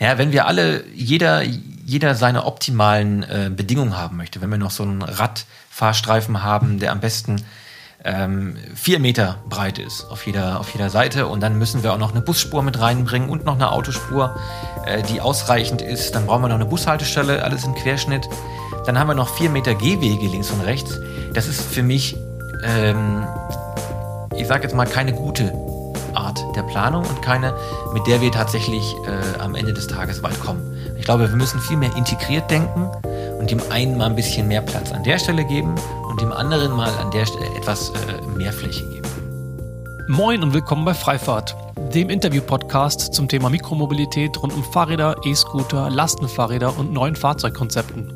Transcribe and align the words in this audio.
Naja, 0.00 0.18
wenn 0.18 0.32
wir 0.32 0.46
alle, 0.46 0.84
jeder, 0.94 1.42
jeder 1.42 2.14
seine 2.14 2.44
optimalen 2.44 3.22
äh, 3.22 3.50
Bedingungen 3.54 3.96
haben 3.96 4.16
möchte, 4.16 4.40
wenn 4.40 4.50
wir 4.50 4.58
noch 4.58 4.70
so 4.70 4.82
einen 4.84 5.02
Radfahrstreifen 5.02 6.42
haben, 6.42 6.78
der 6.78 6.92
am 6.92 7.00
besten 7.00 7.44
ähm, 8.04 8.56
vier 8.76 9.00
Meter 9.00 9.38
breit 9.48 9.78
ist 9.78 10.04
auf 10.04 10.24
jeder, 10.24 10.60
auf 10.60 10.72
jeder 10.72 10.88
Seite 10.88 11.26
und 11.26 11.40
dann 11.40 11.58
müssen 11.58 11.82
wir 11.82 11.92
auch 11.92 11.98
noch 11.98 12.12
eine 12.12 12.20
Busspur 12.20 12.62
mit 12.62 12.78
reinbringen 12.78 13.28
und 13.28 13.44
noch 13.44 13.56
eine 13.56 13.72
Autospur, 13.72 14.36
äh, 14.86 15.02
die 15.02 15.20
ausreichend 15.20 15.82
ist. 15.82 16.14
Dann 16.14 16.26
brauchen 16.26 16.42
wir 16.42 16.48
noch 16.48 16.56
eine 16.56 16.66
Bushaltestelle, 16.66 17.42
alles 17.42 17.64
im 17.64 17.74
Querschnitt. 17.74 18.28
Dann 18.86 18.98
haben 18.98 19.08
wir 19.08 19.14
noch 19.14 19.34
vier 19.36 19.50
Meter 19.50 19.74
Gehwege 19.74 20.26
links 20.28 20.50
und 20.50 20.60
rechts. 20.60 20.98
Das 21.34 21.48
ist 21.48 21.60
für 21.60 21.82
mich, 21.82 22.16
ähm, 22.64 23.26
ich 24.36 24.46
sage 24.46 24.62
jetzt 24.62 24.74
mal, 24.74 24.86
keine 24.86 25.12
gute 25.12 25.52
Art 26.38 26.56
der 26.56 26.62
Planung 26.62 27.04
und 27.04 27.22
keine, 27.22 27.54
mit 27.92 28.06
der 28.06 28.20
wir 28.20 28.30
tatsächlich 28.30 28.94
äh, 29.06 29.40
am 29.40 29.54
Ende 29.54 29.72
des 29.72 29.86
Tages 29.86 30.22
weit 30.22 30.38
kommen. 30.40 30.76
Ich 30.98 31.04
glaube, 31.04 31.28
wir 31.28 31.36
müssen 31.36 31.60
viel 31.60 31.76
mehr 31.76 31.94
integriert 31.96 32.50
denken 32.50 32.90
und 33.38 33.50
dem 33.50 33.60
einen 33.70 33.96
mal 33.96 34.06
ein 34.06 34.16
bisschen 34.16 34.48
mehr 34.48 34.62
Platz 34.62 34.92
an 34.92 35.02
der 35.04 35.18
Stelle 35.18 35.44
geben 35.44 35.74
und 36.08 36.20
dem 36.20 36.32
anderen 36.32 36.72
mal 36.72 36.90
an 37.00 37.10
der 37.10 37.26
Stelle 37.26 37.46
etwas 37.56 37.90
äh, 37.90 38.36
mehr 38.36 38.52
Fläche 38.52 38.84
geben. 38.88 39.08
Moin 40.08 40.42
und 40.42 40.54
willkommen 40.54 40.84
bei 40.84 40.94
Freifahrt, 40.94 41.54
dem 41.94 42.08
Interview-Podcast 42.08 43.14
zum 43.14 43.28
Thema 43.28 43.50
Mikromobilität 43.50 44.40
rund 44.42 44.54
um 44.54 44.64
Fahrräder, 44.64 45.16
E-Scooter, 45.24 45.90
Lastenfahrräder 45.90 46.78
und 46.78 46.92
neuen 46.92 47.14
Fahrzeugkonzepten. 47.14 48.12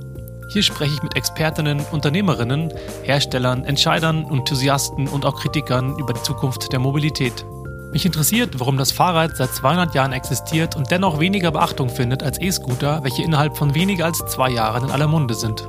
Hier 0.48 0.62
spreche 0.62 0.94
ich 0.94 1.02
mit 1.02 1.16
Expertinnen, 1.16 1.80
Unternehmerinnen, 1.92 2.72
Herstellern, 3.04 3.64
Entscheidern, 3.64 4.26
Enthusiasten 4.30 5.08
und 5.08 5.24
auch 5.24 5.38
Kritikern 5.40 5.96
über 5.98 6.12
die 6.12 6.22
Zukunft 6.22 6.72
der 6.72 6.78
Mobilität. 6.78 7.44
Mich 7.92 8.06
interessiert, 8.06 8.58
warum 8.58 8.78
das 8.78 8.90
Fahrrad 8.90 9.36
seit 9.36 9.54
200 9.54 9.94
Jahren 9.94 10.12
existiert 10.12 10.76
und 10.76 10.90
dennoch 10.90 11.20
weniger 11.20 11.50
Beachtung 11.50 11.90
findet 11.90 12.22
als 12.22 12.40
E-Scooter, 12.40 13.04
welche 13.04 13.22
innerhalb 13.22 13.54
von 13.58 13.74
weniger 13.74 14.06
als 14.06 14.16
zwei 14.18 14.48
Jahren 14.48 14.84
in 14.84 14.90
aller 14.90 15.06
Munde 15.06 15.34
sind. 15.34 15.68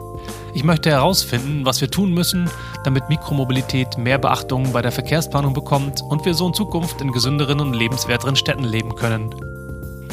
Ich 0.54 0.64
möchte 0.64 0.90
herausfinden, 0.90 1.66
was 1.66 1.82
wir 1.82 1.92
tun 1.92 2.14
müssen, 2.14 2.50
damit 2.86 3.10
Mikromobilität 3.10 3.98
mehr 3.98 4.20
Beachtung 4.20 4.72
bei 4.72 4.82
der 4.82 4.94
Verkehrsplanung 4.94 5.54
bekommt 5.54 6.02
und 6.02 6.24
wir 6.24 6.34
so 6.34 6.48
in 6.48 6.54
Zukunft 6.54 7.02
in 7.02 7.12
gesünderen 7.12 7.60
und 7.60 7.74
lebenswerteren 7.74 8.38
Städten 8.38 8.64
leben 8.64 8.96
können. 8.96 9.36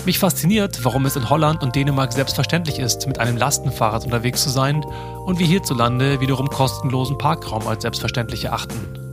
Mich 0.04 0.18
fasziniert, 0.18 0.84
warum 0.84 1.06
es 1.06 1.14
in 1.14 1.30
Holland 1.30 1.62
und 1.62 1.76
Dänemark 1.76 2.12
selbstverständlich 2.12 2.80
ist, 2.80 3.06
mit 3.06 3.20
einem 3.20 3.36
Lastenfahrrad 3.36 4.04
unterwegs 4.04 4.42
zu 4.42 4.50
sein 4.50 4.82
und 5.26 5.38
wir 5.38 5.46
hierzulande 5.46 6.20
wiederum 6.20 6.48
kostenlosen 6.48 7.18
Parkraum 7.18 7.68
als 7.68 7.82
selbstverständlich 7.82 8.46
erachten. 8.46 9.09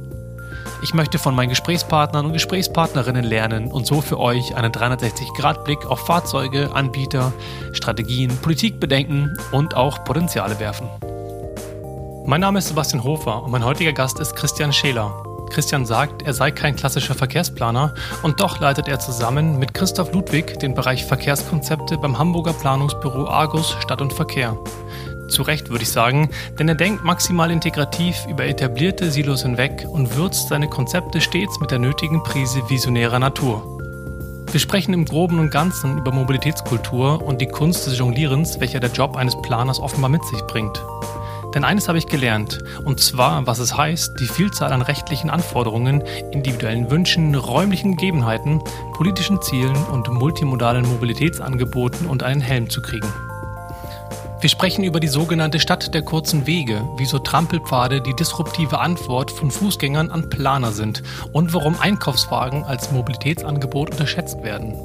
Ich 0.83 0.94
möchte 0.94 1.17
von 1.17 1.33
meinen 1.33 1.50
Gesprächspartnern 1.50 2.28
und 2.28 2.33
Gesprächspartnerinnen 2.33 3.23
lernen 3.23 3.72
und 3.72 3.88
so 3.88 4.02
für 4.02 4.20
euch 4.20 4.56
einen 4.56 4.72
360-Grad-Blick 4.72 5.88
auf 5.88 6.06
Fahrzeuge, 6.06 6.70
Anbieter, 6.72 7.33
Strategien, 7.73 8.38
Politikbedenken 8.38 9.38
und 9.52 9.75
auch 9.75 10.03
Potenziale 10.03 10.59
werfen. 10.59 10.88
Mein 12.25 12.42
Name 12.42 12.59
ist 12.59 12.67
Sebastian 12.67 13.03
Hofer 13.03 13.44
und 13.44 13.52
mein 13.52 13.66
heutiger 13.66 13.94
Gast 13.94 14.20
ist 14.20 14.36
Christian 14.36 14.72
Scheler. 14.72 15.11
Christian 15.50 15.86
sagt, 15.86 16.22
er 16.22 16.33
sei 16.33 16.52
kein 16.52 16.75
klassischer 16.75 17.16
Verkehrsplaner 17.16 17.94
und 18.22 18.39
doch 18.39 18.59
leitet 18.59 18.88
er 18.88 19.00
zusammen 19.00 19.58
mit 19.58 19.73
Christoph 19.73 20.11
Ludwig 20.14 20.59
den 20.59 20.75
Bereich 20.75 21.05
Verkehrskonzepte 21.05 21.98
beim 21.98 22.20
Hamburger 22.20 22.53
Planungsbüro 22.53 23.28
Argus 23.28 23.75
Stadt 23.80 24.02
und 24.02 24.14
Verkehr. 24.14 24.58
Zu 25.28 25.44
Recht 25.44 25.70
würde 25.70 25.83
ich 25.83 25.92
sagen, 25.92 26.30
denn 26.58 26.70
er 26.70 26.75
denkt 26.75 27.03
maximal 27.03 27.52
integrativ 27.52 28.25
über 28.30 28.45
etablierte 28.45 29.11
Silos 29.11 29.44
hinweg 29.44 29.86
und 29.89 30.16
würzt 30.16 30.47
seine 30.47 30.70
Konzepte 30.70 31.20
stets 31.20 31.59
mit 31.59 31.72
der 31.72 31.80
nötigen 31.80 32.23
Prise 32.23 32.61
visionärer 32.70 33.20
Natur. 33.20 33.78
Wir 34.50 34.61
sprechen 34.61 34.94
im 34.94 35.03
Groben 35.03 35.39
und 35.39 35.52
Ganzen 35.52 35.98
über 35.98 36.14
Mobilitätskultur 36.14 37.22
und 37.22 37.42
die 37.42 37.48
Kunst 37.48 37.86
des 37.86 37.98
Jonglierens, 37.98 38.61
welcher 38.61 38.80
der 38.80 38.92
Job 38.92 39.17
eines 39.17 39.39
Planers 39.42 39.80
offenbar 39.80 40.09
mit 40.09 40.23
sich 40.23 40.42
bringt. 40.44 40.81
Denn 41.53 41.66
eines 41.66 41.89
habe 41.89 41.98
ich 41.98 42.08
gelernt, 42.08 42.64
und 42.86 43.00
zwar, 43.02 43.45
was 43.45 43.59
es 43.59 43.75
heißt, 43.75 44.20
die 44.20 44.28
Vielzahl 44.28 44.72
an 44.72 44.82
rechtlichen 44.82 45.30
Anforderungen, 45.30 46.04
individuellen 46.32 46.89
Wünschen, 46.89 47.36
räumlichen 47.36 47.98
Gegebenheiten, 47.98 48.61
politischen 48.94 49.42
Zielen 49.42 49.76
und 49.92 50.08
multimodalen 50.09 50.88
Mobilitätsangeboten 50.88 52.08
und 52.08 52.23
einen 52.23 52.42
Helm 52.42 52.70
zu 52.70 52.82
kriegen. 52.82 53.08
Wir 54.39 54.49
sprechen 54.49 54.83
über 54.83 54.99
die 54.99 55.08
sogenannte 55.08 55.59
Stadt 55.59 55.95
der 55.95 56.03
kurzen 56.03 56.45
Wege, 56.45 56.87
wieso 56.98 57.17
Trampelpfade 57.17 58.02
die 58.02 58.15
disruptive 58.15 58.80
Antwort 58.80 59.31
von 59.31 59.49
Fußgängern 59.49 60.11
an 60.11 60.30
Planer 60.30 60.71
sind 60.71 61.02
und 61.33 61.55
warum 61.55 61.80
Einkaufswagen 61.80 62.64
als 62.64 62.92
Mobilitätsangebot 62.92 63.92
unterschätzt 63.92 64.43
werden. 64.43 64.76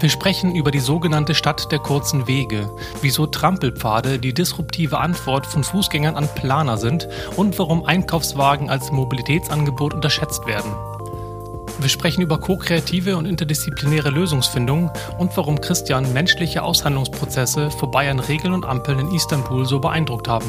Wir 0.00 0.08
sprechen 0.08 0.54
über 0.54 0.70
die 0.70 0.80
sogenannte 0.80 1.34
Stadt 1.34 1.70
der 1.70 1.80
kurzen 1.80 2.26
Wege, 2.26 2.70
wieso 3.02 3.26
Trampelpfade 3.26 4.18
die 4.18 4.32
disruptive 4.32 4.98
Antwort 4.98 5.46
von 5.46 5.64
Fußgängern 5.64 6.16
an 6.16 6.28
Planer 6.34 6.78
sind 6.78 7.06
und 7.36 7.58
warum 7.58 7.84
Einkaufswagen 7.84 8.70
als 8.70 8.90
Mobilitätsangebot 8.90 9.92
unterschätzt 9.92 10.46
werden. 10.46 10.72
Wir 11.80 11.88
sprechen 11.88 12.22
über 12.22 12.38
ko-kreative 12.38 13.16
und 13.16 13.26
interdisziplinäre 13.26 14.10
Lösungsfindung 14.10 14.90
und 15.18 15.36
warum 15.36 15.60
Christian 15.60 16.12
menschliche 16.12 16.62
Aushandlungsprozesse 16.62 17.70
vorbei 17.70 18.10
an 18.10 18.20
Regeln 18.20 18.54
und 18.54 18.64
Ampeln 18.64 19.00
in 19.00 19.12
Istanbul 19.12 19.66
so 19.66 19.80
beeindruckt 19.80 20.28
haben. 20.28 20.46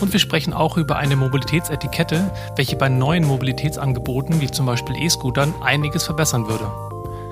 Und 0.00 0.12
wir 0.12 0.20
sprechen 0.20 0.52
auch 0.52 0.76
über 0.76 0.96
eine 0.96 1.16
Mobilitätsetikette, 1.16 2.30
welche 2.56 2.76
bei 2.76 2.88
neuen 2.88 3.24
Mobilitätsangeboten 3.24 4.40
wie 4.40 4.50
zum 4.50 4.66
Beispiel 4.66 4.96
E-Scootern 4.96 5.54
einiges 5.62 6.04
verbessern 6.04 6.48
würde. 6.48 6.89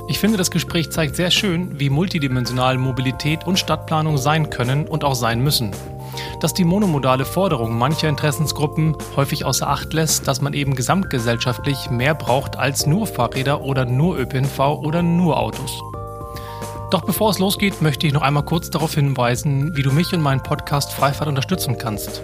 Ich 0.09 0.19
finde, 0.19 0.39
das 0.39 0.51
Gespräch 0.51 0.91
zeigt 0.91 1.17
sehr 1.17 1.31
schön, 1.31 1.79
wie 1.79 1.91
multidimensional 1.91 2.79
Mobilität 2.79 3.47
und 3.47 3.59
Stadtplanung 3.59 4.19
sein 4.19 4.51
können 4.51 4.87
und 4.87 5.05
auch 5.05 5.15
sein 5.15 5.41
müssen 5.41 5.73
dass 6.41 6.55
die 6.55 6.65
monomodale 6.65 7.25
Forderung 7.25 7.77
mancher 7.77 8.09
Interessensgruppen 8.09 8.97
häufig 9.17 9.45
außer 9.45 9.69
Acht 9.69 9.93
lässt, 9.93 10.29
dass 10.29 10.41
man 10.41 10.53
eben 10.53 10.75
gesamtgesellschaftlich 10.75 11.91
mehr 11.91 12.15
braucht 12.15 12.57
als 12.57 12.87
nur 12.87 13.07
Fahrräder 13.07 13.63
oder 13.63 13.85
nur 13.85 14.19
ÖPNV 14.19 14.59
oder 14.59 15.03
nur 15.03 15.39
Autos. 15.39 15.81
Doch 16.91 17.03
bevor 17.03 17.31
es 17.31 17.39
losgeht, 17.39 17.83
möchte 17.83 18.07
ich 18.07 18.15
noch 18.15 18.23
einmal 18.23 18.45
kurz 18.45 18.71
darauf 18.71 18.95
hinweisen, 18.95 19.77
wie 19.77 19.83
du 19.83 19.93
mich 19.93 20.13
und 20.15 20.23
meinen 20.23 20.43
Podcast 20.43 20.93
Freifahrt 20.93 21.29
unterstützen 21.29 21.77
kannst. 21.77 22.23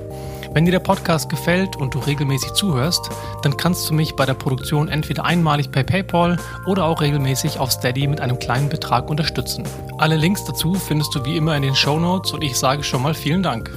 Wenn 0.54 0.66
dir 0.66 0.70
der 0.70 0.78
Podcast 0.78 1.28
gefällt 1.28 1.74
und 1.74 1.94
du 1.94 1.98
regelmäßig 1.98 2.52
zuhörst, 2.52 3.10
dann 3.42 3.56
kannst 3.56 3.90
du 3.90 3.94
mich 3.94 4.14
bei 4.14 4.24
der 4.24 4.34
Produktion 4.34 4.86
entweder 4.86 5.24
einmalig 5.24 5.72
per 5.72 5.82
PayPal 5.82 6.36
oder 6.64 6.84
auch 6.84 7.00
regelmäßig 7.00 7.58
auf 7.58 7.72
Steady 7.72 8.06
mit 8.06 8.20
einem 8.20 8.38
kleinen 8.38 8.68
Betrag 8.68 9.10
unterstützen. 9.10 9.64
Alle 9.98 10.16
Links 10.16 10.44
dazu 10.44 10.74
findest 10.74 11.12
du 11.12 11.24
wie 11.24 11.36
immer 11.36 11.56
in 11.56 11.62
den 11.62 11.74
Show 11.74 11.98
Notes 11.98 12.30
und 12.30 12.44
ich 12.44 12.56
sage 12.56 12.84
schon 12.84 13.02
mal 13.02 13.14
vielen 13.14 13.42
Dank. 13.42 13.76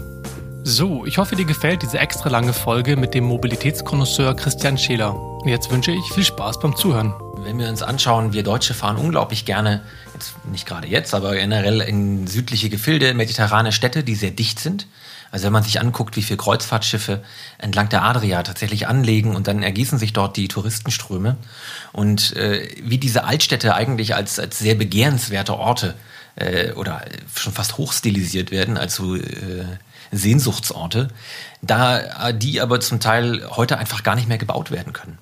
So, 0.64 1.04
ich 1.04 1.18
hoffe, 1.18 1.36
dir 1.36 1.46
gefällt 1.46 1.82
diese 1.82 1.98
extra 1.98 2.30
lange 2.30 2.54
Folge 2.54 2.96
mit 2.96 3.16
dem 3.16 3.24
Mobilitätskonnoisseur 3.24 4.36
Christian 4.36 4.78
Scheler. 4.78 5.16
Und 5.16 5.48
jetzt 5.48 5.72
wünsche 5.72 5.92
ich 5.92 6.14
viel 6.14 6.26
Spaß 6.26 6.60
beim 6.60 6.76
Zuhören. 6.76 7.12
Wenn 7.38 7.58
wir 7.58 7.70
uns 7.70 7.82
anschauen, 7.82 8.34
wir 8.34 8.44
Deutsche 8.44 8.76
fahren 8.76 8.98
unglaublich 8.98 9.46
gerne, 9.46 9.82
jetzt 10.14 10.34
nicht 10.52 10.68
gerade 10.68 10.88
jetzt, 10.88 11.16
aber 11.16 11.34
generell 11.34 11.82
in 11.82 12.28
südliche 12.28 12.70
Gefilde, 12.70 13.16
mediterrane 13.16 13.72
Städte, 13.72 14.04
die 14.04 14.14
sehr 14.14 14.32
dicht 14.32 14.60
sind. 14.60 14.86
Also 15.32 15.46
wenn 15.46 15.54
man 15.54 15.64
sich 15.64 15.80
anguckt, 15.80 16.16
wie 16.16 16.22
viele 16.22 16.38
Kreuzfahrtschiffe 16.38 17.24
entlang 17.58 17.90
der 17.90 18.04
Adria 18.04 18.44
tatsächlich 18.44 18.88
anlegen 18.88 19.36
und 19.36 19.48
dann 19.48 19.64
ergießen 19.64 19.98
sich 19.98 20.14
dort 20.14 20.38
die 20.38 20.48
Touristenströme 20.48 21.38
und 21.94 22.36
äh, 22.36 22.68
wie 22.84 22.98
diese 22.98 23.24
Altstädte 23.24 23.76
eigentlich 23.76 24.16
als, 24.16 24.40
als 24.40 24.60
sehr 24.60 24.76
begehrenswerte 24.76 25.58
Orte 25.58 25.96
äh, 26.36 26.72
oder 26.74 27.04
schon 27.36 27.54
fast 27.54 27.78
hochstilisiert 27.78 28.52
werden, 28.52 28.78
also 28.78 29.16
äh, 29.16 29.66
Sehnsuchtsorte, 30.12 31.10
da 31.62 32.32
die 32.32 32.62
aber 32.62 32.80
zum 32.80 33.02
Teil 33.02 33.46
heute 33.50 33.78
einfach 33.78 34.04
gar 34.04 34.16
nicht 34.16 34.30
mehr 34.30 34.38
gebaut 34.38 34.72
werden 34.72 34.94
können. 34.94 35.18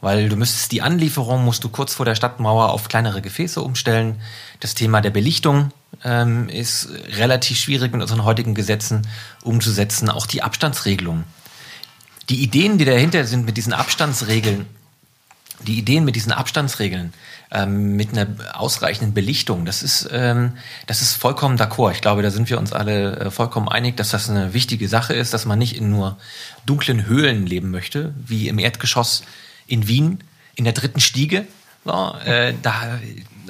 Weil 0.00 0.30
du 0.30 0.36
müsstest 0.36 0.72
die 0.72 0.80
Anlieferung, 0.80 1.44
musst 1.44 1.62
du 1.62 1.68
kurz 1.68 1.92
vor 1.92 2.06
der 2.06 2.14
Stadtmauer 2.14 2.70
auf 2.70 2.88
kleinere 2.88 3.20
Gefäße 3.20 3.60
umstellen. 3.60 4.20
Das 4.60 4.74
Thema 4.74 5.02
der 5.02 5.10
Belichtung 5.10 5.72
ähm, 6.04 6.48
ist 6.48 6.88
relativ 7.16 7.58
schwierig 7.58 7.92
mit 7.92 8.00
unseren 8.02 8.24
heutigen 8.24 8.54
Gesetzen 8.54 9.06
umzusetzen. 9.42 10.08
Auch 10.10 10.26
die 10.26 10.42
Abstandsregelung. 10.42 11.24
Die 12.28 12.42
Ideen, 12.42 12.78
die 12.78 12.84
dahinter 12.84 13.24
sind 13.24 13.44
mit 13.44 13.56
diesen 13.56 13.72
Abstandsregeln, 13.72 14.66
die 15.66 15.78
Ideen 15.78 16.04
mit 16.04 16.16
diesen 16.16 16.32
Abstandsregeln, 16.32 17.12
ähm, 17.50 17.96
mit 17.96 18.10
einer 18.10 18.28
ausreichenden 18.54 19.12
Belichtung. 19.12 19.64
Das 19.64 19.82
ist, 19.82 20.08
ähm, 20.12 20.52
das 20.86 21.02
ist 21.02 21.14
vollkommen 21.14 21.58
d'accord. 21.58 21.92
Ich 21.92 22.00
glaube, 22.00 22.22
da 22.22 22.30
sind 22.30 22.48
wir 22.48 22.58
uns 22.58 22.72
alle 22.72 23.16
äh, 23.16 23.30
vollkommen 23.30 23.68
einig, 23.68 23.96
dass 23.96 24.10
das 24.10 24.30
eine 24.30 24.54
wichtige 24.54 24.88
Sache 24.88 25.14
ist, 25.14 25.34
dass 25.34 25.44
man 25.44 25.58
nicht 25.58 25.76
in 25.76 25.90
nur 25.90 26.16
dunklen 26.66 27.06
Höhlen 27.06 27.46
leben 27.46 27.70
möchte, 27.70 28.14
wie 28.24 28.48
im 28.48 28.58
Erdgeschoss 28.58 29.22
in 29.66 29.88
Wien 29.88 30.22
in 30.54 30.64
der 30.64 30.72
dritten 30.72 31.00
Stiege. 31.00 31.46
So, 31.84 32.14
äh, 32.24 32.54
da 32.62 32.98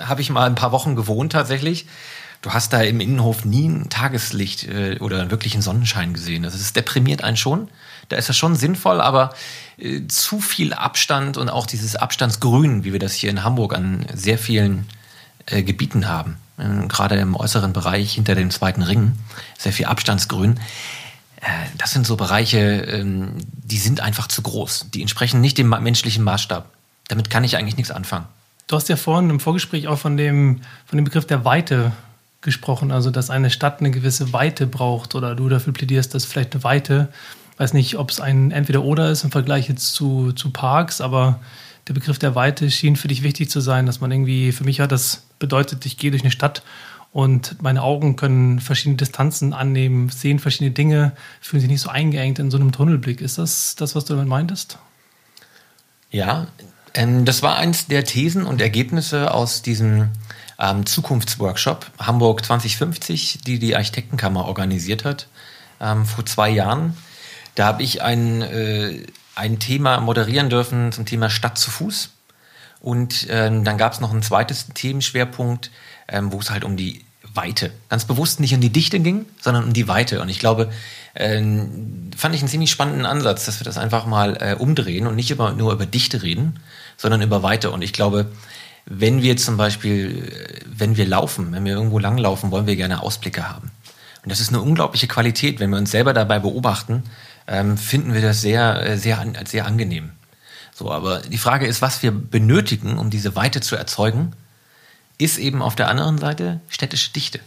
habe 0.00 0.20
ich 0.20 0.30
mal 0.30 0.46
ein 0.46 0.54
paar 0.54 0.72
Wochen 0.72 0.96
gewohnt 0.96 1.32
tatsächlich. 1.32 1.86
Du 2.42 2.52
hast 2.52 2.72
da 2.72 2.80
im 2.80 3.00
Innenhof 3.00 3.44
nie 3.44 3.68
ein 3.68 3.90
Tageslicht 3.90 4.64
äh, 4.64 4.98
oder 5.00 5.30
wirklich 5.30 5.52
einen 5.52 5.62
Sonnenschein 5.62 6.14
gesehen. 6.14 6.42
Das 6.42 6.54
ist 6.54 6.74
deprimiert 6.74 7.22
einen 7.22 7.36
schon. 7.36 7.68
Da 8.08 8.16
ist 8.16 8.30
das 8.30 8.36
schon 8.36 8.56
sinnvoll, 8.56 9.00
aber 9.00 9.34
äh, 9.76 10.06
zu 10.06 10.40
viel 10.40 10.72
Abstand 10.72 11.36
und 11.36 11.50
auch 11.50 11.66
dieses 11.66 11.96
Abstandsgrün, 11.96 12.82
wie 12.84 12.92
wir 12.92 12.98
das 12.98 13.12
hier 13.12 13.28
in 13.28 13.44
Hamburg 13.44 13.74
an 13.74 14.06
sehr 14.14 14.38
vielen 14.38 14.86
äh, 15.46 15.62
Gebieten 15.62 16.08
haben, 16.08 16.38
äh, 16.56 16.86
gerade 16.88 17.16
im 17.16 17.36
äußeren 17.36 17.74
Bereich 17.74 18.14
hinter 18.14 18.34
dem 18.34 18.50
zweiten 18.50 18.82
Ring, 18.82 19.12
sehr 19.58 19.74
viel 19.74 19.86
Abstandsgrün. 19.86 20.58
Äh, 21.42 21.46
das 21.76 21.92
sind 21.92 22.06
so 22.06 22.16
Bereiche, 22.16 22.58
ähm, 22.58 23.34
die 23.52 23.78
sind 23.78 24.00
einfach 24.00 24.28
zu 24.28 24.40
groß. 24.40 24.86
Die 24.94 25.02
entsprechen 25.02 25.42
nicht 25.42 25.58
dem 25.58 25.68
menschlichen 25.68 26.24
Maßstab. 26.24 26.70
Damit 27.08 27.28
kann 27.28 27.44
ich 27.44 27.58
eigentlich 27.58 27.76
nichts 27.76 27.90
anfangen. 27.90 28.26
Du 28.66 28.76
hast 28.76 28.88
ja 28.88 28.96
vorhin 28.96 29.28
im 29.28 29.40
Vorgespräch 29.40 29.88
auch 29.88 29.98
von 29.98 30.16
dem, 30.16 30.62
von 30.86 30.96
dem 30.96 31.04
Begriff 31.04 31.26
der 31.26 31.44
Weite 31.44 31.92
gesprochen, 32.42 32.90
also 32.90 33.10
dass 33.10 33.30
eine 33.30 33.50
Stadt 33.50 33.80
eine 33.80 33.90
gewisse 33.90 34.32
Weite 34.32 34.66
braucht 34.66 35.14
oder 35.14 35.34
du 35.34 35.48
dafür 35.48 35.72
plädierst, 35.72 36.14
dass 36.14 36.24
vielleicht 36.24 36.54
eine 36.54 36.64
Weite, 36.64 37.08
weiß 37.58 37.74
nicht, 37.74 37.98
ob 37.98 38.10
es 38.10 38.20
ein 38.20 38.50
Entweder-Oder 38.50 39.10
ist 39.10 39.24
im 39.24 39.30
Vergleich 39.30 39.68
jetzt 39.68 39.94
zu, 39.94 40.32
zu 40.32 40.50
Parks, 40.50 41.00
aber 41.00 41.40
der 41.88 41.94
Begriff 41.94 42.18
der 42.18 42.34
Weite 42.34 42.70
schien 42.70 42.96
für 42.96 43.08
dich 43.08 43.22
wichtig 43.22 43.50
zu 43.50 43.60
sein, 43.60 43.86
dass 43.86 44.00
man 44.00 44.10
irgendwie, 44.10 44.52
für 44.52 44.64
mich 44.64 44.80
hat 44.80 44.92
das 44.92 45.24
bedeutet, 45.38 45.84
ich 45.86 45.96
gehe 45.96 46.10
durch 46.10 46.22
eine 46.22 46.30
Stadt 46.30 46.62
und 47.12 47.60
meine 47.60 47.82
Augen 47.82 48.16
können 48.16 48.60
verschiedene 48.60 48.96
Distanzen 48.96 49.52
annehmen, 49.52 50.08
sehen 50.08 50.38
verschiedene 50.38 50.70
Dinge, 50.70 51.12
fühlen 51.40 51.60
sich 51.60 51.70
nicht 51.70 51.80
so 51.80 51.90
eingeengt 51.90 52.38
in 52.38 52.50
so 52.50 52.56
einem 52.56 52.72
Tunnelblick. 52.72 53.20
Ist 53.20 53.38
das 53.38 53.74
das, 53.74 53.96
was 53.96 54.04
du 54.04 54.14
damit 54.14 54.28
meintest? 54.28 54.78
Ja, 56.10 56.46
ähm, 56.94 57.24
das 57.24 57.42
war 57.42 57.56
eins 57.56 57.86
der 57.88 58.04
Thesen 58.04 58.46
und 58.46 58.60
Ergebnisse 58.60 59.34
aus 59.34 59.62
diesem 59.62 60.10
ähm, 60.60 60.86
Zukunftsworkshop 60.86 61.90
Hamburg 61.98 62.44
2050, 62.44 63.40
die 63.46 63.58
die 63.58 63.74
Architektenkammer 63.74 64.44
organisiert 64.44 65.04
hat 65.04 65.26
ähm, 65.80 66.04
vor 66.04 66.26
zwei 66.26 66.50
Jahren. 66.50 66.96
Da 67.54 67.66
habe 67.66 67.82
ich 67.82 68.02
ein, 68.02 68.42
äh, 68.42 69.06
ein 69.34 69.58
Thema 69.58 70.00
moderieren 70.00 70.50
dürfen 70.50 70.92
zum 70.92 71.06
Thema 71.06 71.30
Stadt 71.30 71.58
zu 71.58 71.70
Fuß. 71.70 72.10
Und 72.80 73.26
ähm, 73.28 73.64
dann 73.64 73.76
gab 73.76 73.92
es 73.92 74.00
noch 74.00 74.12
ein 74.12 74.22
zweites 74.22 74.68
Themenschwerpunkt, 74.68 75.70
ähm, 76.08 76.32
wo 76.32 76.38
es 76.38 76.50
halt 76.50 76.64
um 76.64 76.76
die 76.76 77.04
Weite, 77.34 77.70
ganz 77.88 78.06
bewusst 78.06 78.40
nicht 78.40 78.54
um 78.54 78.60
die 78.60 78.70
Dichte 78.70 78.98
ging, 78.98 79.26
sondern 79.40 79.64
um 79.64 79.72
die 79.72 79.86
Weite. 79.86 80.20
Und 80.20 80.28
ich 80.28 80.38
glaube, 80.38 80.72
äh, 81.14 81.40
fand 82.16 82.34
ich 82.34 82.40
einen 82.40 82.48
ziemlich 82.48 82.70
spannenden 82.70 83.06
Ansatz, 83.06 83.46
dass 83.46 83.60
wir 83.60 83.64
das 83.64 83.78
einfach 83.78 84.06
mal 84.06 84.36
äh, 84.40 84.54
umdrehen 84.54 85.06
und 85.06 85.16
nicht 85.16 85.30
über, 85.30 85.52
nur 85.52 85.72
über 85.72 85.86
Dichte 85.86 86.22
reden, 86.22 86.58
sondern 86.96 87.22
über 87.22 87.42
Weite. 87.42 87.70
Und 87.70 87.82
ich 87.82 87.92
glaube, 87.92 88.30
wenn 88.90 89.22
wir 89.22 89.36
zum 89.36 89.56
Beispiel, 89.56 90.28
äh, 90.28 90.64
wenn 90.66 90.96
wir 90.96 91.06
laufen, 91.06 91.52
wenn 91.52 91.64
wir 91.64 91.72
irgendwo 91.72 91.98
langlaufen, 91.98 92.50
wollen 92.50 92.66
wir 92.66 92.76
gerne 92.76 93.02
Ausblicke 93.02 93.48
haben. 93.48 93.70
Und 94.22 94.30
das 94.30 94.40
ist 94.40 94.50
eine 94.50 94.60
unglaubliche 94.60 95.06
Qualität. 95.06 95.60
Wenn 95.60 95.70
wir 95.70 95.78
uns 95.78 95.92
selber 95.92 96.12
dabei 96.12 96.40
beobachten, 96.40 97.04
ähm, 97.46 97.78
finden 97.78 98.12
wir 98.12 98.20
das 98.20 98.42
sehr, 98.42 98.84
äh, 98.84 98.98
sehr, 98.98 99.24
sehr 99.46 99.64
angenehm. 99.64 100.10
So, 100.74 100.90
aber 100.90 101.20
die 101.20 101.38
Frage 101.38 101.66
ist, 101.66 101.80
was 101.80 102.02
wir 102.02 102.10
benötigen, 102.10 102.98
um 102.98 103.10
diese 103.10 103.36
Weite 103.36 103.60
zu 103.60 103.76
erzeugen, 103.76 104.32
ist 105.18 105.38
eben 105.38 105.62
auf 105.62 105.76
der 105.76 105.88
anderen 105.88 106.18
Seite 106.18 106.60
städtische 106.68 107.12
Dichte. 107.12 107.40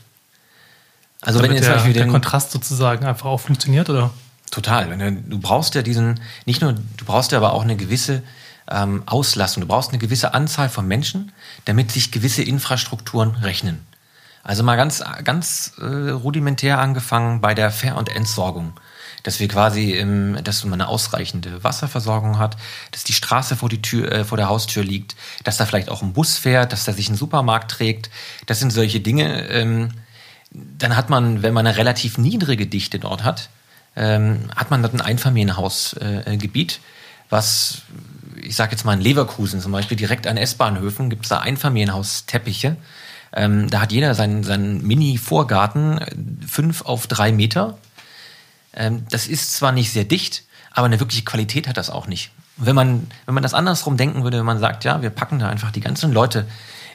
Also 1.22 1.40
Damit 1.40 1.51
wenn 1.51 1.57
jetzt 1.57 1.68
der, 1.68 1.74
Beispiel 1.74 1.94
den, 1.94 2.04
der 2.04 2.12
Kontrast 2.12 2.51
sozusagen 2.51 3.06
einfach 3.06 3.25
auch 3.25 3.40
funktioniert, 3.40 3.90
oder? 3.90 4.12
Total. 4.51 4.95
Du 5.28 5.40
brauchst 5.40 5.74
ja 5.75 5.81
diesen, 5.81 6.19
nicht 6.45 6.62
nur, 6.62 6.74
du 6.74 7.06
brauchst 7.06 7.31
ja 7.31 7.40
aber 7.40 7.54
auch 7.54 7.63
eine 7.63 7.75
gewisse 7.75 8.22
ähm, 8.69 9.04
Auslastung. 9.06 9.62
Du 9.62 9.68
brauchst 9.68 9.89
eine 9.89 10.00
gewisse 10.00 10.33
Anzahl 10.33 10.69
von 10.69 10.88
Menschen, 10.88 11.31
damit 11.65 11.92
sich 11.92 12.12
gewisse 12.12 12.44
Infrastrukturen 12.44 13.31
rechnen. 13.36 13.86
Also 14.44 14.63
mal 14.63 14.75
ganz, 14.75 15.04
ganz 15.24 15.74
äh, 15.80 16.10
rudimentär 16.10 16.80
angefangen 16.80 17.39
bei 17.39 17.54
der 17.54 17.71
Ver- 17.71 17.98
und 17.98 18.10
Entsorgung 18.10 18.74
dass 19.24 19.39
wir 19.39 19.48
quasi, 19.48 19.94
im, 19.94 20.38
dass 20.44 20.63
man 20.65 20.74
eine 20.74 20.89
ausreichende 20.89 21.63
Wasserversorgung 21.63 22.38
hat, 22.38 22.57
dass 22.92 23.04
die 23.04 23.13
Straße 23.13 23.56
vor, 23.56 23.69
die 23.69 23.81
Tür, 23.81 24.12
äh, 24.12 24.25
vor 24.25 24.38
der 24.38 24.50
Haustür 24.50 24.83
liegt, 24.83 25.16
dass 25.45 25.57
da 25.57 25.66
vielleicht 25.66 25.89
auch 25.89 26.04
ein 26.04 26.13
Bus 26.13 26.38
fährt, 26.38 26.74
dass 26.74 26.83
da 26.83 26.94
sich 26.94 27.09
ein 27.09 27.16
Supermarkt 27.16 27.71
trägt. 27.71 28.09
Das 28.45 28.59
sind 28.59 28.71
solche 28.71 29.00
Dinge. 29.00 29.48
Ähm, 29.48 29.92
dann 30.51 30.95
hat 30.95 31.09
man, 31.09 31.42
wenn 31.42 31.54
man 31.54 31.66
eine 31.66 31.77
relativ 31.77 32.18
niedrige 32.18 32.68
Dichte 32.68 33.00
dort 33.00 33.24
hat, 33.24 33.50
ähm, 33.95 34.50
hat 34.56 34.69
man 34.69 34.83
dort 34.83 34.94
ein 34.94 35.01
Einfamilienhausgebiet, 35.01 36.74
äh, 36.74 36.80
was, 37.30 37.83
ich 38.44 38.56
sage 38.56 38.72
jetzt 38.72 38.86
mal 38.86 38.94
in 38.94 39.01
Leverkusen 39.01 39.62
zum 39.62 39.72
Beispiel, 39.72 39.98
direkt 39.98 40.28
an 40.28 40.38
S-Bahnhöfen 40.38 41.10
gibt 41.10 41.24
es 41.25 41.30
da 41.30 41.40
Einfamilienhausteppiche. 41.40 42.78
Ähm, 43.36 43.69
da 43.69 43.81
hat 43.81 43.92
jeder 43.92 44.13
seinen, 44.13 44.44
seinen 44.44 44.86
Mini-Vorgarten, 44.86 45.98
äh, 45.98 46.16
fünf 46.48 46.84
auf 46.84 47.07
drei 47.07 47.31
Meter. 47.31 47.78
Ähm, 48.75 49.06
das 49.10 49.28
ist 49.28 49.56
zwar 49.56 49.72
nicht 49.72 49.92
sehr 49.92 50.04
dicht, 50.04 50.44
aber 50.72 50.86
eine 50.86 51.00
wirkliche 51.00 51.24
Qualität 51.24 51.68
hat 51.68 51.78
das 51.78 51.90
auch 51.90 52.07
nicht. 52.07 52.31
wenn 52.57 52.75
man, 52.75 53.07
wenn 53.25 53.34
man 53.34 53.42
das 53.42 53.56
andersrum 53.56 53.98
denken 53.98 54.24
würde, 54.24 54.38
wenn 54.38 54.45
man 54.45 54.60
sagt, 54.60 54.84
ja, 54.84 55.01
wir 55.01 55.10
packen 55.10 55.40
da 55.40 55.50
einfach 55.50 55.72
die 55.72 55.80
ganzen 55.80 56.12
Leute 56.12 56.45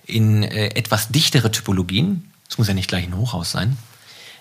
in 0.07 0.45
äh, 0.45 0.69
etwas 0.69 1.09
dichtere 1.09 1.51
Typologien, 1.51 2.31
es 2.49 2.59
muss 2.59 2.69
ja 2.69 2.75
nicht 2.75 2.89
gleich 2.89 3.05
ein 3.05 3.17
Hochhaus 3.17 3.51
sein, 3.51 3.77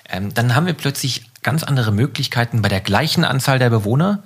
ähm, 0.10 0.34
dann 0.34 0.56
haben 0.56 0.68
wir 0.68 0.74
plötzlich 0.74 1.30
ganz 1.42 1.64
andere 1.64 1.92
Möglichkeiten, 1.92 2.62
bei 2.62 2.70
der 2.70 2.82
gleichen 2.82 3.26
Anzahl 3.26 3.58
der 3.58 3.70
Bewohner 3.70 4.24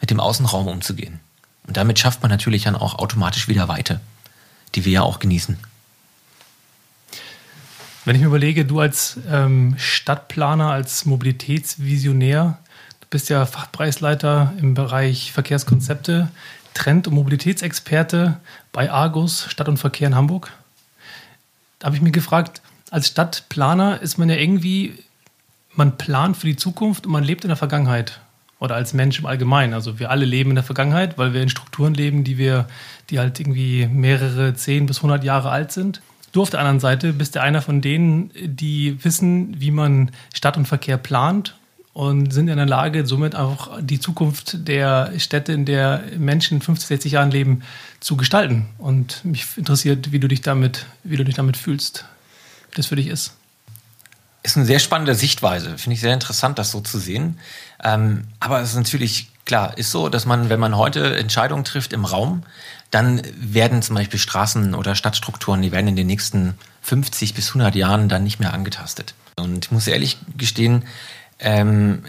mit 0.00 0.10
dem 0.10 0.20
Außenraum 0.20 0.68
umzugehen. 0.68 1.20
Und 1.66 1.76
damit 1.76 1.98
schafft 1.98 2.22
man 2.22 2.30
natürlich 2.30 2.64
dann 2.64 2.76
auch 2.76 2.98
automatisch 2.98 3.48
wieder 3.48 3.68
Weite, 3.68 4.00
die 4.74 4.84
wir 4.84 4.92
ja 4.92 5.02
auch 5.02 5.18
genießen. 5.18 5.58
Wenn 8.04 8.16
ich 8.16 8.20
mir 8.20 8.28
überlege, 8.28 8.66
du 8.66 8.80
als 8.80 9.18
ähm, 9.30 9.76
Stadtplaner, 9.78 10.70
als 10.70 11.06
Mobilitätsvisionär, 11.06 12.58
du 13.00 13.06
bist 13.08 13.30
ja 13.30 13.46
Fachpreisleiter 13.46 14.52
im 14.60 14.74
Bereich 14.74 15.32
Verkehrskonzepte, 15.32 16.28
Trend- 16.74 17.06
und 17.08 17.14
Mobilitätsexperte 17.14 18.38
bei 18.72 18.90
Argus 18.90 19.46
Stadt 19.48 19.68
und 19.68 19.78
Verkehr 19.78 20.08
in 20.08 20.14
Hamburg. 20.14 20.52
Da 21.78 21.86
habe 21.86 21.96
ich 21.96 22.02
mir 22.02 22.10
gefragt, 22.10 22.60
als 22.90 23.08
Stadtplaner 23.08 24.02
ist 24.02 24.18
man 24.18 24.28
ja 24.28 24.36
irgendwie, 24.36 25.02
man 25.72 25.96
plant 25.96 26.36
für 26.36 26.46
die 26.46 26.56
Zukunft 26.56 27.06
und 27.06 27.12
man 27.12 27.24
lebt 27.24 27.44
in 27.44 27.48
der 27.48 27.56
Vergangenheit. 27.56 28.20
Oder 28.64 28.76
als 28.76 28.94
Mensch 28.94 29.18
im 29.18 29.26
Allgemeinen. 29.26 29.74
Also 29.74 29.98
wir 29.98 30.10
alle 30.10 30.24
leben 30.24 30.50
in 30.50 30.56
der 30.56 30.64
Vergangenheit, 30.64 31.18
weil 31.18 31.34
wir 31.34 31.42
in 31.42 31.50
Strukturen 31.50 31.92
leben, 31.92 32.24
die 32.24 32.38
wir, 32.38 32.66
die 33.10 33.18
halt 33.18 33.38
irgendwie 33.38 33.86
mehrere, 33.86 34.54
zehn 34.54 34.86
bis 34.86 35.02
hundert 35.02 35.22
Jahre 35.22 35.50
alt 35.50 35.70
sind. 35.70 36.00
Du 36.32 36.40
auf 36.42 36.50
der 36.50 36.60
anderen 36.60 36.80
Seite 36.80 37.12
bist 37.12 37.34
ja 37.34 37.42
einer 37.42 37.60
von 37.60 37.80
denen, 37.80 38.30
die 38.42 39.04
wissen, 39.04 39.60
wie 39.60 39.70
man 39.70 40.10
Stadt 40.32 40.56
und 40.56 40.66
Verkehr 40.66 40.96
plant 40.96 41.54
und 41.92 42.32
sind 42.32 42.48
in 42.48 42.56
der 42.56 42.66
Lage, 42.66 43.06
somit 43.06 43.36
auch 43.36 43.78
die 43.80 44.00
Zukunft 44.00 44.66
der 44.66 45.12
Städte, 45.18 45.52
in 45.52 45.64
der 45.64 46.02
Menschen 46.18 46.60
50, 46.60 46.88
60 46.88 47.12
Jahren 47.12 47.30
leben, 47.30 47.62
zu 48.00 48.16
gestalten. 48.16 48.66
Und 48.78 49.24
mich 49.24 49.46
interessiert, 49.56 50.10
wie 50.10 50.18
du 50.18 50.26
dich 50.26 50.40
damit, 50.40 50.86
wie 51.04 51.16
du 51.16 51.24
dich 51.24 51.36
damit 51.36 51.56
fühlst, 51.56 52.04
das 52.74 52.86
für 52.86 52.96
dich 52.96 53.06
ist. 53.06 53.36
Ist 54.42 54.56
eine 54.56 54.66
sehr 54.66 54.80
spannende 54.80 55.14
Sichtweise. 55.14 55.78
Finde 55.78 55.94
ich 55.94 56.00
sehr 56.00 56.12
interessant, 56.12 56.58
das 56.58 56.72
so 56.72 56.80
zu 56.80 56.98
sehen. 56.98 57.38
Ähm, 57.84 58.24
aber 58.40 58.60
es 58.60 58.70
ist 58.70 58.76
natürlich 58.76 59.28
klar, 59.44 59.76
ist 59.76 59.90
so, 59.90 60.08
dass 60.08 60.26
man, 60.26 60.48
wenn 60.48 60.60
man 60.60 60.76
heute 60.76 61.16
Entscheidungen 61.16 61.64
trifft 61.64 61.92
im 61.92 62.04
Raum, 62.04 62.42
dann 62.90 63.22
werden 63.36 63.82
zum 63.82 63.96
Beispiel 63.96 64.18
Straßen 64.18 64.74
oder 64.74 64.94
Stadtstrukturen, 64.94 65.62
die 65.62 65.72
werden 65.72 65.88
in 65.88 65.96
den 65.96 66.06
nächsten 66.06 66.54
50 66.82 67.34
bis 67.34 67.48
100 67.48 67.74
Jahren 67.74 68.08
dann 68.08 68.24
nicht 68.24 68.40
mehr 68.40 68.54
angetastet. 68.54 69.14
Und 69.36 69.66
ich 69.66 69.70
muss 69.70 69.86
ehrlich 69.86 70.18
gestehen, 70.36 70.84
ähm, 71.40 72.04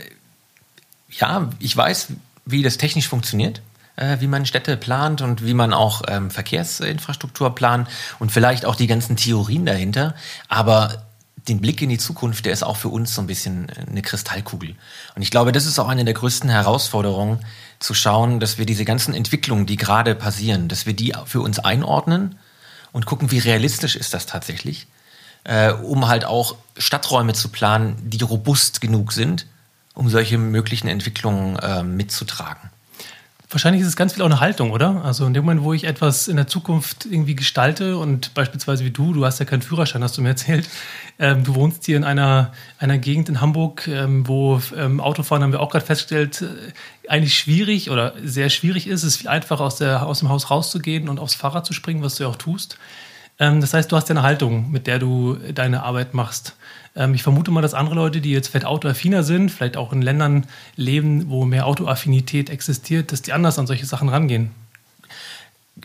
ja, 1.09 1.49
ich 1.59 1.75
weiß, 1.75 2.09
wie 2.45 2.61
das 2.61 2.77
technisch 2.77 3.07
funktioniert, 3.07 3.61
äh, 3.95 4.17
wie 4.19 4.27
man 4.27 4.45
Städte 4.45 4.77
plant 4.77 5.21
und 5.21 5.45
wie 5.45 5.53
man 5.53 5.73
auch 5.73 6.03
ähm, 6.07 6.29
Verkehrsinfrastruktur 6.29 7.55
plant 7.55 7.87
und 8.19 8.31
vielleicht 8.31 8.65
auch 8.65 8.75
die 8.75 8.87
ganzen 8.87 9.15
Theorien 9.15 9.65
dahinter. 9.65 10.13
Aber 10.49 11.04
den 11.47 11.61
Blick 11.61 11.81
in 11.81 11.89
die 11.89 11.97
Zukunft, 11.97 12.45
der 12.45 12.53
ist 12.53 12.63
auch 12.63 12.77
für 12.77 12.89
uns 12.89 13.13
so 13.13 13.21
ein 13.21 13.27
bisschen 13.27 13.69
eine 13.69 14.01
Kristallkugel. 14.01 14.75
Und 15.15 15.21
ich 15.21 15.31
glaube, 15.31 15.51
das 15.51 15.65
ist 15.65 15.79
auch 15.79 15.87
eine 15.87 16.03
der 16.03 16.13
größten 16.13 16.49
Herausforderungen, 16.49 17.39
zu 17.79 17.93
schauen, 17.93 18.39
dass 18.39 18.57
wir 18.57 18.65
diese 18.65 18.85
ganzen 18.85 19.13
Entwicklungen, 19.13 19.65
die 19.65 19.75
gerade 19.75 20.15
passieren, 20.15 20.67
dass 20.67 20.85
wir 20.85 20.93
die 20.93 21.13
für 21.25 21.41
uns 21.41 21.59
einordnen 21.59 22.37
und 22.91 23.05
gucken, 23.05 23.31
wie 23.31 23.39
realistisch 23.39 23.95
ist 23.95 24.13
das 24.13 24.25
tatsächlich, 24.25 24.87
äh, 25.43 25.71
um 25.71 26.07
halt 26.07 26.25
auch 26.25 26.55
Stadträume 26.77 27.33
zu 27.33 27.49
planen, 27.49 27.97
die 28.01 28.23
robust 28.23 28.81
genug 28.81 29.11
sind, 29.11 29.45
um 29.93 30.09
solche 30.09 30.37
möglichen 30.37 30.87
Entwicklungen 30.87 31.57
äh, 31.57 31.83
mitzutragen. 31.83 32.69
Wahrscheinlich 33.49 33.81
ist 33.81 33.87
es 33.87 33.95
ganz 33.95 34.13
viel 34.13 34.23
auch 34.23 34.27
eine 34.27 34.39
Haltung, 34.39 34.71
oder? 34.71 35.03
Also 35.05 35.25
in 35.25 35.33
dem 35.33 35.45
Moment, 35.45 35.63
wo 35.63 35.73
ich 35.73 35.83
etwas 35.83 36.27
in 36.27 36.35
der 36.35 36.47
Zukunft 36.47 37.05
irgendwie 37.05 37.35
gestalte 37.35 37.97
und 37.97 38.33
beispielsweise 38.33 38.83
wie 38.85 38.91
du, 38.91 39.13
du 39.13 39.23
hast 39.23 39.39
ja 39.39 39.45
keinen 39.45 39.61
Führerschein, 39.61 40.03
hast 40.03 40.17
du 40.17 40.21
mir 40.23 40.29
erzählt, 40.29 40.67
ähm, 41.19 41.43
du 41.43 41.53
wohnst 41.53 41.85
hier 41.85 41.97
in 41.97 42.03
einer, 42.03 42.53
einer 42.79 42.97
Gegend 42.97 43.29
in 43.29 43.41
Hamburg, 43.41 43.87
ähm, 43.87 44.27
wo 44.27 44.59
ähm, 44.75 44.99
Autofahren, 44.99 45.43
haben 45.43 45.51
wir 45.51 45.59
auch 45.59 45.69
gerade 45.69 45.85
festgestellt, 45.85 46.41
äh, 46.41 47.09
eigentlich 47.09 47.37
schwierig 47.37 47.91
oder 47.91 48.13
sehr 48.23 48.49
schwierig 48.49 48.87
ist. 48.87 49.03
Es 49.03 49.09
ist 49.09 49.17
viel 49.17 49.27
einfacher, 49.27 49.63
aus, 49.63 49.75
der, 49.75 50.07
aus 50.07 50.19
dem 50.19 50.29
Haus 50.29 50.49
rauszugehen 50.49 51.07
und 51.07 51.19
aufs 51.19 51.35
Fahrrad 51.35 51.65
zu 51.65 51.73
springen, 51.73 52.01
was 52.01 52.15
du 52.15 52.23
ja 52.23 52.29
auch 52.29 52.37
tust. 52.37 52.77
Ähm, 53.39 53.61
das 53.61 53.73
heißt, 53.73 53.91
du 53.91 53.95
hast 53.95 54.09
ja 54.09 54.13
eine 54.13 54.23
Haltung, 54.23 54.71
mit 54.71 54.87
der 54.87 54.99
du 54.99 55.35
deine 55.53 55.83
Arbeit 55.83 56.13
machst. 56.13 56.55
Ähm, 56.95 57.13
ich 57.13 57.23
vermute 57.23 57.51
mal, 57.51 57.61
dass 57.61 57.73
andere 57.73 57.95
Leute, 57.95 58.21
die 58.21 58.31
jetzt 58.31 58.47
vielleicht 58.47 58.65
autoaffiner 58.65 59.23
sind, 59.23 59.51
vielleicht 59.51 59.77
auch 59.77 59.91
in 59.91 60.01
Ländern 60.01 60.47
leben, 60.75 61.29
wo 61.29 61.45
mehr 61.45 61.65
Autoaffinität 61.65 62.49
existiert, 62.49 63.11
dass 63.11 63.21
die 63.21 63.33
anders 63.33 63.59
an 63.59 63.67
solche 63.67 63.85
Sachen 63.85 64.09
rangehen. 64.09 64.51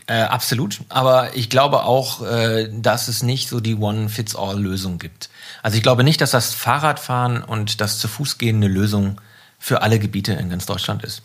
Äh, 0.07 0.21
absolut. 0.21 0.81
Aber 0.87 1.35
ich 1.35 1.49
glaube 1.49 1.83
auch, 1.83 2.25
äh, 2.25 2.69
dass 2.71 3.09
es 3.09 3.23
nicht 3.23 3.49
so 3.49 3.59
die 3.59 3.75
One-Fits-All-Lösung 3.75 4.99
gibt. 4.99 5.29
Also 5.63 5.75
ich 5.75 5.83
glaube 5.83 6.05
nicht, 6.05 6.21
dass 6.21 6.31
das 6.31 6.53
Fahrradfahren 6.53 7.43
und 7.43 7.81
das 7.81 7.99
zu 7.99 8.07
Fuß 8.07 8.37
gehen 8.37 8.57
eine 8.57 8.69
Lösung 8.69 9.19
für 9.59 9.81
alle 9.81 9.99
Gebiete 9.99 10.33
in 10.33 10.49
ganz 10.49 10.65
Deutschland 10.65 11.03
ist. 11.03 11.23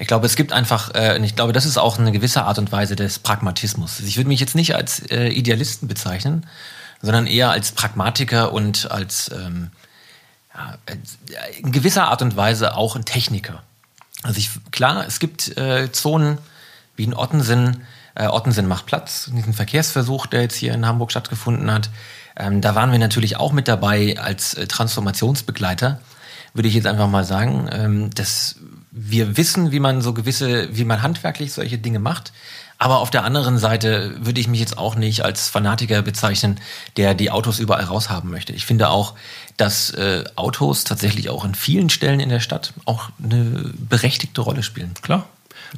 Ich 0.00 0.06
glaube, 0.06 0.24
es 0.24 0.34
gibt 0.34 0.52
einfach, 0.52 0.94
äh, 0.94 1.22
ich 1.22 1.36
glaube, 1.36 1.52
das 1.52 1.66
ist 1.66 1.76
auch 1.76 1.98
eine 1.98 2.10
gewisse 2.10 2.44
Art 2.44 2.58
und 2.58 2.72
Weise 2.72 2.96
des 2.96 3.18
Pragmatismus. 3.18 4.00
Ich 4.00 4.16
würde 4.16 4.28
mich 4.28 4.40
jetzt 4.40 4.54
nicht 4.54 4.74
als 4.74 5.00
äh, 5.10 5.28
Idealisten 5.28 5.88
bezeichnen, 5.88 6.46
sondern 7.02 7.26
eher 7.26 7.50
als 7.50 7.72
Pragmatiker 7.72 8.52
und 8.52 8.90
als 8.90 9.30
ähm, 9.30 9.70
ja, 10.54 10.78
in 11.58 11.70
gewisser 11.70 12.08
Art 12.08 12.22
und 12.22 12.34
Weise 12.34 12.76
auch 12.76 12.96
ein 12.96 13.04
Techniker. 13.04 13.62
Also 14.22 14.38
ich, 14.38 14.50
klar, 14.70 15.04
es 15.06 15.20
gibt 15.20 15.56
äh, 15.58 15.92
Zonen 15.92 16.38
wie 16.96 17.04
in 17.04 17.14
Ottensen. 17.14 17.84
Äh, 18.14 18.28
Ottensen 18.28 18.66
macht 18.66 18.86
Platz, 18.86 19.30
diesen 19.30 19.52
Verkehrsversuch, 19.52 20.26
der 20.26 20.40
jetzt 20.40 20.56
hier 20.56 20.72
in 20.72 20.86
Hamburg 20.86 21.10
stattgefunden 21.10 21.70
hat. 21.70 21.90
Ähm, 22.36 22.62
da 22.62 22.74
waren 22.74 22.90
wir 22.90 22.98
natürlich 22.98 23.36
auch 23.36 23.52
mit 23.52 23.68
dabei 23.68 24.16
als 24.18 24.54
äh, 24.54 24.66
Transformationsbegleiter, 24.66 26.00
würde 26.54 26.68
ich 26.68 26.74
jetzt 26.74 26.86
einfach 26.86 27.08
mal 27.08 27.24
sagen. 27.24 27.68
Ähm, 27.70 28.10
dass 28.14 28.56
wir 28.90 29.36
wissen, 29.36 29.72
wie 29.72 29.80
man 29.80 30.02
so 30.02 30.12
gewisse, 30.12 30.76
wie 30.76 30.84
man 30.84 31.02
handwerklich 31.02 31.52
solche 31.52 31.78
Dinge 31.78 31.98
macht. 31.98 32.32
Aber 32.78 33.00
auf 33.00 33.10
der 33.10 33.24
anderen 33.24 33.58
Seite 33.58 34.16
würde 34.24 34.40
ich 34.40 34.48
mich 34.48 34.58
jetzt 34.58 34.78
auch 34.78 34.94
nicht 34.94 35.22
als 35.22 35.50
Fanatiker 35.50 36.00
bezeichnen, 36.00 36.58
der 36.96 37.12
die 37.12 37.30
Autos 37.30 37.58
überall 37.58 37.84
raushaben 37.84 38.30
möchte. 38.30 38.54
Ich 38.54 38.64
finde 38.64 38.88
auch, 38.88 39.14
dass 39.58 39.90
äh, 39.90 40.24
Autos 40.34 40.84
tatsächlich 40.84 41.28
auch 41.28 41.44
in 41.44 41.54
vielen 41.54 41.90
Stellen 41.90 42.20
in 42.20 42.30
der 42.30 42.40
Stadt 42.40 42.72
auch 42.86 43.10
eine 43.22 43.70
berechtigte 43.76 44.40
Rolle 44.40 44.62
spielen. 44.62 44.94
Klar. 45.02 45.28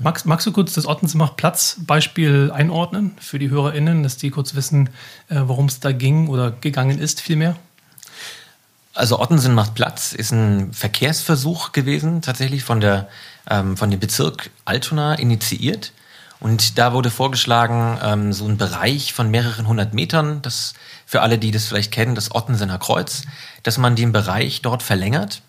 Magst, 0.01 0.27
magst 0.27 0.47
du 0.47 0.53
kurz 0.53 0.75
das 0.75 0.87
Ortens 0.87 1.15
macht 1.15 1.37
Platz 1.37 1.77
Beispiel 1.81 2.51
einordnen 2.55 3.17
für 3.19 3.41
die 3.41 3.51
HörerInnen, 3.51 4.05
dass 4.05 4.17
die 4.17 4.31
kurz 4.31 4.55
wissen, 4.55 4.89
äh, 5.29 5.41
worum 5.45 5.67
es 5.67 5.81
da 5.81 5.91
ging 5.91 6.29
oder 6.29 6.53
gegangen 6.53 6.99
ist, 6.99 7.21
vielmehr? 7.21 7.57
Also 8.95 9.19
Ottensen 9.21 9.55
macht 9.55 9.75
Platz 9.75 10.13
ist 10.13 10.33
ein 10.33 10.73
Verkehrsversuch 10.73 11.73
gewesen, 11.73 12.21
tatsächlich 12.21 12.63
von, 12.63 12.81
der, 12.81 13.09
ähm, 13.49 13.77
von 13.77 13.91
dem 13.91 14.01
Bezirk 14.01 14.51
Altona 14.65 15.15
initiiert. 15.15 15.93
Und 16.41 16.77
da 16.77 16.93
wurde 16.93 17.11
vorgeschlagen, 17.11 17.99
ähm, 18.03 18.33
so 18.33 18.47
ein 18.47 18.59
Bereich 18.59 19.13
von 19.13 19.31
mehreren 19.31 19.67
hundert 19.67 19.95
Metern, 19.95 20.43
das 20.43 20.75
für 21.07 21.23
alle, 21.23 21.39
die 21.39 21.53
das 21.53 21.67
vielleicht 21.67 21.93
kennen, 21.93 22.15
das 22.15 22.35
Ottensener 22.35 22.79
Kreuz, 22.79 23.23
dass 23.63 23.79
man 23.79 23.97
den 23.97 24.13
Bereich 24.13 24.61
dort 24.61 24.83
verlängert, 24.83 25.41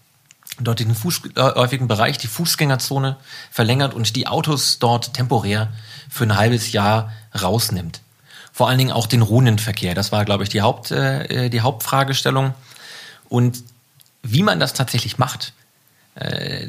dort 0.59 0.79
den 0.79 0.93
fußläufigen 0.93 1.87
Bereich, 1.87 2.19
die 2.19 2.27
Fußgängerzone 2.27 3.17
verlängert 3.49 3.93
und 3.93 4.15
die 4.15 4.27
Autos 4.27 4.77
dort 4.79 5.15
temporär 5.15 5.73
für 6.09 6.25
ein 6.25 6.37
halbes 6.37 6.71
Jahr 6.71 7.11
rausnimmt. 7.41 8.01
Vor 8.51 8.69
allen 8.69 8.77
Dingen 8.77 8.91
auch 8.91 9.07
den 9.07 9.23
Runenverkehr. 9.23 9.95
Das 9.95 10.11
war, 10.11 10.25
glaube 10.25 10.43
ich, 10.43 10.49
die, 10.49 10.61
Haupt, 10.61 10.91
äh, 10.91 11.49
die 11.49 11.61
Hauptfragestellung. 11.61 12.53
Und 13.33 13.63
wie 14.21 14.43
man 14.43 14.59
das 14.59 14.75
tatsächlich 14.75 15.17
macht, 15.17 15.53
äh, 16.13 16.67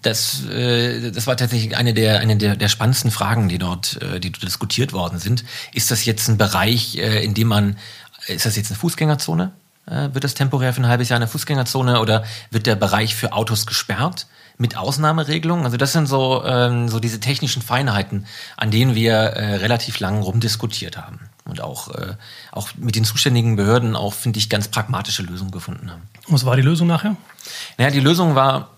das, 0.00 0.46
äh, 0.46 1.10
das 1.10 1.26
war 1.26 1.36
tatsächlich 1.36 1.76
eine 1.76 1.92
der, 1.92 2.20
eine 2.20 2.38
der, 2.38 2.56
der 2.56 2.68
spannendsten 2.70 3.10
Fragen, 3.10 3.50
die 3.50 3.58
dort, 3.58 4.00
äh, 4.00 4.18
die 4.18 4.32
diskutiert 4.32 4.94
worden 4.94 5.18
sind. 5.18 5.44
Ist 5.74 5.90
das 5.90 6.06
jetzt 6.06 6.26
ein 6.28 6.38
Bereich, 6.38 6.96
in 6.96 7.34
dem 7.34 7.48
man, 7.48 7.76
ist 8.28 8.46
das 8.46 8.56
jetzt 8.56 8.70
eine 8.70 8.78
Fußgängerzone? 8.78 9.52
Wird 9.84 10.24
das 10.24 10.32
temporär 10.32 10.72
für 10.72 10.80
ein 10.80 10.88
halbes 10.88 11.10
Jahr 11.10 11.18
eine 11.18 11.28
Fußgängerzone 11.28 12.00
oder 12.00 12.24
wird 12.50 12.64
der 12.64 12.76
Bereich 12.76 13.14
für 13.14 13.32
Autos 13.32 13.66
gesperrt? 13.66 14.26
mit 14.58 14.74
Ausnahmeregelungen. 14.74 15.66
Also 15.66 15.76
das 15.76 15.92
sind 15.92 16.06
so, 16.06 16.42
ähm, 16.46 16.88
so 16.88 16.98
diese 16.98 17.20
technischen 17.20 17.60
Feinheiten, 17.60 18.24
an 18.56 18.70
denen 18.70 18.94
wir 18.94 19.12
relativ 19.12 20.00
lang 20.00 20.22
rumdiskutiert 20.22 20.96
haben 20.96 21.28
und 21.46 21.60
auch, 21.60 21.88
äh, 21.94 22.14
auch 22.52 22.68
mit 22.76 22.96
den 22.96 23.04
zuständigen 23.04 23.56
Behörden 23.56 23.96
auch, 23.96 24.14
finde 24.14 24.38
ich, 24.38 24.48
ganz 24.48 24.68
pragmatische 24.68 25.22
Lösungen 25.22 25.50
gefunden 25.50 25.90
haben. 25.90 26.02
Was 26.28 26.44
war 26.44 26.56
die 26.56 26.62
Lösung 26.62 26.86
nachher? 26.88 27.16
Naja, 27.78 27.90
die 27.90 28.00
Lösung 28.00 28.34
war, 28.34 28.70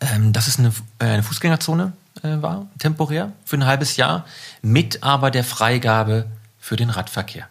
ähm, 0.00 0.32
dass 0.32 0.46
es 0.46 0.58
eine, 0.58 0.68
äh, 0.98 1.04
eine 1.04 1.22
Fußgängerzone 1.22 1.92
äh, 2.22 2.42
war, 2.42 2.66
temporär, 2.78 3.32
für 3.44 3.56
ein 3.56 3.66
halbes 3.66 3.96
Jahr, 3.96 4.24
mit 4.62 5.02
aber 5.02 5.30
der 5.30 5.44
Freigabe 5.44 6.26
für 6.58 6.76
den 6.76 6.90
Radverkehr. 6.90 7.48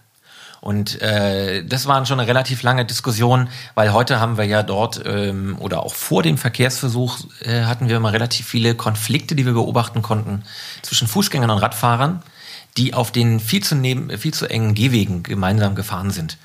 Und 0.66 1.00
äh, 1.00 1.64
das 1.64 1.86
war 1.86 2.04
schon 2.08 2.20
eine 2.20 2.28
relativ 2.28 2.64
lange 2.64 2.86
Diskussion, 2.86 3.50
weil 3.76 3.94
heute 3.94 4.20
haben 4.20 4.38
wir 4.40 4.46
ja 4.46 4.64
dort 4.64 5.00
ähm, 5.06 5.58
oder 5.60 5.84
auch 5.84 5.94
vor 5.94 6.24
dem 6.24 6.40
Verkehrsversuch 6.40 7.20
äh, 7.42 7.66
hatten 7.66 7.88
wir 7.88 7.98
immer 7.98 8.14
relativ 8.14 8.48
viele 8.48 8.74
Konflikte, 8.74 9.36
die 9.36 9.46
wir 9.46 9.54
beobachten 9.54 10.02
konnten 10.02 10.42
zwischen 10.82 11.08
Fußgängern 11.08 11.52
und 11.52 11.60
Radfahrern, 11.60 12.24
die 12.78 12.94
auf 12.94 13.12
den 13.12 13.40
viel 13.40 13.64
zu, 13.64 13.76
neben, 13.76 14.10
viel 14.18 14.34
zu 14.34 14.50
engen 14.50 14.74
Gehwegen 14.74 15.24
gemeinsam 15.24 15.76
gefahren 15.76 16.12
sind. 16.12 16.38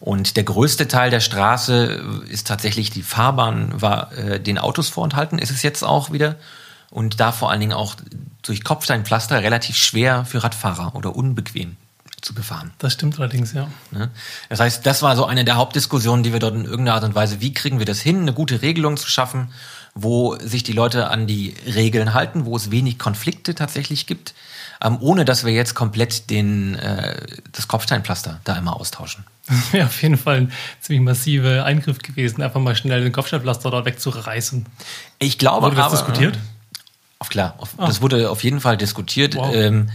Und 0.00 0.36
der 0.36 0.44
größte 0.44 0.88
Teil 0.88 1.10
der 1.10 1.20
Straße 1.20 2.02
ist 2.28 2.46
tatsächlich 2.46 2.90
die 2.90 3.02
Fahrbahn, 3.02 3.80
war 3.80 4.12
äh, 4.12 4.40
den 4.40 4.58
Autos 4.58 4.88
vorenthalten, 4.88 5.38
ist 5.38 5.50
es 5.50 5.62
jetzt 5.62 5.82
auch 5.82 6.12
wieder. 6.12 6.36
Und 6.90 7.20
da 7.20 7.32
vor 7.32 7.50
allen 7.50 7.60
Dingen 7.60 7.72
auch 7.72 7.96
durch 8.42 8.62
Kopfsteinpflaster 8.62 9.42
relativ 9.42 9.76
schwer 9.76 10.24
für 10.24 10.44
Radfahrer 10.44 10.94
oder 10.94 11.16
unbequem 11.16 11.76
zu 12.22 12.34
befahren. 12.34 12.72
Das 12.78 12.94
stimmt 12.94 13.18
allerdings, 13.18 13.52
ja. 13.52 13.68
Ne? 13.90 14.10
Das 14.48 14.60
heißt, 14.60 14.86
das 14.86 15.02
war 15.02 15.16
so 15.16 15.24
eine 15.26 15.44
der 15.44 15.56
Hauptdiskussionen, 15.56 16.22
die 16.22 16.32
wir 16.32 16.40
dort 16.40 16.54
in 16.54 16.64
irgendeiner 16.64 16.94
Art 16.94 17.04
und 17.04 17.14
Weise, 17.14 17.40
wie 17.40 17.52
kriegen 17.52 17.78
wir 17.78 17.86
das 17.86 18.00
hin, 18.00 18.20
eine 18.20 18.32
gute 18.32 18.62
Regelung 18.62 18.96
zu 18.96 19.08
schaffen, 19.08 19.52
wo 19.94 20.36
sich 20.36 20.62
die 20.62 20.72
Leute 20.72 21.08
an 21.08 21.26
die 21.26 21.54
Regeln 21.66 22.14
halten, 22.14 22.44
wo 22.44 22.56
es 22.56 22.70
wenig 22.70 22.98
Konflikte 22.98 23.54
tatsächlich 23.54 24.06
gibt, 24.06 24.34
ähm, 24.82 24.98
ohne 25.00 25.24
dass 25.24 25.44
wir 25.44 25.52
jetzt 25.52 25.74
komplett 25.74 26.30
den, 26.30 26.74
äh, 26.76 27.26
das 27.52 27.68
Kopfsteinpflaster 27.68 28.40
da 28.44 28.56
immer 28.56 28.76
austauschen. 28.76 29.24
Ja, 29.72 29.86
auf 29.86 30.02
jeden 30.02 30.16
Fall 30.16 30.36
ein 30.36 30.52
ziemlich 30.80 31.04
massiver 31.04 31.64
Eingriff 31.64 31.98
gewesen, 31.98 32.42
einfach 32.42 32.60
mal 32.60 32.74
schnell 32.74 33.02
den 33.02 33.12
Kopfsteinpflaster 33.12 33.70
dort 33.70 33.86
wegzureißen. 33.86 34.66
Ich 35.18 35.38
glaube, 35.38 35.66
wurde 35.66 35.76
das 35.76 35.86
aber, 35.86 35.96
diskutiert? 35.96 36.38
Auf 37.18 37.28
klar, 37.28 37.54
auf, 37.58 37.74
oh. 37.76 37.86
das 37.86 38.02
wurde 38.02 38.30
auf 38.30 38.42
jeden 38.42 38.60
Fall 38.60 38.76
diskutiert. 38.76 39.36
Wow. 39.36 39.54
Ähm, 39.54 39.90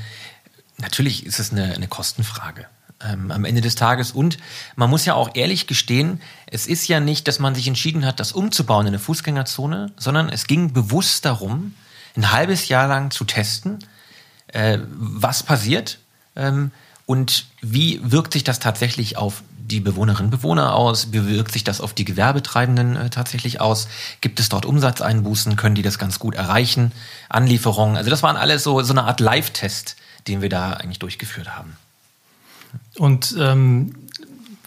natürlich 0.78 1.26
ist 1.26 1.40
es 1.40 1.52
eine, 1.52 1.74
eine 1.74 1.88
Kostenfrage 1.88 2.68
ähm, 3.04 3.32
am 3.32 3.46
Ende 3.46 3.62
des 3.62 3.76
Tages. 3.76 4.12
Und 4.12 4.38
man 4.76 4.90
muss 4.90 5.06
ja 5.06 5.14
auch 5.14 5.32
ehrlich 5.34 5.68
gestehen, 5.68 6.22
es 6.48 6.68
ist 6.68 6.88
ja 6.88 7.00
nicht, 7.00 7.28
dass 7.28 7.40
man 7.40 7.56
sich 7.56 7.68
entschieden 7.68 8.06
hat, 8.06 8.20
das 8.20 8.32
umzubauen 8.32 8.88
in 8.88 8.94
eine 8.94 9.00
Fußgängerzone, 9.00 9.92
sondern 9.98 10.30
es 10.30 10.48
ging 10.48 10.74
bewusst 10.74 11.26
darum, 11.26 11.76
ein 12.16 12.32
halbes 12.32 12.68
Jahr 12.68 12.88
lang 12.88 13.12
zu 13.12 13.24
testen, 13.24 13.80
äh, 14.54 14.80
was 14.90 15.44
passiert 15.44 16.00
ähm, 16.36 16.72
und 17.06 17.46
wie 17.62 18.00
wirkt 18.04 18.34
sich 18.34 18.44
das 18.44 18.60
tatsächlich 18.60 19.18
auf 19.18 19.44
die 19.72 19.80
Bewohnerinnen 19.80 20.32
und 20.32 20.38
Bewohner 20.38 20.76
aus? 20.76 21.12
Wie 21.12 21.26
wirkt 21.28 21.52
sich 21.52 21.64
das 21.64 21.82
auf 21.82 21.94
die 21.94 22.06
Gewerbetreibenden 22.06 22.96
äh, 22.96 23.10
tatsächlich 23.10 23.62
aus? 23.62 23.88
Gibt 24.20 24.40
es 24.40 24.50
dort 24.50 24.66
Umsatzeinbußen? 24.66 25.56
Können 25.56 25.76
die 25.76 25.82
das 25.82 25.98
ganz 25.98 26.20
gut 26.20 26.36
erreichen? 26.36 26.92
Anlieferungen? 27.30 27.98
Also 27.98 28.10
das 28.10 28.24
waren 28.24 28.38
alles 28.38 28.64
so, 28.64 28.82
so 28.82 28.94
eine 28.94 29.04
Art 29.04 29.20
Live-Test, 29.20 29.96
den 30.28 30.42
wir 30.42 30.50
da 30.50 30.74
eigentlich 30.74 31.00
durchgeführt 31.00 31.56
haben. 31.56 31.76
Und 32.98 33.36
ähm, 33.40 33.96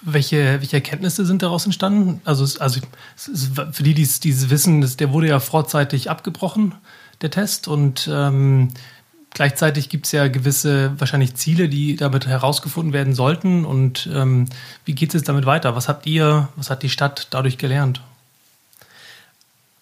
welche, 0.03 0.61
welche 0.61 0.77
Erkenntnisse 0.77 1.25
sind 1.25 1.43
daraus 1.43 1.65
entstanden? 1.65 2.21
Also, 2.25 2.61
also 2.61 2.81
für 3.17 3.83
die, 3.83 3.95
die 3.95 4.03
es 4.03 4.51
wissen, 4.51 4.81
das, 4.81 4.97
der 4.97 5.13
wurde 5.13 5.29
ja 5.29 5.41
vorzeitig 5.41 6.11
abgebrochen, 6.11 6.75
der 7.23 7.31
Test. 7.31 7.69
Und 7.69 8.09
ähm, 8.13 8.71
gleichzeitig 9.35 9.89
gibt 9.91 10.07
es 10.07 10.13
ja 10.13 10.29
gewisse 10.29 10.99
wahrscheinlich 10.99 11.35
Ziele, 11.35 11.69
die 11.69 11.97
damit 11.97 12.27
herausgefunden 12.27 12.93
werden 12.93 13.15
sollten. 13.15 13.65
Und 13.65 14.09
ähm, 14.13 14.47
wie 14.85 14.95
geht 14.95 15.11
es 15.11 15.15
jetzt 15.15 15.29
damit 15.29 15.45
weiter? 15.45 15.77
Was 15.77 15.89
habt 15.89 16.07
ihr, 16.07 16.49
was 16.57 16.71
hat 16.71 16.83
die 16.83 16.89
Stadt 16.89 17.29
dadurch 17.31 17.59
gelernt? 17.59 18.01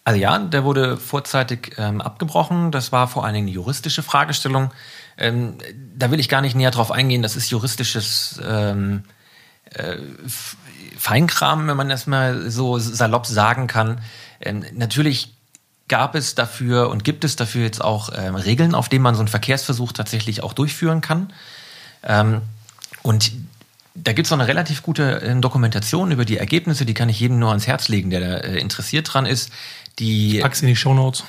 Also 0.03 0.19
ja, 0.19 0.37
der 0.37 0.65
wurde 0.65 0.97
vorzeitig 0.97 1.75
ähm, 1.77 2.01
abgebrochen. 2.01 2.71
Das 2.71 2.91
war 2.91 3.07
vor 3.07 3.23
allen 3.23 3.35
Dingen 3.35 3.47
eine 3.47 3.55
juristische 3.55 4.03
Fragestellung. 4.03 4.71
Ähm, 5.17 5.57
da 5.95 6.11
will 6.11 6.19
ich 6.19 6.27
gar 6.27 6.41
nicht 6.41 6.55
näher 6.55 6.71
drauf 6.71 6.91
eingehen. 6.91 7.21
Das 7.21 7.37
ist 7.37 7.49
juristisches 7.49 8.41
ähm, 8.45 9.03
äh, 9.71 9.97
Feinkram, 10.97 11.67
wenn 11.67 11.77
man 11.77 11.89
das 11.89 12.05
mal 12.05 12.49
so 12.49 12.79
salopp 12.79 13.25
sagen 13.25 13.67
kann. 13.67 14.01
Ähm, 14.41 14.65
natürlich 14.73 15.33
gab 15.87 16.15
es 16.15 16.35
dafür 16.35 16.89
und 16.89 17.03
gibt 17.03 17.23
es 17.23 17.35
dafür 17.35 17.63
jetzt 17.63 17.83
auch 17.83 18.09
ähm, 18.15 18.35
Regeln, 18.35 18.73
auf 18.73 18.89
denen 18.89 19.03
man 19.03 19.15
so 19.15 19.21
einen 19.21 19.27
Verkehrsversuch 19.27 19.91
tatsächlich 19.91 20.41
auch 20.41 20.53
durchführen 20.53 21.01
kann. 21.01 21.33
Ähm, 22.03 22.41
und 23.01 23.31
da 23.95 24.13
gibt 24.13 24.25
es 24.25 24.31
auch 24.31 24.37
eine 24.39 24.47
relativ 24.47 24.81
gute 24.81 25.21
äh, 25.21 25.39
Dokumentation 25.39 26.11
über 26.11 26.25
die 26.25 26.37
Ergebnisse, 26.37 26.85
die 26.85 26.93
kann 26.93 27.09
ich 27.09 27.19
jedem 27.19 27.39
nur 27.39 27.49
ans 27.49 27.67
Herz 27.67 27.89
legen, 27.89 28.09
der 28.09 28.19
da 28.19 28.37
äh, 28.37 28.59
interessiert 28.59 29.13
dran 29.13 29.25
ist. 29.25 29.51
Die, 29.99 30.37
ich 30.37 30.41
pack's 30.41 30.61
in 30.61 30.67
die 30.67 30.75
Show 30.75 30.93
Notes. 30.93 31.23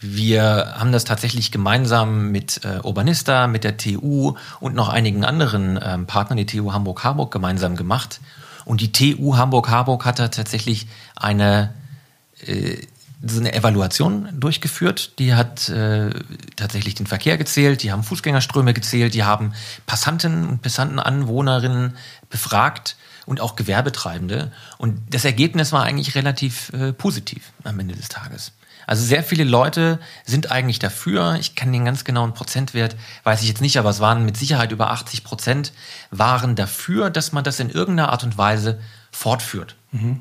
Wir 0.00 0.74
haben 0.78 0.92
das 0.92 1.04
tatsächlich 1.04 1.50
gemeinsam 1.50 2.30
mit 2.30 2.64
äh, 2.64 2.78
Urbanista, 2.82 3.48
mit 3.48 3.64
der 3.64 3.76
TU 3.76 4.34
und 4.60 4.74
noch 4.74 4.88
einigen 4.88 5.24
anderen 5.24 5.78
ähm, 5.82 6.06
Partnern, 6.06 6.36
die 6.36 6.46
TU 6.46 6.72
Hamburg-Harburg, 6.72 7.32
gemeinsam 7.32 7.74
gemacht. 7.74 8.20
Und 8.64 8.80
die 8.80 8.92
TU 8.92 9.36
Hamburg-Harburg 9.36 10.04
hat 10.04 10.20
da 10.20 10.28
tatsächlich 10.28 10.86
eine, 11.16 11.74
äh, 12.46 12.76
so 13.22 13.40
eine 13.40 13.52
Evaluation 13.52 14.28
durchgeführt. 14.32 15.18
Die 15.18 15.34
hat 15.34 15.68
äh, 15.68 16.10
tatsächlich 16.56 16.94
den 16.94 17.06
Verkehr 17.06 17.36
gezählt, 17.36 17.82
die 17.82 17.90
haben 17.90 18.04
Fußgängerströme 18.04 18.74
gezählt, 18.74 19.14
die 19.14 19.24
haben 19.24 19.54
Passanten 19.86 20.46
und 20.46 20.62
Passanten, 20.62 20.98
Anwohnerinnen 20.98 21.96
befragt 22.30 22.96
und 23.26 23.40
auch 23.40 23.56
Gewerbetreibende. 23.56 24.52
Und 24.78 25.00
das 25.10 25.24
Ergebnis 25.24 25.72
war 25.72 25.82
eigentlich 25.82 26.14
relativ 26.14 26.72
äh, 26.72 26.92
positiv 26.92 27.52
am 27.64 27.78
Ende 27.80 27.94
des 27.94 28.08
Tages. 28.08 28.52
Also 28.86 29.04
sehr 29.04 29.22
viele 29.22 29.44
Leute 29.44 29.98
sind 30.24 30.50
eigentlich 30.50 30.78
dafür. 30.78 31.36
Ich 31.38 31.54
kann 31.54 31.72
den 31.72 31.84
ganz 31.84 32.04
genauen 32.04 32.32
Prozentwert, 32.32 32.96
weiß 33.24 33.42
ich 33.42 33.48
jetzt 33.48 33.60
nicht, 33.60 33.78
aber 33.78 33.90
es 33.90 34.00
waren 34.00 34.24
mit 34.24 34.38
Sicherheit 34.38 34.72
über 34.72 34.90
80 34.90 35.24
Prozent, 35.24 35.72
waren 36.10 36.56
dafür, 36.56 37.10
dass 37.10 37.32
man 37.32 37.44
das 37.44 37.60
in 37.60 37.68
irgendeiner 37.68 38.10
Art 38.10 38.24
und 38.24 38.38
Weise 38.38 38.80
fortführt. 39.12 39.76
Mhm. 39.92 40.20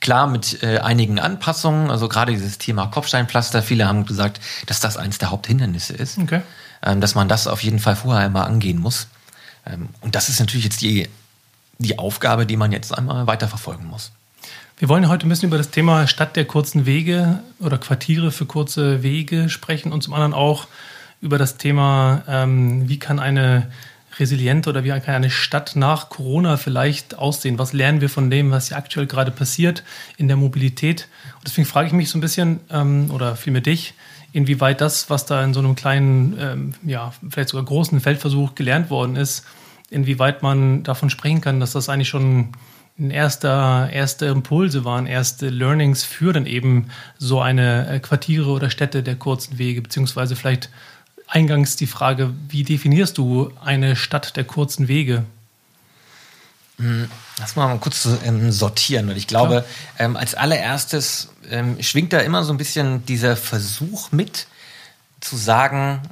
Klar, 0.00 0.26
mit 0.26 0.62
äh, 0.62 0.78
einigen 0.78 1.18
Anpassungen, 1.18 1.90
also 1.90 2.08
gerade 2.08 2.32
dieses 2.32 2.58
Thema 2.58 2.86
Kopfsteinpflaster, 2.86 3.62
viele 3.62 3.86
haben 3.86 4.06
gesagt, 4.06 4.40
dass 4.66 4.80
das 4.80 4.96
eines 4.96 5.18
der 5.18 5.30
Haupthindernisse 5.30 5.94
ist. 5.94 6.18
Okay. 6.18 6.42
Ähm, 6.82 7.00
dass 7.00 7.14
man 7.14 7.28
das 7.28 7.46
auf 7.46 7.62
jeden 7.62 7.78
Fall 7.78 7.96
vorher 7.96 8.26
einmal 8.26 8.46
angehen 8.46 8.78
muss. 8.78 9.08
Ähm, 9.66 9.88
und 10.00 10.14
das 10.14 10.28
ist 10.28 10.40
natürlich 10.40 10.64
jetzt 10.64 10.82
die, 10.82 11.08
die 11.78 11.98
Aufgabe, 11.98 12.44
die 12.46 12.56
man 12.56 12.72
jetzt 12.72 12.96
einmal 12.96 13.26
weiterverfolgen 13.26 13.86
muss. 13.86 14.12
Wir 14.76 14.88
wollen 14.88 15.08
heute 15.08 15.26
ein 15.26 15.28
bisschen 15.28 15.48
über 15.48 15.56
das 15.56 15.70
Thema 15.70 16.06
Stadt 16.06 16.36
der 16.36 16.44
kurzen 16.44 16.84
Wege 16.84 17.40
oder 17.60 17.78
Quartiere 17.78 18.32
für 18.32 18.44
kurze 18.44 19.02
Wege 19.02 19.48
sprechen 19.48 19.92
und 19.92 20.02
zum 20.02 20.12
anderen 20.12 20.34
auch 20.34 20.66
über 21.20 21.38
das 21.38 21.56
Thema, 21.56 22.22
ähm, 22.28 22.88
wie 22.88 22.98
kann 22.98 23.18
eine 23.18 23.70
resiliente 24.18 24.70
oder 24.70 24.84
wie 24.84 24.88
kann 24.88 25.14
eine 25.14 25.30
Stadt 25.30 25.76
nach 25.76 26.08
Corona 26.08 26.56
vielleicht 26.56 27.16
aussehen? 27.16 27.58
Was 27.58 27.72
lernen 27.72 28.00
wir 28.00 28.08
von 28.08 28.30
dem, 28.30 28.50
was 28.50 28.68
hier 28.68 28.76
aktuell 28.76 29.06
gerade 29.06 29.30
passiert 29.30 29.82
in 30.16 30.28
der 30.28 30.36
Mobilität? 30.36 31.08
Und 31.36 31.46
deswegen 31.46 31.66
frage 31.66 31.88
ich 31.88 31.92
mich 31.92 32.10
so 32.10 32.18
ein 32.18 32.20
bisschen, 32.20 32.60
ähm, 32.70 33.10
oder 33.10 33.36
vielmehr 33.36 33.62
dich, 33.62 33.94
inwieweit 34.32 34.80
das, 34.80 35.10
was 35.10 35.26
da 35.26 35.42
in 35.44 35.54
so 35.54 35.60
einem 35.60 35.76
kleinen, 35.76 36.36
ähm, 36.38 36.74
ja, 36.84 37.12
vielleicht 37.30 37.50
sogar 37.50 37.64
großen 37.64 38.00
Feldversuch 38.00 38.54
gelernt 38.54 38.90
worden 38.90 39.16
ist, 39.16 39.46
inwieweit 39.90 40.42
man 40.42 40.82
davon 40.82 41.10
sprechen 41.10 41.40
kann, 41.40 41.60
dass 41.60 41.72
das 41.72 41.88
eigentlich 41.88 42.08
schon 42.08 42.52
ein 42.98 43.10
erster, 43.10 43.90
erste 43.92 44.26
Impulse 44.26 44.84
waren, 44.84 45.06
erste 45.06 45.48
Learnings 45.48 46.04
für 46.04 46.32
dann 46.32 46.46
eben 46.46 46.90
so 47.18 47.40
eine 47.40 47.88
äh, 47.88 47.98
Quartiere 48.00 48.50
oder 48.50 48.70
Städte 48.70 49.02
der 49.02 49.16
kurzen 49.16 49.58
Wege, 49.58 49.82
beziehungsweise 49.82 50.36
vielleicht 50.36 50.70
eingangs 51.26 51.76
die 51.76 51.86
Frage, 51.86 52.32
wie 52.48 52.62
definierst 52.62 53.18
du 53.18 53.52
eine 53.64 53.96
Stadt 53.96 54.36
der 54.36 54.44
kurzen 54.44 54.88
Wege? 54.88 55.24
Hm, 56.78 57.08
lass 57.38 57.56
mal 57.56 57.76
kurz 57.78 58.08
ähm, 58.24 58.50
sortieren. 58.50 59.08
Und 59.08 59.16
ich 59.16 59.26
glaube, 59.26 59.64
ähm, 59.98 60.16
als 60.16 60.34
allererstes 60.34 61.30
ähm, 61.50 61.80
schwingt 61.82 62.12
da 62.12 62.18
immer 62.18 62.42
so 62.44 62.52
ein 62.52 62.56
bisschen 62.56 63.06
dieser 63.06 63.36
Versuch 63.36 64.10
mit, 64.12 64.46
zu 65.20 65.36
sagen, 65.36 66.02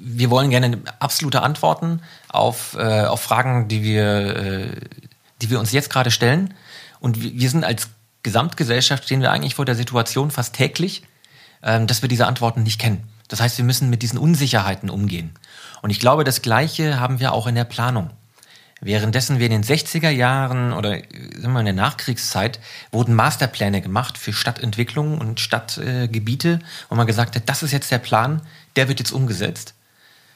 wir 0.00 0.30
wollen 0.30 0.50
gerne 0.50 0.78
absolute 0.98 1.42
Antworten 1.42 2.00
auf, 2.28 2.74
äh, 2.74 3.04
auf 3.04 3.20
Fragen, 3.20 3.68
die 3.68 3.84
wir, 3.84 4.36
äh, 4.36 4.76
die 5.40 5.50
wir 5.50 5.60
uns 5.60 5.70
jetzt 5.70 5.90
gerade 5.90 6.10
stellen. 6.10 6.54
Und 6.98 7.22
wir 7.22 7.50
sind 7.50 7.64
als 7.64 7.88
Gesamtgesellschaft 8.22 9.04
stehen 9.04 9.20
wir 9.20 9.30
eigentlich 9.30 9.54
vor 9.54 9.64
der 9.64 9.76
Situation 9.76 10.30
fast 10.30 10.54
täglich, 10.54 11.02
dass 11.62 12.02
wir 12.02 12.08
diese 12.08 12.26
Antworten 12.26 12.62
nicht 12.62 12.78
kennen. 12.78 13.09
Das 13.30 13.40
heißt, 13.40 13.56
wir 13.58 13.64
müssen 13.64 13.88
mit 13.88 14.02
diesen 14.02 14.18
Unsicherheiten 14.18 14.90
umgehen. 14.90 15.30
Und 15.82 15.90
ich 15.90 16.00
glaube, 16.00 16.24
das 16.24 16.42
Gleiche 16.42 17.00
haben 17.00 17.20
wir 17.20 17.32
auch 17.32 17.46
in 17.46 17.54
der 17.54 17.64
Planung. 17.64 18.10
Währenddessen 18.80 19.38
wir 19.38 19.46
in 19.46 19.52
den 19.52 19.64
60er 19.64 20.08
Jahren 20.08 20.72
oder 20.72 20.90
sagen 21.36 21.52
wir 21.52 21.60
in 21.60 21.66
der 21.66 21.74
Nachkriegszeit 21.74 22.58
wurden 22.90 23.14
Masterpläne 23.14 23.82
gemacht 23.82 24.18
für 24.18 24.32
Stadtentwicklung 24.32 25.18
und 25.18 25.38
Stadtgebiete, 25.38 26.48
äh, 26.54 26.58
wo 26.88 26.96
man 26.96 27.06
gesagt 27.06 27.36
hat, 27.36 27.48
das 27.48 27.62
ist 27.62 27.72
jetzt 27.72 27.90
der 27.90 27.98
Plan, 27.98 28.42
der 28.76 28.88
wird 28.88 28.98
jetzt 28.98 29.12
umgesetzt. 29.12 29.74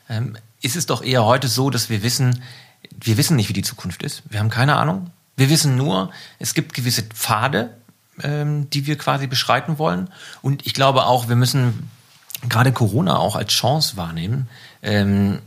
Ähm, 0.08 0.36
ist 0.60 0.76
es 0.76 0.86
doch 0.86 1.02
eher 1.02 1.24
heute 1.24 1.48
so, 1.48 1.70
dass 1.70 1.90
wir 1.90 2.02
wissen, 2.02 2.42
wir 3.00 3.16
wissen 3.16 3.36
nicht, 3.36 3.48
wie 3.48 3.54
die 3.54 3.62
Zukunft 3.62 4.02
ist. 4.02 4.22
Wir 4.28 4.40
haben 4.40 4.50
keine 4.50 4.76
Ahnung. 4.76 5.10
Wir 5.36 5.50
wissen 5.50 5.76
nur, 5.76 6.10
es 6.38 6.54
gibt 6.54 6.74
gewisse 6.74 7.02
Pfade, 7.02 7.70
ähm, 8.22 8.68
die 8.70 8.86
wir 8.86 8.96
quasi 8.98 9.26
beschreiten 9.26 9.78
wollen. 9.78 10.10
Und 10.42 10.64
ich 10.66 10.74
glaube 10.74 11.06
auch, 11.06 11.28
wir 11.28 11.36
müssen 11.36 11.90
gerade 12.48 12.72
Corona 12.72 13.18
auch 13.18 13.36
als 13.36 13.52
Chance 13.52 13.96
wahrnehmen, 13.96 14.48
ähm, 14.82 15.38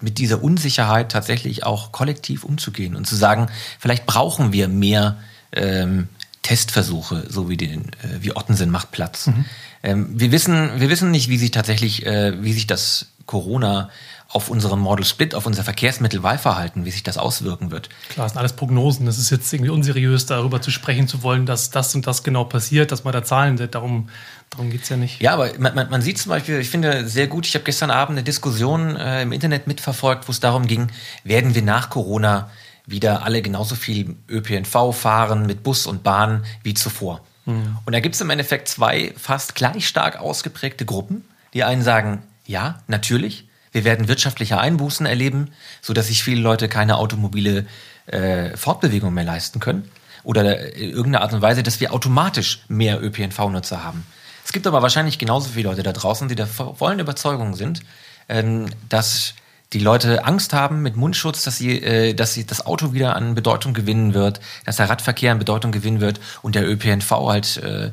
mit 0.00 0.18
dieser 0.18 0.42
Unsicherheit 0.42 1.12
tatsächlich 1.12 1.64
auch 1.64 1.92
kollektiv 1.92 2.44
umzugehen 2.44 2.96
und 2.96 3.06
zu 3.06 3.14
sagen, 3.14 3.48
vielleicht 3.78 4.06
brauchen 4.06 4.52
wir 4.52 4.68
mehr 4.68 5.16
ähm, 5.52 6.08
Testversuche, 6.42 7.26
so 7.28 7.48
wie 7.48 7.56
den, 7.56 7.82
äh, 8.02 8.20
wie 8.20 8.34
Ottensen 8.34 8.70
macht 8.70 8.90
Platz. 8.90 9.28
Mhm. 9.28 9.44
Ähm, 9.82 10.20
wir 10.20 10.32
wissen, 10.32 10.80
wir 10.80 10.90
wissen 10.90 11.10
nicht, 11.10 11.28
wie 11.28 11.38
sich 11.38 11.52
tatsächlich, 11.52 12.04
äh, 12.04 12.42
wie 12.42 12.52
sich 12.52 12.66
das 12.66 13.06
Corona 13.26 13.90
auf 14.32 14.48
unserem 14.48 14.80
Model 14.80 15.04
Split, 15.04 15.34
auf 15.34 15.44
unser 15.44 15.62
Verkehrsmittelwahlverhalten, 15.62 16.86
wie 16.86 16.90
sich 16.90 17.02
das 17.02 17.18
auswirken 17.18 17.70
wird. 17.70 17.90
Klar, 18.08 18.24
das 18.24 18.32
sind 18.32 18.38
alles 18.38 18.54
Prognosen. 18.54 19.04
Das 19.04 19.18
ist 19.18 19.30
jetzt 19.30 19.52
irgendwie 19.52 19.70
unseriös, 19.70 20.24
darüber 20.24 20.62
zu 20.62 20.70
sprechen 20.70 21.06
zu 21.06 21.22
wollen, 21.22 21.44
dass 21.44 21.70
das 21.70 21.94
und 21.94 22.06
das 22.06 22.22
genau 22.22 22.44
passiert, 22.44 22.92
dass 22.92 23.04
man 23.04 23.12
da 23.12 23.22
Zahlen 23.22 23.58
sind. 23.58 23.74
Darum, 23.74 24.08
darum 24.48 24.70
geht 24.70 24.84
es 24.84 24.88
ja 24.88 24.96
nicht. 24.96 25.20
Ja, 25.20 25.34
aber 25.34 25.50
man, 25.58 25.74
man, 25.74 25.90
man, 25.90 26.00
sieht 26.00 26.16
zum 26.16 26.30
Beispiel, 26.30 26.60
ich 26.60 26.70
finde 26.70 27.06
sehr 27.06 27.26
gut, 27.26 27.46
ich 27.46 27.54
habe 27.54 27.64
gestern 27.64 27.90
Abend 27.90 28.16
eine 28.16 28.24
Diskussion 28.24 28.96
äh, 28.96 29.20
im 29.22 29.32
Internet 29.32 29.66
mitverfolgt, 29.66 30.26
wo 30.28 30.32
es 30.32 30.40
darum 30.40 30.66
ging, 30.66 30.90
werden 31.24 31.54
wir 31.54 31.62
nach 31.62 31.90
Corona 31.90 32.50
wieder 32.86 33.24
alle 33.24 33.42
genauso 33.42 33.74
viel 33.74 34.16
ÖPNV 34.30 34.94
fahren 34.94 35.46
mit 35.46 35.62
Bus 35.62 35.86
und 35.86 36.02
Bahn 36.02 36.44
wie 36.62 36.72
zuvor. 36.72 37.20
Mhm. 37.44 37.76
Und 37.84 37.92
da 37.92 38.00
gibt 38.00 38.14
es 38.14 38.20
im 38.22 38.30
Endeffekt 38.30 38.68
zwei 38.68 39.12
fast 39.16 39.54
gleich 39.54 39.86
stark 39.86 40.18
ausgeprägte 40.18 40.86
Gruppen. 40.86 41.24
Die 41.52 41.64
einen 41.64 41.82
sagen, 41.82 42.22
ja, 42.46 42.80
natürlich, 42.88 43.46
wir 43.72 43.84
werden 43.84 44.08
wirtschaftliche 44.08 44.58
Einbußen 44.58 45.06
erleben, 45.06 45.50
sodass 45.80 46.06
sich 46.06 46.22
viele 46.22 46.40
Leute 46.40 46.68
keine 46.68 46.98
automobile 46.98 47.66
äh, 48.06 48.56
Fortbewegung 48.56 49.12
mehr 49.12 49.24
leisten 49.24 49.60
können. 49.60 49.90
Oder 50.24 50.74
in 50.74 50.90
irgendeiner 50.90 51.22
Art 51.22 51.32
und 51.32 51.42
Weise, 51.42 51.62
dass 51.62 51.80
wir 51.80 51.92
automatisch 51.92 52.60
mehr 52.68 53.02
ÖPNV-Nutzer 53.02 53.82
haben. 53.82 54.06
Es 54.44 54.52
gibt 54.52 54.66
aber 54.66 54.82
wahrscheinlich 54.82 55.18
genauso 55.18 55.48
viele 55.50 55.68
Leute 55.68 55.82
da 55.82 55.92
draußen, 55.92 56.28
die 56.28 56.34
der 56.34 56.46
vollen 56.46 57.00
Überzeugung 57.00 57.54
sind, 57.56 57.80
ähm, 58.28 58.66
dass 58.88 59.34
die 59.72 59.78
Leute 59.78 60.24
Angst 60.24 60.52
haben 60.52 60.82
mit 60.82 60.96
Mundschutz, 60.96 61.42
dass 61.42 61.56
sie, 61.56 61.82
äh, 61.82 62.14
dass 62.14 62.34
sie 62.34 62.46
das 62.46 62.66
Auto 62.66 62.92
wieder 62.92 63.16
an 63.16 63.34
Bedeutung 63.34 63.72
gewinnen 63.72 64.14
wird, 64.14 64.40
dass 64.64 64.76
der 64.76 64.90
Radverkehr 64.90 65.32
an 65.32 65.38
Bedeutung 65.38 65.72
gewinnen 65.72 66.00
wird 66.00 66.20
und 66.42 66.54
der 66.54 66.68
ÖPNV 66.68 67.10
halt 67.10 67.56
äh, 67.58 67.90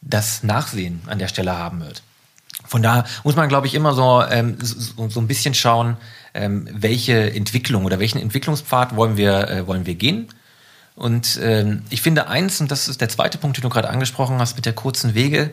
das 0.00 0.42
Nachsehen 0.42 1.02
an 1.06 1.18
der 1.18 1.28
Stelle 1.28 1.56
haben 1.56 1.80
wird. 1.80 2.02
Von 2.70 2.82
da 2.84 3.04
muss 3.24 3.34
man, 3.34 3.48
glaube 3.48 3.66
ich, 3.66 3.74
immer 3.74 3.94
so, 3.94 4.22
ähm, 4.30 4.56
so, 4.62 5.08
so, 5.08 5.20
ein 5.20 5.26
bisschen 5.26 5.54
schauen, 5.54 5.96
ähm, 6.34 6.68
welche 6.70 7.34
Entwicklung 7.34 7.84
oder 7.84 7.98
welchen 7.98 8.20
Entwicklungspfad 8.20 8.94
wollen 8.94 9.16
wir, 9.16 9.48
äh, 9.48 9.66
wollen 9.66 9.86
wir 9.86 9.96
gehen. 9.96 10.28
Und 10.94 11.40
ähm, 11.42 11.82
ich 11.90 12.00
finde 12.00 12.28
eins, 12.28 12.60
und 12.60 12.70
das 12.70 12.86
ist 12.86 13.00
der 13.00 13.08
zweite 13.08 13.38
Punkt, 13.38 13.56
den 13.56 13.62
du 13.62 13.70
gerade 13.70 13.90
angesprochen 13.90 14.38
hast 14.38 14.54
mit 14.54 14.66
der 14.66 14.72
kurzen 14.72 15.14
Wege, 15.14 15.50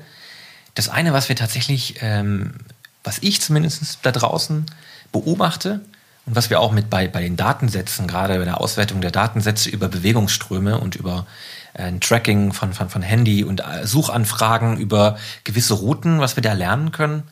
das 0.75 0.89
eine, 0.89 1.11
was 1.11 1.27
wir 1.27 1.35
tatsächlich, 1.35 1.95
ähm, 2.01 2.53
was 3.03 3.17
ich 3.21 3.41
zumindest 3.41 3.97
da 4.03 4.11
draußen 4.11 4.67
beobachte 5.11 5.81
und 6.27 6.35
was 6.35 6.51
wir 6.51 6.59
auch 6.59 6.71
mit 6.71 6.91
bei, 6.91 7.07
bei 7.07 7.21
den 7.21 7.35
Datensätzen, 7.35 8.05
gerade 8.05 8.37
bei 8.37 8.45
der 8.45 8.61
Auswertung 8.61 9.01
der 9.01 9.09
Datensätze 9.09 9.71
über 9.71 9.87
Bewegungsströme 9.87 10.79
und 10.79 10.95
über 10.95 11.25
ein 11.77 12.01
Tracking 12.01 12.53
von, 12.53 12.73
von, 12.73 12.89
von 12.89 13.01
Handy 13.01 13.43
und 13.43 13.61
äh, 13.61 13.85
Suchanfragen 13.85 14.77
über 14.77 15.17
gewisse 15.43 15.75
Routen, 15.75 16.19
was 16.19 16.35
wir 16.35 16.43
da 16.43 16.53
lernen 16.53 16.91
können. 16.91 17.23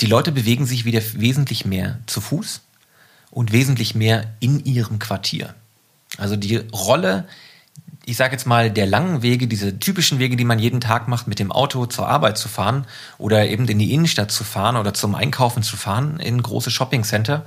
Die 0.00 0.06
Leute 0.06 0.32
bewegen 0.32 0.66
sich 0.66 0.84
wieder 0.84 1.02
wesentlich 1.14 1.64
mehr 1.64 1.98
zu 2.06 2.20
Fuß 2.20 2.60
und 3.30 3.52
wesentlich 3.52 3.94
mehr 3.94 4.24
in 4.40 4.64
ihrem 4.64 4.98
Quartier. 4.98 5.54
Also 6.18 6.36
die 6.36 6.56
Rolle, 6.56 7.26
ich 8.04 8.16
sage 8.16 8.32
jetzt 8.32 8.46
mal, 8.46 8.70
der 8.70 8.86
langen 8.86 9.22
Wege, 9.22 9.46
diese 9.46 9.78
typischen 9.78 10.18
Wege, 10.18 10.36
die 10.36 10.44
man 10.44 10.58
jeden 10.58 10.80
Tag 10.80 11.06
macht, 11.06 11.28
mit 11.28 11.38
dem 11.38 11.52
Auto 11.52 11.86
zur 11.86 12.08
Arbeit 12.08 12.38
zu 12.38 12.48
fahren 12.48 12.86
oder 13.18 13.46
eben 13.48 13.68
in 13.68 13.78
die 13.78 13.92
Innenstadt 13.92 14.30
zu 14.30 14.42
fahren 14.42 14.76
oder 14.76 14.94
zum 14.94 15.14
Einkaufen 15.14 15.62
zu 15.62 15.76
fahren 15.76 16.18
in 16.18 16.42
große 16.42 16.70
Shoppingcenter, 16.70 17.44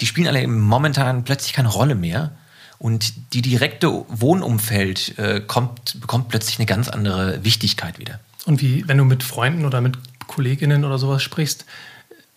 die 0.00 0.06
spielen 0.06 0.28
alle 0.28 0.46
momentan 0.46 1.24
plötzlich 1.24 1.52
keine 1.52 1.68
Rolle 1.68 1.94
mehr, 1.94 2.32
und 2.78 3.34
die 3.34 3.42
direkte 3.42 4.04
Wohnumfeld 4.08 5.18
äh, 5.18 5.40
kommt, 5.40 6.00
bekommt 6.00 6.28
plötzlich 6.28 6.58
eine 6.58 6.66
ganz 6.66 6.88
andere 6.88 7.44
Wichtigkeit 7.44 7.98
wieder. 7.98 8.20
Und 8.46 8.62
wie, 8.62 8.86
wenn 8.86 8.98
du 8.98 9.04
mit 9.04 9.22
Freunden 9.22 9.64
oder 9.64 9.80
mit 9.80 9.98
Kolleginnen 10.26 10.84
oder 10.84 10.98
sowas 10.98 11.22
sprichst, 11.22 11.64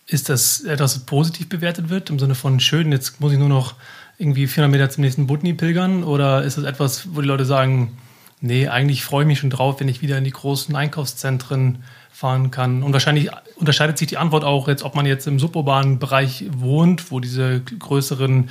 ist 0.06 0.28
das 0.28 0.62
etwas, 0.62 0.94
das 0.94 1.06
positiv 1.06 1.48
bewertet 1.48 1.88
wird, 1.88 2.10
im 2.10 2.18
Sinne 2.18 2.34
von 2.34 2.60
schön, 2.60 2.90
jetzt 2.92 3.20
muss 3.20 3.32
ich 3.32 3.38
nur 3.38 3.48
noch 3.48 3.74
irgendwie 4.18 4.46
400 4.46 4.70
Meter 4.70 4.90
zum 4.90 5.02
nächsten 5.02 5.26
Butni 5.26 5.54
pilgern? 5.54 6.04
Oder 6.04 6.42
ist 6.42 6.58
das 6.58 6.64
etwas, 6.64 7.14
wo 7.14 7.20
die 7.20 7.28
Leute 7.28 7.44
sagen, 7.44 7.96
nee, 8.40 8.68
eigentlich 8.68 9.04
freue 9.04 9.22
ich 9.22 9.28
mich 9.28 9.38
schon 9.38 9.50
drauf, 9.50 9.80
wenn 9.80 9.88
ich 9.88 10.02
wieder 10.02 10.18
in 10.18 10.24
die 10.24 10.30
großen 10.30 10.74
Einkaufszentren 10.74 11.84
fahren 12.12 12.50
kann? 12.50 12.82
Und 12.82 12.92
wahrscheinlich 12.92 13.30
unterscheidet 13.56 13.96
sich 13.96 14.08
die 14.08 14.18
Antwort 14.18 14.44
auch 14.44 14.68
jetzt, 14.68 14.82
ob 14.82 14.94
man 14.94 15.06
jetzt 15.06 15.26
im 15.26 15.38
suburbanen 15.38 15.98
Bereich 15.98 16.44
wohnt, 16.50 17.10
wo 17.10 17.20
diese 17.20 17.60
größeren 17.60 18.50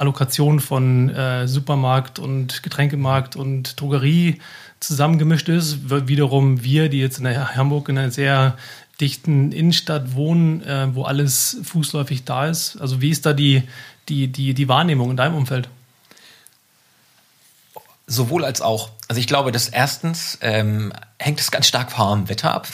Allokation 0.00 0.60
von 0.60 1.10
äh, 1.10 1.46
Supermarkt 1.46 2.18
und 2.18 2.62
Getränkemarkt 2.62 3.36
und 3.36 3.80
Drogerie 3.80 4.40
zusammengemischt 4.80 5.48
ist. 5.48 5.90
Wiederum 6.08 6.64
wir, 6.64 6.88
die 6.88 6.98
jetzt 6.98 7.18
in 7.18 7.56
Hamburg 7.56 7.88
in 7.88 7.98
einer 7.98 8.10
sehr 8.10 8.56
dichten 9.00 9.52
Innenstadt 9.52 10.14
wohnen, 10.14 10.62
äh, 10.62 10.94
wo 10.94 11.04
alles 11.04 11.58
fußläufig 11.64 12.24
da 12.24 12.46
ist. 12.46 12.80
Also 12.80 13.00
wie 13.00 13.10
ist 13.10 13.26
da 13.26 13.32
die, 13.32 13.62
die, 14.08 14.28
die, 14.28 14.54
die 14.54 14.68
Wahrnehmung 14.68 15.10
in 15.10 15.16
deinem 15.16 15.34
Umfeld? 15.34 15.68
Sowohl 18.06 18.44
als 18.44 18.60
auch. 18.60 18.90
Also 19.08 19.20
ich 19.20 19.26
glaube, 19.26 19.52
dass 19.52 19.68
erstens 19.68 20.38
ähm, 20.40 20.92
hängt 21.18 21.40
es 21.40 21.50
ganz 21.50 21.66
stark 21.66 21.92
vom 21.92 22.28
Wetter 22.28 22.52
ab 22.52 22.66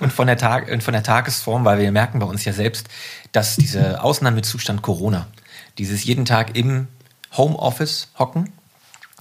und 0.00 0.12
von 0.12 0.26
der, 0.26 0.38
Tag 0.38 0.70
und 0.70 0.82
von 0.82 0.92
der 0.92 1.02
Tagesform, 1.02 1.64
weil 1.64 1.78
wir 1.78 1.90
merken 1.92 2.18
bei 2.18 2.26
uns 2.26 2.44
ja 2.44 2.52
selbst, 2.52 2.88
dass 3.32 3.56
dieser 3.56 4.04
Ausnahmezustand 4.04 4.82
Corona, 4.82 5.26
dieses 5.78 6.04
jeden 6.04 6.24
Tag 6.24 6.56
im 6.56 6.88
Homeoffice 7.36 8.08
hocken 8.18 8.52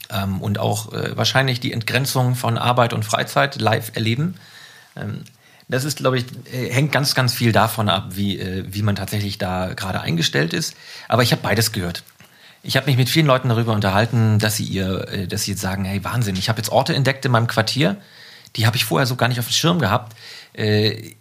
ähm, 0.10 0.42
und 0.42 0.60
auch 0.60 0.92
äh, 0.94 1.16
wahrscheinlich 1.16 1.60
die 1.60 1.74
Entgrenzung 1.74 2.36
von 2.36 2.58
Arbeit 2.58 2.94
und 2.94 3.06
Freizeit 3.06 3.60
live 3.60 3.96
erleben, 3.96 4.36
ähm, 4.96 5.24
das 5.70 5.84
ist, 5.84 5.98
glaube 5.98 6.18
ich, 6.18 6.26
äh, 6.54 6.72
hängt 6.72 6.92
ganz, 6.92 7.14
ganz 7.14 7.34
viel 7.34 7.52
davon 7.52 7.90
ab, 7.90 8.10
wie, 8.12 8.40
äh, 8.40 8.64
wie 8.68 8.82
man 8.82 8.96
tatsächlich 8.96 9.38
da 9.38 9.74
gerade 9.74 10.00
eingestellt 10.00 10.54
ist. 10.54 10.76
Aber 11.08 11.24
ich 11.24 11.32
habe 11.32 11.42
beides 11.42 11.72
gehört. 11.74 12.04
Ich 12.64 12.78
habe 12.78 12.88
mich 12.88 12.98
mit 12.98 13.10
vielen 13.10 13.26
Leuten 13.26 13.50
darüber 13.50 13.74
unterhalten, 13.74 14.40
dass 14.40 14.56
sie 14.56 14.64
ihr, 14.64 15.08
äh, 15.10 15.28
dass 15.28 15.44
sie 15.44 15.52
jetzt 15.52 15.62
sagen, 15.62 15.84
hey 15.86 16.04
Wahnsinn, 16.04 16.36
ich 16.38 16.48
habe 16.50 16.60
jetzt 16.60 16.70
Orte 16.70 16.96
entdeckt 16.96 17.26
in 17.26 17.32
meinem 17.32 17.48
Quartier, 17.48 17.98
die 18.56 18.66
habe 18.66 18.78
ich 18.78 18.86
vorher 18.86 19.06
so 19.06 19.18
gar 19.18 19.28
nicht 19.28 19.40
auf 19.40 19.48
dem 19.48 19.54
Schirm 19.54 19.80
gehabt. 19.80 20.16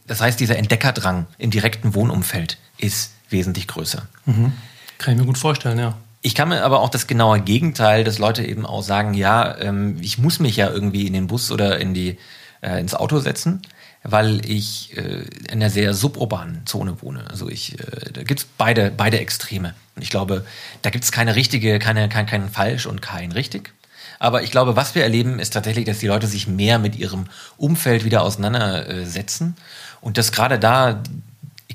Das 0.07 0.20
heißt, 0.22 0.40
dieser 0.40 0.57
Entdeckerdrang 0.57 1.27
im 1.37 1.51
direkten 1.51 1.94
Wohnumfeld 1.94 2.57
ist 2.79 3.12
wesentlich 3.29 3.66
größer. 3.66 4.07
Mhm. 4.25 4.53
Kann 4.98 5.14
ich 5.14 5.20
mir 5.20 5.26
gut 5.26 5.38
vorstellen, 5.38 5.78
ja. 5.78 5.96
Ich 6.22 6.35
kann 6.35 6.48
mir 6.48 6.64
aber 6.64 6.80
auch 6.80 6.88
das 6.88 7.06
genaue 7.06 7.40
Gegenteil, 7.40 8.02
dass 8.02 8.18
Leute 8.18 8.44
eben 8.44 8.66
auch 8.66 8.82
sagen, 8.82 9.14
ja, 9.14 9.56
ähm, 9.59 9.98
ich 10.00 10.18
muss 10.18 10.40
mich 10.40 10.56
ja 10.56 10.70
irgendwie 10.70 11.06
in 11.06 11.12
den 11.12 11.28
Bus 11.28 11.52
oder 11.52 11.78
in 11.78 11.94
die, 11.94 12.18
äh, 12.62 12.80
ins 12.80 12.94
Auto 12.94 13.20
setzen 13.20 13.62
weil 14.09 14.48
ich 14.48 14.96
äh, 14.96 15.24
in 15.48 15.52
einer 15.61 15.70
sehr 15.70 15.94
suburbanen 15.94 16.64
Zone 16.66 17.02
wohne. 17.02 17.24
Also 17.28 17.48
ich, 17.48 17.78
äh, 17.78 18.12
da 18.12 18.22
gibt's 18.22 18.46
beide, 18.56 18.90
beide 18.90 19.18
Extreme. 19.18 19.74
Und 19.94 20.02
ich 20.02 20.11
glaube, 20.11 20.44
da 20.82 20.90
gibt's 20.90 21.12
keine 21.12 21.35
richtige, 21.35 21.78
keine, 21.78 22.09
kein, 22.09 22.26
kein 22.26 22.48
falsch 22.48 22.87
und 22.87 23.02
kein 23.02 23.32
richtig. 23.32 23.72
Aber 24.18 24.42
ich 24.42 24.50
glaube, 24.50 24.76
was 24.76 24.94
wir 24.94 25.02
erleben, 25.02 25.38
ist 25.38 25.52
tatsächlich, 25.52 25.85
dass 25.85 25.98
die 25.98 26.06
Leute 26.06 26.26
sich 26.26 26.46
mehr 26.46 26.78
mit 26.78 26.96
ihrem 26.96 27.26
Umfeld 27.56 28.04
wieder 28.04 28.22
auseinandersetzen. 28.22 29.56
Und 30.00 30.18
dass 30.18 30.32
gerade 30.32 30.59
da, 30.59 31.02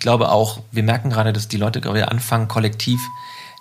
glaube 0.02 0.30
auch, 0.30 0.62
wir 0.72 0.84
merken 0.84 1.10
gerade, 1.10 1.32
dass 1.32 1.48
die 1.48 1.58
Leute 1.58 1.80
gerade 1.80 2.10
anfangen, 2.10 2.50
kollektiv, 2.50 3.00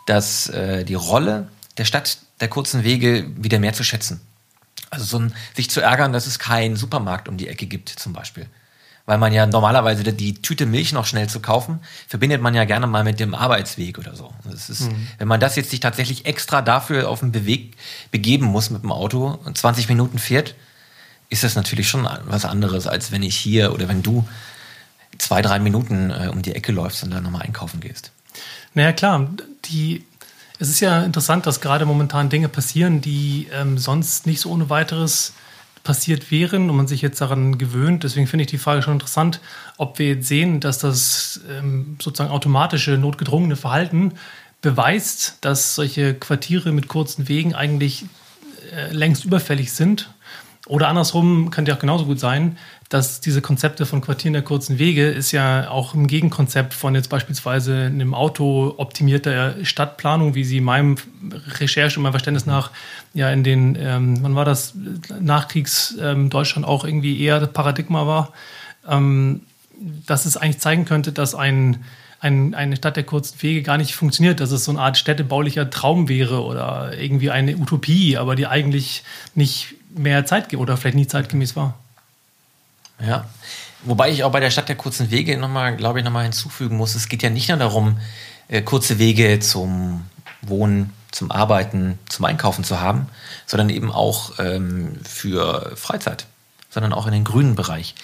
dass 0.07 0.48
äh, 0.48 0.85
die 0.85 0.94
Rolle 0.94 1.48
der 1.79 1.85
Stadt 1.85 2.18
der 2.40 2.48
kurzen 2.48 2.83
Wege 2.83 3.31
wieder 3.37 3.61
mehr 3.61 3.72
zu 3.72 3.85
schätzen. 3.85 4.20
Also 4.90 5.05
so 5.05 5.18
ein, 5.20 5.35
sich 5.55 5.70
zu 5.70 5.81
ärgern, 5.81 6.12
dass 6.12 6.26
es 6.26 6.40
keinen 6.40 6.74
Supermarkt 6.74 7.29
um 7.29 7.37
die 7.37 7.46
Ecke 7.46 7.66
gibt, 7.66 7.90
zum 7.90 8.12
Beispiel 8.12 8.48
weil 9.11 9.18
man 9.18 9.33
ja 9.33 9.44
normalerweise 9.44 10.05
die 10.05 10.35
Tüte 10.35 10.66
Milch 10.66 10.92
noch 10.92 11.05
schnell 11.05 11.29
zu 11.29 11.40
kaufen, 11.40 11.81
verbindet 12.07 12.42
man 12.42 12.55
ja 12.55 12.64
gerne 12.64 12.87
mal 12.87 13.03
mit 13.03 13.18
dem 13.18 13.35
Arbeitsweg 13.35 13.98
oder 13.98 14.14
so. 14.14 14.33
Das 14.44 14.70
ist, 14.70 14.83
mhm. 14.83 15.09
Wenn 15.18 15.26
man 15.26 15.40
das 15.40 15.57
jetzt 15.57 15.70
sich 15.70 15.81
tatsächlich 15.81 16.26
extra 16.26 16.62
dafür 16.62 17.09
auf 17.09 17.18
den 17.18 17.33
Beweg 17.33 17.76
begeben 18.12 18.46
muss 18.46 18.70
mit 18.70 18.85
dem 18.85 18.92
Auto 18.92 19.40
und 19.44 19.59
20 19.59 19.88
Minuten 19.88 20.20
fährt, 20.20 20.55
ist 21.29 21.42
das 21.42 21.57
natürlich 21.57 21.88
schon 21.88 22.09
was 22.26 22.44
anderes, 22.44 22.87
als 22.87 23.11
wenn 23.11 23.24
ich 23.24 23.37
hier 23.37 23.74
oder 23.74 23.88
wenn 23.88 24.05
du 24.05 24.29
zwei, 25.21 25.43
drei 25.43 25.59
Minuten 25.59 26.11
äh, 26.11 26.29
um 26.33 26.43
die 26.43 26.55
Ecke 26.55 26.73
läufst 26.73 27.03
und 27.03 27.11
dann 27.11 27.23
nochmal 27.23 27.43
einkaufen 27.43 27.81
gehst. 27.81 28.11
Naja, 28.75 28.93
klar. 28.93 29.29
Die, 29.67 30.05
es 30.59 30.69
ist 30.69 30.81
ja 30.81 31.03
interessant, 31.03 31.47
dass 31.47 31.61
gerade 31.61 31.87
momentan 31.87 32.29
Dinge 32.29 32.49
passieren, 32.49 33.01
die 33.01 33.49
ähm, 33.53 33.79
sonst 33.79 34.27
nicht 34.27 34.41
so 34.41 34.51
ohne 34.51 34.71
weiteres 34.71 35.35
passiert 35.83 36.31
wären 36.31 36.69
und 36.69 36.77
man 36.77 36.87
sich 36.87 37.03
jetzt 37.03 37.21
daran 37.21 37.59
gewöhnt. 37.59 38.05
Deswegen 38.05 38.27
finde 38.27 38.45
ich 38.45 38.51
die 38.51 38.59
Frage 38.59 38.83
schon 38.83 38.95
interessant, 38.95 39.41
ob 39.79 39.99
wir 39.99 40.09
jetzt 40.09 40.29
sehen, 40.29 40.61
dass 40.61 40.79
das 40.79 41.41
ähm, 41.51 41.97
sozusagen 42.01 42.31
automatische, 42.31 42.93
notgedrungene 42.99 43.57
Verhalten 43.57 44.13
beweist, 44.61 45.39
dass 45.41 45.75
solche 45.75 46.15
Quartiere 46.15 46.73
mit 46.73 46.89
kurzen 46.89 47.29
Wegen 47.29 47.55
eigentlich 47.55 48.05
äh, 48.75 48.93
längst 48.93 49.25
überfällig 49.25 49.73
sind. 49.73 50.11
Oder 50.71 50.87
andersrum 50.87 51.51
könnte 51.51 51.73
ja 51.73 51.77
auch 51.77 51.81
genauso 51.81 52.05
gut 52.05 52.21
sein, 52.21 52.57
dass 52.91 53.21
diese 53.21 53.43
Konzepte 53.43 53.87
von 53.87 54.01
Quartieren 54.01 54.35
der 54.35 54.43
kurzen 54.43 54.79
Wege 54.79 55.09
ist 55.09 55.33
ja 55.33 55.69
auch 55.69 55.95
ein 55.95 56.07
Gegenkonzept 56.07 56.75
von 56.75 56.95
jetzt 56.95 57.09
beispielsweise 57.09 57.87
einem 57.87 58.15
Auto 58.15 58.75
optimierter 58.77 59.65
Stadtplanung, 59.65 60.37
wie 60.37 60.45
sie 60.45 60.59
in 60.59 60.65
meinem 60.65 60.95
Recherche 61.59 61.99
und 61.99 62.05
meinem 62.05 62.13
Verständnis 62.13 62.47
nach 62.47 62.71
ja 63.15 63.33
in 63.33 63.43
den, 63.43 63.77
ähm, 63.81 64.19
wann 64.23 64.37
war 64.37 64.45
das, 64.45 64.75
Nachkriegs 65.21 65.97
ähm, 66.01 66.31
auch 66.33 66.85
irgendwie 66.85 67.21
eher 67.21 67.41
das 67.41 67.53
Paradigma 67.53 68.07
war, 68.07 68.33
ähm, 68.89 69.41
dass 70.07 70.25
es 70.25 70.37
eigentlich 70.37 70.61
zeigen 70.61 70.85
könnte, 70.85 71.11
dass 71.11 71.35
ein, 71.35 71.85
eine 72.21 72.77
Stadt 72.77 72.95
der 72.95 73.03
kurzen 73.03 73.43
Wege 73.43 73.63
gar 73.63 73.77
nicht 73.77 73.97
funktioniert, 73.97 74.39
dass 74.39 74.53
es 74.53 74.67
so 74.67 74.71
eine 74.71 74.81
Art 74.81 74.99
städtebaulicher 74.99 75.69
Traum 75.69 76.09
wäre 76.09 76.45
oder 76.45 76.97
irgendwie 76.97 77.31
eine 77.31 77.57
Utopie, 77.57 78.17
aber 78.17 78.37
die 78.37 78.47
eigentlich 78.47 79.03
nicht 79.35 79.75
mehr 79.94 80.24
Zeit 80.26 80.55
oder 80.55 80.76
vielleicht 80.76 80.96
nie 80.96 81.07
zeitgemäß 81.07 81.57
war. 81.57 81.79
Ja. 83.00 83.26
Wobei 83.83 84.11
ich 84.11 84.24
auch 84.24 84.33
bei 84.33 84.40
der 84.40 84.50
Stadt 84.50 84.68
der 84.68 84.76
kurzen 84.76 85.11
Wege 85.11 85.38
nochmal, 85.38 85.76
glaube 85.76 85.98
ich, 85.98 86.05
nochmal 86.05 86.24
hinzufügen 86.24 86.76
muss, 86.76 86.94
es 86.94 87.09
geht 87.09 87.22
ja 87.22 87.31
nicht 87.31 87.48
nur 87.48 87.59
darum, 87.59 87.98
äh, 88.48 88.62
kurze 88.62 88.98
Wege 88.98 89.40
zum 89.40 90.05
Wohnen, 90.42 90.92
zum 91.11 91.31
Arbeiten, 91.31 91.98
zum 92.09 92.24
Einkaufen 92.24 92.62
zu 92.62 92.81
haben, 92.81 93.09
sondern 93.46 93.70
eben 93.70 93.90
auch 93.90 94.38
ähm, 94.38 95.00
für 95.03 95.72
Freizeit, 95.76 96.26
sondern 96.68 96.92
auch 96.92 97.07
in 97.07 97.12
den 97.12 97.24
grünen 97.24 97.55
Bereich. 97.55 97.94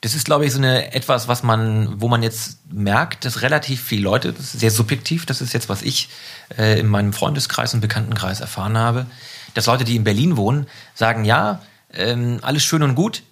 Das 0.00 0.14
ist, 0.14 0.24
glaube 0.24 0.46
ich, 0.46 0.52
so 0.52 0.58
eine 0.58 0.94
etwas, 0.94 1.26
was 1.28 1.42
man, 1.42 2.00
wo 2.00 2.08
man 2.08 2.22
jetzt 2.22 2.58
merkt, 2.70 3.24
dass 3.24 3.42
relativ 3.42 3.82
viele 3.82 4.02
Leute, 4.02 4.32
das 4.32 4.54
ist 4.54 4.60
sehr 4.60 4.70
subjektiv, 4.70 5.26
das 5.26 5.40
ist 5.40 5.52
jetzt, 5.52 5.68
was 5.68 5.82
ich 5.82 6.08
äh, 6.56 6.78
in 6.78 6.86
meinem 6.86 7.12
Freundeskreis 7.12 7.74
und 7.74 7.80
Bekanntenkreis 7.80 8.40
erfahren 8.40 8.78
habe, 8.78 9.06
dass 9.54 9.66
Leute, 9.66 9.84
die 9.84 9.96
in 9.96 10.04
Berlin 10.04 10.36
wohnen, 10.36 10.66
sagen, 10.94 11.24
ja, 11.24 11.60
ähm, 11.94 12.38
alles 12.42 12.64
schön 12.64 12.82
und 12.82 12.94
gut, 12.94 13.22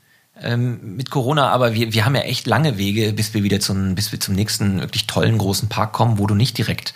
ähm, 0.42 0.96
mit 0.96 1.11
Corona, 1.11 1.48
aber 1.48 1.74
wir, 1.74 1.92
wir 1.92 2.05
haben 2.05 2.14
ja 2.14 2.22
echt 2.22 2.46
lange 2.46 2.76
Wege, 2.76 3.12
bis 3.12 3.33
wir 3.33 3.42
wieder 3.42 3.61
zum, 3.61 3.94
bis 3.94 4.12
wir 4.12 4.20
zum 4.20 4.35
nächsten 4.35 4.81
wirklich 4.81 5.07
tollen 5.07 5.38
großen 5.38 5.68
Park 5.68 5.92
kommen, 5.92 6.18
wo 6.18 6.26
du 6.26 6.35
nicht 6.35 6.59
direkt 6.59 6.92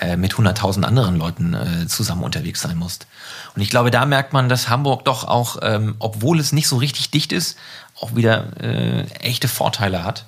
äh, 0.00 0.16
mit 0.16 0.34
100.000 0.34 0.82
anderen 0.82 1.16
Leuten 1.16 1.54
äh, 1.54 1.86
zusammen 1.86 2.22
unterwegs 2.22 2.60
sein 2.60 2.76
musst. 2.76 3.06
Und 3.54 3.62
ich 3.62 3.70
glaube, 3.70 3.90
da 3.90 4.04
merkt 4.04 4.32
man, 4.32 4.48
dass 4.48 4.68
Hamburg 4.68 5.04
doch 5.04 5.24
auch, 5.24 5.58
ähm, 5.62 5.96
obwohl 6.00 6.38
es 6.38 6.52
nicht 6.52 6.68
so 6.68 6.76
richtig 6.76 7.10
dicht 7.10 7.32
ist, 7.32 7.56
auch 7.98 8.14
wieder 8.14 8.60
äh, 8.60 9.04
echte 9.20 9.48
Vorteile 9.48 10.04
hat, 10.04 10.26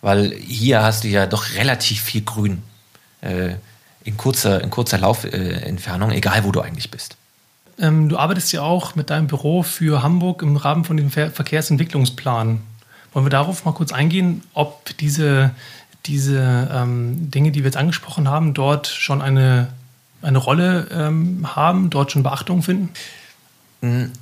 weil 0.00 0.32
hier 0.32 0.82
hast 0.82 1.04
du 1.04 1.08
ja 1.08 1.26
doch 1.26 1.54
relativ 1.54 2.00
viel 2.00 2.22
Grün 2.22 2.62
äh, 3.22 3.54
in 4.04 4.16
kurzer, 4.16 4.62
in 4.62 4.70
kurzer 4.70 4.98
Laufentfernung, 4.98 6.10
egal 6.12 6.44
wo 6.44 6.52
du 6.52 6.60
eigentlich 6.60 6.90
bist. 6.90 7.16
Ähm, 7.78 8.08
du 8.08 8.18
arbeitest 8.18 8.52
ja 8.52 8.62
auch 8.62 8.94
mit 8.94 9.10
deinem 9.10 9.26
Büro 9.26 9.62
für 9.62 10.02
Hamburg 10.02 10.42
im 10.42 10.56
Rahmen 10.56 10.84
von 10.84 10.96
dem 10.96 11.10
Ver 11.10 11.30
Verkehrsentwicklungsplan. 11.30 12.60
Wollen 13.12 13.26
wir 13.26 13.30
darauf 13.30 13.64
mal 13.64 13.72
kurz 13.72 13.92
eingehen, 13.92 14.42
ob 14.54 14.96
diese, 14.98 15.50
diese 16.06 16.68
ähm, 16.72 17.30
Dinge, 17.30 17.52
die 17.52 17.60
wir 17.60 17.66
jetzt 17.66 17.76
angesprochen 17.76 18.28
haben, 18.28 18.54
dort 18.54 18.86
schon 18.86 19.22
eine, 19.22 19.68
eine 20.22 20.38
Rolle 20.38 20.88
ähm, 20.90 21.56
haben, 21.56 21.90
dort 21.90 22.12
schon 22.12 22.22
Beachtung 22.22 22.62
finden? 22.62 22.90
Hm, 23.82 24.12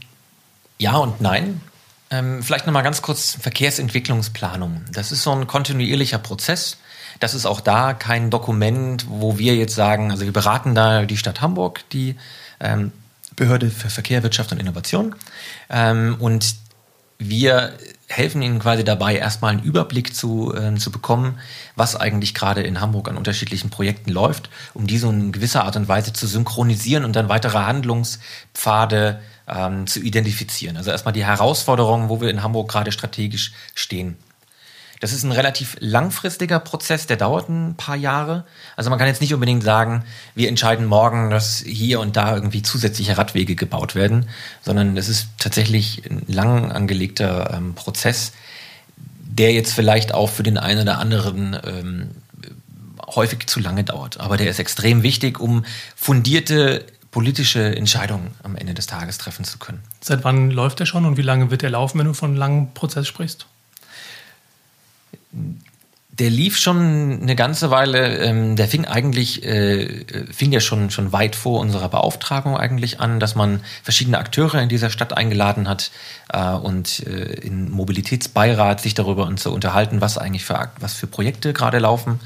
ja 0.78 0.96
und 0.96 1.20
nein. 1.20 1.60
Ähm, 2.10 2.42
vielleicht 2.42 2.66
nochmal 2.66 2.82
ganz 2.82 3.00
kurz 3.00 3.38
Verkehrsentwicklungsplanung. 3.40 4.82
Das 4.92 5.12
ist 5.12 5.22
so 5.22 5.32
ein 5.32 5.46
kontinuierlicher 5.46 6.18
Prozess. 6.18 6.76
Das 7.20 7.34
ist 7.34 7.46
auch 7.46 7.60
da 7.60 7.94
kein 7.94 8.30
Dokument, 8.30 9.06
wo 9.08 9.38
wir 9.38 9.56
jetzt 9.56 9.74
sagen, 9.74 10.10
also 10.10 10.24
wir 10.24 10.32
beraten 10.32 10.74
da 10.74 11.04
die 11.06 11.16
Stadt 11.16 11.40
Hamburg, 11.40 11.88
die 11.90 12.16
ähm, 12.60 12.92
Behörde 13.42 13.70
für 13.70 13.90
Verkehr, 13.90 14.22
Wirtschaft 14.22 14.52
und 14.52 14.60
Innovation. 14.60 15.16
Ähm, 15.68 16.16
und 16.20 16.54
wir 17.18 17.72
helfen 18.06 18.40
Ihnen 18.40 18.60
quasi 18.60 18.84
dabei, 18.84 19.16
erstmal 19.16 19.50
einen 19.50 19.64
Überblick 19.64 20.14
zu, 20.14 20.54
äh, 20.54 20.76
zu 20.76 20.92
bekommen, 20.92 21.40
was 21.74 21.96
eigentlich 21.96 22.34
gerade 22.34 22.62
in 22.62 22.80
Hamburg 22.80 23.08
an 23.08 23.16
unterschiedlichen 23.16 23.70
Projekten 23.70 24.12
läuft, 24.12 24.48
um 24.74 24.86
diese 24.86 25.08
in 25.08 25.32
gewisser 25.32 25.64
Art 25.64 25.74
und 25.74 25.88
Weise 25.88 26.12
zu 26.12 26.28
synchronisieren 26.28 27.04
und 27.04 27.16
dann 27.16 27.28
weitere 27.28 27.58
Handlungspfade 27.58 29.20
ähm, 29.48 29.88
zu 29.88 29.98
identifizieren. 30.00 30.76
Also 30.76 30.92
erstmal 30.92 31.14
die 31.14 31.24
Herausforderungen, 31.24 32.08
wo 32.08 32.20
wir 32.20 32.30
in 32.30 32.44
Hamburg 32.44 32.70
gerade 32.70 32.92
strategisch 32.92 33.54
stehen. 33.74 34.16
Das 35.02 35.12
ist 35.12 35.24
ein 35.24 35.32
relativ 35.32 35.76
langfristiger 35.80 36.60
Prozess, 36.60 37.08
der 37.08 37.16
dauert 37.16 37.48
ein 37.48 37.74
paar 37.74 37.96
Jahre. 37.96 38.44
Also 38.76 38.88
man 38.88 39.00
kann 39.00 39.08
jetzt 39.08 39.20
nicht 39.20 39.34
unbedingt 39.34 39.64
sagen, 39.64 40.04
wir 40.36 40.48
entscheiden 40.48 40.86
morgen, 40.86 41.28
dass 41.28 41.58
hier 41.58 41.98
und 41.98 42.16
da 42.16 42.36
irgendwie 42.36 42.62
zusätzliche 42.62 43.18
Radwege 43.18 43.56
gebaut 43.56 43.96
werden, 43.96 44.28
sondern 44.60 44.96
es 44.96 45.08
ist 45.08 45.26
tatsächlich 45.38 46.08
ein 46.08 46.22
lang 46.28 46.70
angelegter 46.70 47.52
ähm, 47.52 47.74
Prozess, 47.74 48.32
der 49.18 49.52
jetzt 49.52 49.72
vielleicht 49.72 50.14
auch 50.14 50.30
für 50.30 50.44
den 50.44 50.56
einen 50.56 50.82
oder 50.82 51.00
anderen 51.00 51.56
ähm, 51.66 52.10
häufig 53.08 53.48
zu 53.48 53.58
lange 53.58 53.82
dauert. 53.82 54.20
Aber 54.20 54.36
der 54.36 54.48
ist 54.48 54.60
extrem 54.60 55.02
wichtig, 55.02 55.40
um 55.40 55.64
fundierte 55.96 56.86
politische 57.10 57.74
Entscheidungen 57.74 58.36
am 58.44 58.54
Ende 58.54 58.72
des 58.72 58.86
Tages 58.86 59.18
treffen 59.18 59.44
zu 59.44 59.58
können. 59.58 59.82
Seit 60.00 60.22
wann 60.22 60.52
läuft 60.52 60.78
der 60.78 60.86
schon 60.86 61.06
und 61.06 61.16
wie 61.16 61.22
lange 61.22 61.50
wird 61.50 61.62
der 61.62 61.70
laufen, 61.70 61.98
wenn 61.98 62.06
du 62.06 62.14
von 62.14 62.36
langen 62.36 62.72
Prozess 62.72 63.08
sprichst? 63.08 63.46
Der 66.18 66.28
lief 66.28 66.58
schon 66.58 67.22
eine 67.22 67.34
ganze 67.34 67.70
Weile. 67.70 68.18
Ähm, 68.18 68.54
der 68.56 68.68
fing 68.68 68.84
eigentlich, 68.84 69.44
äh, 69.44 70.04
fing 70.30 70.52
ja 70.52 70.60
schon, 70.60 70.90
schon 70.90 71.12
weit 71.12 71.36
vor 71.36 71.60
unserer 71.60 71.88
Beauftragung 71.88 72.56
eigentlich 72.56 73.00
an, 73.00 73.18
dass 73.18 73.34
man 73.34 73.60
verschiedene 73.82 74.18
Akteure 74.18 74.60
in 74.60 74.68
dieser 74.68 74.90
Stadt 74.90 75.16
eingeladen 75.16 75.68
hat 75.68 75.90
äh, 76.30 76.50
und 76.50 77.06
äh, 77.06 77.32
in 77.40 77.70
Mobilitätsbeirat 77.70 78.80
sich 78.80 78.94
darüber 78.94 79.34
zu 79.36 79.52
unterhalten, 79.52 80.02
was 80.02 80.18
eigentlich 80.18 80.44
für, 80.44 80.70
was 80.78 80.94
für 80.94 81.06
Projekte 81.06 81.54
gerade 81.54 81.78
laufen. 81.78 82.20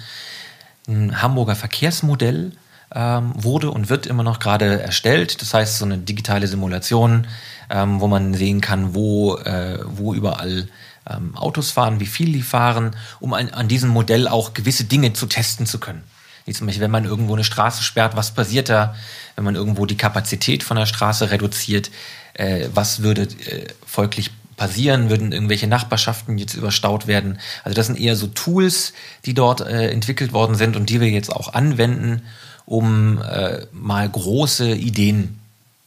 Ein 0.88 1.22
Hamburger 1.22 1.54
Verkehrsmodell 1.54 2.52
ähm, 2.94 3.32
wurde 3.34 3.70
und 3.70 3.88
wird 3.88 4.06
immer 4.06 4.22
noch 4.22 4.38
gerade 4.38 4.80
erstellt. 4.80 5.42
Das 5.42 5.54
heißt, 5.54 5.78
so 5.78 5.84
eine 5.84 5.98
digitale 5.98 6.46
Simulation, 6.46 7.26
ähm, 7.68 8.00
wo 8.00 8.06
man 8.06 8.34
sehen 8.34 8.60
kann, 8.60 8.94
wo, 8.94 9.36
äh, 9.36 9.78
wo 9.84 10.14
überall 10.14 10.68
ähm, 11.08 11.36
Autos 11.36 11.70
fahren, 11.70 12.00
wie 12.00 12.06
viel 12.06 12.32
die 12.32 12.42
fahren, 12.42 12.96
um 13.20 13.32
an, 13.34 13.50
an 13.50 13.68
diesem 13.68 13.90
Modell 13.90 14.28
auch 14.28 14.54
gewisse 14.54 14.84
Dinge 14.84 15.12
zu 15.12 15.26
testen 15.26 15.66
zu 15.66 15.78
können. 15.78 16.02
Wie 16.44 16.52
zum 16.52 16.66
Beispiel, 16.66 16.82
wenn 16.82 16.90
man 16.90 17.04
irgendwo 17.04 17.34
eine 17.34 17.44
Straße 17.44 17.82
sperrt, 17.82 18.16
was 18.16 18.32
passiert 18.32 18.68
da? 18.68 18.94
Wenn 19.34 19.44
man 19.44 19.56
irgendwo 19.56 19.84
die 19.84 19.96
Kapazität 19.96 20.62
von 20.62 20.76
der 20.76 20.86
Straße 20.86 21.30
reduziert, 21.30 21.90
äh, 22.34 22.68
was 22.72 23.02
würde 23.02 23.22
äh, 23.22 23.66
folglich 23.84 24.30
passieren? 24.56 25.10
Würden 25.10 25.32
irgendwelche 25.32 25.66
Nachbarschaften 25.66 26.38
jetzt 26.38 26.54
überstaut 26.54 27.08
werden? 27.08 27.38
Also 27.64 27.74
das 27.74 27.86
sind 27.86 27.98
eher 27.98 28.14
so 28.14 28.28
Tools, 28.28 28.92
die 29.24 29.34
dort 29.34 29.60
äh, 29.60 29.90
entwickelt 29.90 30.32
worden 30.32 30.54
sind 30.54 30.76
und 30.76 30.88
die 30.88 31.00
wir 31.00 31.10
jetzt 31.10 31.34
auch 31.34 31.52
anwenden, 31.52 32.22
um 32.64 33.20
äh, 33.22 33.66
mal 33.72 34.08
große 34.08 34.70
Ideen 34.70 35.40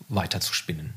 weiterzuspinnen. 0.10 0.94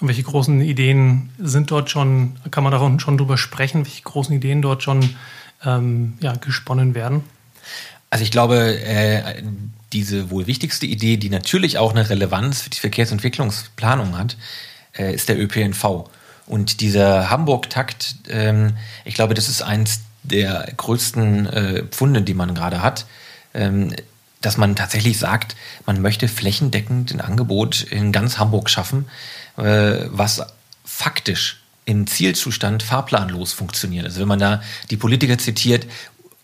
Und 0.00 0.08
welche 0.08 0.22
großen 0.22 0.60
Ideen 0.62 1.30
sind 1.38 1.70
dort 1.70 1.90
schon, 1.90 2.36
kann 2.50 2.64
man 2.64 2.72
da 2.72 2.98
schon 2.98 3.18
drüber 3.18 3.36
sprechen, 3.36 3.84
welche 3.84 4.02
großen 4.02 4.34
Ideen 4.34 4.62
dort 4.62 4.82
schon 4.82 5.14
ähm, 5.64 6.14
ja, 6.20 6.32
gesponnen 6.34 6.94
werden? 6.94 7.22
Also 8.08 8.24
ich 8.24 8.30
glaube, 8.30 8.80
äh, 8.80 9.42
diese 9.92 10.30
wohl 10.30 10.46
wichtigste 10.46 10.86
Idee, 10.86 11.16
die 11.16 11.28
natürlich 11.28 11.78
auch 11.78 11.90
eine 11.90 12.08
Relevanz 12.08 12.62
für 12.62 12.70
die 12.70 12.78
Verkehrsentwicklungsplanung 12.78 14.16
hat, 14.16 14.36
äh, 14.96 15.14
ist 15.14 15.28
der 15.28 15.38
ÖPNV. 15.38 16.08
Und 16.46 16.80
dieser 16.80 17.30
Hamburg-Takt, 17.30 18.16
ähm, 18.28 18.76
ich 19.04 19.14
glaube, 19.14 19.34
das 19.34 19.48
ist 19.48 19.62
eins 19.62 20.00
der 20.22 20.72
größten 20.76 21.46
äh, 21.46 21.82
Pfunde, 21.84 22.22
die 22.22 22.34
man 22.34 22.54
gerade 22.54 22.82
hat. 22.82 23.06
Ähm, 23.52 23.94
dass 24.40 24.56
man 24.56 24.74
tatsächlich 24.74 25.18
sagt, 25.18 25.54
man 25.84 26.00
möchte 26.00 26.26
flächendeckend 26.26 27.12
ein 27.12 27.20
Angebot 27.20 27.82
in 27.82 28.10
ganz 28.10 28.38
Hamburg 28.38 28.70
schaffen, 28.70 29.06
äh, 29.60 30.06
was 30.10 30.42
faktisch 30.84 31.62
im 31.84 32.06
Zielzustand 32.06 32.82
fahrplanlos 32.82 33.52
funktioniert. 33.52 34.04
Also 34.04 34.20
wenn 34.20 34.28
man 34.28 34.38
da 34.38 34.62
die 34.90 34.96
Politiker 34.96 35.38
zitiert, 35.38 35.86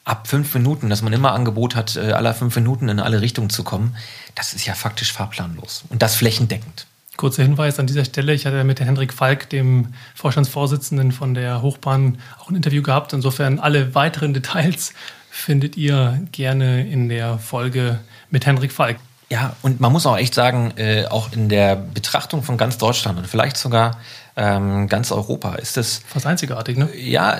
ab 0.05 0.29
fünf 0.29 0.55
Minuten, 0.55 0.89
dass 0.89 1.03
man 1.03 1.13
immer 1.13 1.33
Angebot 1.33 1.75
hat, 1.75 1.97
äh, 1.97 2.13
aller 2.13 2.33
fünf 2.33 2.55
Minuten 2.57 2.89
in 2.89 3.01
alle 3.01 3.21
Richtungen 3.21 3.51
zu 3.51 3.65
kommen, 3.65 3.97
das 4.35 4.55
ist 4.55 4.67
ja 4.67 4.75
faktisch 4.75 5.13
fahrplanlos. 5.13 5.85
Und 5.89 6.03
das 6.03 6.15
flächendeckend. 6.15 6.87
Kurzer 7.17 7.43
Hinweis 7.43 7.79
an 7.79 7.87
dieser 7.87 8.05
Stelle. 8.05 8.35
Ich 8.35 8.47
hatte 8.47 8.63
mit 8.65 8.81
Hendrik 8.81 9.13
Falk, 9.13 9.49
dem 9.51 9.95
Vorstandsvorsitzenden 10.15 11.13
von 11.13 11.35
der 11.35 11.63
Hochbahn, 11.63 12.19
auch 12.39 12.51
ein 12.51 12.57
Interview 12.57 12.83
gehabt. 12.83 13.13
Insofern 13.13 13.59
alle 13.59 13.95
weiteren 13.95 14.35
Details 14.35 14.93
findet 15.31 15.77
ihr 15.77 16.21
gerne 16.33 16.87
in 16.87 17.09
der 17.09 17.39
Folge 17.39 18.01
mit 18.31 18.47
Henrik 18.47 18.73
Falk. 18.73 18.99
Ja, 19.29 19.57
und 19.62 19.81
man 19.81 19.91
muss 19.91 20.07
auch 20.07 20.17
echt 20.17 20.35
sagen, 20.35 20.73
äh, 20.77 21.07
auch 21.07 21.33
in 21.33 21.49
der 21.49 21.75
Betrachtung 21.75 22.45
von 22.45 22.57
ganz 22.57 22.79
Deutschland 22.79 23.19
und 23.19 23.27
vielleicht 23.27 23.57
sogar 23.57 23.99
ähm, 24.37 24.87
ganz 24.89 25.11
Europa 25.11 25.55
ist 25.57 25.77
das. 25.77 26.03
Fast 26.07 26.27
einzigartig, 26.27 26.77
ne? 26.77 26.95
Ja, 26.95 27.39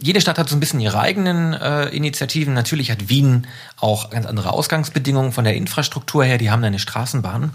jede 0.00 0.20
Stadt 0.20 0.38
hat 0.38 0.48
so 0.48 0.56
ein 0.56 0.60
bisschen 0.60 0.80
ihre 0.80 1.00
eigenen 1.00 1.52
äh, 1.52 1.86
Initiativen. 1.88 2.54
Natürlich 2.54 2.90
hat 2.90 3.08
Wien 3.08 3.46
auch 3.78 4.10
ganz 4.10 4.24
andere 4.24 4.52
Ausgangsbedingungen 4.52 5.32
von 5.32 5.44
der 5.44 5.54
Infrastruktur 5.54 6.24
her. 6.24 6.38
Die 6.38 6.50
haben 6.50 6.64
eine 6.64 6.78
Straßenbahn. 6.78 7.50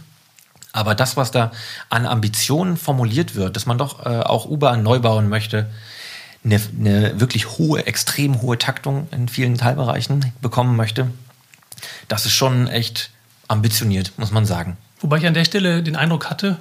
Aber 0.73 0.93
das, 0.93 1.17
was 1.17 1.31
da 1.31 1.51
an 1.89 2.05
Ambitionen 2.05 2.77
formuliert 2.77 3.33
wird, 3.33 3.55
dass 3.55 3.65
man 3.65 3.79
doch 3.79 4.05
äh, 4.05 4.19
auch 4.19 4.45
U-Bahn 4.45 4.83
neu 4.83 4.99
bauen 4.99 5.29
möchte, 5.29 5.71
eine, 6.43 6.61
eine 6.79 7.19
wirklich 7.19 7.57
hohe, 7.57 7.87
extrem 7.87 8.41
hohe 8.41 8.59
Taktung 8.59 9.07
in 9.11 9.29
vielen 9.29 9.57
Teilbereichen 9.57 10.33
bekommen 10.41 10.75
möchte, 10.75 11.09
das 12.07 12.25
ist 12.25 12.33
schon 12.33 12.67
echt 12.67 13.09
ambitioniert, 13.47 14.11
muss 14.17 14.31
man 14.31 14.45
sagen. 14.45 14.77
Wobei 14.99 15.17
ich 15.17 15.27
an 15.27 15.33
der 15.33 15.45
Stelle 15.45 15.83
den 15.83 15.95
Eindruck 15.95 16.29
hatte, 16.29 16.57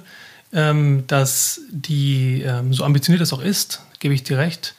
ähm, 0.53 1.03
dass 1.07 1.61
die, 1.69 2.43
ähm, 2.43 2.73
so 2.73 2.83
ambitioniert 2.83 3.21
es 3.21 3.33
auch 3.33 3.41
ist, 3.41 3.81
gebe 3.99 4.13
ich 4.13 4.23
dir 4.23 4.37
recht, 4.37 4.75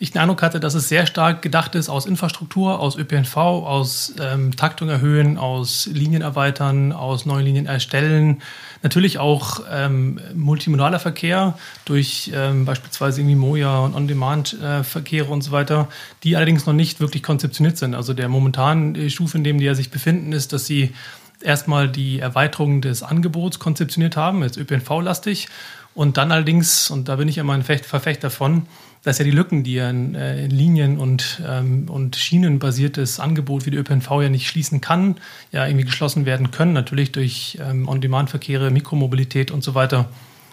ich 0.00 0.12
den 0.12 0.20
Eindruck 0.20 0.42
hatte, 0.42 0.60
dass 0.60 0.74
es 0.74 0.88
sehr 0.88 1.06
stark 1.06 1.42
gedacht 1.42 1.74
ist 1.74 1.88
aus 1.88 2.06
Infrastruktur, 2.06 2.78
aus 2.78 2.96
ÖPNV, 2.96 3.36
aus 3.36 4.14
ähm, 4.20 4.54
Taktung 4.54 4.88
erhöhen, 4.88 5.38
aus 5.38 5.86
Linien 5.86 6.22
erweitern, 6.22 6.92
aus 6.92 7.26
neuen 7.26 7.44
Linien 7.44 7.66
erstellen. 7.66 8.40
Natürlich 8.82 9.18
auch 9.18 9.60
ähm, 9.70 10.20
multimodaler 10.34 11.00
Verkehr 11.00 11.58
durch 11.84 12.30
ähm, 12.34 12.64
beispielsweise 12.64 13.20
irgendwie 13.20 13.36
Moja 13.36 13.80
und 13.80 13.94
On-Demand-Verkehre 13.94 15.30
und 15.30 15.42
so 15.42 15.50
weiter, 15.50 15.88
die 16.22 16.36
allerdings 16.36 16.66
noch 16.66 16.74
nicht 16.74 17.00
wirklich 17.00 17.22
konzeptioniert 17.22 17.76
sind. 17.76 17.94
Also 17.94 18.14
der 18.14 18.28
momentanen 18.28 19.10
Stufe, 19.10 19.36
in 19.38 19.44
dem 19.44 19.58
die 19.58 19.64
ja 19.64 19.74
sich 19.74 19.90
befinden, 19.90 20.32
ist, 20.32 20.52
dass 20.52 20.66
sie 20.66 20.94
erstmal 21.42 21.88
die 21.88 22.20
Erweiterung 22.20 22.80
des 22.80 23.02
Angebots 23.02 23.58
konzeptioniert 23.58 24.16
haben, 24.16 24.42
jetzt 24.42 24.56
ÖPNV-lastig. 24.56 25.48
Und 25.94 26.16
dann 26.16 26.30
allerdings, 26.30 26.90
und 26.90 27.08
da 27.08 27.16
bin 27.16 27.26
ich 27.26 27.38
immer 27.38 27.54
ein 27.54 27.64
Verfechter 27.64 28.28
davon, 28.28 28.66
dass 29.02 29.18
ja 29.18 29.24
die 29.24 29.30
Lücken, 29.30 29.64
die 29.64 29.80
ein 29.80 30.14
äh, 30.14 30.46
Linien- 30.46 30.98
und, 30.98 31.42
ähm, 31.46 31.88
und 31.88 32.16
Schienenbasiertes 32.16 33.20
Angebot 33.20 33.66
wie 33.66 33.70
der 33.70 33.80
ÖPNV 33.80 34.22
ja 34.22 34.28
nicht 34.28 34.48
schließen 34.48 34.80
kann, 34.80 35.16
ja 35.52 35.66
irgendwie 35.66 35.86
geschlossen 35.86 36.26
werden 36.26 36.50
können, 36.50 36.72
natürlich 36.72 37.12
durch 37.12 37.58
ähm, 37.60 37.88
On-Demand-Verkehre, 37.88 38.70
Mikromobilität 38.70 39.50
und 39.50 39.62
so 39.62 39.74
weiter. 39.74 40.08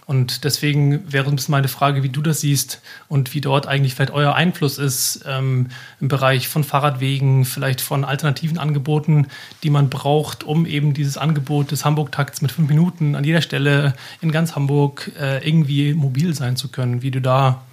Und 0.08 0.44
deswegen 0.44 1.12
wäre 1.12 1.28
ein 1.30 1.36
bisschen 1.36 1.54
meine 1.54 1.68
Frage, 1.68 2.04
wie 2.04 2.10
du 2.10 2.22
das 2.22 2.42
siehst 2.42 2.82
und 3.08 3.34
wie 3.34 3.42
dort 3.42 3.66
eigentlich 3.66 3.96
vielleicht 3.96 4.14
euer 4.14 4.36
Einfluss 4.36 4.78
ist 4.78 5.26
ähm, 5.28 5.70
im 6.00 6.08
Bereich 6.10 6.48
von 6.48 6.64
Fahrradwegen, 6.64 7.44
vielleicht 7.44 7.82
von 7.82 8.06
alternativen 8.06 8.60
Angeboten, 8.60 9.28
die 9.64 9.72
man 9.72 9.90
braucht, 9.90 10.44
um 10.44 10.68
eben 10.68 10.94
dieses 10.94 11.18
Angebot 11.18 11.72
des 11.72 11.86
Hamburg-Takts 11.86 12.44
mit 12.44 12.52
fünf 12.52 12.70
Minuten 12.70 13.16
an 13.16 13.24
jeder 13.24 13.42
Stelle 13.42 13.96
in 14.22 14.32
ganz 14.32 14.56
Hamburg 14.56 15.12
äh, 15.20 15.46
irgendwie 15.48 15.96
mobil 15.96 16.36
sein 16.36 16.56
zu 16.56 16.68
können, 16.68 17.02
wie 17.02 17.12
du 17.12 17.20
da 17.20 17.64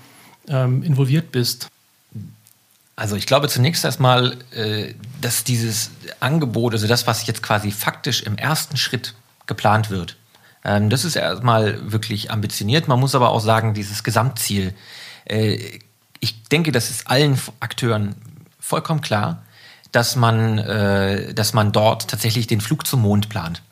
ähm, 0.49 0.83
involviert 0.83 1.33
bist? 1.33 1.69
Also 2.97 3.17
ich 3.17 3.27
glaube 3.27 3.49
zunächst 3.49 3.85
erstmal, 3.85 4.37
äh, 4.55 4.95
dass 5.21 5.45
dieses 5.45 5.91
Angebot, 6.21 6.75
also 6.75 6.87
das, 6.87 7.07
was 7.07 7.27
jetzt 7.27 7.43
quasi 7.43 7.71
faktisch 7.71 8.23
im 8.23 8.37
ersten 8.37 8.77
Schritt 8.77 9.15
geplant 9.47 9.91
wird, 9.91 10.17
ähm, 10.65 10.91
das 10.91 11.05
ist 11.05 11.17
erstmal 11.17 11.91
wirklich 11.91 12.31
ambitioniert. 12.31 12.89
Man 12.89 13.01
muss 13.01 13.15
aber 13.15 13.31
auch 13.31 13.41
sagen, 13.41 13.75
dieses 13.75 14.05
Gesamtziel, 14.05 14.75
äh, 15.25 15.79
ich 16.21 16.43
denke, 16.45 16.71
das 16.71 16.91
ist 16.91 17.09
allen 17.09 17.39
Akteuren 17.61 18.15
vollkommen 18.61 19.01
klar, 19.01 19.43
dass 19.91 20.17
man, 20.17 20.59
äh, 20.59 21.35
dass 21.35 21.53
man 21.53 21.73
dort 21.73 22.09
tatsächlich 22.09 22.47
den 22.47 22.61
Flug 22.61 22.87
zum 22.87 23.03
Mond 23.03 23.29
plant, 23.29 23.63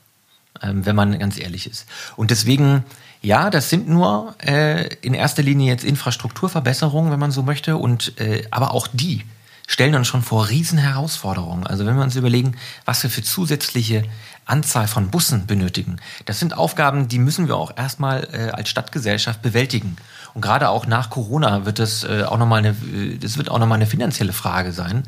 ähm, 0.62 0.84
wenn 0.84 0.96
man 0.96 1.18
ganz 1.18 1.38
ehrlich 1.38 1.68
ist. 1.68 1.86
Und 2.16 2.30
deswegen 2.30 2.84
ja, 3.22 3.50
das 3.50 3.68
sind 3.68 3.88
nur 3.88 4.34
äh, 4.38 4.94
in 4.96 5.14
erster 5.14 5.42
Linie 5.42 5.68
jetzt 5.72 5.84
Infrastrukturverbesserungen, 5.84 7.12
wenn 7.12 7.20
man 7.20 7.30
so 7.30 7.42
möchte, 7.42 7.76
und 7.76 8.18
äh, 8.18 8.44
aber 8.50 8.72
auch 8.72 8.88
die 8.92 9.24
stellen 9.70 9.94
uns 9.94 10.08
schon 10.08 10.22
vor 10.22 10.48
Riesenherausforderungen. 10.48 11.64
Also 11.64 11.86
wenn 11.86 11.94
wir 11.94 12.02
uns 12.02 12.16
überlegen, 12.16 12.56
was 12.86 13.04
wir 13.04 13.10
für 13.10 13.22
zusätzliche 13.22 14.02
Anzahl 14.44 14.88
von 14.88 15.10
Bussen 15.10 15.46
benötigen, 15.46 15.98
das 16.24 16.40
sind 16.40 16.56
Aufgaben, 16.56 17.06
die 17.06 17.20
müssen 17.20 17.46
wir 17.46 17.56
auch 17.56 17.76
erstmal 17.76 18.26
äh, 18.32 18.50
als 18.50 18.68
Stadtgesellschaft 18.68 19.42
bewältigen. 19.42 19.96
Und 20.34 20.40
gerade 20.40 20.70
auch 20.70 20.86
nach 20.86 21.08
Corona 21.08 21.66
wird 21.66 21.78
das 21.78 22.02
äh, 22.02 22.24
auch 22.24 22.38
nochmal 22.38 22.58
eine, 22.58 22.70
äh, 22.70 23.18
das 23.18 23.38
wird 23.38 23.48
auch 23.48 23.58
nochmal 23.58 23.76
eine 23.76 23.86
finanzielle 23.86 24.32
Frage 24.32 24.72
sein. 24.72 25.04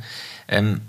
Ähm, 0.47 0.83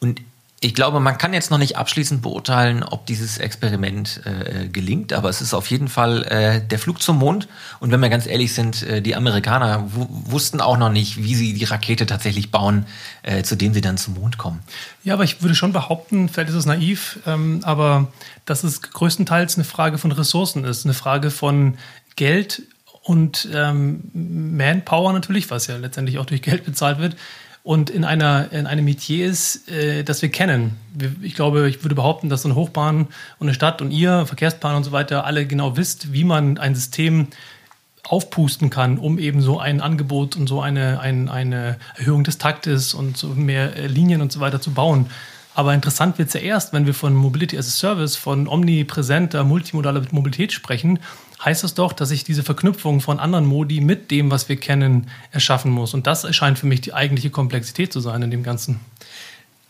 und 0.00 0.22
ich 0.64 0.74
glaube, 0.74 0.98
man 0.98 1.18
kann 1.18 1.34
jetzt 1.34 1.50
noch 1.50 1.58
nicht 1.58 1.76
abschließend 1.76 2.22
beurteilen, 2.22 2.82
ob 2.84 3.04
dieses 3.04 3.36
Experiment 3.36 4.22
äh, 4.24 4.66
gelingt, 4.68 5.12
aber 5.12 5.28
es 5.28 5.42
ist 5.42 5.52
auf 5.52 5.70
jeden 5.70 5.88
Fall 5.88 6.24
äh, 6.24 6.66
der 6.66 6.78
Flug 6.78 7.02
zum 7.02 7.18
Mond. 7.18 7.48
Und 7.80 7.90
wenn 7.90 8.00
wir 8.00 8.08
ganz 8.08 8.26
ehrlich 8.26 8.54
sind, 8.54 8.82
äh, 8.82 9.02
die 9.02 9.14
Amerikaner 9.14 9.84
wussten 9.92 10.62
auch 10.62 10.78
noch 10.78 10.88
nicht, 10.88 11.22
wie 11.22 11.34
sie 11.34 11.52
die 11.52 11.64
Rakete 11.64 12.06
tatsächlich 12.06 12.50
bauen, 12.50 12.86
äh, 13.24 13.42
zu 13.42 13.56
dem 13.56 13.74
sie 13.74 13.82
dann 13.82 13.98
zum 13.98 14.14
Mond 14.14 14.38
kommen. 14.38 14.60
Ja, 15.02 15.12
aber 15.12 15.24
ich 15.24 15.42
würde 15.42 15.54
schon 15.54 15.74
behaupten, 15.74 16.30
vielleicht 16.30 16.48
ist 16.48 16.56
es 16.56 16.64
naiv, 16.64 17.18
ähm, 17.26 17.60
aber 17.64 18.10
dass 18.46 18.64
es 18.64 18.80
größtenteils 18.80 19.56
eine 19.56 19.64
Frage 19.64 19.98
von 19.98 20.12
Ressourcen 20.12 20.64
ist, 20.64 20.86
eine 20.86 20.94
Frage 20.94 21.30
von 21.30 21.76
Geld 22.16 22.62
und 23.02 23.50
ähm, 23.52 24.00
Manpower 24.14 25.12
natürlich, 25.12 25.50
was 25.50 25.66
ja 25.66 25.76
letztendlich 25.76 26.18
auch 26.18 26.24
durch 26.24 26.40
Geld 26.40 26.64
bezahlt 26.64 27.00
wird 27.00 27.16
und 27.64 27.88
in, 27.88 28.04
einer, 28.04 28.52
in 28.52 28.66
einem 28.66 28.84
Metier 28.84 29.26
ist, 29.26 29.68
äh, 29.70 30.04
das 30.04 30.20
wir 30.20 30.28
kennen. 30.28 30.76
Ich 31.22 31.34
glaube, 31.34 31.66
ich 31.68 31.82
würde 31.82 31.94
behaupten, 31.94 32.28
dass 32.28 32.42
so 32.42 32.48
eine 32.48 32.54
Hochbahn 32.54 33.08
und 33.38 33.46
eine 33.46 33.54
Stadt 33.54 33.80
und 33.80 33.90
ihr, 33.90 34.26
Verkehrsplaner 34.26 34.76
und 34.76 34.84
so 34.84 34.92
weiter, 34.92 35.24
alle 35.24 35.46
genau 35.46 35.76
wisst, 35.78 36.12
wie 36.12 36.24
man 36.24 36.58
ein 36.58 36.74
System 36.74 37.28
aufpusten 38.06 38.68
kann, 38.68 38.98
um 38.98 39.18
eben 39.18 39.40
so 39.40 39.58
ein 39.58 39.80
Angebot 39.80 40.36
und 40.36 40.46
so 40.46 40.60
eine, 40.60 41.00
ein, 41.00 41.30
eine 41.30 41.78
Erhöhung 41.96 42.22
des 42.22 42.36
Taktes 42.36 42.92
und 42.92 43.16
so 43.16 43.28
mehr 43.28 43.74
äh, 43.76 43.86
Linien 43.86 44.20
und 44.20 44.30
so 44.30 44.40
weiter 44.40 44.60
zu 44.60 44.72
bauen. 44.72 45.06
Aber 45.54 45.72
interessant 45.72 46.18
wird 46.18 46.28
es 46.28 46.34
ja 46.34 46.40
erst, 46.40 46.74
wenn 46.74 46.84
wir 46.84 46.92
von 46.94 47.14
Mobility 47.14 47.56
as 47.56 47.68
a 47.68 47.70
Service, 47.70 48.16
von 48.16 48.46
omnipräsenter, 48.46 49.42
multimodaler 49.42 50.02
Mobilität 50.10 50.52
sprechen, 50.52 50.98
heißt 51.44 51.64
das 51.64 51.74
doch, 51.74 51.92
dass 51.92 52.10
ich 52.10 52.24
diese 52.24 52.42
Verknüpfung 52.42 53.00
von 53.00 53.20
anderen 53.20 53.46
Modi 53.46 53.80
mit 53.80 54.10
dem, 54.10 54.30
was 54.30 54.48
wir 54.48 54.56
kennen, 54.56 55.10
erschaffen 55.30 55.70
muss. 55.70 55.94
Und 55.94 56.06
das 56.06 56.24
erscheint 56.24 56.58
für 56.58 56.66
mich 56.66 56.80
die 56.80 56.94
eigentliche 56.94 57.30
Komplexität 57.30 57.92
zu 57.92 58.00
sein 58.00 58.22
in 58.22 58.30
dem 58.30 58.42
Ganzen. 58.42 58.80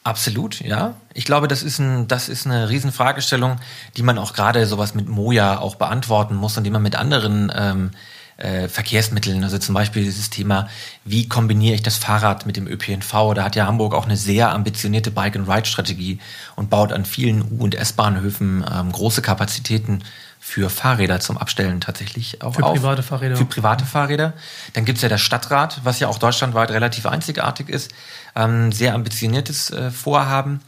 Absolut, 0.05 0.61
ja. 0.61 0.95
Ich 1.15 1.25
glaube, 1.25 1.49
das 1.49 1.63
ist, 1.63 1.79
ein, 1.79 2.07
das 2.09 2.29
ist 2.29 2.47
eine 2.47 2.69
Riesenfragestellung, 2.69 3.57
die 3.97 4.03
man 4.03 4.19
auch 4.19 4.35
gerade 4.35 4.67
sowas 4.67 4.95
mit 4.95 5.09
Moja 5.09 5.59
auch 5.59 5.77
beantworten 5.77 6.35
muss 6.35 6.59
und 6.59 6.65
die 6.65 6.71
man 6.71 6.83
mit 6.83 6.95
anderen 6.95 7.51
ähm, 7.57 7.91
äh, 8.37 8.69
Verkehrsmitteln. 8.69 9.43
Also 9.43 9.57
zum 9.57 9.75
Beispiel 9.75 10.05
dieses 10.05 10.29
Thema, 10.29 10.69
wie 11.05 11.27
kombiniere 11.27 11.75
ich 11.75 11.83
das 11.83 11.97
Fahrrad 11.97 12.45
mit 12.45 12.57
dem 12.57 12.67
ÖPNV? 12.67 13.33
Da 13.35 13.45
hat 13.45 13.57
ja 13.57 13.67
Hamburg 13.67 13.95
auch 13.95 14.05
eine 14.05 14.19
sehr 14.19 14.53
ambitionierte 14.53 15.11
Bike-and-Ride-Strategie 15.11 16.19
und 16.55 16.69
baut 16.69 16.93
an 16.93 17.07
vielen 17.07 17.43
U- 17.43 17.65
und 17.65 17.75
S-Bahnhöfen 17.75 18.63
ähm, 18.71 18.93
große 18.93 19.23
Kapazitäten 19.23 20.03
für 20.47 20.69
Fahrräder 20.69 21.21
zum 21.21 21.39
Abstellen 21.39 21.81
tatsächlich 21.81 22.43
auch 22.43 22.55
für 22.55 22.65
auf. 22.65 22.77
private 22.77 23.03
Fahrräder. 23.03 23.37
Für 23.37 23.47
private 23.47 23.87
Fahrräder. 23.87 24.35
Dann 24.75 24.85
gibt's 24.85 25.01
ja 25.01 25.09
das 25.09 25.23
Stadtrad, 25.23 25.81
was 25.85 26.01
ja 26.01 26.09
auch 26.09 26.19
deutschlandweit 26.19 26.71
relativ 26.71 27.07
einzigartig 27.07 27.71
ist. 27.71 27.91
Ähm, 28.37 28.71
sehr 28.71 28.95
ambitioniertes 28.95 29.71
äh, 29.71 29.91
Vorhaben. 29.91 30.61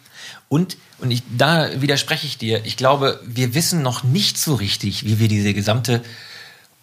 Und, 0.48 0.78
und 0.98 1.10
ich, 1.10 1.22
da 1.28 1.68
widerspreche 1.78 2.26
ich 2.26 2.38
dir, 2.38 2.64
ich 2.64 2.78
glaube, 2.78 3.20
wir 3.26 3.54
wissen 3.54 3.82
noch 3.82 4.02
nicht 4.02 4.38
so 4.38 4.54
richtig, 4.54 5.04
wie 5.04 5.18
wir 5.18 5.28
diese 5.28 5.52
gesamte 5.52 6.02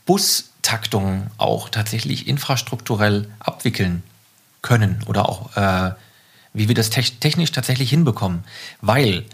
Bustaktung 0.05 1.31
auch 1.37 1.69
tatsächlich 1.69 2.27
infrastrukturell 2.27 3.27
abwickeln 3.39 4.03
können 4.61 5.03
oder 5.07 5.27
auch 5.27 5.57
äh, 5.57 5.95
wie 6.53 6.67
wir 6.67 6.75
das 6.75 6.91
technisch 6.91 7.51
tatsächlich 7.51 7.89
hinbekommen. 7.89 8.43
Weil 8.81 9.25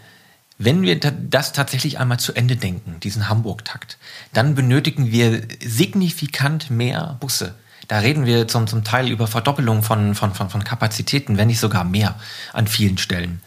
wenn 0.62 0.82
wir 0.82 1.00
das 1.00 1.54
tatsächlich 1.54 1.98
einmal 1.98 2.20
zu 2.20 2.34
Ende 2.34 2.54
denken, 2.54 3.00
diesen 3.00 3.30
Hamburg-Takt, 3.30 3.96
dann 4.34 4.54
benötigen 4.54 5.10
wir 5.10 5.40
signifikant 5.64 6.68
mehr 6.68 7.16
Busse. 7.18 7.54
Da 7.88 8.00
reden 8.00 8.26
wir 8.26 8.46
zum, 8.46 8.66
zum 8.66 8.84
Teil 8.84 9.08
über 9.08 9.26
Verdoppelung 9.26 9.82
von, 9.82 10.14
von, 10.14 10.34
von, 10.34 10.50
von 10.50 10.62
Kapazitäten, 10.62 11.38
wenn 11.38 11.46
nicht 11.46 11.60
sogar 11.60 11.84
mehr 11.84 12.14
an 12.52 12.66
vielen 12.66 12.98
Stellen. 12.98 13.40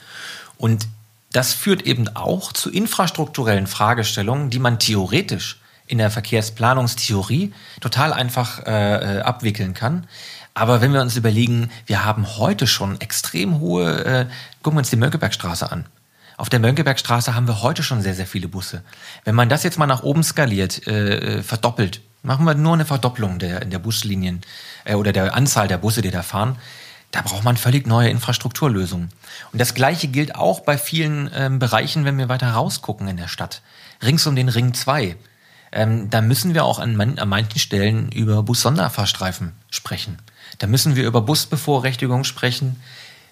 Und 0.57 0.87
das 1.31 1.53
führt 1.53 1.83
eben 1.83 2.07
auch 2.15 2.51
zu 2.51 2.71
infrastrukturellen 2.71 3.67
Fragestellungen, 3.67 4.49
die 4.49 4.59
man 4.59 4.79
theoretisch 4.79 5.61
in 5.85 5.99
der 5.99 6.09
Verkehrsplanungstheorie 6.09 7.53
total 7.79 8.11
einfach 8.11 8.65
äh, 8.65 9.21
abwickeln 9.23 9.75
kann. 9.75 10.07
Aber 10.55 10.81
wenn 10.81 10.93
wir 10.93 11.01
uns 11.01 11.15
überlegen, 11.15 11.69
wir 11.85 12.05
haben 12.05 12.37
heute 12.37 12.65
schon 12.65 12.99
extrem 13.01 13.59
hohe, 13.59 14.03
äh, 14.03 14.25
gucken 14.63 14.77
wir 14.77 14.79
uns 14.79 14.89
die 14.89 14.95
Mönckebergstraße 14.95 15.71
an. 15.71 15.85
Auf 16.43 16.49
der 16.49 16.59
Mönckebergstraße 16.59 17.35
haben 17.35 17.47
wir 17.47 17.61
heute 17.61 17.83
schon 17.83 18.01
sehr, 18.01 18.15
sehr 18.15 18.27
viele 18.27 18.49
Busse. 18.49 18.83
Wenn 19.23 19.33
man 19.33 19.47
das 19.47 19.63
jetzt 19.63 19.79
mal 19.79 19.85
nach 19.85 20.03
oben 20.03 20.23
skaliert, 20.23 20.85
äh, 20.87 21.41
verdoppelt, 21.41 22.01
machen 22.21 22.45
wir 22.45 22.53
nur 22.53 22.73
eine 22.73 22.83
Verdopplung 22.83 23.39
der, 23.39 23.63
der 23.63 23.79
Buslinien 23.79 24.41
äh, 24.83 24.95
oder 24.95 25.13
der 25.13 25.35
Anzahl 25.35 25.69
der 25.69 25.77
Busse, 25.77 26.01
die 26.01 26.11
da 26.11 26.21
fahren, 26.21 26.57
da 27.11 27.21
braucht 27.21 27.45
man 27.45 27.55
völlig 27.55 27.87
neue 27.87 28.09
Infrastrukturlösungen. 28.09 29.07
Und 29.53 29.61
das 29.61 29.73
Gleiche 29.73 30.09
gilt 30.09 30.35
auch 30.35 30.59
bei 30.59 30.77
vielen 30.77 31.31
ähm, 31.33 31.59
Bereichen, 31.59 32.03
wenn 32.03 32.17
wir 32.17 32.27
weiter 32.27 32.51
rausgucken 32.51 33.07
in 33.07 33.15
der 33.15 33.29
Stadt. 33.29 33.61
Rings 34.03 34.27
um 34.27 34.35
den 34.35 34.49
Ring 34.49 34.73
2 34.73 35.15
ähm, 35.73 36.09
da 36.09 36.21
müssen 36.21 36.53
wir 36.53 36.65
auch 36.65 36.77
an, 36.77 36.95
man, 36.95 37.17
an 37.17 37.29
manchen 37.29 37.57
Stellen 37.57 38.11
über 38.11 38.43
Bus-Sonderfahrstreifen 38.43 39.53
sprechen. 39.71 40.19
Da 40.59 40.67
müssen 40.67 40.95
wir 40.95 41.05
über 41.05 41.21
Busbevorrechtigung 41.21 42.25
sprechen. 42.25 42.79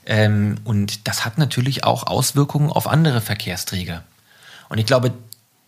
Ähm, 0.05 0.55
und 0.63 1.07
das 1.07 1.25
hat 1.25 1.37
natürlich 1.37 1.83
auch 1.83 2.07
Auswirkungen 2.07 2.69
auf 2.69 2.87
andere 2.87 3.21
Verkehrsträger. 3.21 4.03
Und 4.69 4.77
ich 4.77 4.85
glaube, 4.85 5.13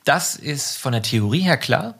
das 0.05 0.35
ist 0.35 0.77
von 0.77 0.93
der 0.93 1.01
Theorie 1.01 1.41
her 1.41 1.57
klar. 1.57 1.95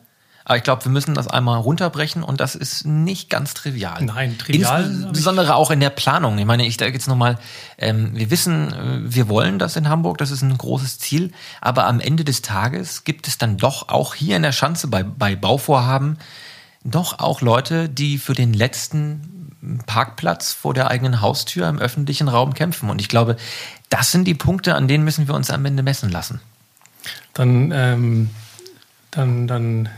Aber 0.45 0.57
ich 0.57 0.63
glaube, 0.63 0.83
wir 0.83 0.91
müssen 0.91 1.13
das 1.13 1.27
einmal 1.27 1.57
runterbrechen 1.59 2.21
und 2.21 2.41
das 2.41 2.55
ist 2.55 2.85
nicht 2.85 3.29
ganz 3.29 3.53
trivial. 3.53 4.03
Nein, 4.03 4.37
trivial. 4.37 4.83
Insbesondere 4.83 5.55
auch 5.55 5.71
in 5.71 5.79
der 5.79 5.89
Planung. 5.89 6.37
Ich 6.37 6.45
meine, 6.45 6.65
ich 6.65 6.75
da 6.75 6.85
jetzt 6.85 7.07
nochmal, 7.07 7.37
ähm, 7.77 8.11
wir 8.13 8.29
wissen, 8.29 8.73
äh, 8.73 8.99
wir 9.03 9.29
wollen 9.29 9.57
das 9.57 9.77
in 9.77 9.87
Hamburg, 9.87 10.17
das 10.17 10.31
ist 10.31 10.41
ein 10.41 10.57
großes 10.57 10.99
Ziel, 10.99 11.31
aber 11.61 11.87
am 11.87 12.01
Ende 12.01 12.25
des 12.25 12.41
Tages 12.41 13.05
gibt 13.05 13.29
es 13.29 13.37
dann 13.37 13.55
doch 13.55 13.87
auch 13.87 14.15
hier 14.15 14.35
in 14.35 14.43
der 14.43 14.51
Schanze 14.51 14.87
bei, 14.87 15.03
bei 15.03 15.37
Bauvorhaben 15.37 16.17
doch 16.83 17.19
auch 17.19 17.39
Leute, 17.39 17.87
die 17.87 18.17
für 18.17 18.33
den 18.33 18.53
letzten 18.53 19.32
Parkplatz 19.85 20.51
vor 20.53 20.73
der 20.73 20.89
eigenen 20.89 21.21
Haustür 21.21 21.67
im 21.67 21.79
öffentlichen 21.79 22.27
Raum 22.27 22.53
kämpfen. 22.53 22.89
Und 22.89 22.99
ich 22.99 23.07
glaube, 23.07 23.37
das 23.89 24.11
sind 24.11 24.25
die 24.25 24.33
Punkte, 24.33 24.75
an 24.75 24.87
denen 24.87 25.03
müssen 25.03 25.27
wir 25.27 25.35
uns 25.35 25.49
am 25.49 25.65
Ende 25.65 25.83
messen 25.83 26.09
lassen. 26.09 26.41
Dann, 27.33 27.71
ähm, 27.73 28.29
dann, 29.11 29.47
dann 29.47 29.89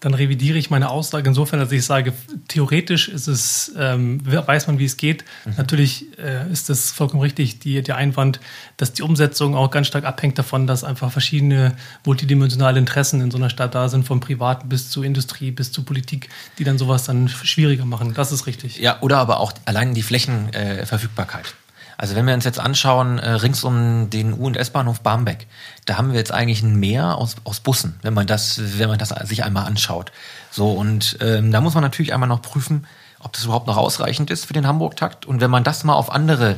dann 0.00 0.14
revidiere 0.14 0.58
ich 0.58 0.70
meine 0.70 0.90
Aussage 0.90 1.28
insofern, 1.28 1.58
dass 1.58 1.72
ich 1.72 1.84
sage, 1.84 2.12
theoretisch 2.46 3.08
ist 3.08 3.26
es, 3.26 3.72
ähm, 3.76 4.20
weiß 4.24 4.68
man, 4.68 4.78
wie 4.78 4.84
es 4.84 4.96
geht. 4.96 5.24
Mhm. 5.44 5.54
Natürlich 5.56 6.06
äh, 6.18 6.50
ist 6.52 6.68
das 6.68 6.92
vollkommen 6.92 7.22
richtig, 7.22 7.58
die, 7.58 7.82
der 7.82 7.96
Einwand, 7.96 8.38
dass 8.76 8.92
die 8.92 9.02
Umsetzung 9.02 9.56
auch 9.56 9.70
ganz 9.70 9.88
stark 9.88 10.04
abhängt 10.04 10.38
davon, 10.38 10.66
dass 10.66 10.84
einfach 10.84 11.10
verschiedene 11.10 11.76
multidimensionale 12.04 12.78
Interessen 12.78 13.20
in 13.20 13.30
so 13.30 13.38
einer 13.38 13.50
Stadt 13.50 13.74
da 13.74 13.88
sind, 13.88 14.04
vom 14.04 14.20
Privaten 14.20 14.68
bis 14.68 14.90
zur 14.90 15.04
Industrie, 15.04 15.50
bis 15.50 15.72
zur 15.72 15.84
Politik, 15.84 16.28
die 16.58 16.64
dann 16.64 16.78
sowas 16.78 17.04
dann 17.04 17.28
schwieriger 17.28 17.84
machen. 17.84 18.14
Das 18.14 18.30
ist 18.30 18.46
richtig. 18.46 18.78
Ja, 18.78 19.00
oder 19.00 19.18
aber 19.18 19.40
auch 19.40 19.52
allein 19.64 19.94
die 19.94 20.02
Flächenverfügbarkeit. 20.02 21.46
Äh, 21.46 21.67
also 21.98 22.14
wenn 22.14 22.26
wir 22.26 22.32
uns 22.32 22.44
jetzt 22.44 22.60
anschauen, 22.60 23.18
äh, 23.18 23.28
rings 23.30 23.64
um 23.64 24.08
den 24.08 24.32
U- 24.32 24.46
und 24.46 24.56
S-Bahnhof 24.56 25.00
Barmbek, 25.00 25.48
da 25.84 25.98
haben 25.98 26.12
wir 26.12 26.18
jetzt 26.18 26.32
eigentlich 26.32 26.62
ein 26.62 26.76
Meer 26.76 27.16
aus, 27.16 27.36
aus 27.42 27.58
Bussen, 27.58 27.98
wenn 28.02 28.14
man 28.14 28.26
das, 28.26 28.78
wenn 28.78 28.88
man 28.88 28.98
das 28.98 29.10
sich 29.28 29.44
einmal 29.44 29.66
anschaut. 29.66 30.12
So, 30.50 30.70
und 30.72 31.18
ähm, 31.20 31.50
da 31.50 31.60
muss 31.60 31.74
man 31.74 31.82
natürlich 31.82 32.14
einmal 32.14 32.28
noch 32.28 32.40
prüfen, 32.40 32.86
ob 33.18 33.32
das 33.32 33.44
überhaupt 33.44 33.66
noch 33.66 33.76
ausreichend 33.76 34.30
ist 34.30 34.44
für 34.44 34.52
den 34.52 34.66
Hamburg-Takt. 34.66 35.26
Und 35.26 35.40
wenn 35.40 35.50
man 35.50 35.64
das 35.64 35.82
mal 35.82 35.94
auf 35.94 36.12
andere 36.12 36.56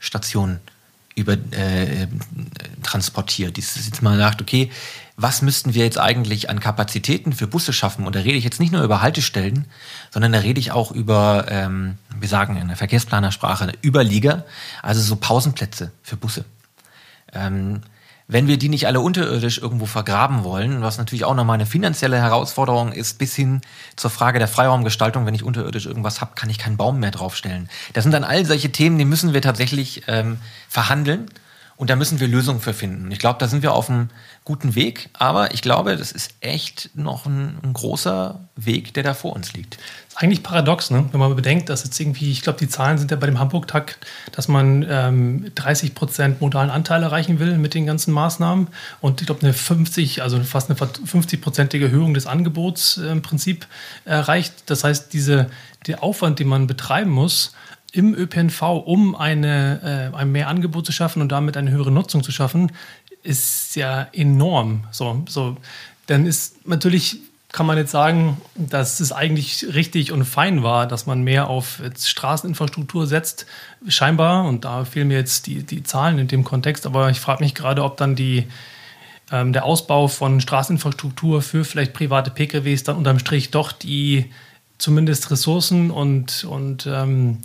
Stationen 0.00 0.60
über 1.14 1.34
äh, 1.34 2.08
transportiert. 2.82 3.56
Dieses 3.56 3.86
jetzt 3.86 4.02
mal 4.02 4.16
sagt, 4.16 4.40
okay, 4.40 4.70
was 5.22 5.42
müssten 5.42 5.74
wir 5.74 5.84
jetzt 5.84 5.98
eigentlich 5.98 6.48
an 6.48 6.60
Kapazitäten 6.60 7.32
für 7.32 7.46
Busse 7.46 7.72
schaffen? 7.72 8.06
Und 8.06 8.16
da 8.16 8.20
rede 8.20 8.38
ich 8.38 8.44
jetzt 8.44 8.60
nicht 8.60 8.72
nur 8.72 8.82
über 8.82 9.02
Haltestellen, 9.02 9.66
sondern 10.10 10.32
da 10.32 10.38
rede 10.38 10.58
ich 10.58 10.72
auch 10.72 10.92
über, 10.92 11.46
ähm, 11.48 11.98
wir 12.18 12.28
sagen 12.28 12.56
in 12.56 12.68
der 12.68 12.76
Verkehrsplanersprache, 12.76 13.72
Überlieger, 13.84 14.46
also 14.82 15.00
so 15.00 15.16
Pausenplätze 15.16 15.92
für 16.02 16.16
Busse. 16.16 16.46
Ähm, 17.32 17.82
wenn 18.28 18.46
wir 18.46 18.58
die 18.58 18.68
nicht 18.68 18.86
alle 18.86 19.00
unterirdisch 19.00 19.58
irgendwo 19.58 19.86
vergraben 19.86 20.44
wollen, 20.44 20.82
was 20.82 20.98
natürlich 20.98 21.24
auch 21.24 21.34
nochmal 21.34 21.54
eine 21.54 21.66
finanzielle 21.66 22.16
Herausforderung 22.16 22.92
ist, 22.92 23.18
bis 23.18 23.34
hin 23.34 23.60
zur 23.96 24.10
Frage 24.10 24.38
der 24.38 24.48
Freiraumgestaltung, 24.48 25.26
wenn 25.26 25.34
ich 25.34 25.42
unterirdisch 25.42 25.86
irgendwas 25.86 26.20
habe, 26.20 26.32
kann 26.36 26.48
ich 26.48 26.58
keinen 26.58 26.76
Baum 26.76 27.00
mehr 27.00 27.10
draufstellen. 27.10 27.68
Das 27.92 28.04
sind 28.04 28.12
dann 28.12 28.24
all 28.24 28.46
solche 28.46 28.70
Themen, 28.70 28.98
die 28.98 29.04
müssen 29.04 29.34
wir 29.34 29.42
tatsächlich 29.42 30.04
ähm, 30.06 30.38
verhandeln 30.68 31.28
und 31.80 31.88
da 31.88 31.96
müssen 31.96 32.20
wir 32.20 32.28
Lösungen 32.28 32.60
für 32.60 32.74
finden. 32.74 33.10
Ich 33.10 33.18
glaube, 33.18 33.38
da 33.38 33.48
sind 33.48 33.62
wir 33.62 33.72
auf 33.72 33.88
einem 33.88 34.10
guten 34.44 34.74
Weg, 34.74 35.08
aber 35.14 35.54
ich 35.54 35.62
glaube, 35.62 35.96
das 35.96 36.12
ist 36.12 36.34
echt 36.40 36.90
noch 36.94 37.24
ein, 37.24 37.56
ein 37.62 37.72
großer 37.72 38.38
Weg, 38.54 38.92
der 38.92 39.02
da 39.02 39.14
vor 39.14 39.34
uns 39.34 39.54
liegt 39.54 39.78
eigentlich 40.20 40.42
paradox, 40.42 40.90
ne? 40.90 41.08
wenn 41.12 41.20
man 41.20 41.34
bedenkt, 41.34 41.70
dass 41.70 41.82
jetzt 41.82 41.98
irgendwie, 41.98 42.30
ich 42.30 42.42
glaube, 42.42 42.58
die 42.58 42.68
Zahlen 42.68 42.98
sind 42.98 43.10
ja 43.10 43.16
bei 43.16 43.26
dem 43.26 43.38
Hamburg-Tag, 43.38 43.96
dass 44.32 44.48
man 44.48 44.84
ähm, 44.88 45.50
30 45.54 45.94
Prozent 45.94 46.42
modalen 46.42 46.68
Anteil 46.68 47.02
erreichen 47.02 47.38
will 47.38 47.56
mit 47.56 47.72
den 47.72 47.86
ganzen 47.86 48.12
Maßnahmen 48.12 48.68
und 49.00 49.22
ich 49.22 49.26
glaube, 49.26 49.42
eine 49.42 49.54
50, 49.54 50.20
also 50.20 50.38
fast 50.42 50.68
eine 50.68 50.78
50-prozentige 50.78 51.84
Erhöhung 51.84 52.12
des 52.12 52.26
Angebots 52.26 52.98
äh, 52.98 53.06
im 53.10 53.22
Prinzip 53.22 53.66
erreicht. 54.04 54.52
Das 54.66 54.84
heißt, 54.84 55.12
diese, 55.14 55.48
der 55.86 56.02
Aufwand, 56.02 56.38
den 56.38 56.48
man 56.48 56.66
betreiben 56.66 57.10
muss, 57.10 57.54
im 57.92 58.14
ÖPNV, 58.14 58.62
um 58.62 59.14
eine, 59.14 60.12
äh, 60.12 60.16
ein 60.16 60.32
mehr 60.32 60.48
Angebot 60.48 60.86
zu 60.86 60.92
schaffen 60.92 61.22
und 61.22 61.30
damit 61.30 61.56
eine 61.56 61.70
höhere 61.70 61.90
Nutzung 61.90 62.22
zu 62.22 62.32
schaffen, 62.32 62.72
ist 63.22 63.76
ja 63.76 64.08
enorm. 64.12 64.84
So, 64.90 65.24
so, 65.28 65.56
dann 66.06 66.26
ist 66.26 66.66
natürlich 66.66 67.20
kann 67.52 67.66
man 67.66 67.76
jetzt 67.76 67.90
sagen, 67.90 68.40
dass 68.54 69.00
es 69.00 69.10
eigentlich 69.10 69.74
richtig 69.74 70.12
und 70.12 70.24
fein 70.24 70.62
war, 70.62 70.86
dass 70.86 71.06
man 71.06 71.22
mehr 71.22 71.48
auf 71.48 71.82
Straßeninfrastruktur 71.98 73.06
setzt. 73.06 73.46
Scheinbar, 73.88 74.44
und 74.44 74.64
da 74.64 74.84
fehlen 74.84 75.08
mir 75.08 75.18
jetzt 75.18 75.46
die, 75.46 75.64
die 75.64 75.82
Zahlen 75.82 76.18
in 76.18 76.28
dem 76.28 76.44
Kontext, 76.44 76.86
aber 76.86 77.10
ich 77.10 77.18
frage 77.18 77.42
mich 77.42 77.54
gerade, 77.54 77.82
ob 77.82 77.96
dann 77.96 78.14
die, 78.14 78.46
ähm, 79.32 79.52
der 79.52 79.64
Ausbau 79.64 80.06
von 80.06 80.40
Straßeninfrastruktur 80.40 81.42
für 81.42 81.64
vielleicht 81.64 81.92
private 81.92 82.30
PKWs 82.30 82.84
dann 82.84 82.96
unterm 82.96 83.18
Strich 83.18 83.50
doch 83.50 83.72
die 83.72 84.30
zumindest 84.78 85.30
ressourcen- 85.32 85.90
und, 85.90 86.44
und 86.44 86.86
ähm, 86.86 87.38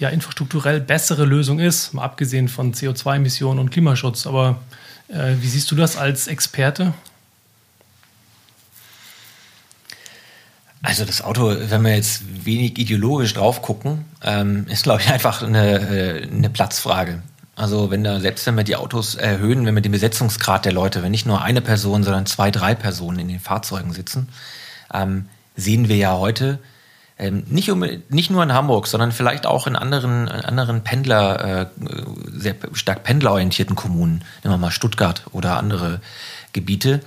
ja, 0.00 0.08
infrastrukturell 0.08 0.80
bessere 0.80 1.24
Lösung 1.26 1.60
ist, 1.60 1.92
mal 1.94 2.02
abgesehen 2.02 2.48
von 2.48 2.74
CO2-Emissionen 2.74 3.60
und 3.60 3.70
Klimaschutz. 3.70 4.26
Aber 4.26 4.60
äh, 5.08 5.34
wie 5.40 5.46
siehst 5.46 5.70
du 5.70 5.76
das 5.76 5.96
als 5.96 6.26
Experte? 6.26 6.94
Also 10.82 11.04
das 11.04 11.22
Auto, 11.22 11.54
wenn 11.54 11.82
wir 11.82 11.94
jetzt 11.94 12.46
wenig 12.46 12.78
ideologisch 12.78 13.34
drauf 13.34 13.60
gucken, 13.60 14.06
ähm, 14.24 14.66
ist, 14.68 14.84
glaube 14.84 15.02
ich, 15.02 15.10
einfach 15.10 15.42
eine, 15.42 15.80
äh, 15.80 16.26
eine 16.26 16.48
Platzfrage. 16.48 17.22
Also 17.54 17.90
wenn 17.90 18.02
da, 18.02 18.20
selbst 18.20 18.46
wenn 18.46 18.56
wir 18.56 18.64
die 18.64 18.76
Autos 18.76 19.16
erhöhen, 19.16 19.66
wenn 19.66 19.74
wir 19.74 19.82
den 19.82 19.92
Besetzungsgrad 19.92 20.64
der 20.64 20.72
Leute, 20.72 21.02
wenn 21.02 21.10
nicht 21.10 21.26
nur 21.26 21.42
eine 21.42 21.60
Person, 21.60 22.02
sondern 22.02 22.24
zwei, 22.24 22.50
drei 22.50 22.74
Personen 22.74 23.18
in 23.18 23.28
den 23.28 23.40
Fahrzeugen 23.40 23.92
sitzen, 23.92 24.30
ähm, 24.94 25.26
sehen 25.56 25.90
wir 25.90 25.96
ja 25.96 26.16
heute, 26.16 26.58
ähm, 27.20 27.44
nicht, 27.48 27.70
um, 27.70 27.84
nicht 28.08 28.30
nur 28.30 28.42
in 28.42 28.54
Hamburg, 28.54 28.86
sondern 28.86 29.12
vielleicht 29.12 29.44
auch 29.44 29.66
in 29.66 29.76
anderen, 29.76 30.26
in 30.26 30.40
anderen 30.40 30.82
Pendler, 30.82 31.62
äh, 31.62 31.66
sehr 32.32 32.56
stark 32.72 33.04
pendlerorientierten 33.04 33.76
Kommunen, 33.76 34.24
nehmen 34.42 34.54
wir 34.54 34.58
mal 34.58 34.70
Stuttgart 34.70 35.22
oder 35.32 35.58
andere 35.58 36.00
Gebiete, 36.54 37.00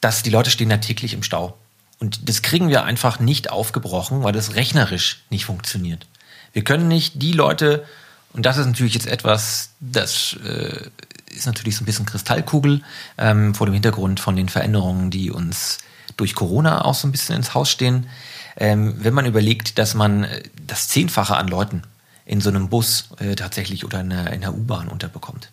dass 0.00 0.22
die 0.22 0.30
Leute 0.30 0.50
stehen 0.50 0.70
da 0.70 0.78
täglich 0.78 1.12
im 1.12 1.22
Stau. 1.22 1.58
Und 2.00 2.30
das 2.30 2.40
kriegen 2.40 2.70
wir 2.70 2.84
einfach 2.84 3.20
nicht 3.20 3.50
aufgebrochen, 3.50 4.22
weil 4.24 4.32
das 4.32 4.54
rechnerisch 4.54 5.22
nicht 5.28 5.44
funktioniert. 5.44 6.06
Wir 6.54 6.64
können 6.64 6.88
nicht 6.88 7.20
die 7.20 7.32
Leute, 7.32 7.84
und 8.32 8.46
das 8.46 8.56
ist 8.56 8.66
natürlich 8.66 8.94
jetzt 8.94 9.06
etwas, 9.06 9.72
das 9.80 10.34
äh, 10.46 10.88
ist 11.26 11.44
natürlich 11.44 11.76
so 11.76 11.82
ein 11.82 11.86
bisschen 11.86 12.06
Kristallkugel 12.06 12.80
ähm, 13.18 13.54
vor 13.54 13.66
dem 13.66 13.74
Hintergrund 13.74 14.18
von 14.18 14.34
den 14.34 14.48
Veränderungen, 14.48 15.10
die 15.10 15.30
uns 15.30 15.78
durch 16.16 16.34
Corona 16.34 16.86
auch 16.86 16.94
so 16.94 17.06
ein 17.06 17.12
bisschen 17.12 17.36
ins 17.36 17.52
Haus 17.52 17.70
stehen. 17.70 18.06
Ähm, 18.56 18.94
wenn 18.98 19.14
man 19.14 19.26
überlegt, 19.26 19.78
dass 19.78 19.94
man 19.94 20.24
äh, 20.24 20.42
das 20.66 20.88
Zehnfache 20.88 21.36
an 21.36 21.48
Leuten 21.48 21.82
in 22.24 22.40
so 22.40 22.50
einem 22.50 22.68
Bus 22.68 23.08
äh, 23.18 23.34
tatsächlich 23.34 23.84
oder 23.84 24.00
in 24.00 24.10
der, 24.10 24.32
in 24.32 24.40
der 24.40 24.54
U-Bahn 24.54 24.88
unterbekommt. 24.88 25.50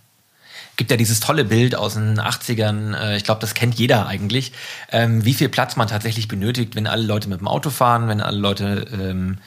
Gibt 0.78 0.92
ja 0.92 0.98
dieses 0.98 1.20
tolle 1.20 1.44
Bild 1.44 1.76
aus 1.76 1.96
den 1.96 2.20
80ern, 2.20 2.96
äh, 2.96 3.18
ich 3.18 3.24
glaube, 3.24 3.42
das 3.42 3.54
kennt 3.54 3.76
jeder 3.76 4.08
eigentlich, 4.08 4.54
ähm, 4.92 5.26
wie 5.26 5.34
viel 5.34 5.50
Platz 5.50 5.76
man 5.76 5.88
tatsächlich 5.88 6.28
benötigt, 6.28 6.76
wenn 6.76 6.88
alle 6.88 7.04
Leute 7.04 7.28
mit 7.28 7.40
dem 7.40 7.48
Auto 7.48 7.70
fahren, 7.70 8.08
wenn 8.08 8.22
alle 8.22 8.38
Leute 8.38 8.88
ähm, 8.94 9.40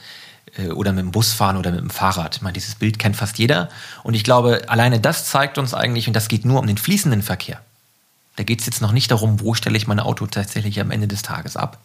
äh, 0.57 0.69
oder 0.69 0.93
mit 0.93 1.05
dem 1.05 1.13
Bus 1.13 1.33
fahren 1.33 1.57
oder 1.57 1.71
mit 1.71 1.81
dem 1.81 1.91
Fahrrad. 1.91 2.37
Ich 2.37 2.43
meine, 2.43 2.55
dieses 2.55 2.75
Bild 2.75 2.99
kennt 2.99 3.17
fast 3.17 3.39
jeder. 3.39 3.69
Und 4.03 4.15
ich 4.15 4.25
glaube, 4.25 4.63
alleine 4.69 5.01
das 5.01 5.27
zeigt 5.27 5.59
uns 5.59 5.75
eigentlich, 5.75 6.07
und 6.09 6.15
das 6.15 6.29
geht 6.29 6.45
nur 6.45 6.61
um 6.61 6.67
den 6.67 6.79
fließenden 6.79 7.23
Verkehr. 7.23 7.61
Da 8.37 8.45
geht 8.45 8.61
es 8.61 8.67
jetzt 8.67 8.81
noch 8.81 8.93
nicht 8.93 9.11
darum, 9.11 9.41
wo 9.41 9.55
stelle 9.55 9.77
ich 9.77 9.87
mein 9.87 10.01
Auto 10.01 10.27
tatsächlich 10.27 10.81
am 10.81 10.91
Ende 10.91 11.09
des 11.09 11.23
Tages 11.23 11.57
ab. 11.57 11.79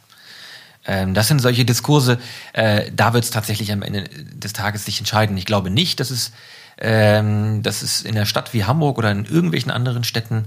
Ähm, 0.87 1.13
das 1.13 1.27
sind 1.27 1.39
solche 1.39 1.65
Diskurse, 1.65 2.17
äh, 2.53 2.91
da 2.95 3.13
wird 3.13 3.25
es 3.25 3.31
tatsächlich 3.31 3.71
am 3.71 3.81
Ende 3.81 4.05
des 4.33 4.53
Tages 4.53 4.85
sich 4.85 4.99
entscheiden. 4.99 5.37
Ich 5.37 5.45
glaube 5.45 5.69
nicht, 5.69 5.99
dass 5.99 6.09
es, 6.09 6.31
ähm, 6.77 7.61
dass 7.61 7.81
es 7.81 8.01
in 8.01 8.15
der 8.15 8.25
Stadt 8.25 8.53
wie 8.53 8.63
Hamburg 8.63 8.97
oder 8.97 9.11
in 9.11 9.25
irgendwelchen 9.25 9.71
anderen 9.71 10.03
Städten 10.03 10.45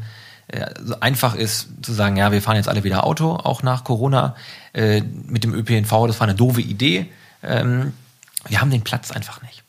äh, 0.48 0.70
so 0.82 0.98
einfach 1.00 1.34
ist 1.34 1.68
zu 1.82 1.92
sagen, 1.92 2.16
ja, 2.16 2.32
wir 2.32 2.42
fahren 2.42 2.56
jetzt 2.56 2.68
alle 2.68 2.84
wieder 2.84 3.04
Auto, 3.04 3.36
auch 3.36 3.62
nach 3.62 3.84
Corona. 3.84 4.34
Äh, 4.72 5.02
mit 5.02 5.44
dem 5.44 5.54
ÖPNV, 5.54 6.06
das 6.06 6.18
war 6.20 6.26
eine 6.26 6.34
doofe 6.34 6.60
Idee. 6.60 7.10
Ähm, 7.42 7.92
wir 8.48 8.60
haben 8.60 8.70
den 8.70 8.82
Platz 8.82 9.10
einfach 9.10 9.42
nicht. 9.42 9.62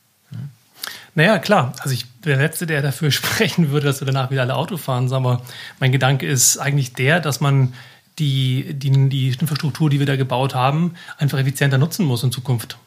Naja, 1.13 1.39
klar. 1.39 1.73
Also 1.79 1.93
ich 1.93 2.09
bin 2.09 2.31
der 2.31 2.37
Letzte, 2.37 2.65
der 2.65 2.81
dafür 2.81 3.11
sprechen 3.11 3.71
würde, 3.71 3.87
dass 3.87 4.01
wir 4.01 4.05
danach 4.05 4.31
wieder 4.31 4.41
alle 4.41 4.55
Auto 4.55 4.77
fahren. 4.77 5.11
Aber 5.11 5.41
mein 5.79 5.91
Gedanke 5.91 6.25
ist 6.25 6.57
eigentlich 6.57 6.93
der, 6.93 7.19
dass 7.19 7.41
man 7.41 7.73
die, 8.19 8.73
die, 8.73 9.09
die 9.09 9.29
Infrastruktur, 9.29 9.89
die 9.89 9.99
wir 9.99 10.05
da 10.05 10.15
gebaut 10.15 10.55
haben, 10.55 10.93
einfach 11.17 11.39
effizienter 11.39 11.77
nutzen 11.77 12.05
muss 12.05 12.23
in 12.23 12.31
Zukunft. 12.31 12.77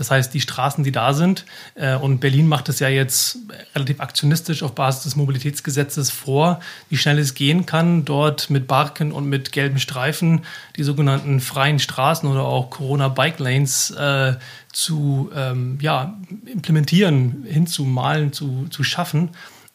Das 0.00 0.10
heißt, 0.10 0.32
die 0.32 0.40
Straßen, 0.40 0.82
die 0.82 0.92
da 0.92 1.12
sind, 1.12 1.44
äh, 1.74 1.94
und 1.94 2.20
Berlin 2.20 2.48
macht 2.48 2.70
es 2.70 2.78
ja 2.78 2.88
jetzt 2.88 3.36
relativ 3.74 4.00
aktionistisch 4.00 4.62
auf 4.62 4.74
Basis 4.74 5.02
des 5.02 5.16
Mobilitätsgesetzes 5.16 6.10
vor, 6.10 6.60
wie 6.88 6.96
schnell 6.96 7.18
es 7.18 7.34
gehen 7.34 7.66
kann, 7.66 8.06
dort 8.06 8.48
mit 8.48 8.66
Barken 8.66 9.12
und 9.12 9.26
mit 9.26 9.52
gelben 9.52 9.78
Streifen 9.78 10.46
die 10.76 10.84
sogenannten 10.84 11.40
freien 11.40 11.78
Straßen 11.78 12.26
oder 12.26 12.44
auch 12.44 12.70
Corona-Bike 12.70 13.40
Lanes 13.40 13.90
äh, 13.90 14.36
zu 14.72 15.30
ähm, 15.34 15.76
ja, 15.82 16.18
implementieren, 16.46 17.44
hinzumalen, 17.46 18.32
zu, 18.32 18.68
zu 18.70 18.82
schaffen 18.82 19.28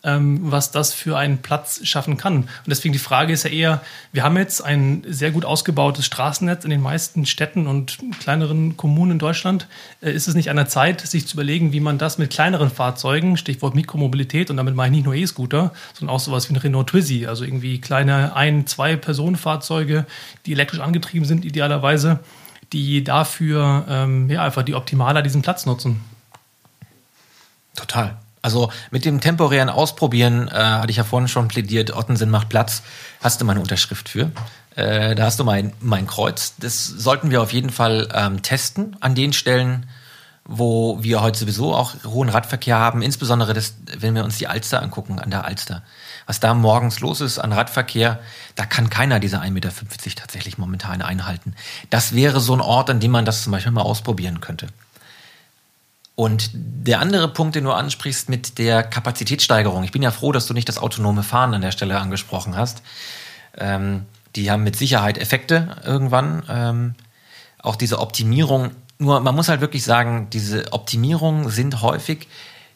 was 0.05 0.71
das 0.71 0.93
für 0.93 1.17
einen 1.17 1.39
Platz 1.39 1.81
schaffen 1.83 2.17
kann. 2.17 2.35
Und 2.35 2.67
deswegen 2.67 2.93
die 2.93 2.99
Frage 2.99 3.33
ist 3.33 3.43
ja 3.43 3.49
eher, 3.49 3.81
wir 4.11 4.23
haben 4.23 4.37
jetzt 4.37 4.63
ein 4.63 5.03
sehr 5.07 5.31
gut 5.31 5.45
ausgebautes 5.45 6.05
Straßennetz 6.05 6.63
in 6.63 6.69
den 6.69 6.81
meisten 6.81 7.25
Städten 7.25 7.65
und 7.65 7.97
kleineren 8.19 8.77
Kommunen 8.77 9.13
in 9.13 9.19
Deutschland. 9.19 9.67
Äh, 10.01 10.11
ist 10.11 10.27
es 10.27 10.35
nicht 10.35 10.49
an 10.49 10.57
der 10.57 10.67
Zeit, 10.67 11.01
sich 11.01 11.27
zu 11.27 11.35
überlegen, 11.35 11.73
wie 11.73 11.79
man 11.79 11.97
das 11.97 12.17
mit 12.17 12.29
kleineren 12.29 12.69
Fahrzeugen, 12.69 13.35
Stichwort 13.37 13.73
Mikromobilität, 13.73 14.49
und 14.49 14.57
damit 14.57 14.75
meine 14.75 14.95
ich 14.95 14.97
nicht 14.97 15.05
nur 15.05 15.15
E-Scooter, 15.15 15.73
sondern 15.93 16.15
auch 16.15 16.19
sowas 16.19 16.49
wie 16.49 16.53
ein 16.53 16.57
Renault 16.57 16.87
Twizy, 16.87 17.25
also 17.25 17.43
irgendwie 17.43 17.81
kleine 17.81 18.35
ein-, 18.35 18.67
zwei 18.67 18.95
Personenfahrzeuge, 18.95 20.05
die 20.45 20.53
elektrisch 20.53 20.81
angetrieben 20.81 21.25
sind, 21.25 21.45
idealerweise, 21.45 22.19
die 22.73 23.03
dafür 23.03 23.85
ähm, 23.89 24.29
ja, 24.29 24.43
einfach 24.43 24.63
die 24.63 24.75
optimaler 24.75 25.21
diesen 25.21 25.41
Platz 25.41 25.65
nutzen. 25.65 26.01
Total. 27.75 28.17
Also 28.45 28.71
mit 28.91 29.05
dem 29.05 29.21
temporären 29.21 29.69
Ausprobieren, 29.69 30.47
äh, 30.49 30.51
hatte 30.51 30.91
ich 30.91 30.97
ja 30.97 31.03
vorhin 31.03 31.27
schon 31.27 31.47
plädiert, 31.47 31.91
Ottensen 31.91 32.29
macht 32.29 32.47
Platz, 32.47 32.83
hast 33.19 33.41
du 33.41 33.45
meine 33.45 33.59
Unterschrift 33.59 34.07
für. 34.07 34.31
Äh, 34.75 35.15
da 35.15 35.25
hast 35.25 35.39
du 35.39 35.43
mein, 35.43 35.73
mein 35.79 36.05
Kreuz. 36.05 36.53
Das 36.59 36.85
sollten 36.85 37.31
wir 37.31 37.41
auf 37.41 37.53
jeden 37.53 37.71
Fall 37.71 38.07
ähm, 38.13 38.43
testen 38.43 38.97
an 38.99 39.15
den 39.15 39.33
Stellen, 39.33 39.89
wo 40.47 41.01
wir 41.01 41.23
heute 41.23 41.39
sowieso 41.39 41.73
auch 41.73 41.95
hohen 42.05 42.29
Radverkehr 42.29 42.77
haben, 42.77 43.01
insbesondere 43.01 43.55
das, 43.55 43.77
wenn 43.97 44.13
wir 44.13 44.23
uns 44.23 44.37
die 44.37 44.45
Alster 44.45 44.79
angucken, 44.83 45.17
an 45.17 45.31
der 45.31 45.45
Alster. 45.45 45.81
Was 46.27 46.39
da 46.39 46.53
morgens 46.53 46.99
los 46.99 47.21
ist 47.21 47.39
an 47.39 47.51
Radverkehr, 47.51 48.19
da 48.53 48.67
kann 48.67 48.91
keiner 48.91 49.19
diese 49.19 49.39
1,50 49.39 49.49
Meter 49.49 49.71
tatsächlich 50.15 50.59
momentan 50.59 51.01
einhalten. 51.01 51.55
Das 51.89 52.13
wäre 52.13 52.39
so 52.39 52.53
ein 52.53 52.61
Ort, 52.61 52.91
an 52.91 52.99
dem 52.99 53.09
man 53.09 53.25
das 53.25 53.41
zum 53.41 53.53
Beispiel 53.53 53.71
mal 53.71 53.81
ausprobieren 53.81 54.39
könnte. 54.39 54.67
Und 56.15 56.49
der 56.53 57.01
andere 57.01 57.27
Punkt, 57.27 57.55
den 57.55 57.65
du 57.65 57.71
ansprichst 57.71 58.29
mit 58.29 58.57
der 58.57 58.83
Kapazitätssteigerung. 58.83 59.83
Ich 59.83 59.91
bin 59.91 60.01
ja 60.01 60.11
froh, 60.11 60.31
dass 60.31 60.47
du 60.47 60.53
nicht 60.53 60.69
das 60.69 60.77
autonome 60.77 61.23
Fahren 61.23 61.53
an 61.53 61.61
der 61.61 61.71
Stelle 61.71 61.99
angesprochen 61.99 62.55
hast. 62.55 62.81
Ähm, 63.57 64.05
die 64.35 64.49
haben 64.49 64.63
mit 64.63 64.77
Sicherheit 64.77 65.17
Effekte 65.17 65.75
irgendwann. 65.83 66.43
Ähm, 66.49 66.95
auch 67.59 67.75
diese 67.75 67.99
Optimierung. 67.99 68.71
Nur 68.97 69.19
man 69.19 69.35
muss 69.35 69.49
halt 69.49 69.59
wirklich 69.59 69.83
sagen, 69.83 70.29
diese 70.31 70.71
Optimierungen 70.71 71.49
sind 71.49 71.81
häufig, 71.81 72.27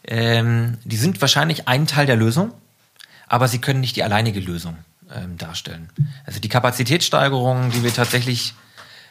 ähm, 0.05 0.77
die 0.83 0.97
sind 0.97 1.21
wahrscheinlich 1.21 1.67
ein 1.67 1.87
Teil 1.87 2.05
der 2.05 2.15
Lösung, 2.15 2.51
aber 3.27 3.47
sie 3.47 3.59
können 3.59 3.79
nicht 3.79 3.95
die 3.95 4.03
alleinige 4.03 4.39
Lösung 4.39 4.77
ähm, 5.15 5.37
darstellen. 5.37 5.89
Also 6.25 6.39
die 6.39 6.49
Kapazitätssteigerung, 6.49 7.71
die 7.71 7.83
wir 7.83 7.93
tatsächlich, 7.93 8.53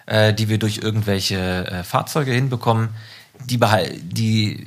äh, 0.07 0.35
die 0.35 0.49
wir 0.49 0.59
durch 0.59 0.79
irgendwelche 0.79 1.67
äh, 1.67 1.85
Fahrzeuge 1.85 2.33
hinbekommen, 2.33 2.91
die, 3.47 3.59
die, 4.01 4.67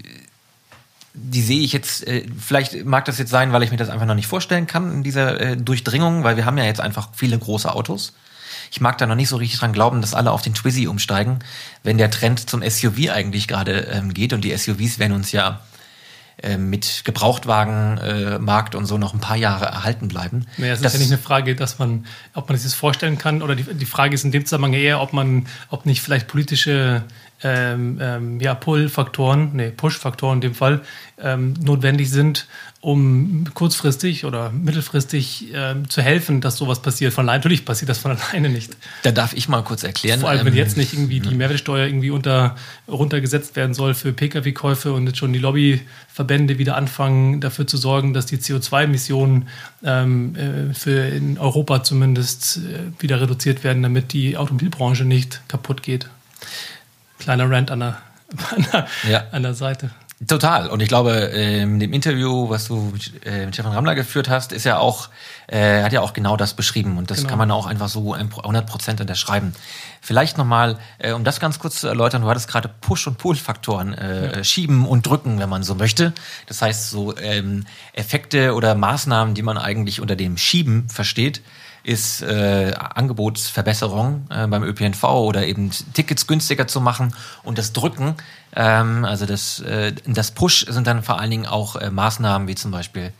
die 1.13 1.41
sehe 1.41 1.61
ich 1.61 1.74
jetzt, 1.74 2.07
äh, 2.07 2.26
vielleicht 2.39 2.86
mag 2.86 3.05
das 3.05 3.17
jetzt 3.17 3.32
sein, 3.32 3.53
weil 3.53 3.63
ich 3.63 3.72
mir 3.72 3.78
das 3.78 3.89
einfach 3.89 4.05
noch 4.05 4.15
nicht 4.15 4.28
vorstellen 4.28 4.67
kann 4.67 4.91
in 4.91 5.03
dieser 5.03 5.39
äh, 5.39 5.57
Durchdringung, 5.57 6.24
weil 6.24 6.38
wir 6.38 6.45
haben 6.45 6.57
ja 6.57 6.65
jetzt 6.65 6.82
einfach 6.82 7.09
viele 7.13 7.38
große 7.38 7.74
Autos. 7.74 8.13
Ich 8.72 8.80
mag 8.80 8.97
da 8.97 9.05
noch 9.05 9.15
nicht 9.15 9.30
so 9.30 9.36
richtig 9.36 9.59
dran 9.59 9.74
glauben, 9.74 10.01
dass 10.01 10.13
alle 10.13 10.32
auf 10.32 10.41
den 10.41 10.53
Twizy 10.53 10.88
umsteigen, 10.88 11.39
wenn 11.84 11.97
der 11.97 12.09
Trend 12.09 12.49
zum 12.49 12.61
SUV 12.67 13.09
eigentlich 13.11 13.47
gerade 13.47 13.82
ähm, 13.91 14.13
geht 14.13 14.32
und 14.32 14.45
die 14.45 14.55
SUVs 14.55 14.97
werden 14.97 15.13
uns 15.13 15.32
ja 15.34 15.61
äh, 16.41 16.57
mit 16.57 17.03
Gebrauchtwagenmarkt 17.03 18.74
äh, 18.74 18.78
und 18.78 18.86
so 18.86 18.97
noch 18.97 19.13
ein 19.13 19.19
paar 19.19 19.36
Jahre 19.36 19.65
erhalten 19.65 20.07
bleiben. 20.07 20.47
Naja, 20.57 20.74
es 20.74 20.82
ist 20.82 20.93
ja 20.93 20.99
nicht 20.99 21.11
eine 21.11 21.22
Frage, 21.22 21.55
dass 21.55 21.78
man, 21.78 22.07
ob 22.34 22.49
man 22.49 22.57
sich 22.57 22.72
das 22.72 22.74
vorstellen 22.74 23.17
kann, 23.17 23.43
oder 23.43 23.55
die, 23.55 23.63
die 23.63 23.86
Frage 23.86 24.15
ist 24.15 24.24
in 24.24 24.32
dem 24.32 24.45
Zusammenhang 24.45 24.74
eher, 24.74 25.01
ob 25.01 25.13
man, 25.13 25.45
ob 25.69 25.86
nicht 25.86 26.01
vielleicht 26.01 26.28
politische 26.28 27.03
ähm, 27.44 27.98
ähm, 28.02 28.39
ja, 28.39 28.54
Pull-Faktoren, 28.54 29.52
nee, 29.54 29.72
Push-Faktoren 29.72 30.38
in 30.38 30.42
dem 30.42 30.56
Fall, 30.56 30.82
ähm, 31.20 31.54
notwendig 31.62 32.10
sind, 32.10 32.48
um 32.82 33.46
kurzfristig 33.54 34.26
oder 34.26 34.50
mittelfristig 34.52 35.52
ähm, 35.54 35.89
zu 35.89 36.02
helfen, 36.02 36.42
dass 36.42 36.58
sowas 36.58 36.82
passiert. 36.82 37.14
Von 37.14 37.30
allein, 37.30 37.39
natürlich 37.39 37.64
passiert 37.64 37.89
das 37.89 38.00
von 38.00 38.12
alleine 38.18 38.50
nicht. 38.50 38.76
Da 39.04 39.12
darf 39.12 39.34
ich 39.34 39.48
mal 39.48 39.62
kurz 39.64 39.84
erklären. 39.84 40.20
Vor 40.20 40.30
allem, 40.30 40.46
wenn 40.46 40.54
ähm, 40.54 40.60
jetzt 40.60 40.78
nicht 40.78 40.94
irgendwie 40.94 41.20
die 41.20 41.36
Mehrwertsteuer 41.36 41.86
irgendwie 41.86 42.10
unter, 42.10 42.56
runtergesetzt 42.88 43.56
werden 43.56 43.74
soll 43.74 43.94
für 43.94 44.14
Pkw-Käufe 44.14 44.94
und 44.94 45.06
jetzt 45.08 45.18
schon 45.18 45.34
die 45.34 45.39
Lobbyverbände 45.39 46.58
wieder 46.58 46.76
anfangen, 46.76 47.39
dafür 47.39 47.68
zu 47.68 47.78
sorgen, 47.78 48.14
dass 48.14 48.26
die 48.26 48.38
CO2-Emissionen 48.38 49.48
ähm, 49.84 50.36
äh, 50.36 50.74
für 50.74 51.08
in 51.08 51.38
Europa 51.38 51.84
zumindest 51.84 52.58
äh, 52.58 53.02
wieder 53.02 53.22
reduziert 53.22 53.64
werden, 53.64 53.84
damit 53.84 54.14
die 54.14 54.38
Automobilbranche 54.38 55.06
nicht 55.06 55.42
kaputt 55.48 55.84
geht. 55.84 56.10
Kleiner 57.22 57.49
Rant 57.49 57.69
an 57.69 57.80
der, 57.80 57.97
an 58.55 58.67
der, 58.72 58.88
ja. 59.09 59.24
an 59.32 59.43
der 59.43 59.53
Seite. 59.53 59.91
Total. 60.28 60.69
Und 60.69 60.82
ich 60.82 60.88
glaube, 60.88 61.11
in 61.11 61.80
dem 61.80 61.93
Interview, 61.93 62.47
was 62.49 62.67
du 62.67 62.93
äh, 63.26 63.45
mit 63.45 63.55
Stefan 63.55 63.74
Rammler 63.74 63.95
geführt 63.95 64.30
hast, 64.30 64.51
ist 64.51 64.65
ja 64.65 64.78
auch, 64.78 65.09
äh, 65.47 65.82
hat 65.82 65.93
ja 65.93 66.01
auch 66.01 66.13
genau 66.13 66.38
das 66.38 66.53
beschrieben. 66.53 66.99
Und 66.99 67.09
das 67.09 67.19
genau. 67.19 67.30
kann 67.30 67.38
man 67.39 67.49
auch 67.51 67.65
einfach 67.65 67.89
so 67.89 68.13
100 68.13 68.67
Prozent 68.67 69.01
unterschreiben. 69.01 69.53
Vielleicht 69.99 70.38
nochmal, 70.38 70.78
äh, 70.99 71.13
um 71.13 71.24
das 71.24 71.39
ganz 71.39 71.57
kurz 71.57 71.80
zu 71.80 71.88
erläutern, 71.88 72.22
du 72.22 72.28
hattest 72.28 72.47
gerade 72.47 72.69
Push- 72.69 73.07
und 73.07 73.17
Pull-Faktoren, 73.17 73.93
äh, 73.93 74.38
ja. 74.38 74.43
schieben 74.43 74.86
und 74.86 75.07
drücken, 75.07 75.39
wenn 75.39 75.49
man 75.49 75.63
so 75.63 75.74
möchte. 75.74 76.13
Das 76.45 76.61
heißt, 76.61 76.91
so 76.91 77.17
ähm, 77.17 77.65
Effekte 77.93 78.53
oder 78.53 78.76
Maßnahmen, 78.76 79.34
die 79.34 79.41
man 79.41 79.57
eigentlich 79.57 80.01
unter 80.01 80.15
dem 80.15 80.38
Schieben 80.38 80.88
versteht, 80.88 81.41
ist 81.84 82.22
äh, 82.22 82.74
Angebotsverbesserung 82.78 84.28
äh, 84.30 84.48
beim 84.48 84.64
ÖPNV 84.64 85.04
oder 85.04 85.46
eben 85.46 85.72
Tickets 85.94 86.28
günstiger 86.28 86.68
zu 86.68 86.80
machen 86.82 87.14
und 87.44 87.58
das 87.58 87.74
Drücken, 87.74 88.16
ähm, 88.56 89.06
also 89.06 89.26
das, 89.26 89.60
äh, 89.62 89.94
das 90.06 90.32
Push 90.32 90.66
sind 90.70 90.88
dann 90.88 91.04
vor 91.04 91.20
allen 91.20 91.32
Dingen 91.32 91.46
auch 91.46 91.76
äh, 91.76 91.90
Maßnahmen 91.90 92.48
wie 92.48 92.56
zum 92.56 92.72
Beispiel, 92.72 93.14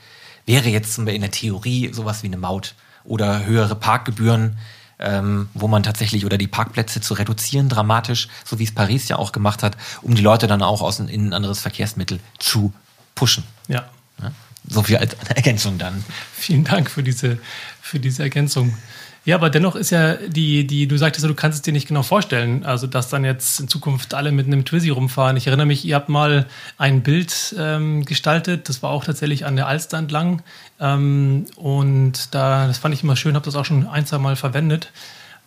wäre 0.46 0.70
jetzt 0.70 0.98
in 0.98 1.06
der 1.06 1.32
Theorie 1.32 1.92
sowas 1.94 2.24
wie 2.24 2.28
eine 2.28 2.38
Maut 2.38 2.76
oder 3.04 3.46
höhere 3.46 3.76
Parkgebühren, 3.76 4.58
ähm, 5.00 5.50
wo 5.54 5.68
man 5.68 5.82
tatsächlich 5.82 6.26
oder 6.26 6.38
die 6.38 6.48
Parkplätze 6.48 7.02
zu 7.02 7.16
reduzieren 7.16 7.70
dramatisch, 7.70 8.28
so 8.46 8.60
wie 8.60 8.64
es 8.64 8.74
Paris 8.74 9.08
ja 9.08 9.18
auch 9.18 9.32
gemacht 9.32 9.64
hat, 9.64 9.76
um 10.02 10.14
die 10.14 10.22
Leute 10.22 10.48
dann 10.48 10.62
auch 10.62 10.82
aus 10.82 11.00
in 11.00 11.10
ein 11.10 11.34
anderes 11.34 11.60
Verkehrsmittel 11.60 12.20
zu 12.38 12.74
pushen. 13.16 13.44
Ja. 13.68 13.86
ja? 14.22 14.32
So 14.68 14.84
viel 14.84 14.98
als 14.98 15.16
Ergänzung 15.36 15.78
dann. 15.78 16.04
Vielen 16.34 16.64
Dank 16.64 16.90
für 16.90 17.04
diese, 17.04 17.40
für 17.82 18.00
diese 18.00 18.24
Ergänzung. 18.24 18.76
Ja, 19.24 19.36
aber 19.36 19.52
dennoch 19.52 19.76
ist 19.76 19.92
ja 19.92 20.16
die, 20.16 20.66
die, 20.66 20.88
du 20.88 20.98
sagtest 20.98 21.24
du 21.24 21.36
kannst 21.36 21.58
es 21.58 21.62
dir 21.62 21.74
nicht 21.74 21.88
genau 21.88 22.02
vorstellen, 22.02 22.66
also 22.66 22.88
dass 22.88 23.10
dann 23.10 23.24
jetzt 23.24 23.60
in 23.60 23.68
Zukunft 23.68 24.16
alle 24.16 24.32
mit 24.32 24.48
einem 24.48 24.66
Twizy 24.66 24.90
rumfahren. 24.90 25.38
Ich 25.38 25.46
erinnere 25.46 25.68
mich, 25.68 25.86
ihr 25.86 25.94
habt 25.94 26.10
mal 26.10 26.48
ein 26.80 27.04
Bild 27.04 27.56
ähm, 27.60 28.04
gestaltet, 28.04 28.68
das 28.68 28.82
war 28.82 28.90
auch 28.90 29.06
tatsächlich 29.06 29.46
an 29.46 29.56
der 29.56 29.68
Alster 29.68 30.00
entlang. 30.00 30.42
Ähm, 30.80 31.46
und 31.56 32.34
da, 32.34 32.66
das 32.66 32.80
fand 32.80 32.96
ich 32.96 33.04
immer 33.04 33.16
schön, 33.16 33.36
habe 33.36 33.46
das 33.46 33.56
auch 33.56 33.66
schon 33.66 33.88
ein, 33.88 34.08
zwei 34.08 34.18
Mal 34.18 34.36
verwendet 34.36 34.92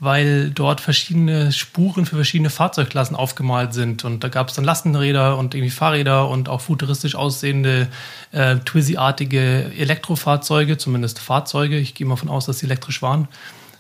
weil 0.01 0.51
dort 0.51 0.81
verschiedene 0.81 1.53
Spuren 1.53 2.05
für 2.05 2.17
verschiedene 2.17 2.51
Fahrzeugklassen 2.51 3.17
aufgemalt 3.17 3.73
sind. 3.73 4.05
Und 4.05 4.25
da 4.25 4.29
gab 4.29 4.49
es 4.49 4.55
dann 4.55 4.65
Lastenräder 4.65 5.39
und 5.39 5.55
irgendwie 5.55 5.71
Fahrräder 5.71 6.29
und 6.29 6.49
auch 6.49 6.61
futuristisch 6.61 7.15
aussehende 7.15 7.89
äh, 8.33 8.57
Twizy-artige 8.57 9.73
Elektrofahrzeuge, 9.77 10.79
zumindest 10.79 11.21
Fahrzeuge. 11.21 11.79
Ich 11.79 11.95
gehe 11.95 12.07
mal 12.07 12.17
von 12.17 12.29
aus, 12.29 12.47
dass 12.47 12.59
sie 12.59 12.67
elektrisch 12.67 13.03
waren. 13.03 13.29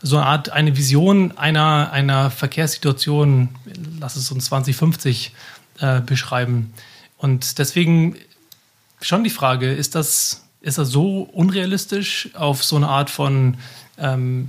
So 0.02 0.16
eine 0.16 0.26
Art, 0.26 0.50
eine 0.50 0.76
Vision 0.76 1.36
einer, 1.36 1.90
einer 1.92 2.30
Verkehrssituation, 2.30 3.48
lass 3.98 4.16
es 4.16 4.30
uns 4.30 4.46
2050 4.46 5.32
äh, 5.80 6.00
beschreiben. 6.00 6.72
Und 7.16 7.58
deswegen 7.58 8.16
schon 9.00 9.24
die 9.24 9.30
Frage, 9.30 9.72
ist 9.72 9.94
das, 9.94 10.44
ist 10.60 10.78
das 10.78 10.88
so 10.88 11.22
unrealistisch 11.32 12.30
auf 12.34 12.62
so 12.62 12.76
eine 12.76 12.88
Art 12.88 13.10
von 13.10 13.56
ähm, 13.98 14.48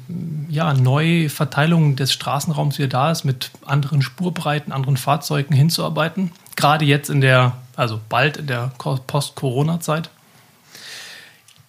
ja, 0.50 0.74
Neuverteilung 0.74 1.96
des 1.96 2.12
Straßenraums 2.12 2.78
wieder 2.78 2.88
da 2.88 3.12
ist, 3.12 3.24
mit 3.24 3.52
anderen 3.66 4.02
Spurbreiten, 4.02 4.72
anderen 4.72 4.98
Fahrzeugen 4.98 5.54
hinzuarbeiten. 5.54 6.32
Gerade 6.56 6.86
jetzt 6.86 7.10
in 7.10 7.22
der, 7.22 7.54
also 7.76 8.00
bald 8.10 8.38
in 8.38 8.48
der 8.48 8.72
Post-Corona-Zeit. 8.78 10.10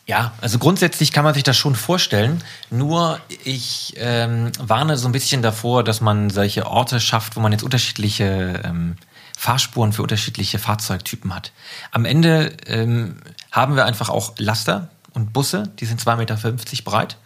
Ja, 0.06 0.32
also 0.40 0.58
grundsätzlich 0.58 1.12
kann 1.12 1.24
man 1.24 1.34
sich 1.34 1.42
das 1.42 1.56
schon 1.56 1.74
vorstellen. 1.74 2.42
Nur 2.70 3.18
ich 3.44 3.94
ähm, 3.96 4.52
warne 4.60 4.96
so 4.96 5.08
ein 5.08 5.12
bisschen 5.12 5.42
davor, 5.42 5.82
dass 5.82 6.00
man 6.00 6.30
solche 6.30 6.66
Orte 6.66 7.00
schafft, 7.00 7.34
wo 7.34 7.40
man 7.40 7.50
jetzt 7.50 7.64
unterschiedliche 7.64 8.62
ähm, 8.64 8.96
Fahrspuren 9.36 9.92
für 9.92 10.02
unterschiedliche 10.02 10.60
Fahrzeugtypen 10.60 11.34
hat. 11.34 11.50
Am 11.90 12.04
Ende 12.04 12.56
ähm, 12.66 13.16
haben 13.50 13.74
wir 13.74 13.84
einfach 13.84 14.08
auch 14.08 14.34
Laster 14.38 14.90
und 15.12 15.32
Busse, 15.32 15.72
die 15.80 15.86
sind 15.86 16.00
2,50 16.00 16.16
Meter 16.16 16.36
breit. 16.84 17.16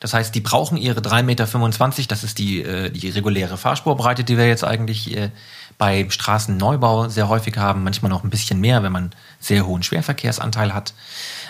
Das 0.00 0.14
heißt, 0.14 0.34
die 0.34 0.40
brauchen 0.40 0.78
ihre 0.78 1.00
3,25 1.00 1.22
Meter, 1.22 2.08
das 2.08 2.24
ist 2.24 2.38
die, 2.38 2.62
äh, 2.62 2.90
die 2.90 3.10
reguläre 3.10 3.58
Fahrspurbreite, 3.58 4.24
die 4.24 4.38
wir 4.38 4.48
jetzt 4.48 4.64
eigentlich 4.64 5.14
äh, 5.14 5.30
bei 5.76 6.06
Straßenneubau 6.08 7.08
sehr 7.08 7.28
häufig 7.28 7.56
haben, 7.58 7.84
manchmal 7.84 8.10
noch 8.10 8.24
ein 8.24 8.30
bisschen 8.30 8.60
mehr, 8.60 8.82
wenn 8.82 8.92
man 8.92 9.12
sehr 9.38 9.66
hohen 9.66 9.82
Schwerverkehrsanteil 9.82 10.74
hat. 10.74 10.94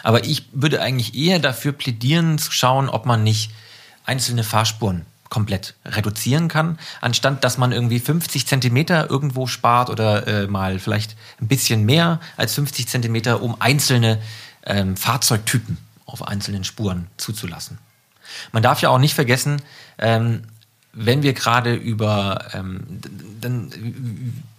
Aber 0.02 0.24
ich 0.24 0.48
würde 0.52 0.82
eigentlich 0.82 1.14
eher 1.14 1.38
dafür 1.38 1.72
plädieren, 1.72 2.38
zu 2.38 2.50
schauen, 2.50 2.88
ob 2.88 3.06
man 3.06 3.22
nicht 3.22 3.52
einzelne 4.04 4.42
Fahrspuren 4.42 5.06
komplett 5.28 5.74
reduzieren 5.84 6.48
kann, 6.48 6.78
anstatt 7.00 7.44
dass 7.44 7.56
man 7.56 7.70
irgendwie 7.70 8.00
50 8.00 8.48
Zentimeter 8.48 9.08
irgendwo 9.08 9.46
spart 9.46 9.88
oder 9.88 10.26
äh, 10.26 10.46
mal 10.48 10.80
vielleicht 10.80 11.16
ein 11.40 11.46
bisschen 11.46 11.86
mehr 11.86 12.18
als 12.36 12.54
50 12.54 12.88
Zentimeter, 12.88 13.40
um 13.40 13.60
einzelne 13.60 14.20
ähm, 14.66 14.96
Fahrzeugtypen 14.96 15.78
auf 16.04 16.26
einzelnen 16.26 16.64
Spuren 16.64 17.06
zuzulassen. 17.16 17.78
Man 18.52 18.62
darf 18.62 18.80
ja 18.82 18.88
auch 18.88 18.98
nicht 18.98 19.14
vergessen, 19.14 19.62
ähm, 19.98 20.42
wenn 20.92 21.22
wir 21.22 21.34
gerade 21.34 21.74
über 21.74 22.48
ähm, 22.52 23.00
dann 23.40 23.72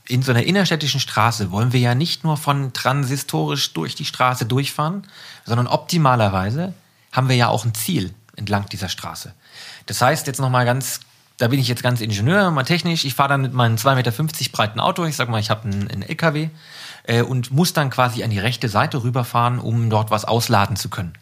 in 0.08 0.24
so 0.24 0.32
einer 0.32 0.44
innerstädtischen 0.44 1.00
Straße 1.00 1.52
wollen 1.52 1.74
wir 1.74 1.80
ja 1.80 1.96
nicht 1.96 2.24
nur 2.24 2.38
von 2.38 2.74
transistorisch 2.74 3.74
durch 3.74 3.96
die 3.96 4.06
Straße 4.06 4.46
durchfahren, 4.46 5.08
sondern 5.46 5.68
optimalerweise 5.68 6.74
haben 7.12 7.30
wir 7.30 7.36
ja 7.36 7.48
auch 7.48 7.66
ein 7.66 7.74
Ziel 7.74 8.14
entlang 8.36 8.68
dieser 8.68 8.90
Straße. 8.90 9.34
Das 9.86 10.02
heißt 10.02 10.28
jetzt 10.28 10.40
nochmal 10.40 10.66
ganz, 10.66 11.02
da 11.38 11.48
bin 11.48 11.60
ich 11.60 11.68
jetzt 11.68 11.84
ganz 11.84 12.02
Ingenieur, 12.02 12.52
mal 12.52 12.64
technisch, 12.64 13.06
ich 13.06 13.16
fahre 13.16 13.30
dann 13.30 13.42
mit 13.42 13.54
meinem 13.54 13.76
2,50 13.76 13.96
Meter 13.96 14.52
breiten 14.52 14.80
Auto, 14.80 15.06
ich 15.06 15.16
sag 15.16 15.30
mal, 15.30 15.40
ich 15.40 15.50
habe 15.50 15.70
einen, 15.70 15.90
einen 15.90 16.04
LKW 16.04 16.50
äh, 17.04 17.22
und 17.22 17.52
muss 17.52 17.74
dann 17.74 17.90
quasi 17.90 18.24
an 18.24 18.30
die 18.30 18.40
rechte 18.40 18.70
Seite 18.70 19.04
rüberfahren, 19.04 19.60
um 19.60 19.90
dort 19.90 20.12
was 20.12 20.26
ausladen 20.26 20.76
zu 20.76 20.90
können. 20.90 21.14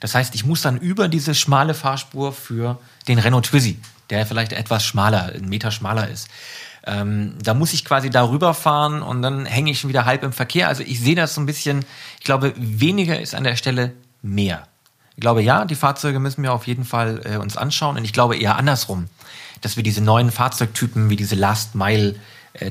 Das 0.00 0.14
heißt, 0.14 0.34
ich 0.34 0.44
muss 0.44 0.62
dann 0.62 0.78
über 0.78 1.08
diese 1.08 1.34
schmale 1.34 1.74
Fahrspur 1.74 2.32
für 2.32 2.78
den 3.06 3.18
Renault 3.18 3.46
Twizy, 3.46 3.78
der 4.10 4.26
vielleicht 4.26 4.52
etwas 4.52 4.84
schmaler, 4.84 5.32
einen 5.34 5.48
Meter 5.48 5.70
schmaler 5.70 6.08
ist. 6.08 6.28
Ähm, 6.86 7.34
da 7.42 7.54
muss 7.54 7.72
ich 7.72 7.84
quasi 7.84 8.08
darüber 8.08 8.54
fahren 8.54 9.02
und 9.02 9.22
dann 9.22 9.44
hänge 9.46 9.70
ich 9.70 9.80
schon 9.80 9.88
wieder 9.88 10.04
halb 10.04 10.22
im 10.22 10.32
Verkehr. 10.32 10.68
Also 10.68 10.82
ich 10.82 11.00
sehe 11.00 11.14
das 11.14 11.34
so 11.34 11.40
ein 11.40 11.46
bisschen, 11.46 11.84
ich 12.18 12.24
glaube, 12.24 12.54
weniger 12.56 13.20
ist 13.20 13.34
an 13.34 13.44
der 13.44 13.56
Stelle 13.56 13.92
mehr. 14.22 14.66
Ich 15.16 15.20
glaube, 15.20 15.42
ja, 15.42 15.64
die 15.64 15.74
Fahrzeuge 15.74 16.20
müssen 16.20 16.42
wir 16.42 16.52
auf 16.52 16.66
jeden 16.66 16.84
Fall 16.84 17.20
äh, 17.24 17.36
uns 17.36 17.56
anschauen 17.56 17.96
und 17.96 18.04
ich 18.04 18.12
glaube 18.12 18.36
eher 18.36 18.56
andersrum, 18.56 19.08
dass 19.60 19.76
wir 19.76 19.82
diese 19.82 20.00
neuen 20.00 20.30
Fahrzeugtypen 20.30 21.10
wie 21.10 21.16
diese 21.16 21.34
Last 21.34 21.74
Mile 21.74 22.14
äh, 22.54 22.70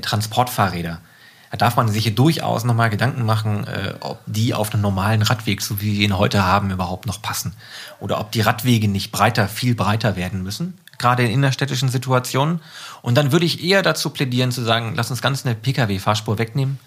da 1.51 1.57
darf 1.57 1.75
man 1.75 1.87
sich 1.87 2.03
hier 2.03 2.15
durchaus 2.15 2.63
nochmal 2.63 2.89
Gedanken 2.89 3.25
machen, 3.25 3.65
äh, 3.67 3.93
ob 3.99 4.19
die 4.25 4.53
auf 4.53 4.73
einen 4.73 4.81
normalen 4.81 5.21
Radweg, 5.21 5.61
so 5.61 5.81
wie 5.81 5.97
wir 5.97 6.05
ihn 6.05 6.17
heute 6.17 6.43
haben, 6.43 6.71
überhaupt 6.71 7.05
noch 7.05 7.21
passen. 7.21 7.53
Oder 7.99 8.19
ob 8.19 8.31
die 8.31 8.41
Radwege 8.41 8.87
nicht 8.87 9.11
breiter, 9.11 9.47
viel 9.47 9.75
breiter 9.75 10.15
werden 10.15 10.43
müssen, 10.43 10.77
gerade 10.97 11.23
in 11.23 11.31
innerstädtischen 11.31 11.89
Situationen. 11.89 12.61
Und 13.01 13.15
dann 13.15 13.31
würde 13.31 13.45
ich 13.45 13.63
eher 13.63 13.81
dazu 13.81 14.09
plädieren, 14.09 14.51
zu 14.51 14.63
sagen, 14.63 14.93
lass 14.95 15.09
uns 15.09 15.21
ganz 15.21 15.45
eine 15.45 15.55
Pkw-Fahrspur 15.55 16.37
wegnehmen 16.37 16.79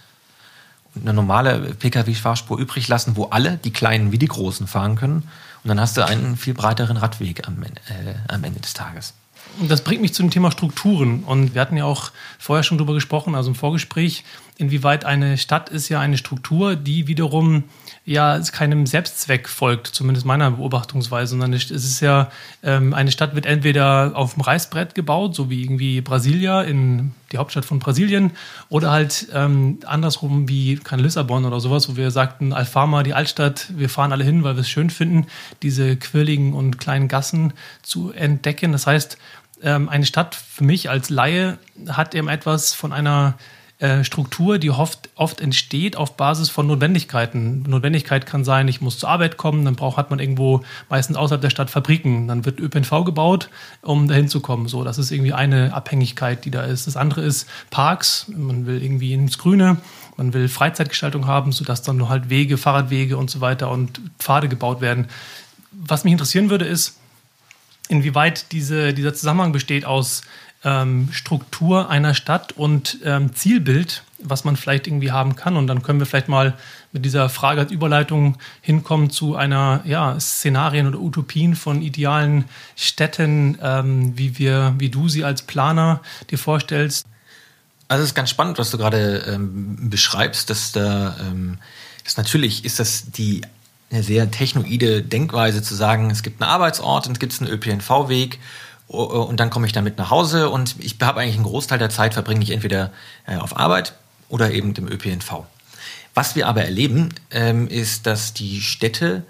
und 0.95 1.03
eine 1.03 1.15
normale 1.15 1.75
Pkw-Fahrspur 1.75 2.59
übrig 2.59 2.89
lassen, 2.89 3.17
wo 3.17 3.27
alle, 3.27 3.59
die 3.59 3.73
Kleinen 3.73 4.13
wie 4.13 4.19
die 4.19 4.27
Großen, 4.27 4.67
fahren 4.67 4.97
können. 4.97 5.29
Und 5.63 5.69
dann 5.69 5.81
hast 5.81 5.97
du 5.97 6.05
einen 6.05 6.37
viel 6.37 6.55
breiteren 6.55 6.97
Radweg 6.97 7.47
am, 7.47 7.63
äh, 7.63 7.69
am 8.29 8.45
Ende 8.45 8.61
des 8.61 8.75
Tages. 8.75 9.15
Das 9.69 9.83
bringt 9.83 10.01
mich 10.01 10.15
zum 10.15 10.31
Thema 10.31 10.51
Strukturen. 10.51 11.25
Und 11.25 11.55
wir 11.55 11.61
hatten 11.61 11.77
ja 11.77 11.85
auch 11.85 12.13
vorher 12.39 12.63
schon 12.63 12.79
darüber 12.79 12.95
gesprochen, 12.95 13.35
also 13.35 13.51
im 13.51 13.55
Vorgespräch, 13.55 14.25
inwieweit 14.61 15.05
eine 15.05 15.39
Stadt 15.39 15.71
ist 15.71 15.89
ja 15.89 16.01
eine 16.01 16.19
Struktur, 16.19 16.77
die 16.77 17.07
wiederum 17.07 17.65
ja 18.05 18.39
keinem 18.53 18.87
Selbstzweck 18.87 19.49
folgt, 19.49 19.87
zumindest 19.87 20.27
meiner 20.27 20.51
Beobachtungsweise, 20.51 21.31
sondern 21.31 21.53
es 21.53 21.71
ist 21.71 22.01
ja, 22.01 22.31
ähm, 22.63 22.93
eine 22.93 23.11
Stadt 23.11 23.35
wird 23.35 23.47
entweder 23.47 24.13
auf 24.15 24.35
dem 24.35 24.43
Reißbrett 24.43 24.95
gebaut, 24.95 25.35
so 25.35 25.49
wie 25.49 25.63
irgendwie 25.63 26.01
Brasilia 26.01 26.63
in 26.63 27.13
die 27.33 27.39
Hauptstadt 27.39 27.65
von 27.65 27.79
Brasilien, 27.79 28.33
oder 28.69 28.91
halt 28.91 29.29
ähm, 29.33 29.79
andersrum 29.87 30.49
wie 30.49 30.77
kein 30.77 31.01
Lissabon 31.01 31.45
oder 31.45 31.61
sowas, 31.61 31.89
wo 31.89 31.97
wir 31.97 32.11
sagten, 32.11 32.53
Alfama, 32.53 33.03
die 33.03 33.15
Altstadt, 33.15 33.69
wir 33.75 33.89
fahren 33.89 34.13
alle 34.13 34.25
hin, 34.25 34.45
weil 34.45 34.57
wir 34.57 34.61
es 34.61 34.69
schön 34.69 34.91
finden, 34.91 35.27
diese 35.63 35.97
quirligen 35.97 36.53
und 36.53 36.79
kleinen 36.79 37.09
Gassen 37.09 37.53
zu 37.83 38.13
entdecken. 38.13 38.73
Das 38.73 38.87
heißt, 38.87 39.17
ähm, 39.63 39.89
eine 39.89 40.07
Stadt 40.07 40.35
für 40.35 40.65
mich 40.65 40.91
als 40.91 41.11
Laie 41.11 41.59
hat 41.89 42.15
eben 42.15 42.29
etwas 42.29 42.75
von 42.75 42.93
einer 42.93 43.35
äh, 43.81 44.05
Struktur, 44.05 44.59
die 44.59 44.71
oft, 44.71 45.09
oft 45.15 45.41
entsteht 45.41 45.97
auf 45.97 46.17
Basis 46.17 46.51
von 46.51 46.67
Notwendigkeiten. 46.67 47.63
Notwendigkeit 47.67 48.27
kann 48.27 48.45
sein, 48.45 48.69
ich 48.69 48.83
muss 48.83 48.99
zur 48.99 49.09
Arbeit 49.09 49.39
kommen, 49.39 49.65
dann 49.65 49.75
braucht, 49.75 49.97
hat 49.97 50.11
man 50.11 50.19
irgendwo 50.19 50.63
meistens 50.91 51.17
außerhalb 51.17 51.41
der 51.41 51.49
Stadt 51.49 51.71
Fabriken. 51.71 52.29
Dann 52.29 52.45
wird 52.45 52.61
ÖPNV 52.61 53.05
gebaut, 53.05 53.49
um 53.81 54.07
dahin 54.07 54.29
zu 54.29 54.41
kommen. 54.41 54.69
So, 54.69 54.85
das 54.85 54.99
ist 54.99 55.11
irgendwie 55.11 55.33
eine 55.33 55.73
Abhängigkeit, 55.73 56.45
die 56.45 56.51
da 56.51 56.63
ist. 56.63 56.87
Das 56.87 56.99
andere 56.99 57.23
ist 57.23 57.49
Parks. 57.71 58.27
Man 58.29 58.67
will 58.67 58.83
irgendwie 58.83 59.15
ins 59.15 59.39
Grüne. 59.39 59.79
Man 60.19 60.35
will 60.35 60.49
Freizeitgestaltung 60.49 61.27
haben, 61.27 61.51
sodass 61.51 61.81
dann 61.81 61.97
nur 61.97 62.11
halt 62.11 62.29
Wege, 62.29 62.59
Fahrradwege 62.59 63.17
und 63.17 63.31
so 63.31 63.41
weiter 63.41 63.71
und 63.71 64.03
Pfade 64.19 64.51
gebaut 64.51 64.83
werden. 64.83 65.09
Was 65.73 66.05
mich 66.05 66.13
interessieren 66.13 66.51
würde, 66.51 66.67
ist, 66.67 66.99
inwieweit 67.89 68.53
diese, 68.53 68.93
dieser 68.93 69.15
Zusammenhang 69.15 69.53
besteht 69.53 69.87
aus 69.87 70.21
ähm, 70.65 71.09
Struktur 71.13 71.89
einer 71.89 72.15
Stadt 72.15 72.53
und 72.53 72.99
ähm, 73.05 73.35
Zielbild, 73.35 74.03
was 74.19 74.45
man 74.45 74.57
vielleicht 74.57 74.87
irgendwie 74.87 75.13
haben 75.13 75.37
kann. 75.37 75.57
Und 75.57 75.67
dann 75.67 75.83
können 75.83 75.99
wir 75.99 76.07
vielleicht 76.07 76.29
mal 76.29 76.55
mit 76.93 77.05
dieser 77.05 77.29
Frage 77.29 77.61
als 77.61 77.73
Überleitung 77.73 78.37
hinkommen 78.61 79.11
zu 79.11 79.37
einer 79.37 79.81
ja, 79.85 80.19
Szenarien 80.21 80.87
oder 80.87 81.01
Utopien 81.01 81.57
von 81.57 81.81
idealen 81.81 82.45
Städten, 82.77 83.59
ähm, 83.63 84.19
wie 84.19 84.39
wir, 84.39 84.75
wie 84.79 84.91
du 84.91 85.09
sie 85.09 85.25
als 85.25 85.43
Planer 85.43 86.01
dir 86.31 86.39
vorstellst. 86.39 87.07
Also 87.89 88.03
es 88.03 88.11
ist 88.11 88.15
ganz 88.15 88.31
spannend, 88.31 88.59
was 88.59 88.71
du 88.71 88.79
gerade 88.79 89.25
ähm, 89.27 89.91
beschreibst, 89.91 90.51
dass 90.51 90.73
da 90.73 91.17
ähm, 91.21 91.59
das 92.05 92.17
natürlich 92.17 92.65
ist 92.65 92.79
das 92.79 93.11
die 93.11 93.43
eine 93.91 94.03
sehr 94.03 94.31
technoide 94.31 95.03
Denkweise 95.03 95.63
zu 95.63 95.75
sagen, 95.75 96.11
es 96.11 96.23
gibt 96.23 96.41
einen 96.41 96.51
Arbeitsort 96.51 97.07
und 97.07 97.15
es 97.15 97.19
gibt 97.19 97.41
einen 97.41 97.51
ÖPNV-Weg 97.51 98.39
und 98.91 99.39
dann 99.39 99.51
komme 99.51 99.67
ich 99.67 99.73
damit 99.73 99.99
nach 99.99 100.11
Hause 100.11 100.51
und 100.51 100.75
ich 100.81 100.97
habe 101.01 101.21
eigentlich 101.21 101.37
einen 101.37 101.45
Großteil 101.45 101.79
der 101.79 101.91
Zeit 101.91 102.15
verbringe 102.15 102.43
ich 102.43 102.51
entweder 102.51 102.91
äh, 103.25 103.37
auf 103.37 103.57
Arbeit 103.57 103.95
oder 104.29 104.51
eben 104.51 104.75
im 104.75 104.89
ÖPNV. 104.89 105.45
Was 106.15 106.35
wir 106.35 106.49
aber 106.49 106.65
erleben, 106.65 107.11
ähm, 107.31 107.69
ist, 107.69 108.07
dass 108.07 108.35
die 108.35 108.61
Städte 108.61 109.23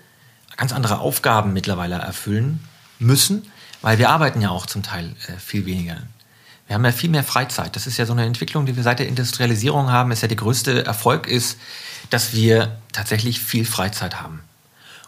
ganz 0.56 0.72
andere 0.72 1.00
Aufgaben 1.00 1.52
mittlerweile 1.52 1.96
erfüllen 1.96 2.60
müssen, 2.98 3.50
weil 3.82 3.98
wir 3.98 4.08
arbeiten 4.08 4.40
ja 4.40 4.48
auch 4.48 4.64
zum 4.64 4.82
Teil 4.82 5.14
äh, 5.28 5.38
viel 5.38 5.66
weniger. 5.66 5.98
Wir 6.66 6.74
haben 6.74 6.84
ja 6.84 6.92
viel 6.92 7.10
mehr 7.10 7.24
Freizeit. 7.24 7.76
Das 7.76 7.86
ist 7.86 7.98
ja 7.98 8.06
so 8.06 8.12
eine 8.12 8.24
Entwicklung, 8.24 8.64
die 8.64 8.76
wir 8.76 8.82
seit 8.82 9.00
der 9.00 9.08
Industrialisierung 9.08 9.90
haben. 9.90 10.10
Ist 10.10 10.22
ja 10.22 10.28
der 10.28 10.36
größte 10.36 10.86
Erfolg 10.86 11.26
ist, 11.26 11.58
dass 12.08 12.32
wir 12.32 12.78
tatsächlich 12.92 13.40
viel 13.40 13.66
Freizeit 13.66 14.22
haben. 14.22 14.40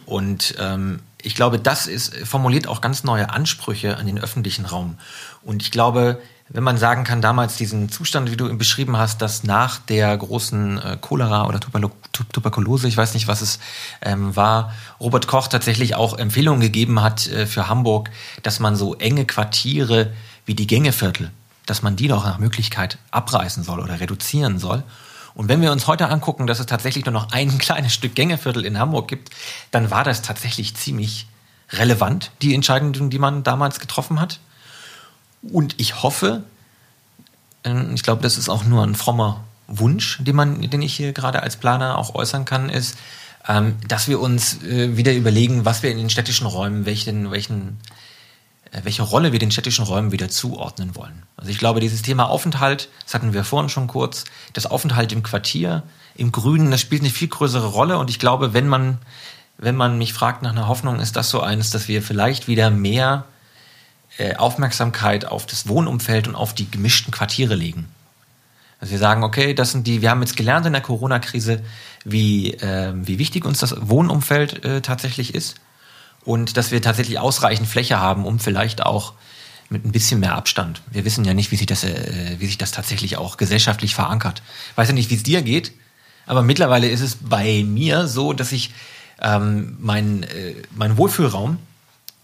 Und 0.04 0.56
ähm, 0.58 1.00
ich 1.22 1.34
glaube, 1.34 1.58
das 1.58 1.86
ist, 1.86 2.14
formuliert 2.26 2.66
auch 2.66 2.80
ganz 2.80 3.04
neue 3.04 3.30
Ansprüche 3.30 3.96
an 3.96 4.06
den 4.06 4.18
öffentlichen 4.18 4.66
Raum. 4.66 4.98
Und 5.42 5.62
ich 5.62 5.70
glaube, 5.70 6.20
wenn 6.48 6.64
man 6.64 6.76
sagen 6.76 7.04
kann, 7.04 7.22
damals 7.22 7.56
diesen 7.56 7.88
Zustand, 7.88 8.30
wie 8.30 8.36
du 8.36 8.48
ihn 8.48 8.58
beschrieben 8.58 8.96
hast, 8.98 9.22
dass 9.22 9.42
nach 9.42 9.78
der 9.78 10.14
großen 10.16 10.78
äh, 10.78 10.98
Cholera 11.00 11.46
oder 11.46 11.60
Tuberkulose, 11.60 12.88
ich 12.88 12.96
weiß 12.96 13.14
nicht, 13.14 13.26
was 13.26 13.40
es 13.40 13.58
ähm, 14.02 14.36
war, 14.36 14.72
Robert 15.00 15.26
Koch 15.26 15.48
tatsächlich 15.48 15.94
auch 15.94 16.18
Empfehlungen 16.18 16.60
gegeben 16.60 17.00
hat 17.02 17.26
äh, 17.28 17.46
für 17.46 17.68
Hamburg, 17.68 18.10
dass 18.42 18.60
man 18.60 18.76
so 18.76 18.94
enge 18.96 19.24
Quartiere 19.24 20.12
wie 20.44 20.54
die 20.54 20.66
Gängeviertel, 20.66 21.30
dass 21.64 21.82
man 21.82 21.96
die 21.96 22.08
doch 22.08 22.24
nach 22.24 22.38
Möglichkeit 22.38 22.98
abreißen 23.12 23.62
soll 23.62 23.80
oder 23.80 24.00
reduzieren 24.00 24.58
soll. 24.58 24.82
Und 25.34 25.48
wenn 25.48 25.60
wir 25.62 25.72
uns 25.72 25.86
heute 25.86 26.08
angucken, 26.08 26.46
dass 26.46 26.60
es 26.60 26.66
tatsächlich 26.66 27.04
nur 27.04 27.12
noch 27.12 27.32
ein 27.32 27.58
kleines 27.58 27.94
Stück 27.94 28.14
Gängeviertel 28.14 28.64
in 28.64 28.78
Hamburg 28.78 29.08
gibt, 29.08 29.30
dann 29.70 29.90
war 29.90 30.04
das 30.04 30.22
tatsächlich 30.22 30.74
ziemlich 30.74 31.26
relevant, 31.70 32.30
die 32.42 32.54
Entscheidung, 32.54 33.10
die 33.10 33.18
man 33.18 33.42
damals 33.42 33.80
getroffen 33.80 34.20
hat. 34.20 34.40
Und 35.42 35.80
ich 35.80 36.02
hoffe, 36.02 36.44
ähm, 37.64 37.92
ich 37.94 38.02
glaube, 38.02 38.22
das 38.22 38.38
ist 38.38 38.48
auch 38.48 38.64
nur 38.64 38.84
ein 38.84 38.94
frommer 38.94 39.44
Wunsch, 39.68 40.18
den, 40.20 40.36
man, 40.36 40.60
den 40.60 40.82
ich 40.82 40.94
hier 40.94 41.12
gerade 41.12 41.42
als 41.42 41.56
Planer 41.56 41.96
auch 41.98 42.14
äußern 42.14 42.44
kann, 42.44 42.68
ist, 42.68 42.98
ähm, 43.48 43.76
dass 43.88 44.08
wir 44.08 44.20
uns 44.20 44.62
äh, 44.62 44.96
wieder 44.96 45.12
überlegen, 45.14 45.64
was 45.64 45.82
wir 45.82 45.90
in 45.90 45.98
den 45.98 46.10
städtischen 46.10 46.46
Räumen, 46.46 46.86
welchen, 46.86 47.30
welchen, 47.30 47.78
welche 48.82 49.02
Rolle 49.02 49.32
wir 49.32 49.38
den 49.38 49.50
städtischen 49.50 49.84
Räumen 49.84 50.12
wieder 50.12 50.30
zuordnen 50.30 50.96
wollen. 50.96 51.24
Also 51.36 51.50
ich 51.50 51.58
glaube, 51.58 51.80
dieses 51.80 52.02
Thema 52.02 52.28
Aufenthalt, 52.28 52.88
das 53.04 53.14
hatten 53.14 53.34
wir 53.34 53.44
vorhin 53.44 53.68
schon 53.68 53.86
kurz, 53.86 54.24
das 54.54 54.66
Aufenthalt 54.66 55.12
im 55.12 55.22
Quartier, 55.22 55.82
im 56.14 56.32
Grünen, 56.32 56.70
das 56.70 56.80
spielt 56.80 57.02
eine 57.02 57.10
viel 57.10 57.28
größere 57.28 57.66
Rolle. 57.66 57.98
Und 57.98 58.08
ich 58.08 58.18
glaube, 58.18 58.54
wenn 58.54 58.68
man, 58.68 58.98
wenn 59.58 59.76
man 59.76 59.98
mich 59.98 60.14
fragt 60.14 60.42
nach 60.42 60.52
einer 60.52 60.68
Hoffnung, 60.68 61.00
ist 61.00 61.16
das 61.16 61.28
so 61.28 61.40
eines, 61.40 61.70
dass 61.70 61.86
wir 61.86 62.02
vielleicht 62.02 62.48
wieder 62.48 62.70
mehr 62.70 63.26
äh, 64.16 64.36
Aufmerksamkeit 64.36 65.26
auf 65.26 65.44
das 65.44 65.68
Wohnumfeld 65.68 66.28
und 66.28 66.34
auf 66.34 66.54
die 66.54 66.70
gemischten 66.70 67.12
Quartiere 67.12 67.54
legen. 67.54 67.88
Also 68.80 68.92
wir 68.92 68.98
sagen, 68.98 69.22
okay, 69.22 69.52
das 69.54 69.70
sind 69.72 69.86
die, 69.86 70.00
wir 70.00 70.10
haben 70.10 70.22
jetzt 70.22 70.36
gelernt 70.36 70.66
in 70.66 70.72
der 70.72 70.82
Corona-Krise, 70.82 71.62
wie, 72.04 72.54
äh, 72.54 72.92
wie 72.94 73.18
wichtig 73.18 73.44
uns 73.44 73.58
das 73.58 73.76
Wohnumfeld 73.78 74.64
äh, 74.64 74.80
tatsächlich 74.80 75.34
ist 75.34 75.56
und 76.24 76.56
dass 76.56 76.70
wir 76.70 76.82
tatsächlich 76.82 77.18
ausreichend 77.18 77.68
Fläche 77.68 77.98
haben, 77.98 78.24
um 78.24 78.38
vielleicht 78.38 78.82
auch 78.82 79.14
mit 79.68 79.84
ein 79.84 79.92
bisschen 79.92 80.20
mehr 80.20 80.34
Abstand. 80.34 80.82
Wir 80.90 81.04
wissen 81.04 81.24
ja 81.24 81.34
nicht, 81.34 81.50
wie 81.50 81.56
sich 81.56 81.66
das, 81.66 81.84
äh, 81.84 82.36
wie 82.38 82.46
sich 82.46 82.58
das 82.58 82.70
tatsächlich 82.70 83.16
auch 83.16 83.36
gesellschaftlich 83.36 83.94
verankert. 83.94 84.42
Ich 84.70 84.76
weiß 84.76 84.88
ja 84.88 84.94
nicht, 84.94 85.10
wie 85.10 85.16
es 85.16 85.22
dir 85.22 85.42
geht, 85.42 85.72
aber 86.26 86.42
mittlerweile 86.42 86.88
ist 86.88 87.00
es 87.00 87.16
bei 87.16 87.64
mir 87.66 88.06
so, 88.06 88.32
dass 88.32 88.52
ich 88.52 88.72
ähm, 89.20 89.76
meinen 89.80 90.22
äh, 90.24 90.54
mein 90.74 90.96
Wohlfühlraum 90.96 91.58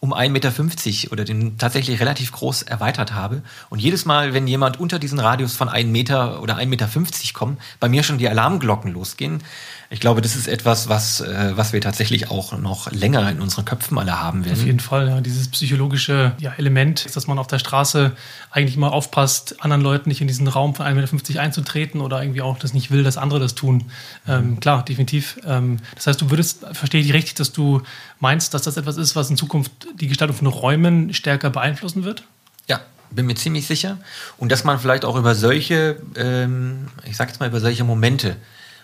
um 0.01 0.15
1,50 0.15 0.31
Meter 0.31 1.13
oder 1.13 1.25
den 1.25 1.59
tatsächlich 1.59 1.99
relativ 2.01 2.31
groß 2.31 2.63
erweitert 2.63 3.15
habe. 3.15 3.43
Und 3.69 3.81
jedes 3.81 4.05
Mal, 4.05 4.33
wenn 4.33 4.47
jemand 4.47 4.79
unter 4.79 4.99
diesen 5.01 5.19
Radius 5.19 5.57
von 5.57 5.69
1 5.69 5.91
Meter 5.91 6.41
oder 6.41 6.57
1,50 6.57 6.67
Meter 6.67 6.89
kommt, 7.33 7.61
bei 7.81 7.89
mir 7.89 8.05
schon 8.05 8.19
die 8.19 8.29
Alarmglocken 8.29 8.93
losgehen. 8.93 9.43
Ich 9.91 10.01
glaube, 10.01 10.21
das 10.21 10.37
ist 10.37 10.49
etwas, 10.49 10.91
was, 10.91 11.23
äh, 11.23 11.53
was 11.57 11.73
wir 11.73 11.81
tatsächlich 11.81 12.31
auch 12.31 12.57
noch 12.59 12.93
länger 12.93 13.31
in 13.31 13.41
unseren 13.41 13.65
Köpfen 13.65 13.99
alle 13.99 14.21
haben 14.21 14.45
werden. 14.45 14.59
Auf 14.59 14.67
jeden 14.67 14.81
Fall, 14.81 15.09
ja. 15.09 15.21
Dieses 15.23 15.49
psychologische 15.49 16.33
ja, 16.39 16.53
Element, 16.59 17.17
dass 17.17 17.27
man 17.27 17.39
auf 17.39 17.47
der 17.47 17.59
Straße 17.59 18.13
eigentlich 18.51 18.77
immer 18.77 18.93
aufpasst, 18.93 19.65
anderen 19.65 19.81
Leuten 19.81 20.11
nicht 20.11 20.21
in 20.21 20.29
diesen 20.29 20.47
Raum 20.47 20.75
von 20.75 20.85
1,50 20.85 21.15
Meter 21.15 21.41
einzutreten 21.41 22.03
oder 22.03 22.23
irgendwie 22.23 22.43
auch 22.43 22.59
das 22.59 22.75
nicht 22.75 22.91
will, 22.91 23.03
dass 23.03 23.17
andere 23.17 23.41
das 23.41 23.55
tun. 23.55 23.85
Ähm, 24.27 24.61
klar, 24.61 24.85
definitiv. 24.85 25.41
Ähm, 25.47 25.79
das 25.95 26.07
heißt, 26.07 26.21
du 26.21 26.31
würdest, 26.31 26.67
verstehe 26.73 27.01
ich 27.01 27.15
richtig, 27.15 27.35
dass 27.37 27.53
du 27.53 27.81
meinst, 28.21 28.53
dass 28.53 28.63
das 28.63 28.77
etwas 28.77 28.99
ist, 28.99 29.17
was 29.17 29.31
in 29.31 29.39
Zukunft 29.39 29.73
die 29.99 30.09
Gestaltung 30.09 30.37
von 30.37 30.49
Räumen 30.49 31.15
stärker 31.15 31.49
beeinflussen 31.49 32.05
wird? 32.05 32.25
Ja, 32.67 32.81
bin 33.11 33.25
mir 33.25 33.37
ziemlich 33.37 33.67
sicher. 33.67 33.97
Und 34.37 34.53
dass 34.53 34.65
man 34.65 34.79
vielleicht 34.79 35.07
auch 35.07 35.17
über 35.17 35.35
solche, 35.35 35.97
ähm, 36.15 36.89
ich 37.07 37.17
sag 37.17 37.29
jetzt 37.29 37.41
mal, 37.41 37.49
über 37.49 37.61
solche 37.61 37.85
Momente 37.85 38.37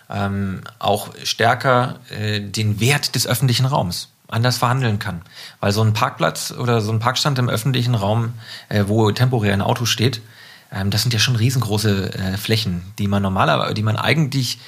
ähm, 0.09 0.61
auch 0.79 1.09
stärker 1.23 1.99
äh, 2.09 2.39
den 2.39 2.79
Wert 2.79 3.15
des 3.15 3.27
öffentlichen 3.27 3.65
Raums 3.65 4.09
anders 4.27 4.57
verhandeln 4.57 4.99
kann. 4.99 5.21
Weil 5.59 5.71
so 5.71 5.81
ein 5.81 5.93
Parkplatz 5.93 6.51
oder 6.51 6.81
so 6.81 6.91
ein 6.91 6.99
Parkstand 6.99 7.37
im 7.39 7.49
öffentlichen 7.49 7.95
Raum, 7.95 8.33
äh, 8.69 8.85
wo 8.87 9.11
temporär 9.11 9.53
ein 9.53 9.61
Auto 9.61 9.85
steht, 9.85 10.21
ähm, 10.71 10.89
das 10.89 11.03
sind 11.03 11.13
ja 11.13 11.19
schon 11.19 11.35
riesengroße 11.35 12.13
äh, 12.13 12.37
Flächen, 12.37 12.81
die 12.97 13.07
man 13.07 13.21
normalerweise, 13.21 13.73
die 13.73 13.83
man 13.83 13.97
eigentlich 13.97 14.59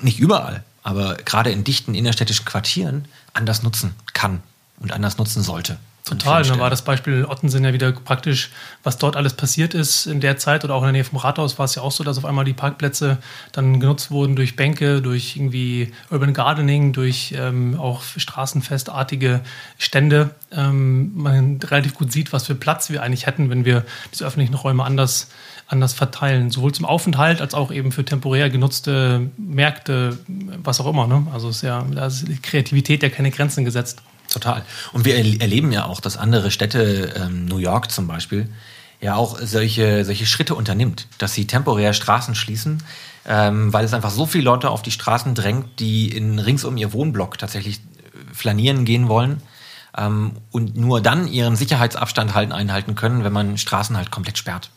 nicht 0.00 0.18
überall, 0.18 0.64
aber 0.82 1.14
gerade 1.16 1.50
in 1.50 1.64
dichten 1.64 1.94
innerstädtischen 1.94 2.44
Quartieren 2.44 3.06
anders 3.34 3.62
nutzen 3.62 3.94
kann 4.12 4.42
und 4.80 4.92
anders 4.92 5.18
nutzen 5.18 5.42
sollte. 5.42 5.78
Total, 6.04 6.42
dann 6.42 6.58
war 6.58 6.68
das 6.68 6.82
Beispiel 6.82 7.24
Ottensen 7.24 7.62
ja 7.62 7.72
wieder 7.72 7.92
praktisch, 7.92 8.50
was 8.82 8.98
dort 8.98 9.14
alles 9.14 9.34
passiert 9.34 9.72
ist 9.72 10.06
in 10.06 10.20
der 10.20 10.36
Zeit 10.36 10.64
oder 10.64 10.74
auch 10.74 10.80
in 10.80 10.86
der 10.86 10.92
Nähe 10.92 11.04
vom 11.04 11.18
Rathaus 11.18 11.60
war 11.60 11.64
es 11.64 11.76
ja 11.76 11.82
auch 11.82 11.92
so, 11.92 12.02
dass 12.02 12.18
auf 12.18 12.24
einmal 12.24 12.44
die 12.44 12.54
Parkplätze 12.54 13.18
dann 13.52 13.78
genutzt 13.78 14.10
wurden 14.10 14.34
durch 14.34 14.56
Bänke, 14.56 15.00
durch 15.00 15.36
irgendwie 15.36 15.92
Urban 16.10 16.34
Gardening, 16.34 16.92
durch 16.92 17.34
ähm, 17.38 17.78
auch 17.78 18.02
straßenfestartige 18.02 19.42
Stände. 19.78 20.30
Ähm, 20.50 21.12
man 21.14 21.60
relativ 21.62 21.94
gut 21.94 22.10
sieht, 22.10 22.32
was 22.32 22.46
für 22.46 22.56
Platz 22.56 22.90
wir 22.90 23.00
eigentlich 23.00 23.26
hätten, 23.26 23.48
wenn 23.48 23.64
wir 23.64 23.84
diese 24.12 24.24
öffentlichen 24.24 24.54
Räume 24.54 24.82
anders, 24.82 25.28
anders 25.68 25.92
verteilen. 25.92 26.50
Sowohl 26.50 26.72
zum 26.72 26.84
Aufenthalt 26.84 27.40
als 27.40 27.54
auch 27.54 27.70
eben 27.70 27.92
für 27.92 28.04
temporär 28.04 28.50
genutzte 28.50 29.30
Märkte, 29.36 30.18
was 30.64 30.80
auch 30.80 30.86
immer. 30.86 31.06
Ne? 31.06 31.28
Also 31.32 31.48
ist 31.48 31.62
ja, 31.62 31.86
da 31.94 32.06
ist 32.06 32.26
die 32.26 32.42
Kreativität 32.42 33.04
ja 33.04 33.08
keine 33.08 33.30
Grenzen 33.30 33.64
gesetzt. 33.64 34.02
Total. 34.32 34.62
Und 34.94 35.04
wir 35.04 35.16
erleben 35.16 35.72
ja 35.72 35.84
auch, 35.84 36.00
dass 36.00 36.16
andere 36.16 36.50
Städte, 36.50 37.12
ähm, 37.16 37.44
New 37.44 37.58
York 37.58 37.90
zum 37.90 38.06
Beispiel, 38.06 38.48
ja 39.02 39.14
auch 39.14 39.38
solche, 39.40 40.06
solche 40.06 40.24
Schritte 40.24 40.54
unternimmt, 40.54 41.06
dass 41.18 41.34
sie 41.34 41.46
temporär 41.46 41.92
Straßen 41.92 42.34
schließen, 42.34 42.82
ähm, 43.26 43.72
weil 43.72 43.84
es 43.84 43.92
einfach 43.92 44.10
so 44.10 44.24
viele 44.24 44.44
Leute 44.44 44.70
auf 44.70 44.80
die 44.80 44.90
Straßen 44.90 45.34
drängt, 45.34 45.80
die 45.80 46.08
in, 46.16 46.38
rings 46.38 46.64
um 46.64 46.78
ihr 46.78 46.94
Wohnblock 46.94 47.36
tatsächlich 47.36 47.78
äh, 47.78 48.34
flanieren 48.34 48.86
gehen 48.86 49.08
wollen 49.08 49.42
ähm, 49.98 50.32
und 50.50 50.76
nur 50.76 51.02
dann 51.02 51.28
ihren 51.28 51.56
Sicherheitsabstand 51.56 52.34
halten, 52.34 52.52
einhalten 52.52 52.94
können, 52.94 53.24
wenn 53.24 53.32
man 53.34 53.58
Straßen 53.58 53.98
halt 53.98 54.10
komplett 54.10 54.38
sperrt. 54.38 54.70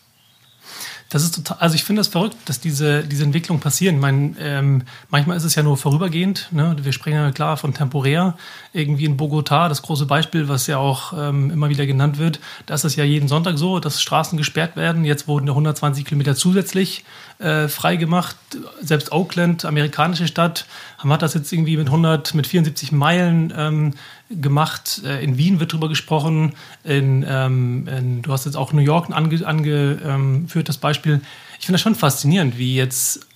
Das 1.10 1.24
ist 1.24 1.36
total, 1.36 1.58
also 1.60 1.76
ich 1.76 1.84
finde 1.84 2.00
das 2.00 2.08
verrückt, 2.08 2.36
dass 2.46 2.60
diese, 2.60 3.04
diese 3.04 3.24
Entwicklung 3.24 3.60
passieren. 3.60 3.96
Ich 3.96 4.02
meine, 4.02 4.36
ähm, 4.40 4.84
manchmal 5.10 5.38
ist 5.38 5.44
es 5.44 5.54
ja 5.54 5.62
nur 5.62 5.78
vorübergehend. 5.78 6.48
Ne? 6.52 6.76
Wir 6.82 6.94
sprechen 6.94 7.16
ja 7.16 7.32
klar 7.32 7.58
von 7.58 7.76
temporär. 7.76 8.36
Irgendwie 8.74 9.06
in 9.06 9.16
Bogotá, 9.16 9.70
das 9.70 9.84
große 9.84 10.08
Beispiel, 10.08 10.50
was 10.50 10.66
ja 10.66 10.78
auch 10.78 11.14
ähm, 11.16 11.52
immer 11.52 11.70
wieder 11.70 11.86
genannt 11.86 12.18
wird, 12.18 12.40
da 12.66 12.74
ist 12.74 12.86
es 12.86 12.96
ja 12.96 13.04
jeden 13.04 13.28
Sonntag 13.28 13.58
so, 13.60 13.80
dass 13.80 14.02
Straßen 14.02 14.36
gesperrt 14.38 14.76
werden. 14.76 15.06
Jetzt 15.06 15.28
wurden 15.28 15.48
120 15.48 16.06
Kilometer 16.06 16.36
zusätzlich 16.36 17.06
äh, 17.38 17.68
freigemacht. 17.68 18.36
Selbst 18.82 19.12
Oakland, 19.12 19.64
amerikanische 19.64 20.28
Stadt, 20.28 20.66
hat 20.98 21.22
das 21.22 21.36
jetzt 21.36 21.54
irgendwie 21.54 21.78
mit 21.78 21.88
100, 21.88 22.34
mit 22.34 22.48
74 22.48 22.92
Meilen 22.92 23.54
ähm, 23.56 23.94
gemacht. 24.30 25.02
Äh, 25.06 25.24
in 25.24 25.38
Wien 25.38 25.60
wird 25.60 25.74
darüber 25.74 25.90
gesprochen. 25.90 26.54
In, 26.84 27.26
ähm, 27.28 27.88
in, 27.88 28.22
du 28.22 28.32
hast 28.32 28.46
jetzt 28.46 28.56
auch 28.56 28.74
New 28.74 28.82
York 28.82 29.10
angeführt, 29.12 29.48
ange, 29.48 30.00
ähm, 30.04 30.48
das 30.64 30.78
Beispiel. 30.78 31.22
Ich 31.60 31.66
finde 31.66 31.76
das 31.76 31.82
schon 31.82 31.96
faszinierend, 31.96 32.58
wie 32.58 32.76
jetzt 32.76 33.28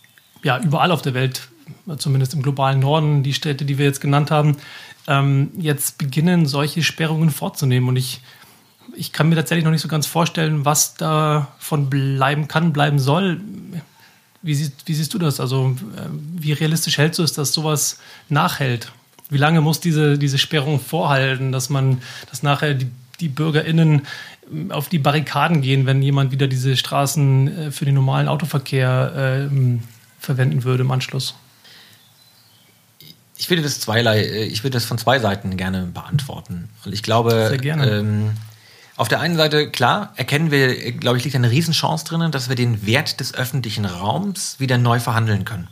ja, 0.44 0.60
überall 0.60 0.92
auf 0.92 1.02
der 1.02 1.14
Welt, 1.14 1.50
zumindest 1.98 2.34
im 2.34 2.42
globalen 2.42 2.80
Norden, 2.80 3.24
die 3.24 3.34
Städte, 3.34 3.66
die 3.66 3.78
wir 3.78 3.86
jetzt 3.86 4.02
genannt 4.02 4.32
haben, 4.32 4.58
ähm, 5.08 5.52
jetzt 5.58 5.98
beginnen, 5.98 6.46
solche 6.46 6.84
Sperrungen 6.84 7.30
vorzunehmen. 7.30 7.90
Und 7.90 7.98
ich 7.98 8.22
ich 8.96 9.12
kann 9.12 9.30
mir 9.30 9.36
tatsächlich 9.36 9.66
noch 9.66 9.72
nicht 9.72 9.82
so 9.82 9.88
ganz 9.88 10.06
vorstellen, 10.06 10.66
was 10.66 10.96
davon 10.96 11.90
bleiben 11.90 12.48
kann, 12.48 12.74
bleiben 12.74 13.00
soll. 13.00 13.42
Wie, 14.42 14.56
sie, 14.56 14.72
wie 14.86 14.94
siehst 14.94 15.14
du 15.14 15.18
das? 15.18 15.40
Also, 15.40 15.76
äh, 15.96 16.10
wie 16.12 16.54
realistisch 16.54 16.98
hältst 16.98 17.20
du 17.20 17.24
es, 17.24 17.34
dass 17.34 17.54
sowas 17.54 18.00
nachhält? 18.30 18.92
Wie 19.30 19.38
lange 19.38 19.62
muss 19.62 19.80
diese, 19.80 20.18
diese 20.18 20.38
Sperrung 20.38 20.80
vorhalten, 20.80 21.52
dass 21.52 21.70
man, 21.70 22.02
dass 22.30 22.44
nachher 22.44 22.74
die, 22.74 22.88
die 23.20 23.30
BürgerInnen 23.30 24.08
ähm, 24.52 24.72
auf 24.72 24.90
die 24.90 25.00
Barrikaden 25.00 25.62
gehen, 25.62 25.86
wenn 25.86 26.02
jemand 26.02 26.32
wieder 26.32 26.48
diese 26.48 26.76
Straßen 26.76 27.48
äh, 27.68 27.72
für 27.72 27.86
den 27.86 27.96
normalen 27.96 28.28
Autoverkehr 28.28 29.50
äh, 29.52 29.56
verwenden 30.20 30.64
würde 30.64 30.84
im 30.84 30.92
Anschluss? 30.92 31.36
Ich 33.38 33.50
würde 33.50 33.62
das 33.62 33.80
zweierlei, 33.80 34.20
äh, 34.22 34.46
ich 34.46 34.64
würde 34.64 34.76
das 34.76 34.86
von 34.86 34.98
zwei 34.98 35.20
Seiten 35.20 35.56
gerne 35.58 35.84
beantworten. 35.94 36.70
Und 36.84 36.94
ich 36.94 37.04
glaube, 37.04 37.48
Sehr 37.50 37.58
gerne. 37.58 37.90
Ähm, 37.90 38.32
auf 38.98 39.08
der 39.08 39.22
einen 39.22 39.38
Seite, 39.38 39.70
klar, 39.70 40.12
erkennen 40.18 40.52
wir, 40.52 40.92
glaube 40.92 41.18
ich, 41.18 41.24
liegt 41.24 41.36
eine 41.36 41.50
Riesenchance 41.50 42.04
drin, 42.04 42.32
dass 42.32 42.50
wir 42.50 42.58
den 42.58 42.86
Wert 42.86 43.22
des 43.22 43.34
öffentlichen 43.34 43.86
Raums 43.86 44.60
wieder 44.60 44.78
neu 44.78 45.00
verhandeln 45.00 45.46
können. 45.46 45.70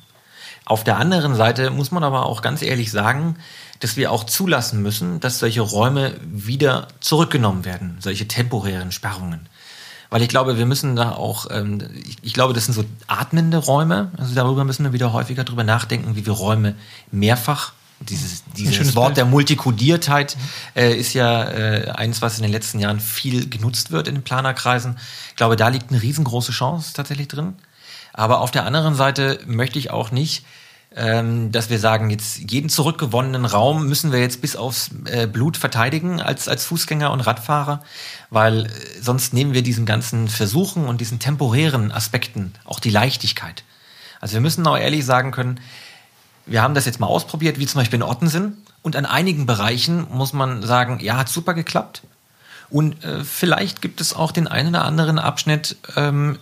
Auf 0.68 0.84
der 0.84 0.98
anderen 0.98 1.34
Seite 1.34 1.70
muss 1.70 1.92
man 1.92 2.04
aber 2.04 2.26
auch 2.26 2.42
ganz 2.42 2.62
ehrlich 2.62 2.92
sagen, 2.92 3.38
dass 3.80 3.96
wir 3.96 4.12
auch 4.12 4.26
zulassen 4.26 4.82
müssen, 4.82 5.22
dass 5.22 5.40
solche 5.40 5.62
Räume 5.62 6.16
wieder 6.22 6.90
zurückgenommen 7.00 7.64
werden, 7.64 7.96
solche 8.02 8.28
temporären 8.28 8.92
Sperrungen. 8.92 9.48
Weil 10.10 10.22
ich 10.24 10.28
glaube, 10.28 10.58
wir 10.58 10.66
müssen 10.66 10.98
da 10.98 11.14
auch, 11.14 11.48
ähm, 11.52 11.80
ich, 12.06 12.18
ich, 12.22 12.34
glaube, 12.34 12.54
das 12.54 12.66
sind 12.66 12.74
so 12.74 12.84
atmende 13.08 13.60
Räume. 13.60 14.12
Also 14.18 14.36
darüber 14.36 14.66
müssen 14.66 14.84
wir 14.84 14.92
wieder 14.92 15.14
häufiger 15.14 15.46
drüber 15.46 15.64
nachdenken, 15.64 16.18
wie 16.18 16.26
wir 16.26 16.34
Räume 16.34 16.76
mehrfach 17.12 17.72
dieses, 18.02 18.44
dieses 18.58 18.94
Wort 18.94 19.08
Bild. 19.12 19.18
der 19.20 19.26
Multikodiertheit 19.26 20.36
äh, 20.76 20.94
ist 20.94 21.14
ja 21.14 21.50
äh, 21.50 21.92
eins, 21.92 22.22
was 22.22 22.36
in 22.36 22.44
den 22.44 22.52
letzten 22.52 22.80
Jahren 22.80 23.00
viel 23.00 23.48
genutzt 23.50 23.92
wird 23.92 24.10
in 24.10 24.16
den 24.16 24.24
Planerkreisen. 24.24 24.98
Ich 25.30 25.38
glaube, 25.38 25.56
da 25.56 25.70
liegt 25.70 25.92
eine 25.92 26.02
riesengroße 26.02 26.52
Chance 26.52 26.92
tatsächlich 26.94 27.30
drin. 27.30 27.56
Aber 28.12 28.42
auf 28.42 28.52
der 28.52 28.66
anderen 28.66 28.96
Seite 28.96 29.40
möchte 29.46 29.80
ich 29.80 29.92
auch 29.92 30.12
nicht, 30.12 30.44
ähm, 30.96 31.52
dass 31.52 31.70
wir 31.70 31.80
sagen, 31.80 32.10
jetzt 32.10 32.38
jeden 32.50 32.70
zurückgewonnenen 32.70 33.46
Raum 33.46 33.88
müssen 33.88 34.12
wir 34.12 34.20
jetzt 34.20 34.42
bis 34.42 34.56
aufs 34.56 34.90
äh, 35.06 35.28
Blut 35.28 35.58
verteidigen 35.58 36.22
als, 36.22 36.48
als 36.48 36.66
Fußgänger 36.66 37.12
und 37.12 37.22
Radfahrer, 37.22 37.82
weil 38.30 38.66
äh, 38.66 38.70
sonst 39.02 39.34
nehmen 39.34 39.54
wir 39.54 39.62
diesen 39.62 39.86
ganzen 39.86 40.28
Versuchen 40.28 40.86
und 40.86 41.02
diesen 41.02 41.20
temporären 41.20 41.92
Aspekten 41.92 42.54
auch 42.66 42.80
die 42.80 42.90
Leichtigkeit. 42.90 43.64
Also 44.20 44.34
wir 44.34 44.42
müssen 44.42 44.66
auch 44.66 44.78
ehrlich 44.78 45.06
sagen 45.06 45.32
können, 45.32 45.60
wir 46.48 46.62
haben 46.62 46.74
das 46.74 46.86
jetzt 46.86 47.00
mal 47.00 47.08
ausprobiert, 47.08 47.60
wie 47.60 47.68
zum 47.68 47.82
Beispiel 47.82 47.98
in 47.98 48.04
Ottensen. 48.04 48.64
Und 48.82 48.96
an 48.96 49.06
einigen 49.06 49.46
Bereichen 49.46 50.08
muss 50.10 50.32
man 50.32 50.64
sagen, 50.64 51.00
ja, 51.02 51.18
hat 51.18 51.30
super 51.30 51.54
geklappt. 51.54 52.04
Und 52.70 53.04
äh, 53.04 53.24
vielleicht 53.24 53.82
gibt 53.82 54.02
es 54.02 54.14
auch 54.14 54.32
den 54.32 54.48
einen 54.48 54.70
oder 54.70 54.86
anderen 54.86 55.20
Abschnitt, 55.20 55.78
ähm, 55.96 56.38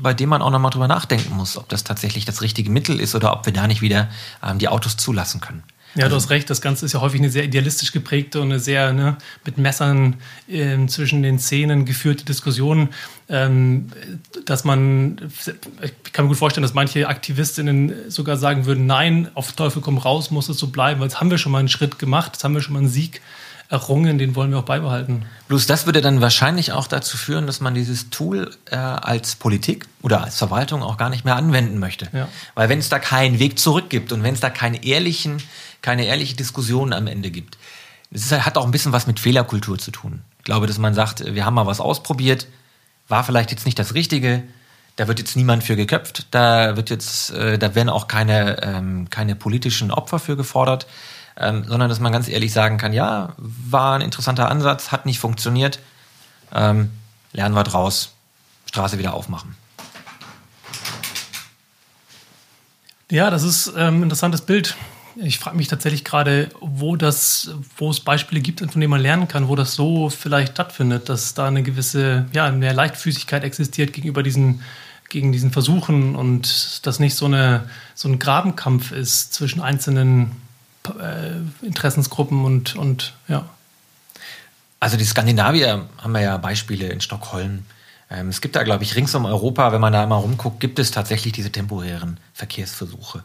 bei 0.00 0.14
dem 0.14 0.30
man 0.30 0.42
auch 0.42 0.50
nochmal 0.50 0.70
drüber 0.70 0.88
nachdenken 0.88 1.34
muss, 1.34 1.56
ob 1.56 1.68
das 1.68 1.84
tatsächlich 1.84 2.24
das 2.24 2.40
richtige 2.40 2.70
Mittel 2.70 2.98
ist 2.98 3.14
oder 3.14 3.32
ob 3.32 3.46
wir 3.46 3.52
da 3.52 3.66
nicht 3.66 3.82
wieder 3.82 4.08
ähm, 4.42 4.58
die 4.58 4.68
Autos 4.68 4.96
zulassen 4.96 5.40
können. 5.40 5.62
Ja, 5.96 6.10
du 6.10 6.14
hast 6.14 6.28
recht. 6.28 6.50
Das 6.50 6.60
Ganze 6.60 6.84
ist 6.84 6.92
ja 6.92 7.00
häufig 7.00 7.20
eine 7.20 7.30
sehr 7.30 7.44
idealistisch 7.44 7.90
geprägte 7.90 8.42
und 8.42 8.50
eine 8.50 8.60
sehr 8.60 8.92
ne, 8.92 9.16
mit 9.46 9.56
Messern 9.56 10.16
äh, 10.46 10.86
zwischen 10.88 11.22
den 11.22 11.38
Szenen 11.38 11.86
geführte 11.86 12.24
Diskussion, 12.24 12.90
ähm, 13.30 13.88
dass 14.44 14.64
man, 14.64 15.18
ich 15.82 16.12
kann 16.12 16.26
mir 16.26 16.28
gut 16.28 16.36
vorstellen, 16.36 16.62
dass 16.62 16.74
manche 16.74 17.08
Aktivistinnen 17.08 18.10
sogar 18.10 18.36
sagen 18.36 18.66
würden, 18.66 18.84
nein, 18.84 19.30
auf 19.34 19.52
Teufel 19.52 19.80
komm 19.80 19.96
raus, 19.96 20.30
muss 20.30 20.50
es 20.50 20.58
so 20.58 20.66
bleiben, 20.66 21.00
weil 21.00 21.08
jetzt 21.08 21.20
haben 21.20 21.30
wir 21.30 21.38
schon 21.38 21.52
mal 21.52 21.60
einen 21.60 21.68
Schritt 21.68 21.98
gemacht, 21.98 22.32
jetzt 22.34 22.44
haben 22.44 22.54
wir 22.54 22.60
schon 22.60 22.74
mal 22.74 22.80
einen 22.80 22.88
Sieg 22.88 23.22
errungen, 23.68 24.18
den 24.18 24.34
wollen 24.36 24.50
wir 24.50 24.58
auch 24.58 24.64
beibehalten. 24.64 25.24
Bloß 25.48 25.66
das 25.66 25.86
würde 25.86 26.00
dann 26.00 26.20
wahrscheinlich 26.20 26.72
auch 26.72 26.86
dazu 26.86 27.16
führen, 27.16 27.46
dass 27.46 27.60
man 27.60 27.74
dieses 27.74 28.10
Tool 28.10 28.50
äh, 28.70 28.76
als 28.76 29.36
Politik 29.36 29.86
oder 30.02 30.22
als 30.22 30.38
Verwaltung 30.38 30.82
auch 30.82 30.96
gar 30.96 31.10
nicht 31.10 31.24
mehr 31.24 31.36
anwenden 31.36 31.78
möchte. 31.78 32.08
Ja. 32.12 32.28
Weil 32.54 32.68
wenn 32.68 32.78
es 32.78 32.88
da 32.88 32.98
keinen 32.98 33.38
Weg 33.38 33.58
zurück 33.58 33.90
gibt 33.90 34.12
und 34.12 34.22
wenn 34.22 34.34
es 34.34 34.40
da 34.40 34.50
keine 34.50 34.84
ehrlichen 34.84 35.42
keine 35.86 36.04
ehrliche 36.04 36.34
Diskussion 36.34 36.92
am 36.92 37.06
Ende 37.06 37.30
gibt. 37.30 37.58
Es 38.10 38.32
hat 38.32 38.58
auch 38.58 38.64
ein 38.64 38.72
bisschen 38.72 38.92
was 38.92 39.06
mit 39.06 39.20
Fehlerkultur 39.20 39.78
zu 39.78 39.92
tun. 39.92 40.22
Ich 40.38 40.44
glaube, 40.44 40.66
dass 40.66 40.78
man 40.78 40.94
sagt, 40.94 41.24
wir 41.34 41.46
haben 41.46 41.54
mal 41.54 41.66
was 41.66 41.80
ausprobiert, 41.80 42.48
war 43.06 43.22
vielleicht 43.22 43.52
jetzt 43.52 43.66
nicht 43.66 43.78
das 43.78 43.94
Richtige, 43.94 44.42
da 44.96 45.06
wird 45.06 45.20
jetzt 45.20 45.36
niemand 45.36 45.62
für 45.62 45.76
geköpft, 45.76 46.26
da 46.32 46.76
wird 46.76 46.90
jetzt, 46.90 47.30
äh, 47.30 47.56
da 47.56 47.76
werden 47.76 47.88
auch 47.88 48.08
keine, 48.08 48.62
ähm, 48.64 49.10
keine 49.10 49.36
politischen 49.36 49.92
Opfer 49.92 50.18
für 50.18 50.36
gefordert, 50.36 50.88
ähm, 51.38 51.64
sondern 51.64 51.88
dass 51.88 52.00
man 52.00 52.12
ganz 52.12 52.28
ehrlich 52.28 52.52
sagen 52.52 52.78
kann, 52.78 52.92
ja, 52.92 53.34
war 53.36 53.94
ein 53.94 54.00
interessanter 54.00 54.50
Ansatz, 54.50 54.92
hat 54.92 55.06
nicht 55.06 55.18
funktioniert, 55.18 55.80
ähm, 56.54 56.90
lernen 57.32 57.54
wir 57.54 57.64
draus, 57.64 58.12
Straße 58.66 58.98
wieder 58.98 59.14
aufmachen. 59.14 59.54
Ja, 63.10 63.30
das 63.30 63.44
ist 63.44 63.68
ähm, 63.76 64.00
ein 64.00 64.02
interessantes 64.04 64.40
Bild. 64.40 64.76
Ich 65.16 65.38
frage 65.38 65.56
mich 65.56 65.68
tatsächlich 65.68 66.04
gerade, 66.04 66.50
wo 66.60 66.96
das, 66.96 67.50
wo 67.76 67.90
es 67.90 68.00
Beispiele 68.00 68.40
gibt, 68.40 68.60
von 68.60 68.68
denen 68.80 68.90
man 68.90 69.00
lernen 69.00 69.28
kann, 69.28 69.48
wo 69.48 69.56
das 69.56 69.74
so 69.74 70.10
vielleicht 70.10 70.52
stattfindet, 70.52 71.08
dass 71.08 71.32
da 71.32 71.46
eine 71.46 71.62
gewisse, 71.62 72.26
ja, 72.32 72.50
mehr 72.50 72.74
Leichtfüßigkeit 72.74 73.44
existiert 73.44 73.92
gegenüber 73.92 74.22
diesen, 74.22 74.60
gegen 75.08 75.32
diesen 75.32 75.52
Versuchen 75.52 76.16
und 76.16 76.84
das 76.84 76.98
nicht 76.98 77.14
so, 77.14 77.26
eine, 77.26 77.70
so 77.94 78.08
ein 78.08 78.18
Grabenkampf 78.18 78.90
ist 78.90 79.32
zwischen 79.32 79.62
einzelnen 79.62 80.32
Interessensgruppen 81.62 82.44
und, 82.44 82.76
und 82.76 83.14
ja. 83.28 83.48
Also 84.80 84.96
die 84.96 85.04
Skandinavier 85.04 85.86
haben 85.98 86.12
wir 86.12 86.20
ja 86.20 86.36
Beispiele 86.36 86.88
in 86.88 87.00
Stockholm. 87.00 87.64
Ähm, 88.10 88.28
es 88.28 88.40
gibt 88.40 88.56
da, 88.56 88.62
glaube 88.62 88.84
ich, 88.84 88.94
rings 88.94 89.14
um 89.14 89.24
Europa, 89.24 89.72
wenn 89.72 89.80
man 89.80 89.92
da 89.92 90.06
mal 90.06 90.16
rumguckt, 90.16 90.60
gibt 90.60 90.78
es 90.78 90.90
tatsächlich 90.90 91.32
diese 91.32 91.50
temporären 91.50 92.18
Verkehrsversuche. 92.34 93.24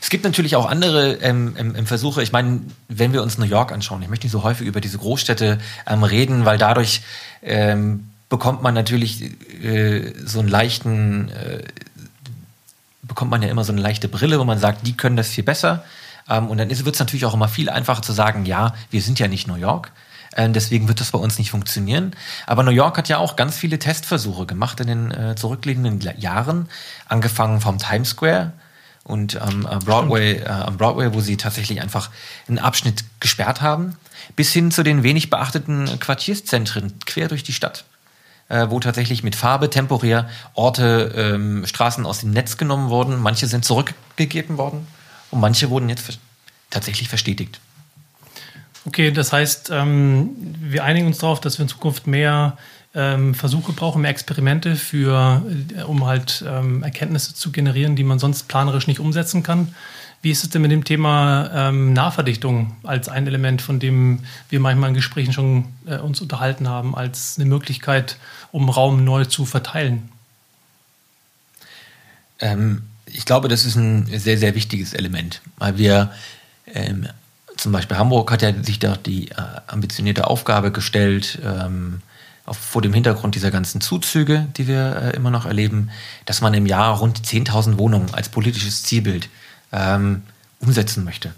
Es 0.00 0.10
gibt 0.10 0.24
natürlich 0.24 0.56
auch 0.56 0.66
andere 0.66 1.14
ähm, 1.14 1.54
ähm, 1.58 1.86
Versuche. 1.86 2.22
Ich 2.22 2.32
meine, 2.32 2.60
wenn 2.88 3.12
wir 3.12 3.22
uns 3.22 3.38
New 3.38 3.44
York 3.44 3.72
anschauen, 3.72 4.02
ich 4.02 4.08
möchte 4.08 4.26
nicht 4.26 4.32
so 4.32 4.42
häufig 4.42 4.66
über 4.66 4.80
diese 4.80 4.98
Großstädte 4.98 5.58
ähm, 5.86 6.02
reden, 6.02 6.44
weil 6.44 6.58
dadurch 6.58 7.02
ähm, 7.42 8.10
bekommt 8.28 8.62
man 8.62 8.74
natürlich 8.74 9.22
äh, 9.62 10.12
so 10.24 10.40
einen 10.40 10.48
leichten, 10.48 11.28
äh, 11.30 11.62
bekommt 13.02 13.30
man 13.30 13.42
ja 13.42 13.48
immer 13.48 13.64
so 13.64 13.72
eine 13.72 13.80
leichte 13.80 14.08
Brille, 14.08 14.38
wo 14.38 14.44
man 14.44 14.58
sagt, 14.58 14.86
die 14.86 14.96
können 14.96 15.16
das 15.16 15.28
viel 15.28 15.44
besser. 15.44 15.84
Ähm, 16.28 16.48
und 16.48 16.58
dann 16.58 16.68
wird 16.68 16.94
es 16.94 17.00
natürlich 17.00 17.24
auch 17.24 17.34
immer 17.34 17.48
viel 17.48 17.70
einfacher 17.70 18.02
zu 18.02 18.12
sagen, 18.12 18.44
ja, 18.44 18.74
wir 18.90 19.02
sind 19.02 19.18
ja 19.18 19.28
nicht 19.28 19.46
New 19.46 19.54
York. 19.54 19.92
Ähm, 20.36 20.52
deswegen 20.52 20.88
wird 20.88 21.00
das 21.00 21.12
bei 21.12 21.18
uns 21.18 21.38
nicht 21.38 21.50
funktionieren. 21.50 22.14
Aber 22.46 22.62
New 22.62 22.70
York 22.70 22.98
hat 22.98 23.08
ja 23.08 23.18
auch 23.18 23.36
ganz 23.36 23.56
viele 23.56 23.78
Testversuche 23.78 24.46
gemacht 24.46 24.80
in 24.80 24.86
den 24.86 25.10
äh, 25.10 25.34
zurückliegenden 25.34 26.00
Jahren, 26.18 26.68
angefangen 27.08 27.60
vom 27.60 27.78
Times 27.78 28.10
Square 28.10 28.52
und 29.04 29.40
am 29.40 29.66
ähm, 29.70 29.78
Broadway, 29.80 30.40
äh, 30.40 30.48
am 30.48 30.76
Broadway, 30.76 31.14
wo 31.14 31.20
sie 31.20 31.36
tatsächlich 31.36 31.80
einfach 31.80 32.10
einen 32.48 32.58
Abschnitt 32.58 33.04
gesperrt 33.20 33.62
haben, 33.62 33.96
bis 34.34 34.52
hin 34.52 34.70
zu 34.70 34.82
den 34.82 35.02
wenig 35.02 35.30
beachteten 35.30 35.98
Quartierszentren 36.00 36.98
quer 37.06 37.28
durch 37.28 37.42
die 37.42 37.54
Stadt, 37.54 37.84
äh, 38.48 38.66
wo 38.68 38.78
tatsächlich 38.80 39.22
mit 39.22 39.36
Farbe 39.36 39.70
temporär 39.70 40.28
Orte, 40.54 41.14
ähm, 41.16 41.64
Straßen 41.64 42.04
aus 42.04 42.20
dem 42.20 42.32
Netz 42.32 42.58
genommen 42.58 42.90
wurden. 42.90 43.20
Manche 43.22 43.46
sind 43.46 43.64
zurückgegeben 43.64 44.58
worden 44.58 44.86
und 45.30 45.40
manche 45.40 45.70
wurden 45.70 45.88
jetzt 45.88 46.18
tatsächlich 46.70 47.08
verstetigt. 47.08 47.60
Okay, 48.86 49.10
das 49.10 49.32
heißt, 49.32 49.70
ähm, 49.72 50.30
wir 50.60 50.84
einigen 50.84 51.08
uns 51.08 51.18
darauf, 51.18 51.40
dass 51.40 51.58
wir 51.58 51.64
in 51.64 51.68
Zukunft 51.68 52.06
mehr 52.06 52.56
ähm, 52.94 53.34
Versuche 53.34 53.72
brauchen, 53.72 54.02
mehr 54.02 54.12
Experimente 54.12 54.76
für, 54.76 55.44
äh, 55.76 55.82
um 55.82 56.06
halt 56.06 56.44
ähm, 56.46 56.84
Erkenntnisse 56.84 57.34
zu 57.34 57.50
generieren, 57.50 57.96
die 57.96 58.04
man 58.04 58.20
sonst 58.20 58.44
planerisch 58.44 58.86
nicht 58.86 59.00
umsetzen 59.00 59.42
kann. 59.42 59.74
Wie 60.22 60.30
ist 60.30 60.44
es 60.44 60.50
denn 60.50 60.62
mit 60.62 60.70
dem 60.70 60.82
Thema 60.82 61.70
Nahverdichtung 61.70 62.74
als 62.82 63.08
ein 63.08 63.26
Element, 63.26 63.62
von 63.62 63.78
dem 63.78 64.20
wir 64.48 64.58
manchmal 64.58 64.88
in 64.88 64.94
Gesprächen 64.94 65.32
schon 65.32 65.66
äh, 65.86 65.98
uns 65.98 66.20
unterhalten 66.20 66.68
haben, 66.68 66.96
als 66.96 67.36
eine 67.36 67.44
Möglichkeit, 67.44 68.16
um 68.50 68.68
Raum 68.68 69.04
neu 69.04 69.26
zu 69.26 69.44
verteilen? 69.44 70.08
Ähm, 72.40 72.82
ich 73.06 73.24
glaube, 73.24 73.48
das 73.48 73.64
ist 73.64 73.76
ein 73.76 74.06
sehr, 74.18 74.38
sehr 74.38 74.54
wichtiges 74.54 74.92
Element, 74.92 75.40
weil 75.58 75.78
wir 75.78 76.12
ähm, 76.66 77.08
zum 77.56 77.72
Beispiel 77.72 77.96
Hamburg 77.96 78.30
hat 78.30 78.42
ja 78.42 78.52
sich 78.62 78.78
da 78.78 78.96
die 78.96 79.30
äh, 79.30 79.34
ambitionierte 79.66 80.26
Aufgabe 80.26 80.72
gestellt, 80.72 81.38
ähm, 81.44 82.02
auf, 82.44 82.58
vor 82.58 82.82
dem 82.82 82.92
Hintergrund 82.92 83.34
dieser 83.34 83.50
ganzen 83.50 83.80
Zuzüge, 83.80 84.46
die 84.56 84.68
wir 84.68 84.96
äh, 84.96 85.16
immer 85.16 85.30
noch 85.30 85.46
erleben, 85.46 85.90
dass 86.26 86.40
man 86.40 86.54
im 86.54 86.66
Jahr 86.66 86.98
rund 86.98 87.20
10.000 87.20 87.78
Wohnungen 87.78 88.12
als 88.14 88.28
politisches 88.28 88.82
Zielbild 88.82 89.28
ähm, 89.72 90.22
umsetzen 90.60 91.04
möchte. 91.04 91.32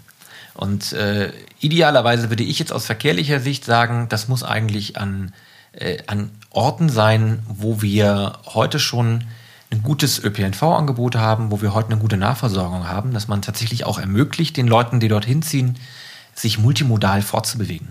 Und 0.53 0.93
äh, 0.93 1.31
idealerweise 1.59 2.29
würde 2.29 2.43
ich 2.43 2.59
jetzt 2.59 2.73
aus 2.73 2.85
verkehrlicher 2.85 3.39
Sicht 3.39 3.63
sagen, 3.63 4.07
das 4.09 4.27
muss 4.27 4.43
eigentlich 4.43 4.97
an, 4.97 5.33
äh, 5.71 5.99
an 6.07 6.31
Orten 6.49 6.89
sein, 6.89 7.39
wo 7.47 7.81
wir 7.81 8.39
heute 8.45 8.79
schon 8.79 9.23
ein 9.71 9.83
gutes 9.83 10.23
ÖPNV-Angebot 10.23 11.15
haben, 11.15 11.51
wo 11.51 11.61
wir 11.61 11.73
heute 11.73 11.91
eine 11.91 12.01
gute 12.01 12.17
Nahversorgung 12.17 12.87
haben, 12.87 13.13
dass 13.13 13.27
man 13.27 13.41
tatsächlich 13.41 13.85
auch 13.85 13.99
ermöglicht, 13.99 14.57
den 14.57 14.67
Leuten, 14.67 14.99
die 14.99 15.07
dorthin 15.07 15.41
ziehen, 15.41 15.77
sich 16.33 16.57
multimodal 16.57 17.21
fortzubewegen. 17.21 17.89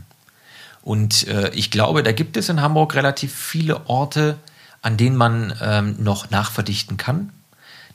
Und 0.82 1.28
äh, 1.28 1.50
ich 1.50 1.70
glaube, 1.70 2.02
da 2.02 2.12
gibt 2.12 2.36
es 2.36 2.48
in 2.48 2.60
Hamburg 2.60 2.94
relativ 2.94 3.34
viele 3.34 3.88
Orte, 3.88 4.36
an 4.82 4.96
denen 4.96 5.16
man 5.16 5.54
ähm, 5.60 5.96
noch 5.98 6.30
nachverdichten 6.30 6.96
kann. 6.96 7.30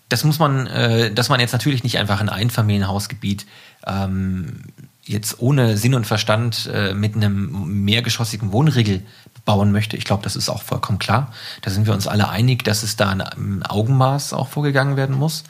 Das 0.09 0.23
muss 0.23 0.39
man, 0.39 0.67
äh, 0.67 1.11
dass 1.11 1.29
man 1.29 1.39
jetzt 1.39 1.53
natürlich 1.53 1.83
nicht 1.83 1.97
einfach 1.97 2.21
ein 2.21 2.29
Einfamilienhausgebiet 2.29 3.45
ähm, 3.87 4.61
jetzt 5.05 5.39
ohne 5.39 5.75
Sinn 5.77 5.95
und 5.95 6.05
Verstand 6.07 6.69
äh, 6.73 6.93
mit 6.93 7.15
einem 7.15 7.83
mehrgeschossigen 7.83 8.51
Wohnriegel 8.51 9.01
bauen 9.45 9.71
möchte. 9.71 9.97
Ich 9.97 10.05
glaube, 10.05 10.23
das 10.23 10.35
ist 10.35 10.49
auch 10.49 10.61
vollkommen 10.61 10.99
klar. 10.99 11.33
Da 11.61 11.71
sind 11.71 11.85
wir 11.85 11.93
uns 11.93 12.07
alle 12.07 12.29
einig, 12.29 12.63
dass 12.63 12.83
es 12.83 12.95
da 12.95 13.09
ein 13.09 13.63
Augenmaß 13.63 14.33
auch 14.33 14.47
vorgegangen 14.47 14.95
werden 14.95 15.15
muss. 15.15 15.43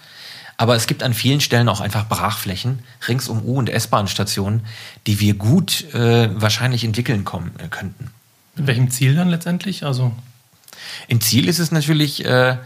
Aber 0.57 0.75
es 0.75 0.87
gibt 0.87 1.03
an 1.03 1.13
vielen 1.13 1.41
Stellen 1.41 1.67
auch 1.67 1.81
einfach 1.81 2.07
Brachflächen 2.07 2.79
rings 3.07 3.27
um 3.27 3.43
U- 3.43 3.57
und 3.57 3.69
S-Bahn-Stationen, 3.69 4.65
die 5.07 5.19
wir 5.19 5.33
gut 5.33 5.93
äh, 5.93 6.29
wahrscheinlich 6.39 6.83
entwickeln 6.83 7.23
kommen, 7.25 7.51
äh, 7.57 7.67
könnten. 7.67 8.11
Mit 8.55 8.67
welchem 8.67 8.91
Ziel 8.91 9.15
dann 9.15 9.29
letztendlich? 9.29 9.83
Also 9.83 10.13
Im 11.07 11.21
Ziel 11.21 11.47
ist 11.47 11.59
es 11.59 11.71
natürlich, 11.71 12.23
äh, 12.25 12.57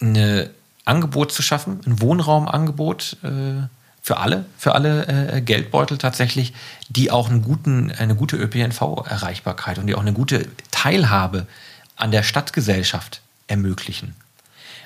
ein 0.00 0.50
Angebot 0.84 1.32
zu 1.32 1.42
schaffen, 1.42 1.80
ein 1.86 2.00
Wohnraumangebot 2.00 3.16
äh, 3.22 3.66
für 4.06 4.18
alle, 4.18 4.44
für 4.56 4.76
alle 4.76 5.32
äh, 5.32 5.40
Geldbeutel 5.40 5.98
tatsächlich, 5.98 6.52
die 6.88 7.10
auch 7.10 7.28
einen 7.28 7.42
guten, 7.42 7.90
eine 7.90 8.14
gute 8.14 8.36
ÖPNV-Erreichbarkeit 8.36 9.78
und 9.78 9.88
die 9.88 9.96
auch 9.96 10.00
eine 10.00 10.12
gute 10.12 10.46
Teilhabe 10.70 11.48
an 11.96 12.12
der 12.12 12.22
Stadtgesellschaft 12.22 13.20
ermöglichen. 13.48 14.14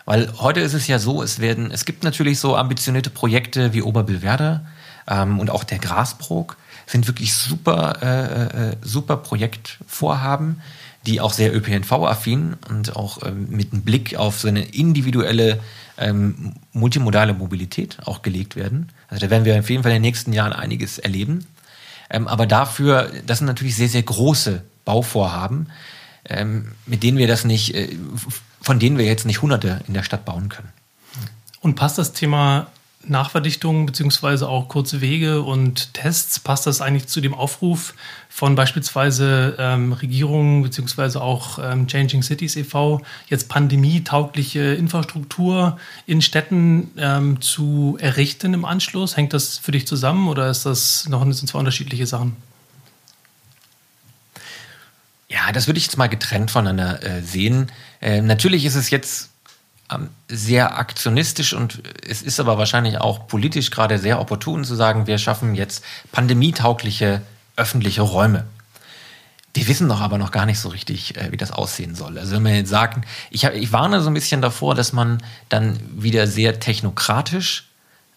Weil 0.06 0.32
heute 0.38 0.60
ist 0.60 0.72
es 0.72 0.86
ja 0.86 0.98
so, 0.98 1.22
es 1.22 1.38
werden, 1.38 1.70
es 1.70 1.84
gibt 1.84 2.02
natürlich 2.02 2.40
so 2.40 2.56
ambitionierte 2.56 3.10
Projekte 3.10 3.74
wie 3.74 3.82
Oberbillwerder 3.82 4.64
ähm, 5.06 5.38
und 5.38 5.50
auch 5.50 5.64
der 5.64 5.80
Grasbrook 5.80 6.56
sind 6.90 7.06
wirklich 7.06 7.34
super, 7.34 7.98
äh, 8.02 8.70
äh, 8.70 8.76
super 8.82 9.16
Projektvorhaben, 9.16 10.60
die 11.06 11.20
auch 11.20 11.32
sehr 11.32 11.54
ÖPNV-affin 11.54 12.56
und 12.68 12.96
auch 12.96 13.24
ähm, 13.24 13.46
mit 13.48 13.72
einem 13.72 13.82
Blick 13.82 14.16
auf 14.16 14.40
so 14.40 14.48
eine 14.48 14.62
individuelle 14.64 15.60
ähm, 15.98 16.54
multimodale 16.72 17.32
Mobilität 17.32 17.98
auch 18.04 18.22
gelegt 18.22 18.56
werden. 18.56 18.90
Also 19.08 19.26
da 19.26 19.30
werden 19.30 19.44
wir 19.44 19.58
auf 19.58 19.70
jeden 19.70 19.82
Fall 19.82 19.92
in 19.92 19.96
den 19.96 20.02
nächsten 20.02 20.32
Jahren 20.32 20.52
einiges 20.52 20.98
erleben. 20.98 21.46
Ähm, 22.10 22.26
aber 22.26 22.46
dafür, 22.46 23.10
das 23.24 23.38
sind 23.38 23.46
natürlich 23.46 23.76
sehr, 23.76 23.88
sehr 23.88 24.02
große 24.02 24.62
Bauvorhaben, 24.84 25.68
ähm, 26.28 26.72
mit 26.86 27.02
denen 27.02 27.18
wir 27.18 27.28
das 27.28 27.44
nicht, 27.44 27.74
äh, 27.74 27.96
von 28.60 28.80
denen 28.80 28.98
wir 28.98 29.04
jetzt 29.04 29.26
nicht 29.26 29.42
Hunderte 29.42 29.80
in 29.86 29.94
der 29.94 30.02
Stadt 30.02 30.24
bauen 30.24 30.48
können. 30.48 30.68
Und 31.60 31.76
passt 31.76 31.98
das 31.98 32.12
Thema 32.12 32.66
Nachverdichtung 33.02 33.86
beziehungsweise 33.86 34.48
auch 34.48 34.68
kurze 34.68 35.00
Wege 35.00 35.40
und 35.40 35.94
Tests, 35.94 36.38
passt 36.38 36.66
das 36.66 36.82
eigentlich 36.82 37.06
zu 37.06 37.20
dem 37.20 37.32
Aufruf 37.32 37.94
von 38.28 38.54
beispielsweise 38.54 39.56
ähm, 39.58 39.94
Regierungen 39.94 40.62
beziehungsweise 40.62 41.22
auch 41.22 41.58
ähm, 41.58 41.86
Changing 41.86 42.22
Cities 42.22 42.56
e.V., 42.56 43.00
jetzt 43.28 43.48
pandemietaugliche 43.48 44.74
Infrastruktur 44.74 45.78
in 46.06 46.20
Städten 46.20 46.90
ähm, 46.98 47.40
zu 47.40 47.96
errichten 47.98 48.52
im 48.52 48.66
Anschluss? 48.66 49.16
Hängt 49.16 49.32
das 49.32 49.56
für 49.56 49.72
dich 49.72 49.86
zusammen 49.86 50.28
oder 50.28 50.50
ist 50.50 50.66
das 50.66 51.08
noch 51.08 51.24
sind 51.32 51.48
zwei 51.48 51.58
unterschiedliche 51.58 52.06
Sachen? 52.06 52.36
Ja, 55.28 55.52
das 55.52 55.68
würde 55.68 55.78
ich 55.78 55.84
jetzt 55.84 55.96
mal 55.96 56.08
getrennt 56.08 56.50
voneinander 56.50 57.02
äh, 57.02 57.22
sehen. 57.22 57.70
Äh, 58.00 58.20
natürlich 58.20 58.64
ist 58.64 58.74
es 58.74 58.90
jetzt 58.90 59.29
sehr 60.28 60.78
aktionistisch 60.78 61.52
und 61.52 61.82
es 62.06 62.22
ist 62.22 62.38
aber 62.38 62.58
wahrscheinlich 62.58 62.98
auch 62.98 63.26
politisch 63.26 63.70
gerade 63.70 63.98
sehr 63.98 64.20
opportun 64.20 64.64
zu 64.64 64.74
sagen, 64.74 65.06
wir 65.06 65.18
schaffen 65.18 65.54
jetzt 65.54 65.84
pandemietaugliche 66.12 67.22
öffentliche 67.56 68.02
Räume. 68.02 68.44
Wir 69.52 69.66
wissen 69.66 69.88
doch 69.88 70.00
aber 70.00 70.16
noch 70.16 70.30
gar 70.30 70.46
nicht 70.46 70.60
so 70.60 70.68
richtig, 70.68 71.16
äh, 71.16 71.32
wie 71.32 71.36
das 71.36 71.50
aussehen 71.50 71.94
soll. 71.94 72.18
Also 72.18 72.36
wenn 72.36 72.44
wir 72.44 72.54
jetzt 72.54 72.70
sagen, 72.70 73.02
ich, 73.30 73.44
hab, 73.44 73.54
ich 73.54 73.72
warne 73.72 74.00
so 74.00 74.08
ein 74.08 74.14
bisschen 74.14 74.40
davor, 74.40 74.74
dass 74.74 74.92
man 74.92 75.18
dann 75.48 75.80
wieder 75.90 76.28
sehr 76.28 76.60
technokratisch 76.60 77.68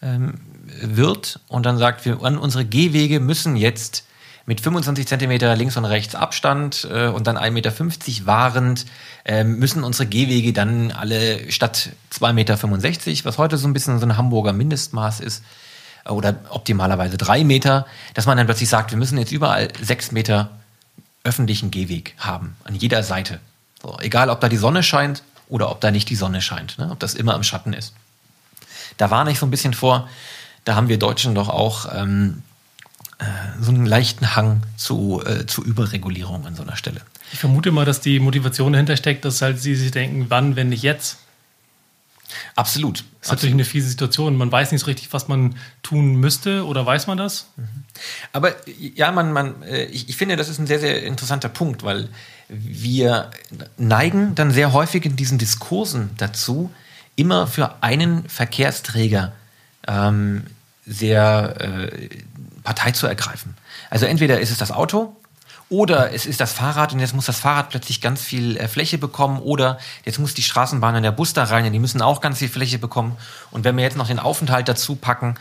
ähm, 0.01 0.35
wird 0.81 1.39
und 1.47 1.65
dann 1.65 1.77
sagt, 1.77 2.05
wir, 2.05 2.21
unsere 2.21 2.65
Gehwege 2.65 3.19
müssen 3.19 3.55
jetzt 3.55 4.05
mit 4.45 4.59
25 4.59 5.07
Zentimeter 5.07 5.55
links 5.55 5.77
und 5.77 5.85
rechts 5.85 6.15
Abstand 6.15 6.87
äh, 6.91 7.07
und 7.07 7.27
dann 7.27 7.37
1,50 7.37 7.51
Meter 7.51 8.25
wahrend, 8.25 8.85
äh, 9.25 9.43
müssen 9.43 9.83
unsere 9.83 10.07
Gehwege 10.07 10.51
dann 10.51 10.91
alle 10.91 11.51
statt 11.51 11.89
2,65 12.13 12.33
Meter, 12.33 13.25
was 13.25 13.37
heute 13.37 13.57
so 13.57 13.67
ein 13.67 13.73
bisschen 13.73 13.99
so 13.99 14.05
ein 14.05 14.17
Hamburger 14.17 14.53
Mindestmaß 14.53 15.21
ist, 15.21 15.43
äh, 16.05 16.09
oder 16.09 16.35
optimalerweise 16.49 17.17
3 17.17 17.43
Meter, 17.45 17.85
dass 18.13 18.25
man 18.25 18.37
dann 18.37 18.47
plötzlich 18.47 18.69
sagt, 18.69 18.91
wir 18.91 18.97
müssen 18.97 19.17
jetzt 19.17 19.31
überall 19.31 19.69
6 19.81 20.11
Meter 20.11 20.49
öffentlichen 21.23 21.71
Gehweg 21.71 22.15
haben, 22.17 22.57
an 22.65 22.75
jeder 22.75 23.01
Seite. 23.03 23.39
So, 23.81 23.97
egal, 23.99 24.29
ob 24.29 24.41
da 24.41 24.49
die 24.49 24.57
Sonne 24.57 24.83
scheint 24.83 25.23
oder 25.47 25.71
ob 25.71 25.79
da 25.79 25.89
nicht 25.89 26.09
die 26.09 26.15
Sonne 26.15 26.41
scheint, 26.41 26.77
ne? 26.77 26.89
ob 26.91 26.99
das 26.99 27.13
immer 27.13 27.35
im 27.35 27.43
Schatten 27.43 27.71
ist. 27.71 27.93
Da 28.97 29.09
warne 29.09 29.31
ich 29.31 29.39
so 29.39 29.45
ein 29.45 29.51
bisschen 29.51 29.73
vor, 29.73 30.09
da 30.65 30.75
haben 30.75 30.89
wir 30.89 30.99
Deutschen 30.99 31.33
doch 31.33 31.49
auch 31.49 31.87
ähm, 31.93 32.43
so 33.61 33.71
einen 33.71 33.85
leichten 33.85 34.35
Hang 34.35 34.63
zu, 34.77 35.21
äh, 35.25 35.45
zu 35.45 35.63
Überregulierung 35.63 36.45
an 36.45 36.55
so 36.55 36.63
einer 36.63 36.75
Stelle. 36.75 37.01
Ich 37.31 37.39
vermute 37.39 37.71
mal, 37.71 37.85
dass 37.85 38.01
die 38.01 38.19
Motivation 38.19 38.73
dahinter 38.73 38.97
steckt, 38.97 39.25
dass 39.25 39.41
halt 39.41 39.59
sie 39.59 39.75
sich 39.75 39.91
denken, 39.91 40.25
wann, 40.29 40.55
wenn 40.55 40.69
nicht 40.69 40.83
jetzt. 40.83 41.19
Absolut. 42.55 43.03
Das 43.19 43.27
ist 43.27 43.31
natürlich 43.31 43.53
eine 43.53 43.65
fiese 43.65 43.87
Situation. 43.87 44.35
Man 44.35 44.51
weiß 44.51 44.71
nicht 44.71 44.81
so 44.81 44.87
richtig, 44.87 45.13
was 45.13 45.27
man 45.27 45.55
tun 45.81 46.15
müsste 46.15 46.65
oder 46.65 46.85
weiß 46.85 47.07
man 47.07 47.17
das? 47.17 47.47
Mhm. 47.55 47.83
Aber 48.31 48.55
ja, 48.65 49.11
man, 49.11 49.31
man, 49.31 49.61
äh, 49.63 49.85
ich, 49.85 50.09
ich 50.09 50.17
finde, 50.17 50.35
das 50.35 50.49
ist 50.49 50.59
ein 50.59 50.67
sehr, 50.67 50.79
sehr 50.79 51.03
interessanter 51.03 51.49
Punkt, 51.49 51.83
weil 51.83 52.09
wir 52.49 53.31
neigen 53.77 54.35
dann 54.35 54.51
sehr 54.51 54.73
häufig 54.73 55.05
in 55.05 55.15
diesen 55.15 55.37
Diskursen 55.37 56.09
dazu, 56.17 56.71
immer 57.15 57.47
für 57.47 57.81
einen 57.83 58.27
Verkehrsträger 58.27 59.33
ähm, 59.87 60.43
sehr 60.85 61.55
äh, 61.59 62.09
Partei 62.63 62.91
zu 62.91 63.07
ergreifen. 63.07 63.55
Also 63.89 64.05
entweder 64.05 64.39
ist 64.39 64.51
es 64.51 64.57
das 64.57 64.71
Auto 64.71 65.15
oder 65.69 66.13
es 66.13 66.25
ist 66.25 66.39
das 66.39 66.53
Fahrrad 66.53 66.93
und 66.93 66.99
jetzt 66.99 67.15
muss 67.15 67.25
das 67.25 67.39
Fahrrad 67.39 67.69
plötzlich 67.69 68.01
ganz 68.01 68.21
viel 68.21 68.57
äh, 68.57 68.67
Fläche 68.67 68.97
bekommen 68.97 69.39
oder 69.39 69.79
jetzt 70.05 70.19
muss 70.19 70.33
die 70.33 70.43
Straßenbahn 70.43 70.95
und 70.95 71.03
der 71.03 71.11
Bus 71.11 71.33
da 71.33 71.45
rein 71.45 71.65
und 71.65 71.73
die 71.73 71.79
müssen 71.79 72.01
auch 72.01 72.21
ganz 72.21 72.39
viel 72.39 72.49
Fläche 72.49 72.79
bekommen. 72.79 73.17
Und 73.51 73.63
wenn 73.63 73.75
wir 73.75 73.83
jetzt 73.83 73.97
noch 73.97 74.07
den 74.07 74.19
Aufenthalt 74.19 74.67
dazu 74.67 74.95
packen, 74.95 75.35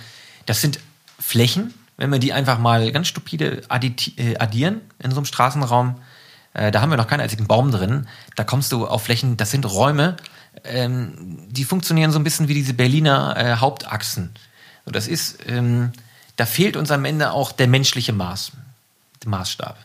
das 0.47 0.61
sind 0.61 0.81
Flächen, 1.19 1.75
wenn 1.97 2.11
wir 2.11 2.19
die 2.19 2.33
einfach 2.33 2.59
mal 2.59 2.91
ganz 2.93 3.09
stupide 3.09 3.63
äh, 3.69 4.37
addieren 4.39 4.81
in 4.99 5.11
so 5.11 5.19
einem 5.19 5.27
Straßenraum, 5.27 6.01
äh, 6.55 6.71
da 6.71 6.81
haben 6.81 6.91
wir 6.91 6.97
noch 6.97 7.07
keinen 7.07 7.21
einzigen 7.21 7.47
Baum 7.47 7.71
drin, 7.71 8.09
da 8.37 8.45
kommst 8.45 8.73
du 8.73 8.87
auf 8.87 9.05
Flächen, 9.05 9.37
das 9.37 9.51
sind 9.51 9.67
Räume, 9.67 10.17
ähm, 10.65 11.47
die 11.49 11.65
funktionieren 11.65 12.13
so 12.13 12.19
ein 12.19 12.25
bisschen 12.25 12.49
wie 12.49 12.55
diese 12.55 12.75
Berliner 12.75 13.37
äh, 13.37 13.57
Hauptachsen. 13.57 14.35
So, 14.85 14.93
das 14.93 15.09
ist, 15.09 15.39
ähm, 15.47 15.93
da 16.37 16.47
fehlt 16.47 16.77
uns 16.77 16.91
am 16.91 17.05
Ende 17.05 17.33
auch 17.33 17.53
der 17.53 17.69
menschliche 17.69 18.13
Maß, 18.13 18.53
der 19.23 19.31
Maßstab. 19.31 19.77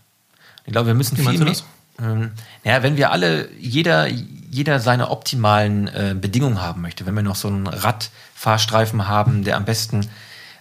Ich 0.65 0.71
glaube, 0.71 0.87
wir 0.87 0.93
müssen 0.93 1.17
Wie 1.17 1.23
viel 1.23 1.39
mehr. 1.39 1.47
das? 1.47 1.63
Ähm, 1.99 2.31
ja, 2.63 2.83
wenn 2.83 2.97
wir 2.97 3.11
alle, 3.11 3.49
jeder, 3.59 4.07
jeder 4.07 4.79
seine 4.79 5.09
optimalen 5.09 5.87
äh, 5.87 6.15
Bedingungen 6.19 6.61
haben 6.61 6.81
möchte, 6.81 7.05
wenn 7.05 7.15
wir 7.15 7.23
noch 7.23 7.35
so 7.35 7.47
einen 7.47 7.67
Radfahrstreifen 7.67 9.07
haben, 9.07 9.43
der 9.43 9.57
am 9.57 9.65
besten 9.65 10.07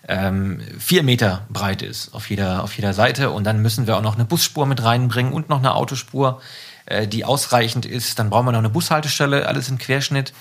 ähm, 0.08 0.60
vier 0.78 1.02
Meter 1.02 1.44
breit 1.50 1.82
ist 1.82 2.14
auf 2.14 2.30
jeder, 2.30 2.62
auf 2.62 2.76
jeder 2.76 2.94
Seite 2.94 3.30
und 3.30 3.44
dann 3.44 3.60
müssen 3.60 3.86
wir 3.86 3.96
auch 3.96 4.02
noch 4.02 4.14
eine 4.14 4.24
Busspur 4.24 4.66
mit 4.66 4.82
reinbringen 4.82 5.32
und 5.32 5.48
noch 5.48 5.58
eine 5.58 5.74
Autospur, 5.74 6.40
äh, 6.86 7.08
die 7.08 7.24
ausreichend 7.24 7.86
ist. 7.86 8.18
Dann 8.18 8.30
brauchen 8.30 8.46
wir 8.46 8.52
noch 8.52 8.60
eine 8.60 8.70
Bushaltestelle, 8.70 9.46
alles 9.46 9.68
im 9.68 9.78
Querschnitt. 9.78 10.32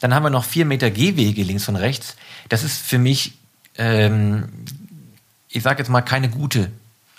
Dann 0.00 0.14
haben 0.14 0.22
wir 0.22 0.30
noch 0.30 0.44
vier 0.44 0.64
Meter 0.64 0.90
Gehwege 0.90 1.42
links 1.42 1.68
und 1.68 1.76
rechts. 1.76 2.16
Das 2.48 2.62
ist 2.62 2.80
für 2.80 2.98
mich, 2.98 3.32
ähm, 3.76 4.48
ich 5.48 5.62
sage 5.62 5.78
jetzt 5.78 5.88
mal, 5.88 6.02
keine 6.02 6.28
gute 6.28 6.70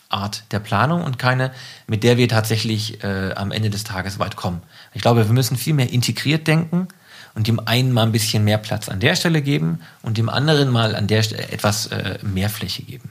Art 0.09 0.43
der 0.51 0.59
Planung 0.59 1.03
und 1.03 1.19
keine, 1.19 1.51
mit 1.87 2.03
der 2.03 2.17
wir 2.17 2.27
tatsächlich 2.27 3.03
äh, 3.03 3.33
am 3.33 3.51
Ende 3.51 3.69
des 3.69 3.83
Tages 3.83 4.17
weit 4.19 4.35
kommen. 4.35 4.61
Ich 4.93 5.01
glaube, 5.01 5.27
wir 5.27 5.33
müssen 5.33 5.55
viel 5.55 5.73
mehr 5.73 5.91
integriert 5.91 6.47
denken 6.47 6.87
und 7.35 7.47
dem 7.47 7.59
einen 7.59 7.91
mal 7.91 8.03
ein 8.03 8.11
bisschen 8.11 8.43
mehr 8.43 8.57
Platz 8.57 8.89
an 8.89 8.99
der 8.99 9.15
Stelle 9.15 9.41
geben 9.41 9.81
und 10.01 10.17
dem 10.17 10.29
anderen 10.29 10.69
mal 10.69 10.95
an 10.95 11.07
der 11.07 11.21
Stelle 11.21 11.49
etwas 11.49 11.87
äh, 11.87 12.17
mehr 12.23 12.49
Fläche 12.49 12.83
geben. 12.83 13.09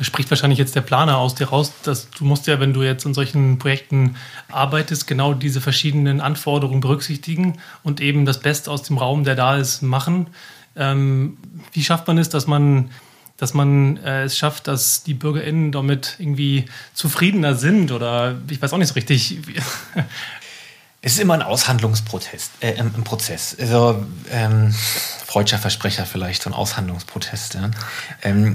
Da 0.00 0.04
spricht 0.04 0.30
wahrscheinlich 0.30 0.58
jetzt 0.58 0.74
der 0.74 0.80
Planer 0.80 1.18
aus 1.18 1.34
dir 1.34 1.48
raus, 1.48 1.72
dass 1.82 2.08
du 2.10 2.24
musst 2.24 2.46
ja, 2.46 2.58
wenn 2.58 2.72
du 2.72 2.82
jetzt 2.82 3.04
in 3.04 3.12
solchen 3.12 3.58
Projekten 3.58 4.16
arbeitest, 4.48 5.06
genau 5.06 5.34
diese 5.34 5.60
verschiedenen 5.60 6.22
Anforderungen 6.22 6.80
berücksichtigen 6.80 7.58
und 7.82 8.00
eben 8.00 8.24
das 8.24 8.40
Beste 8.40 8.70
aus 8.70 8.82
dem 8.82 8.96
Raum, 8.96 9.24
der 9.24 9.34
da 9.34 9.56
ist, 9.56 9.82
machen. 9.82 10.28
Ähm, 10.76 11.36
wie 11.72 11.84
schafft 11.84 12.06
man 12.06 12.16
es, 12.16 12.30
dass 12.30 12.46
man 12.46 12.90
dass 13.40 13.54
man 13.54 13.96
äh, 13.98 14.24
es 14.24 14.36
schafft, 14.36 14.68
dass 14.68 15.02
die 15.02 15.14
BürgerInnen 15.14 15.72
damit 15.72 16.16
irgendwie 16.18 16.66
zufriedener 16.92 17.54
sind 17.54 17.90
oder 17.90 18.36
ich 18.50 18.60
weiß 18.60 18.72
auch 18.72 18.78
nicht 18.78 18.88
so 18.88 18.94
richtig. 18.94 19.38
Es 21.02 21.12
ist 21.12 21.20
immer 21.20 21.32
ein 21.32 21.40
Aushandlungsprozess. 21.40 22.50
Äh, 22.60 22.78
ein 22.78 22.92
Prozess. 23.04 23.56
Also, 23.58 24.04
ähm, 24.30 24.70
freudscher 25.24 25.56
Versprecher 25.56 26.04
vielleicht, 26.04 26.42
so 26.42 26.50
ein 26.50 26.52
Aushandlungsprozess. 26.52 27.54
Ja. 27.54 27.70
Ähm, 28.22 28.54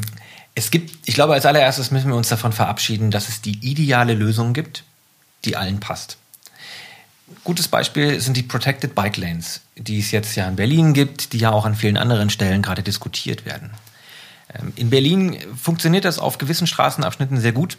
Es 0.54 0.70
gibt, 0.70 1.10
ich 1.10 1.16
glaube, 1.16 1.34
als 1.34 1.48
allererstes 1.48 1.90
müssen 1.90 2.10
wir 2.10 2.16
uns 2.16 2.30
davon 2.30 2.54
verabschieden, 2.54 3.10
dass 3.10 3.30
es 3.30 3.42
die 3.42 3.68
ideale 3.68 4.14
Lösung 4.14 4.54
gibt, 4.54 4.84
die 5.44 5.58
allen 5.58 5.80
passt. 5.80 6.18
Gutes 7.44 7.68
Beispiel 7.68 8.22
sind 8.22 8.38
die 8.38 8.44
Protected 8.44 8.94
Bike 8.94 9.18
Lanes, 9.18 9.62
die 9.76 10.00
es 10.00 10.12
jetzt 10.12 10.36
ja 10.36 10.48
in 10.48 10.56
Berlin 10.56 10.94
gibt, 10.94 11.34
die 11.34 11.40
ja 11.40 11.52
auch 11.52 11.66
an 11.66 11.74
vielen 11.74 11.98
anderen 11.98 12.30
Stellen 12.30 12.62
gerade 12.62 12.84
diskutiert 12.84 13.48
werden. 13.48 13.72
Ähm, 14.54 14.74
in 14.76 14.90
Berlin 14.90 15.38
funktioniert 15.56 16.06
das 16.06 16.20
auf 16.20 16.38
gewissen 16.38 16.68
Straßenabschnitten 16.68 17.40
sehr 17.40 17.52
gut, 17.52 17.78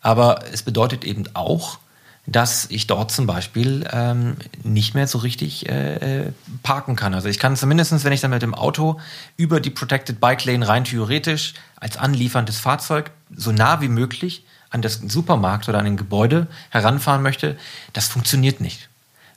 aber 0.00 0.44
es 0.52 0.62
bedeutet 0.62 1.04
eben 1.04 1.24
auch, 1.34 1.78
dass 2.26 2.66
ich 2.70 2.86
dort 2.86 3.10
zum 3.10 3.26
Beispiel 3.26 3.86
ähm, 3.92 4.36
nicht 4.62 4.94
mehr 4.94 5.06
so 5.06 5.18
richtig 5.18 5.68
äh, 5.68 6.22
äh, 6.22 6.32
parken 6.62 6.96
kann. 6.96 7.12
Also 7.12 7.28
ich 7.28 7.38
kann 7.38 7.54
zumindest, 7.56 8.02
wenn 8.04 8.12
ich 8.12 8.22
dann 8.22 8.30
mit 8.30 8.42
dem 8.42 8.54
Auto 8.54 8.98
über 9.36 9.60
die 9.60 9.70
Protected 9.70 10.20
Bike 10.20 10.44
Lane 10.44 10.66
rein 10.66 10.84
theoretisch 10.84 11.52
als 11.76 11.98
anlieferndes 11.98 12.58
Fahrzeug 12.58 13.10
so 13.34 13.52
nah 13.52 13.80
wie 13.82 13.88
möglich 13.88 14.44
an 14.70 14.80
das 14.80 14.94
Supermarkt 15.06 15.68
oder 15.68 15.78
an 15.78 15.86
ein 15.86 15.96
Gebäude 15.96 16.46
heranfahren 16.70 17.22
möchte, 17.22 17.56
das 17.92 18.08
funktioniert 18.08 18.60
nicht. 18.60 18.88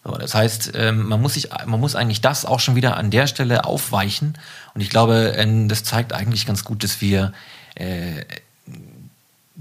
So, 0.07 0.15
das 0.15 0.33
heißt, 0.33 0.71
ähm, 0.75 1.09
man 1.09 1.21
muss 1.21 1.33
sich, 1.33 1.49
man 1.65 1.81
muss 1.81 1.95
eigentlich 1.95 2.21
das 2.21 2.45
auch 2.45 2.61
schon 2.61 2.75
wieder 2.75 2.95
an 2.95 3.11
der 3.11 3.27
Stelle 3.27 3.65
aufweichen. 3.65 4.37
Und 4.73 4.79
ich 4.79 4.89
glaube, 4.89 5.33
ähm, 5.35 5.67
das 5.67 5.83
zeigt 5.83 6.13
eigentlich 6.13 6.45
ganz 6.45 6.63
gut, 6.63 6.81
dass 6.83 7.01
wir 7.01 7.33
äh, 7.75 8.23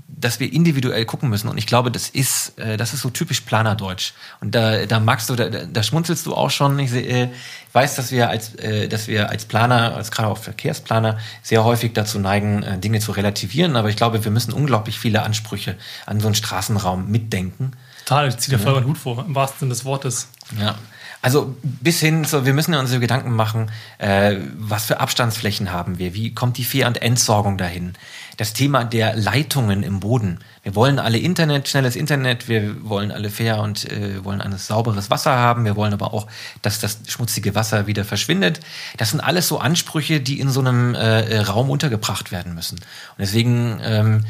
dass 0.08 0.38
wir 0.40 0.50
individuell 0.50 1.04
gucken 1.04 1.28
müssen. 1.28 1.48
Und 1.48 1.58
ich 1.58 1.66
glaube, 1.66 1.90
das 1.90 2.08
ist, 2.08 2.58
äh, 2.60 2.76
das 2.76 2.94
ist 2.94 3.00
so 3.00 3.10
typisch 3.10 3.40
Planerdeutsch. 3.40 4.12
Und 4.40 4.54
da, 4.54 4.86
da 4.86 5.00
magst 5.00 5.28
du, 5.28 5.34
da, 5.34 5.48
da 5.48 5.82
schmunzelst 5.82 6.24
du 6.26 6.34
auch 6.34 6.50
schon. 6.50 6.78
Ich 6.78 6.92
äh, 6.92 7.28
weiß, 7.72 7.96
dass 7.96 8.12
wir 8.12 8.30
als, 8.30 8.52
dass 8.88 9.08
wir 9.08 9.28
als 9.28 9.46
Planer, 9.46 9.96
als 9.96 10.12
gerade 10.12 10.28
auch 10.28 10.38
Verkehrsplaner, 10.38 11.18
sehr 11.42 11.64
häufig 11.64 11.92
dazu 11.92 12.20
neigen, 12.20 12.80
Dinge 12.80 13.00
zu 13.00 13.12
relativieren. 13.12 13.76
Aber 13.76 13.90
ich 13.90 13.96
glaube, 13.96 14.24
wir 14.24 14.30
müssen 14.30 14.52
unglaublich 14.52 14.98
viele 14.98 15.22
Ansprüche 15.22 15.76
an 16.06 16.20
so 16.20 16.28
einen 16.28 16.36
Straßenraum 16.36 17.10
mitdenken. 17.10 17.72
Total, 18.06 18.28
ich 18.28 18.36
ziehe 18.38 18.56
dir 18.56 18.62
voll 18.62 18.74
meinen 18.74 18.86
Hut 18.86 18.98
vor, 18.98 19.24
im 19.26 19.34
wahrsten 19.34 19.58
Sinne 19.58 19.70
des 19.70 19.84
Wortes. 19.84 20.28
Ja. 20.58 20.76
Also 21.22 21.56
bis 21.62 21.98
hin 21.98 22.24
zu, 22.24 22.46
wir 22.46 22.54
müssen 22.54 22.72
ja 22.72 22.78
unsere 22.78 23.00
Gedanken 23.00 23.32
machen, 23.32 23.72
äh, 23.98 24.36
was 24.58 24.84
für 24.84 25.00
Abstandsflächen 25.00 25.72
haben 25.72 25.98
wir, 25.98 26.14
wie 26.14 26.32
kommt 26.32 26.56
die 26.56 26.62
Fähr- 26.62 26.86
und 26.86 27.02
Entsorgung 27.02 27.58
dahin, 27.58 27.94
das 28.36 28.52
Thema 28.52 28.84
der 28.84 29.16
Leitungen 29.16 29.82
im 29.82 29.98
Boden. 29.98 30.38
Wir 30.62 30.76
wollen 30.76 31.00
alle 31.00 31.18
Internet, 31.18 31.68
schnelles 31.68 31.96
Internet, 31.96 32.48
wir 32.48 32.88
wollen 32.88 33.10
alle 33.10 33.30
fair 33.30 33.60
und 33.60 33.90
äh, 33.90 34.24
wollen 34.24 34.40
ein 34.40 34.56
sauberes 34.56 35.10
Wasser 35.10 35.32
haben, 35.32 35.64
wir 35.64 35.74
wollen 35.74 35.94
aber 35.94 36.14
auch, 36.14 36.28
dass 36.62 36.78
das 36.78 37.00
schmutzige 37.08 37.56
Wasser 37.56 37.88
wieder 37.88 38.04
verschwindet. 38.04 38.60
Das 38.96 39.10
sind 39.10 39.20
alles 39.20 39.48
so 39.48 39.58
Ansprüche, 39.58 40.20
die 40.20 40.38
in 40.38 40.50
so 40.50 40.60
einem 40.60 40.94
äh, 40.94 41.38
Raum 41.38 41.70
untergebracht 41.70 42.30
werden 42.30 42.54
müssen. 42.54 42.76
Und 42.76 43.18
deswegen 43.18 43.80
ähm, 43.82 44.26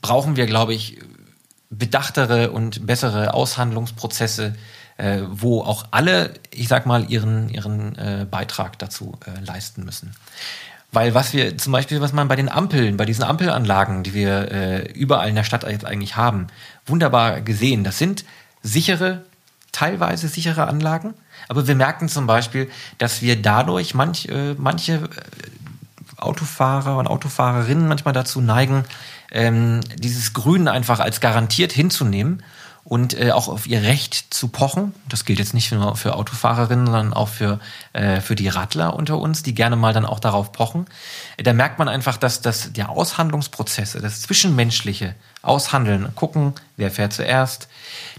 brauchen 0.00 0.36
wir, 0.36 0.46
glaube 0.46 0.72
ich, 0.72 0.98
bedachtere 1.68 2.52
und 2.52 2.86
bessere 2.86 3.34
Aushandlungsprozesse, 3.34 4.54
äh, 5.00 5.22
wo 5.30 5.62
auch 5.62 5.86
alle, 5.90 6.34
ich 6.50 6.68
sag 6.68 6.84
mal, 6.84 7.10
ihren, 7.10 7.48
ihren 7.48 7.96
äh, 7.96 8.26
Beitrag 8.30 8.78
dazu 8.78 9.18
äh, 9.26 9.42
leisten 9.44 9.84
müssen. 9.84 10.12
Weil 10.92 11.14
was 11.14 11.32
wir 11.32 11.56
zum 11.56 11.72
Beispiel, 11.72 12.00
was 12.00 12.12
man 12.12 12.28
bei 12.28 12.36
den 12.36 12.48
Ampeln, 12.48 12.96
bei 12.96 13.06
diesen 13.06 13.24
Ampelanlagen, 13.24 14.02
die 14.02 14.12
wir 14.12 14.50
äh, 14.50 14.92
überall 14.92 15.28
in 15.28 15.36
der 15.36 15.44
Stadt 15.44 15.62
jetzt 15.62 15.86
eigentlich 15.86 16.16
haben, 16.16 16.48
wunderbar 16.84 17.40
gesehen. 17.40 17.84
Das 17.84 17.96
sind 17.96 18.24
sichere, 18.62 19.22
teilweise 19.72 20.28
sichere 20.28 20.66
Anlagen. 20.66 21.14
Aber 21.48 21.66
wir 21.66 21.76
merken 21.76 22.08
zum 22.08 22.26
Beispiel, 22.26 22.70
dass 22.98 23.22
wir 23.22 23.40
dadurch 23.40 23.94
manch, 23.94 24.28
äh, 24.28 24.54
manche 24.58 24.94
äh, 24.94 26.18
Autofahrer 26.18 26.98
und 26.98 27.06
Autofahrerinnen 27.06 27.88
manchmal 27.88 28.12
dazu 28.12 28.42
neigen, 28.42 28.84
ähm, 29.30 29.80
dieses 29.96 30.34
Grün 30.34 30.68
einfach 30.68 31.00
als 31.00 31.20
garantiert 31.20 31.72
hinzunehmen 31.72 32.42
und 32.84 33.18
äh, 33.18 33.32
auch 33.32 33.48
auf 33.48 33.66
ihr 33.66 33.82
Recht 33.82 34.32
zu 34.32 34.48
pochen. 34.48 34.94
Das 35.08 35.24
gilt 35.24 35.38
jetzt 35.38 35.54
nicht 35.54 35.70
nur 35.72 35.96
für 35.96 36.14
Autofahrerinnen, 36.14 36.86
sondern 36.86 37.12
auch 37.12 37.28
für, 37.28 37.60
äh, 37.92 38.20
für 38.20 38.34
die 38.34 38.48
Radler 38.48 38.94
unter 38.94 39.18
uns, 39.18 39.42
die 39.42 39.54
gerne 39.54 39.76
mal 39.76 39.92
dann 39.92 40.06
auch 40.06 40.20
darauf 40.20 40.52
pochen. 40.52 40.86
Da 41.36 41.52
merkt 41.52 41.78
man 41.78 41.88
einfach, 41.88 42.16
dass 42.16 42.40
das 42.40 42.72
der 42.72 42.88
Aushandlungsprozesse, 42.88 44.00
das 44.00 44.22
zwischenmenschliche 44.22 45.14
Aushandeln, 45.42 46.14
gucken, 46.14 46.54
wer 46.76 46.90
fährt 46.90 47.12
zuerst, 47.12 47.68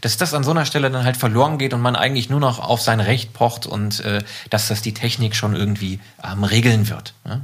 dass 0.02 0.18
das 0.18 0.34
an 0.34 0.44
so 0.44 0.52
einer 0.52 0.66
Stelle 0.66 0.90
dann 0.90 1.04
halt 1.04 1.18
verloren 1.18 1.58
geht 1.58 1.74
und 1.74 1.82
man 1.82 1.96
eigentlich 1.96 2.30
nur 2.30 2.40
noch 2.40 2.60
auf 2.60 2.82
sein 2.82 3.00
Recht 3.00 3.34
pocht 3.34 3.66
und 3.66 4.00
äh, 4.02 4.24
dass 4.50 4.68
das 4.68 4.82
die 4.82 4.94
Technik 4.94 5.36
schon 5.36 5.56
irgendwie 5.56 6.00
ähm, 6.24 6.44
regeln 6.44 6.90
wird. 6.90 7.14
Ne? 7.26 7.42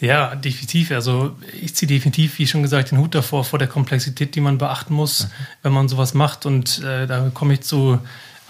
Ja, 0.00 0.34
definitiv. 0.34 0.90
Also 0.92 1.36
ich 1.60 1.74
ziehe 1.74 1.88
definitiv, 1.88 2.38
wie 2.38 2.46
schon 2.46 2.62
gesagt, 2.62 2.90
den 2.90 2.98
Hut 2.98 3.14
davor, 3.14 3.44
vor 3.44 3.58
der 3.58 3.68
Komplexität, 3.68 4.34
die 4.34 4.40
man 4.40 4.58
beachten 4.58 4.94
muss, 4.94 5.24
mhm. 5.24 5.28
wenn 5.62 5.72
man 5.72 5.88
sowas 5.88 6.14
macht. 6.14 6.46
Und 6.46 6.82
äh, 6.82 7.06
da 7.06 7.30
komme 7.34 7.54
ich 7.54 7.60
zu 7.60 7.98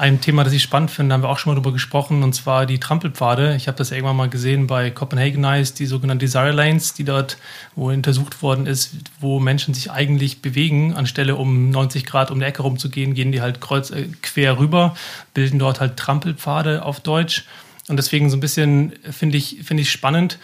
einem 0.01 0.21
Thema, 0.21 0.45
das 0.45 0.55
ich 0.55 0.63
spannend 0.63 0.91
finde, 0.91 1.11
da 1.11 1.15
haben 1.15 1.23
wir 1.23 1.29
auch 1.29 1.39
schon 1.39 1.53
mal 1.53 1.61
drüber 1.61 1.75
gesprochen, 1.75 2.23
und 2.23 2.33
zwar 2.33 2.65
die 2.65 2.81
Trampelpfade. 2.81 3.55
Ich 3.57 3.69
habe 3.69 3.77
das 3.77 3.91
ja 3.91 3.97
irgendwann 3.97 4.17
mal 4.17 4.31
gesehen 4.31 4.67
bei 4.67 4.91
Copenhagen 4.91 5.45
Eyes, 5.45 5.75
die 5.75 5.85
sogenannten 5.85 6.21
Desire 6.21 6.53
Lanes, 6.53 6.95
die 6.95 7.05
dort, 7.05 7.37
wo 7.75 7.91
untersucht 7.91 8.43
worden 8.43 8.67
ist, 8.67 8.93
wo 9.21 9.41
Menschen 9.41 9.75
sich 9.75 9.91
eigentlich 9.91 10.41
bewegen, 10.41 10.95
anstelle 10.95 11.37
um 11.37 11.69
90 11.69 12.07
Grad 12.07 12.31
um 12.31 12.41
die 12.41 12.47
Ecke 12.47 12.63
rumzugehen, 12.63 13.13
gehen 13.13 13.31
die 13.31 13.43
halt 13.43 13.61
kreuz, 13.61 13.91
äh, 13.91 14.09
quer 14.23 14.59
rüber, 14.59 14.97
bilden 15.35 15.59
dort 15.59 15.81
halt 15.81 15.99
Trampelpfade 15.99 16.83
auf 16.83 17.01
Deutsch. 17.01 17.45
Und 17.89 17.99
deswegen 17.99 18.31
so 18.31 18.39
ein 18.39 18.41
bisschen 18.41 18.93
finde 19.11 19.37
ich, 19.37 19.59
finde 19.65 19.83
ich 19.83 19.91
spannend, 19.91 20.39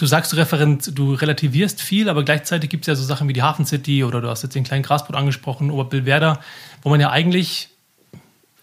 du 0.00 0.06
sagst, 0.06 0.32
du, 0.32 0.36
Referent, 0.36 0.98
du 0.98 1.12
relativierst 1.12 1.82
viel, 1.82 2.08
aber 2.08 2.24
gleichzeitig 2.24 2.70
gibt 2.70 2.84
es 2.84 2.86
ja 2.86 2.94
so 2.94 3.04
Sachen 3.04 3.28
wie 3.28 3.34
die 3.34 3.42
Hafen 3.42 3.66
City 3.66 4.02
oder 4.02 4.20
du 4.20 4.28
hast 4.28 4.42
jetzt 4.42 4.54
den 4.54 4.64
kleinen 4.64 4.82
Grasboot 4.82 5.14
angesprochen, 5.14 5.70
Oberbillwerder, 5.70 6.40
wo 6.82 6.88
man 6.88 7.00
ja 7.00 7.10
eigentlich 7.10 7.68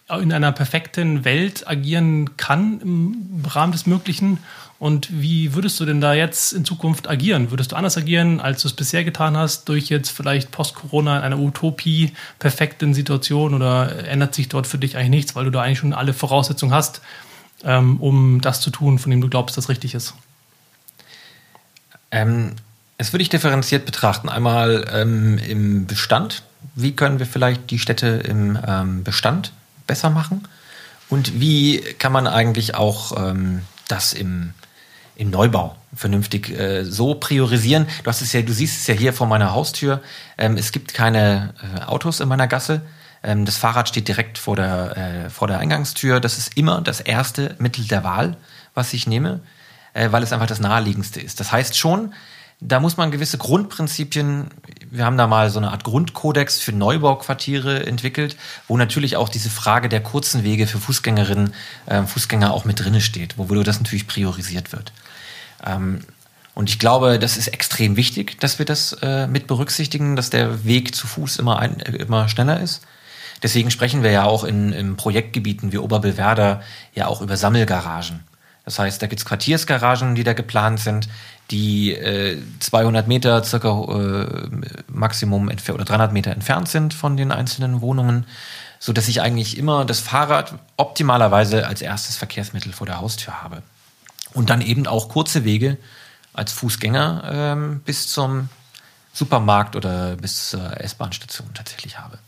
in 0.08 0.32
einer 0.32 0.52
perfekten 0.52 1.24
Welt 1.24 1.68
agieren 1.68 2.36
kann 2.36 2.80
im 2.80 3.44
Rahmen 3.46 3.72
des 3.72 3.86
Möglichen. 3.86 4.38
Und 4.78 5.08
wie 5.10 5.54
würdest 5.54 5.78
du 5.80 5.84
denn 5.84 6.00
da 6.00 6.14
jetzt 6.14 6.52
in 6.52 6.64
Zukunft 6.64 7.08
agieren? 7.08 7.50
Würdest 7.50 7.72
du 7.72 7.76
anders 7.76 7.96
agieren, 7.96 8.40
als 8.40 8.62
du 8.62 8.68
es 8.68 8.74
bisher 8.74 9.04
getan 9.04 9.36
hast, 9.36 9.68
durch 9.68 9.90
jetzt 9.90 10.10
vielleicht 10.10 10.50
Post-Corona 10.50 11.18
in 11.18 11.24
einer 11.24 11.38
Utopie 11.38 12.12
perfekten 12.38 12.94
Situation 12.94 13.54
oder 13.54 14.08
ändert 14.08 14.34
sich 14.34 14.48
dort 14.48 14.66
für 14.66 14.78
dich 14.78 14.96
eigentlich 14.96 15.10
nichts, 15.10 15.36
weil 15.36 15.44
du 15.44 15.50
da 15.50 15.62
eigentlich 15.62 15.80
schon 15.80 15.92
alle 15.92 16.14
Voraussetzungen 16.14 16.72
hast, 16.72 17.02
ähm, 17.64 18.00
um 18.00 18.40
das 18.40 18.60
zu 18.60 18.70
tun, 18.70 18.98
von 18.98 19.10
dem 19.10 19.20
du 19.20 19.28
glaubst, 19.28 19.56
das 19.56 19.68
richtig 19.68 19.94
ist? 19.94 20.14
Ähm, 22.10 22.56
das 22.98 23.12
würde 23.12 23.22
ich 23.22 23.28
differenziert 23.28 23.86
betrachten. 23.86 24.28
Einmal 24.28 24.84
ähm, 24.92 25.38
im 25.38 25.86
Bestand. 25.86 26.42
Wie 26.74 26.94
können 26.94 27.20
wir 27.20 27.26
vielleicht 27.26 27.70
die 27.70 27.78
Städte 27.78 28.06
im 28.06 28.58
ähm, 28.66 29.04
Bestand 29.04 29.52
besser 29.86 30.10
machen? 30.10 30.46
Und 31.08 31.40
wie 31.40 31.80
kann 31.98 32.12
man 32.12 32.26
eigentlich 32.26 32.74
auch 32.74 33.16
ähm, 33.16 33.62
das 33.86 34.12
im, 34.12 34.52
im 35.16 35.30
Neubau 35.30 35.76
vernünftig 35.94 36.50
äh, 36.50 36.84
so 36.84 37.14
priorisieren? 37.14 37.86
Du 38.02 38.10
hast 38.10 38.20
es 38.20 38.32
ja, 38.32 38.42
du 38.42 38.52
siehst 38.52 38.80
es 38.80 38.86
ja 38.88 38.94
hier 38.94 39.12
vor 39.12 39.28
meiner 39.28 39.52
Haustür. 39.52 40.02
Ähm, 40.36 40.56
es 40.56 40.72
gibt 40.72 40.92
keine 40.92 41.54
äh, 41.62 41.84
Autos 41.84 42.18
in 42.18 42.28
meiner 42.28 42.48
Gasse. 42.48 42.82
Ähm, 43.22 43.44
das 43.44 43.56
Fahrrad 43.56 43.88
steht 43.88 44.08
direkt 44.08 44.38
vor 44.38 44.56
der, 44.56 44.96
äh, 44.96 45.30
vor 45.30 45.46
der 45.46 45.60
Eingangstür. 45.60 46.18
Das 46.18 46.36
ist 46.36 46.56
immer 46.56 46.80
das 46.80 47.00
erste 47.00 47.54
Mittel 47.58 47.86
der 47.86 48.02
Wahl, 48.02 48.36
was 48.74 48.92
ich 48.92 49.06
nehme 49.06 49.40
äh, 49.98 50.12
weil 50.12 50.22
es 50.22 50.32
einfach 50.32 50.46
das 50.46 50.60
naheliegendste 50.60 51.20
ist. 51.20 51.40
Das 51.40 51.50
heißt 51.50 51.76
schon, 51.76 52.14
da 52.60 52.80
muss 52.80 52.96
man 52.96 53.10
gewisse 53.10 53.38
Grundprinzipien, 53.38 54.48
wir 54.90 55.04
haben 55.04 55.16
da 55.16 55.26
mal 55.26 55.50
so 55.50 55.58
eine 55.58 55.70
Art 55.70 55.84
Grundkodex 55.84 56.60
für 56.60 56.72
Neubauquartiere 56.72 57.86
entwickelt, 57.86 58.36
wo 58.66 58.76
natürlich 58.76 59.16
auch 59.16 59.28
diese 59.28 59.50
Frage 59.50 59.88
der 59.88 60.02
kurzen 60.02 60.42
Wege 60.42 60.66
für 60.66 60.78
Fußgängerinnen, 60.78 61.52
äh, 61.86 62.02
Fußgänger 62.02 62.52
auch 62.52 62.64
mit 62.64 62.80
drinne 62.80 63.00
steht, 63.00 63.38
wo 63.38 63.44
das 63.62 63.78
natürlich 63.78 64.06
priorisiert 64.06 64.72
wird. 64.72 64.92
Ähm, 65.64 66.00
und 66.54 66.68
ich 66.68 66.80
glaube, 66.80 67.20
das 67.20 67.36
ist 67.36 67.48
extrem 67.48 67.96
wichtig, 67.96 68.40
dass 68.40 68.58
wir 68.58 68.66
das 68.66 68.92
äh, 69.02 69.28
mit 69.28 69.46
berücksichtigen, 69.46 70.16
dass 70.16 70.30
der 70.30 70.64
Weg 70.64 70.94
zu 70.94 71.06
Fuß 71.06 71.38
immer, 71.38 71.60
ein, 71.60 71.78
äh, 71.80 71.96
immer 71.96 72.28
schneller 72.28 72.60
ist. 72.60 72.82
Deswegen 73.44 73.70
sprechen 73.70 74.02
wir 74.02 74.10
ja 74.10 74.24
auch 74.24 74.42
in, 74.42 74.72
in 74.72 74.96
Projektgebieten 74.96 75.70
wie 75.70 75.78
Oberbillwerder 75.78 76.60
ja 76.94 77.06
auch 77.06 77.20
über 77.20 77.36
Sammelgaragen. 77.36 78.24
Das 78.68 78.78
heißt, 78.78 79.00
da 79.00 79.06
gibt 79.06 79.18
es 79.18 79.24
Quartiersgaragen, 79.24 80.14
die 80.14 80.24
da 80.24 80.34
geplant 80.34 80.78
sind, 80.78 81.08
die 81.50 81.94
äh, 81.94 82.38
200 82.60 83.08
Meter 83.08 83.42
circa 83.42 83.70
äh, 83.70 84.50
Maximum 84.88 85.48
oder 85.48 85.84
300 85.86 86.12
Meter 86.12 86.32
entfernt 86.32 86.68
sind 86.68 86.92
von 86.92 87.16
den 87.16 87.32
einzelnen 87.32 87.80
Wohnungen, 87.80 88.26
so 88.78 88.92
dass 88.92 89.08
ich 89.08 89.22
eigentlich 89.22 89.56
immer 89.56 89.86
das 89.86 90.00
Fahrrad 90.00 90.58
optimalerweise 90.76 91.66
als 91.66 91.80
erstes 91.80 92.18
Verkehrsmittel 92.18 92.74
vor 92.74 92.86
der 92.86 93.00
Haustür 93.00 93.42
habe. 93.42 93.62
Und 94.34 94.50
dann 94.50 94.60
eben 94.60 94.86
auch 94.86 95.08
kurze 95.08 95.44
Wege 95.44 95.78
als 96.34 96.52
Fußgänger 96.52 97.22
ähm, 97.24 97.80
bis 97.86 98.08
zum 98.08 98.50
Supermarkt 99.14 99.76
oder 99.76 100.16
bis 100.16 100.50
zur 100.50 100.78
S-Bahn-Station 100.78 101.54
tatsächlich 101.54 101.98
habe. 101.98 102.18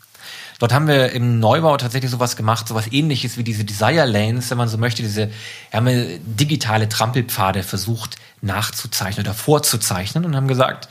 Dort 0.61 0.75
haben 0.75 0.87
wir 0.87 1.13
im 1.13 1.41
Neubau 1.41 1.79
tatsächlich 1.79 2.11
sowas 2.11 2.37
gemacht, 2.37 2.69
sowas 2.69 2.93
ähnliches 2.93 3.39
wie 3.39 3.43
diese 3.43 3.65
Desire 3.65 4.05
Lanes, 4.05 4.51
wenn 4.51 4.59
man 4.59 4.69
so 4.69 4.77
möchte, 4.77 5.03
diese 5.03 5.31
haben 5.73 5.87
wir 5.87 6.19
digitale 6.19 6.87
Trampelpfade 6.89 7.63
versucht 7.63 8.17
nachzuzeichnen 8.43 9.27
oder 9.27 9.35
vorzuzeichnen 9.35 10.27
und 10.27 10.37
haben 10.37 10.49
gesagt, 10.49 10.89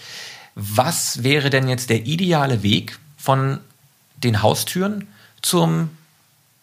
was 0.55 1.21
wäre 1.21 1.51
denn 1.51 1.69
jetzt 1.69 1.91
der 1.91 2.07
ideale 2.07 2.63
Weg 2.63 2.97
von 3.15 3.59
den 4.17 4.41
Haustüren 4.41 5.07
zum 5.43 5.91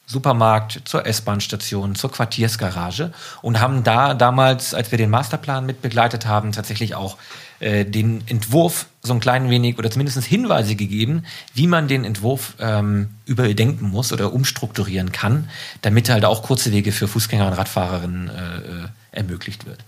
Supermarkt, 0.07 0.83
zur 0.85 1.07
S-Bahn-Station, 1.07 1.95
zur 1.95 2.11
Quartiersgarage 2.11 3.13
und 3.41 3.61
haben 3.61 3.85
da 3.85 4.15
damals, 4.15 4.75
als 4.75 4.91
wir 4.91 4.99
den 4.99 5.11
Masterplan 5.11 5.65
mitbegleitet 5.65 6.27
haben, 6.27 6.51
tatsächlich 6.51 6.97
auch 6.97 7.17
äh, 7.61 7.85
den 7.85 8.23
Entwurf 8.27 8.87
so 9.03 9.15
ein 9.15 9.21
klein 9.21 9.51
wenig 9.51 9.79
oder 9.79 9.91
zumindest 9.91 10.23
Hinweise 10.25 10.77
gegeben, 10.77 11.25
wie 11.55 11.67
man 11.67 11.89
den 11.89 12.05
Entwurf 12.05 12.55
ähm, 12.59 13.11
überdenken 13.25 13.89
muss 13.89 14.13
oder 14.13 14.33
umstrukturieren 14.33 15.13
kann, 15.13 15.49
damit 15.83 16.09
halt 16.09 16.25
auch 16.25 16.43
kurze 16.43 16.73
Wege 16.73 16.93
für 16.93 17.09
Fußgänger 17.09 17.47
und 17.47 17.53
Radfahrerinnen 17.55 18.29
äh, 18.29 18.33
äh 18.33 18.89
ermöglicht 19.13 19.65
wird. 19.65 19.79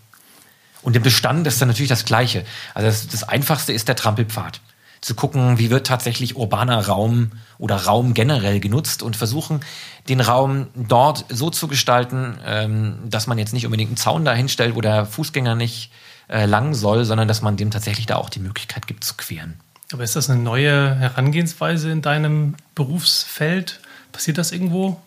Und 0.80 0.96
im 0.96 1.02
Bestand 1.02 1.46
ist 1.46 1.60
dann 1.60 1.68
natürlich 1.68 1.90
das 1.90 2.06
Gleiche. 2.06 2.46
Also 2.72 2.88
das, 2.88 3.08
das 3.08 3.24
Einfachste 3.24 3.74
ist 3.74 3.88
der 3.88 3.96
Trampelpfad 3.96 4.60
zu 5.00 5.14
gucken, 5.14 5.58
wie 5.58 5.70
wird 5.70 5.86
tatsächlich 5.86 6.36
urbaner 6.36 6.86
Raum 6.86 7.32
oder 7.58 7.76
Raum 7.76 8.14
generell 8.14 8.58
genutzt 8.60 9.02
und 9.02 9.16
versuchen, 9.16 9.60
den 10.08 10.20
Raum 10.20 10.68
dort 10.74 11.24
so 11.28 11.50
zu 11.50 11.68
gestalten, 11.68 12.38
ähm, 12.44 12.98
dass 13.04 13.26
man 13.26 13.38
jetzt 13.38 13.52
nicht 13.52 13.66
unbedingt 13.66 13.90
einen 13.90 13.96
Zaun 13.96 14.24
dahin 14.24 14.48
stellt, 14.48 14.74
wo 14.74 14.80
der 14.80 15.06
Fußgänger 15.06 15.54
nicht 15.54 15.90
äh, 16.28 16.46
lang 16.46 16.74
soll, 16.74 17.04
sondern 17.04 17.28
dass 17.28 17.42
man 17.42 17.56
dem 17.56 17.70
tatsächlich 17.70 18.06
da 18.06 18.16
auch 18.16 18.30
die 18.30 18.40
Möglichkeit 18.40 18.86
gibt 18.86 19.04
zu 19.04 19.14
queren. 19.14 19.54
Aber 19.92 20.04
ist 20.04 20.16
das 20.16 20.28
eine 20.28 20.40
neue 20.40 20.94
Herangehensweise 20.96 21.90
in 21.90 22.02
deinem 22.02 22.54
Berufsfeld? 22.74 23.80
Passiert 24.12 24.38
das 24.38 24.52
irgendwo? 24.52 25.00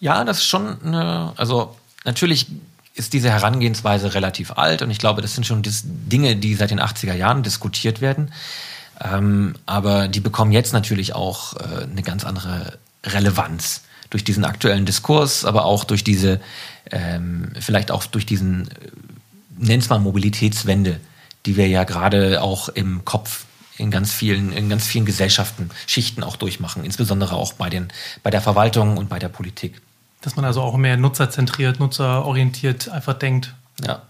Ja, 0.00 0.24
das 0.24 0.38
ist 0.38 0.46
schon 0.46 0.82
eine, 0.84 1.32
also 1.36 1.74
natürlich 2.04 2.46
ist 2.94 3.12
diese 3.12 3.30
Herangehensweise 3.30 4.14
relativ 4.14 4.52
alt 4.52 4.82
und 4.82 4.90
ich 4.90 4.98
glaube, 4.98 5.22
das 5.22 5.34
sind 5.34 5.46
schon 5.46 5.62
Dinge, 5.64 6.36
die 6.36 6.54
seit 6.54 6.70
den 6.70 6.80
80er 6.80 7.14
Jahren 7.14 7.42
diskutiert 7.42 8.00
werden. 8.00 8.32
Ähm, 9.00 9.54
aber 9.66 10.08
die 10.08 10.20
bekommen 10.20 10.52
jetzt 10.52 10.72
natürlich 10.72 11.14
auch 11.14 11.54
äh, 11.54 11.84
eine 11.84 12.02
ganz 12.02 12.24
andere 12.24 12.78
Relevanz 13.04 13.82
durch 14.10 14.24
diesen 14.24 14.44
aktuellen 14.44 14.86
Diskurs, 14.86 15.44
aber 15.44 15.64
auch 15.64 15.84
durch 15.84 16.02
diese, 16.02 16.40
ähm, 16.90 17.52
vielleicht 17.60 17.90
auch 17.90 18.06
durch 18.06 18.26
diesen, 18.26 18.68
nennt 19.58 19.88
mal 19.90 19.98
Mobilitätswende, 19.98 21.00
die 21.46 21.56
wir 21.56 21.68
ja 21.68 21.84
gerade 21.84 22.42
auch 22.42 22.68
im 22.68 23.04
Kopf 23.04 23.44
in 23.76 23.90
ganz 23.90 24.12
vielen, 24.12 24.52
in 24.52 24.68
ganz 24.68 24.86
vielen 24.86 25.06
Gesellschaften, 25.06 25.70
Schichten 25.86 26.22
auch 26.22 26.36
durchmachen, 26.36 26.84
insbesondere 26.84 27.36
auch 27.36 27.52
bei 27.52 27.70
den, 27.70 27.88
bei 28.22 28.30
der 28.30 28.40
Verwaltung 28.40 28.96
und 28.96 29.08
bei 29.08 29.18
der 29.18 29.28
Politik. 29.28 29.80
Dass 30.20 30.34
man 30.34 30.44
also 30.44 30.62
auch 30.62 30.76
mehr 30.76 30.96
nutzerzentriert, 30.96 31.78
nutzerorientiert 31.78 32.88
einfach 32.88 33.14
denkt. 33.14 33.54
Ja. 33.84 34.02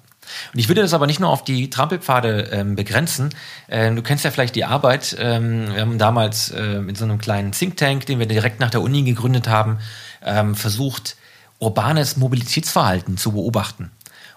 Und 0.52 0.58
ich 0.58 0.68
würde 0.68 0.82
das 0.82 0.94
aber 0.94 1.06
nicht 1.06 1.20
nur 1.20 1.30
auf 1.30 1.44
die 1.44 1.70
Trampelpfade 1.70 2.48
ähm, 2.52 2.76
begrenzen. 2.76 3.30
Ähm, 3.68 3.96
du 3.96 4.02
kennst 4.02 4.24
ja 4.24 4.30
vielleicht 4.30 4.56
die 4.56 4.64
Arbeit. 4.64 5.16
Ähm, 5.18 5.74
wir 5.74 5.80
haben 5.80 5.98
damals 5.98 6.50
äh, 6.50 6.80
mit 6.80 6.96
so 6.96 7.04
einem 7.04 7.18
kleinen 7.18 7.52
Think 7.52 7.76
Tank, 7.76 8.06
den 8.06 8.18
wir 8.18 8.26
direkt 8.26 8.60
nach 8.60 8.70
der 8.70 8.82
Uni 8.82 9.02
gegründet 9.02 9.48
haben, 9.48 9.78
ähm, 10.24 10.54
versucht, 10.54 11.16
urbanes 11.58 12.16
Mobilitätsverhalten 12.16 13.16
zu 13.16 13.32
beobachten. 13.32 13.90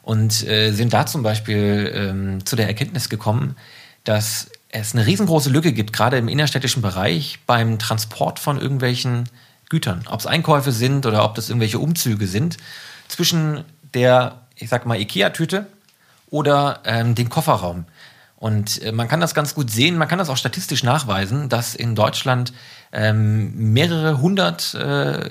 Und 0.03 0.47
äh, 0.47 0.71
sind 0.71 0.93
da 0.93 1.05
zum 1.05 1.23
Beispiel 1.23 1.91
ähm, 1.95 2.45
zu 2.45 2.55
der 2.55 2.67
Erkenntnis 2.67 3.09
gekommen, 3.09 3.55
dass 4.03 4.49
es 4.69 4.93
eine 4.93 5.05
riesengroße 5.05 5.49
Lücke 5.49 5.73
gibt, 5.73 5.93
gerade 5.93 6.17
im 6.17 6.27
innerstädtischen 6.27 6.81
Bereich, 6.81 7.39
beim 7.45 7.77
Transport 7.77 8.39
von 8.39 8.59
irgendwelchen 8.59 9.29
Gütern. 9.69 10.05
Ob 10.09 10.19
es 10.19 10.27
Einkäufe 10.27 10.71
sind 10.71 11.05
oder 11.05 11.23
ob 11.23 11.35
das 11.35 11.49
irgendwelche 11.49 11.79
Umzüge 11.79 12.27
sind, 12.27 12.57
zwischen 13.07 13.63
der, 13.93 14.41
ich 14.55 14.69
sag 14.69 14.85
mal, 14.85 14.99
IKEA-Tüte 14.99 15.67
oder 16.29 16.79
ähm, 16.85 17.15
den 17.15 17.29
Kofferraum. 17.29 17.85
Und 18.37 18.81
äh, 18.81 18.91
man 18.91 19.07
kann 19.07 19.19
das 19.19 19.35
ganz 19.35 19.53
gut 19.53 19.69
sehen, 19.69 19.97
man 19.97 20.07
kann 20.07 20.17
das 20.17 20.29
auch 20.29 20.37
statistisch 20.37 20.83
nachweisen, 20.83 21.47
dass 21.47 21.75
in 21.75 21.93
Deutschland 21.93 22.53
ähm, 22.93 23.73
mehrere 23.73 24.19
hundert 24.19 24.73
äh, 24.73 25.29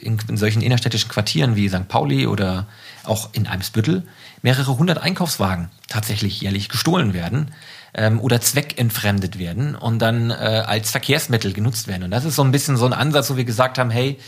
in, 0.00 0.18
in, 0.28 0.36
solchen 0.36 0.62
innerstädtischen 0.62 1.10
Quartieren 1.10 1.56
wie 1.56 1.68
St. 1.68 1.88
Pauli 1.88 2.26
oder 2.26 2.66
auch 3.04 3.30
in 3.32 3.46
Eimsbüttel 3.46 4.02
mehrere 4.40 4.78
hundert 4.78 4.98
Einkaufswagen 4.98 5.70
tatsächlich 5.88 6.40
jährlich 6.40 6.68
gestohlen 6.68 7.12
werden 7.12 7.52
ähm, 7.94 8.20
oder 8.20 8.40
zweckentfremdet 8.40 9.38
werden 9.38 9.74
und 9.74 9.98
dann 9.98 10.30
äh, 10.30 10.34
als 10.66 10.90
Verkehrsmittel 10.90 11.52
genutzt 11.52 11.86
werden. 11.86 12.04
Und 12.04 12.10
das 12.10 12.24
ist 12.24 12.36
so 12.36 12.42
ein 12.42 12.50
bisschen 12.50 12.76
so 12.76 12.86
ein 12.86 12.92
Ansatz, 12.92 13.30
wo 13.30 13.36
wir 13.36 13.44
gesagt 13.44 13.78
haben, 13.78 13.90
hey, 13.90 14.18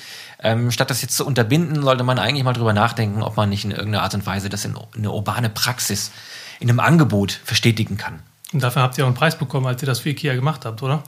ähm, 0.42 0.70
statt 0.70 0.90
das 0.90 1.00
jetzt 1.00 1.16
zu 1.16 1.26
unterbinden, 1.26 1.82
sollte 1.82 2.04
man 2.04 2.18
eigentlich 2.18 2.44
mal 2.44 2.52
drüber 2.52 2.72
nachdenken, 2.74 3.22
ob 3.22 3.36
man 3.36 3.48
nicht 3.48 3.64
in 3.64 3.70
irgendeiner 3.70 4.02
Art 4.02 4.14
und 4.14 4.26
Weise 4.26 4.48
das 4.48 4.64
in 4.64 4.76
eine 4.94 5.10
urbane 5.10 5.48
Praxis, 5.48 6.12
in 6.60 6.68
einem 6.68 6.80
Angebot 6.80 7.32
verstetigen 7.44 7.96
kann. 7.96 8.20
Und 8.52 8.62
dafür 8.62 8.82
habt 8.82 8.98
ihr 8.98 9.04
auch 9.04 9.08
einen 9.08 9.16
Preis 9.16 9.36
bekommen, 9.36 9.66
als 9.66 9.82
ihr 9.82 9.86
das 9.86 10.00
für 10.00 10.10
IKEA 10.10 10.34
gemacht 10.34 10.64
habt, 10.64 10.82
oder? 10.82 11.02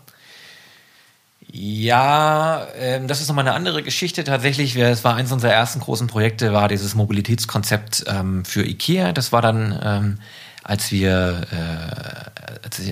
Ja, 1.59 2.67
ähm, 2.79 3.09
das 3.09 3.23
ist 3.23 3.29
nochmal 3.29 3.47
eine 3.49 3.57
andere 3.57 3.83
Geschichte. 3.83 4.25
Tatsächlich, 4.25 4.77
es 4.77 5.05
war 5.05 5.15
eines 5.15 5.33
unserer 5.33 5.55
ersten 5.55 5.81
großen 5.81 6.07
Projekte, 6.07 6.53
war 6.53 6.69
dieses 6.69 6.95
Mobilitätskonzept 6.95 8.05
ähm, 8.09 8.45
für 8.45 8.63
IKEA. 8.63 9.15
Das 9.15 9.33
war 9.33 9.41
dann, 9.41 9.81
ähm, 9.83 10.19
als 10.63 10.93
wir, 10.93 11.47
äh, 11.51 12.63
als 12.63 12.83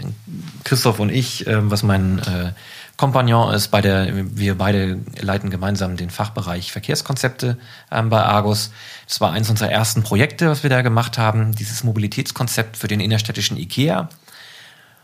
Christoph 0.64 0.98
und 0.98 1.10
ich, 1.10 1.46
äh, 1.46 1.70
was 1.70 1.82
mein 1.82 2.20
äh, 2.20 2.52
Kompagnon 2.96 3.52
ist 3.52 3.68
bei 3.68 3.82
der, 3.82 4.08
wir 4.34 4.56
beide 4.56 4.98
leiten 5.20 5.50
gemeinsam 5.50 5.98
den 5.98 6.08
Fachbereich 6.08 6.72
Verkehrskonzepte 6.72 7.58
ähm, 7.92 8.08
bei 8.08 8.22
Argus. 8.22 8.70
Das 9.06 9.20
war 9.20 9.32
eines 9.32 9.50
unserer 9.50 9.72
ersten 9.72 10.02
Projekte, 10.02 10.48
was 10.48 10.62
wir 10.62 10.70
da 10.70 10.80
gemacht 10.80 11.18
haben, 11.18 11.54
dieses 11.54 11.84
Mobilitätskonzept 11.84 12.78
für 12.78 12.88
den 12.88 13.00
innerstädtischen 13.00 13.58
IKEA. 13.58 14.08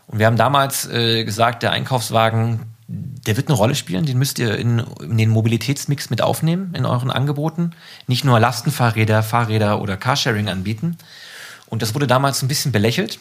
Und 0.07 0.17
wir 0.17 0.25
haben 0.25 0.37
damals 0.37 0.89
äh, 0.89 1.23
gesagt, 1.25 1.61
der 1.61 1.73
Einkaufswagen, 1.73 2.70
der 2.91 3.37
wird 3.37 3.47
eine 3.47 3.57
Rolle 3.57 3.75
spielen, 3.75 4.05
den 4.05 4.17
müsst 4.17 4.39
ihr 4.39 4.57
in, 4.57 4.79
in, 5.01 5.17
den 5.17 5.29
Mobilitätsmix 5.29 6.09
mit 6.09 6.21
aufnehmen 6.21 6.73
in 6.75 6.85
euren 6.85 7.11
Angeboten. 7.11 7.71
Nicht 8.07 8.25
nur 8.25 8.39
Lastenfahrräder, 8.39 9.23
Fahrräder 9.23 9.81
oder 9.81 9.97
Carsharing 9.97 10.49
anbieten. 10.49 10.97
Und 11.67 11.81
das 11.81 11.93
wurde 11.93 12.07
damals 12.07 12.41
ein 12.41 12.47
bisschen 12.47 12.71
belächelt. 12.71 13.19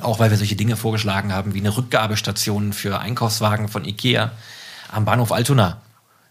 Auch 0.00 0.18
weil 0.18 0.30
wir 0.30 0.38
solche 0.38 0.56
Dinge 0.56 0.76
vorgeschlagen 0.76 1.32
haben, 1.32 1.52
wie 1.54 1.60
eine 1.60 1.76
Rückgabestation 1.76 2.72
für 2.72 3.00
Einkaufswagen 3.00 3.68
von 3.68 3.84
Ikea 3.84 4.32
am 4.90 5.04
Bahnhof 5.04 5.32
Altona. 5.32 5.80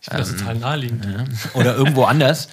Ich 0.02 0.08
finde 0.08 0.24
das 0.24 0.32
ähm, 0.32 0.38
total 0.38 0.56
naheliegend. 0.56 1.06
Ja, 1.06 1.26
oder 1.54 1.76
irgendwo 1.76 2.06
anders. 2.06 2.50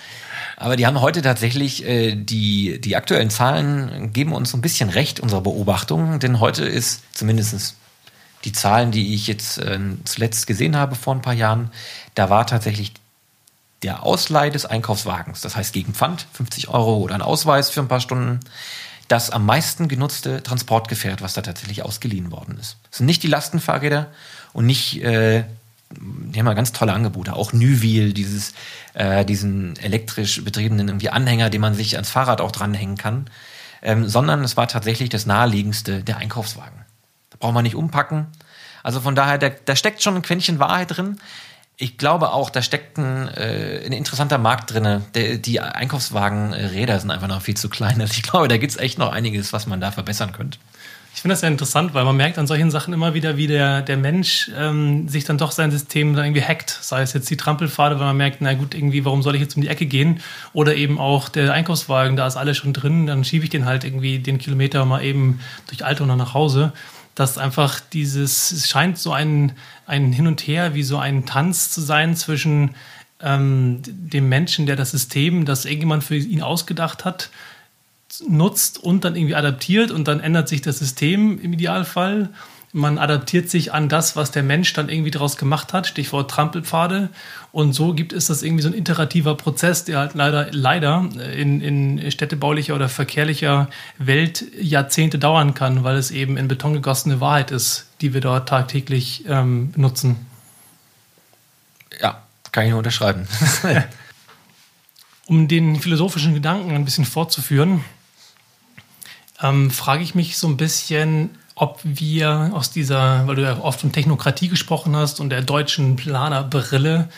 Aber 0.57 0.77
die 0.77 0.87
haben 0.87 1.01
heute 1.01 1.23
tatsächlich, 1.23 1.85
äh, 1.87 2.17
die, 2.17 2.81
die 2.81 2.97
aktuellen 2.97 3.31
Zahlen 3.31 4.13
geben 4.13 4.33
uns 4.33 4.53
ein 4.55 4.63
bisschen 4.63 4.89
recht, 4.89 5.21
unserer 5.21 5.43
Beobachtung. 5.43 6.19
Denn 6.19 6.41
heute 6.41 6.65
ist 6.65 7.03
zumindest 7.15 7.77
die 8.47 8.53
Zahlen, 8.53 8.93
die 8.93 9.15
ich 9.15 9.27
jetzt 9.27 9.59
äh, 9.59 9.79
zuletzt 10.05 10.47
gesehen 10.47 10.77
habe 10.77 10.95
vor 10.95 11.15
ein 11.15 11.23
paar 11.23 11.35
Jahren, 11.35 11.71
da 12.15 12.31
war 12.31 12.47
tatsächlich 12.47 12.93
der 13.83 14.05
Ausleih 14.05 14.51
des 14.51 14.65
Einkaufswagens, 14.65 15.43
das 15.43 15.57
heißt 15.57 15.73
gegen 15.75 15.93
Pfand, 15.93 16.27
50 16.33 16.69
Euro 16.69 16.99
oder 16.99 17.15
ein 17.15 17.23
Ausweis 17.23 17.69
für 17.69 17.81
ein 17.81 17.89
paar 17.89 18.01
Stunden, 18.01 18.41
das 19.09 19.31
am 19.31 19.45
meisten 19.45 19.89
genutzte 19.89 20.43
Transportgefährt, 20.43 21.23
was 21.23 21.35
da 21.35 21.43
tatsächlich 21.43 21.85
ausgeliehen 21.85 22.33
worden 22.33 22.59
ist. 22.59 22.77
Das 22.91 22.99
sind 22.99 23.07
nicht 23.07 23.23
die 23.23 23.29
Lastenfahrräder 23.29 24.09
und 24.53 24.67
nicht, 24.67 25.03
äh, 25.03 25.45
die 25.91 26.39
haben 26.39 26.47
ja 26.47 26.55
ganz 26.55 26.73
tolle 26.73 26.93
Angebote, 26.93 27.35
auch 27.35 27.53
Nüwil, 27.53 28.13
dieses, 28.13 28.55
äh, 28.95 29.25
diesen 29.25 29.77
elektrisch 29.77 30.43
betriebenen 30.43 30.89
irgendwie 30.89 31.11
Anhänger, 31.11 31.51
den 31.51 31.61
man 31.61 31.75
sich 31.75 31.95
ans 31.95 32.11
Fahrrad 32.11 32.41
auch 32.41 32.51
dranhängen 32.51 32.97
kann, 32.97 33.31
ähm, 33.83 34.09
sondern 34.09 34.43
es 34.43 34.57
war 34.57 34.67
tatsächlich 34.67 35.11
das 35.11 35.27
naheliegendste, 35.27 36.03
der 36.03 36.17
Einkaufswagen. 36.17 36.86
Da 37.39 37.47
braucht 37.47 37.55
man 37.55 37.63
nicht 37.63 37.77
umpacken. 37.77 38.27
Also 38.83 39.01
von 39.01 39.15
daher, 39.15 39.39
da, 39.39 39.51
da 39.51 39.77
steckt 39.77 40.03
schon 40.03 40.17
ein 40.17 40.23
Quäntchen 40.23 40.59
Wahrheit 40.59 40.97
drin 40.97 41.19
ich 41.79 41.99
glaube 41.99 42.33
auch, 42.33 42.51
da 42.51 42.63
steckt 42.63 42.97
ein, 42.99 43.29
äh, 43.29 43.83
ein 43.85 43.93
interessanter 43.93 44.39
Markt 44.39 44.73
drin. 44.73 45.03
die 45.15 45.61
Einkaufswagenräder 45.61 46.99
sind 46.99 47.11
einfach 47.11 47.29
noch 47.29 47.43
viel 47.43 47.57
zu 47.57 47.69
klein. 47.69 48.01
Also 48.01 48.15
ich 48.17 48.23
glaube, 48.23 48.49
da 48.49 48.57
gibt 48.57 48.73
es 48.73 48.79
echt 48.79 48.99
noch 48.99 49.13
einiges, 49.13 49.53
was 49.53 49.67
man 49.67 49.81
da 49.81 49.91
verbessern 49.91 50.33
könnte. 50.33 50.59
Ich 51.15 51.23
finde 51.23 51.33
das 51.33 51.41
ja 51.41 51.49
interessant, 51.49 51.95
weil 51.95 52.05
man 52.05 52.17
merkt 52.17 52.39
an 52.39 52.47
solchen 52.47 52.71
Sachen 52.71 52.93
immer 52.93 53.15
wieder, 53.15 53.39
wie 53.39 53.47
der, 53.47 53.81
der 53.81 53.97
Mensch 53.97 54.51
ähm, 54.55 55.09
sich 55.09 55.25
dann 55.25 55.39
doch 55.39 55.51
sein 55.51 55.71
System 55.71 56.15
dann 56.15 56.27
irgendwie 56.27 56.43
hackt. 56.43 56.69
Sei 56.69 57.01
es 57.01 57.15
jetzt 57.15 57.31
die 57.31 57.39
Trampelpfade, 57.39 57.99
weil 57.99 58.07
man 58.07 58.19
merkt, 58.19 58.43
na 58.43 58.53
gut, 58.53 58.75
irgendwie, 58.75 59.05
warum 59.07 59.23
soll 59.23 59.35
ich 59.35 59.41
jetzt 59.41 59.57
um 59.57 59.63
die 59.63 59.69
Ecke 59.69 59.87
gehen? 59.87 60.21
Oder 60.53 60.75
eben 60.77 60.99
auch 60.99 61.31
der 61.31 61.53
Einkaufswagen, 61.55 62.17
da 62.17 62.27
ist 62.27 62.37
alles 62.37 62.59
schon 62.59 62.75
drin, 62.75 63.07
dann 63.07 63.25
schiebe 63.25 63.45
ich 63.45 63.51
den 63.51 63.65
halt 63.65 63.85
irgendwie 63.85 64.19
den 64.19 64.37
Kilometer 64.37 64.85
mal 64.85 65.03
eben 65.03 65.41
durch 65.69 65.87
Altona 65.87 66.17
nach 66.17 66.35
Hause 66.35 66.73
dass 67.17 67.39
einfach 67.39 67.81
dieses, 67.81 68.53
es 68.53 68.69
scheint 68.69 68.99
so 68.99 69.11
ein, 69.11 69.53
ein 69.87 70.13
Hin 70.13 70.29
und 70.29 70.43
Her, 70.43 70.75
wie 70.75 70.85
so 70.85 70.99
ein 70.99 71.27
Tanz 71.27 71.71
zu 71.71 71.81
sein 71.81 72.15
zwischen 72.15 72.77
ähm, 73.21 73.81
dem 73.83 74.29
Menschen, 74.29 74.67
der 74.67 74.77
das 74.77 74.91
System, 74.91 75.47
das 75.47 75.65
irgendjemand 75.65 76.05
für 76.05 76.17
ihn 76.17 76.43
ausgedacht 76.43 77.05
hat, 77.05 77.31
nutzt 78.29 78.79
und 78.79 79.05
dann 79.05 79.17
irgendwie 79.17 79.35
adaptiert 79.35 79.91
und 79.91 80.07
dann 80.07 80.21
ändert 80.21 80.49
sich 80.49 80.61
das 80.61 80.79
System 80.79 81.41
im 81.41 81.55
Idealfall. 81.55 82.29
man 82.73 82.99
adaptiert 82.99 83.49
sich 83.49 83.73
an 83.73 83.89
das, 83.89 84.17
was 84.17 84.31
der 84.31 84.43
Mensch 84.43 84.75
dann 84.75 84.91
irgendwie 84.91 85.11
daraus 85.11 85.39
gemacht 85.39 85.73
hat, 85.73 85.87
Stichwort 85.87 86.31
Trampelpfade. 86.31 87.09
Und 87.57 87.73
so 87.73 87.95
gibt 87.95 88.13
es 88.13 88.27
das 88.27 88.43
irgendwie 88.43 88.63
so 88.63 88.69
ein 88.69 88.75
iterativer 88.75 89.35
Prozess, 89.35 89.83
der 89.85 90.01
halt 90.01 90.13
leider, 90.13 90.49
leider 90.53 91.09
in, 91.35 91.63
in 91.63 92.11
städtebaulicher 92.11 92.75
oder 92.75 92.91
verkehrlicher 92.91 93.71
Welt 93.97 94.45
Jahrzehnte 94.61 95.19
dauern 95.19 95.55
kann, 95.55 95.83
weil 95.83 95.97
es 95.97 96.11
eben 96.11 96.37
in 96.37 96.49
Beton 96.49 96.75
gegossene 96.75 97.19
Wahrheit 97.23 97.53
ist, 97.53 97.87
die 98.03 98.13
wir 98.13 98.21
dort 98.21 98.51
tagtäglich 98.51 99.25
ähm, 99.27 99.73
nutzen. 99.75 100.27
Ja, 101.99 102.23
kann 102.53 102.65
ich 102.65 102.71
nur 102.73 102.81
unterschreiben. 102.81 103.27
um 105.27 105.49
den 105.49 105.81
philosophischen 105.81 106.35
Gedanken 106.35 106.73
ein 106.73 106.85
bisschen 106.85 107.07
fortzuführen, 107.07 107.83
ähm, 109.43 109.71
frage 109.71 110.03
ich 110.03 110.15
mich 110.15 110.37
so 110.37 110.47
ein 110.47 110.59
bisschen, 110.59 111.31
ob 111.55 111.81
wir 111.85 112.51
aus 112.53 112.71
dieser, 112.71 113.27
weil 113.27 113.37
du 113.37 113.45
ja 113.45 113.59
oft 113.61 113.81
von 113.81 113.93
Technokratie 113.93 114.49
gesprochen 114.49 114.95
hast 114.95 115.21
und 115.21 115.31
der 115.31 115.41
deutschen 115.41 115.97
Planerbrille, 115.97 117.09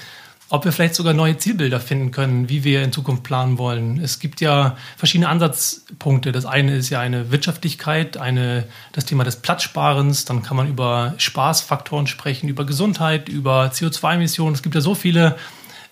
ob 0.51 0.65
wir 0.65 0.73
vielleicht 0.73 0.95
sogar 0.95 1.13
neue 1.13 1.37
Zielbilder 1.37 1.79
finden 1.79 2.11
können, 2.11 2.49
wie 2.49 2.65
wir 2.65 2.83
in 2.83 2.93
Zukunft 2.93 3.23
planen 3.23 3.59
wollen. 3.59 4.01
Es 4.03 4.19
gibt 4.19 4.41
ja 4.41 4.77
verschiedene 4.97 5.29
Ansatzpunkte. 5.29 6.33
Das 6.33 6.47
eine 6.47 6.77
ist 6.77 6.89
ja 6.89 7.01
eine 7.01 7.31
Wirtschaftlichkeit, 7.31 8.17
eine, 8.17 8.65
das 8.93 9.05
Thema 9.05 9.25
des 9.25 9.37
Platzsparens. 9.37 10.25
Dann 10.25 10.43
kann 10.43 10.57
man 10.57 10.67
über 10.69 11.15
Spaßfaktoren 11.19 12.07
sprechen, 12.07 12.49
über 12.49 12.65
Gesundheit, 12.65 13.29
über 13.29 13.67
CO2-Emissionen. 13.67 14.55
Es 14.55 14.63
gibt 14.63 14.75
ja 14.75 14.81
so 14.81 14.95
viele 14.95 15.37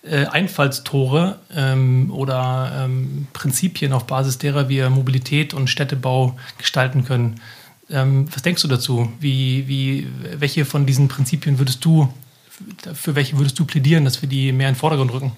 äh, 0.03 0.25
Einfallstore 0.25 1.39
ähm, 1.55 2.11
oder 2.11 2.85
ähm, 2.85 3.27
Prinzipien, 3.35 3.93
auf 3.93 4.07
Basis 4.07 4.39
derer 4.39 4.71
wir 4.71 4.89
Mobilität 4.89 5.53
und 5.53 5.69
Städtebau 5.69 6.37
gestalten 6.57 7.05
können. 7.05 7.41
Ähm, 7.91 8.27
was 8.33 8.43
denkst 8.43 8.63
du 8.63 8.69
dazu? 8.69 9.13
Wie, 9.21 9.69
wie, 9.69 10.07
welche 10.39 10.65
von 10.65 10.87
diesen 10.87 11.09
Prinzipien 11.09 11.59
würdest 11.59 11.85
du, 11.85 12.09
für 12.95 13.15
welche 13.15 13.39
würdest 13.39 13.59
du 13.59 13.65
plädieren, 13.65 14.05
dass 14.05 14.23
wir 14.23 14.29
die 14.29 14.53
mehr 14.53 14.69
in 14.69 14.75
den 14.75 14.79
Vordergrund 14.79 15.13
rücken? 15.13 15.33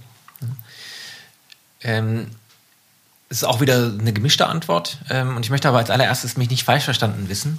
Ähm, 1.82 2.28
ist 3.28 3.44
auch 3.44 3.60
wieder 3.60 3.92
eine 3.98 4.12
gemischte 4.12 4.46
Antwort. 4.46 4.98
Ähm, 5.10 5.36
und 5.36 5.44
ich 5.44 5.50
möchte 5.50 5.68
aber 5.68 5.78
als 5.78 5.90
allererstes 5.90 6.36
mich 6.36 6.50
nicht 6.50 6.64
falsch 6.64 6.84
verstanden 6.84 7.28
wissen. 7.28 7.58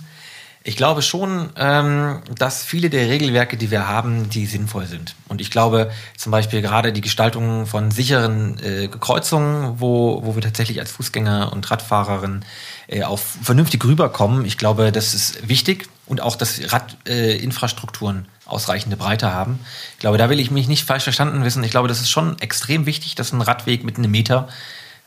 Ich 0.61 0.76
glaube 0.76 1.02
schon, 1.02 1.52
ähm, 1.56 2.22
dass 2.38 2.64
viele 2.64 2.90
der 2.90 3.07
Regelwerke, 3.07 3.56
die 3.56 3.72
wir 3.72 3.88
haben, 3.88 4.30
die 4.30 4.45
sinnvoll 4.45 4.88
sind. 4.88 5.15
Und 5.30 5.40
ich 5.40 5.52
glaube 5.52 5.90
zum 6.18 6.34
Beispiel 6.34 6.61
gerade 6.61 6.91
die 6.91 6.99
Gestaltung 6.99 7.65
von 7.65 7.91
sicheren 7.91 8.60
äh, 8.60 8.90
Kreuzungen, 8.90 9.80
wo, 9.80 10.22
wo 10.26 10.36
wir 10.36 10.41
tatsächlich 10.41 10.81
als 10.81 10.91
Fußgänger 10.91 11.53
und 11.53 11.72
Radfahrerin 11.72 12.44
äh, 12.88 13.03
auf 13.03 13.38
vernünftig 13.41 13.86
rüberkommen. 13.86 14.44
Ich 14.44 14.57
glaube, 14.57 14.91
das 14.91 15.14
ist 15.14 15.48
wichtig 15.48 15.88
und 16.07 16.19
auch, 16.19 16.36
dass 16.36 16.60
Radinfrastrukturen 16.73 18.26
äh, 18.26 18.39
ausreichende 18.51 18.97
Breite 18.97 19.31
haben. 19.31 19.59
Ich 19.93 19.99
glaube, 19.99 20.17
da 20.17 20.30
will 20.30 20.39
ich 20.39 20.51
mich 20.51 20.67
nicht 20.67 20.85
falsch 20.85 21.03
verstanden 21.03 21.43
wissen. 21.43 21.63
Ich 21.63 21.71
glaube, 21.71 21.88
das 21.88 21.99
ist 21.99 22.09
schon 22.09 22.39
extrem 22.39 22.85
wichtig, 22.85 23.15
dass 23.15 23.31
ein 23.31 23.41
Radweg 23.41 23.84
mit 23.84 23.97
einem 23.97 24.11
Meter 24.11 24.47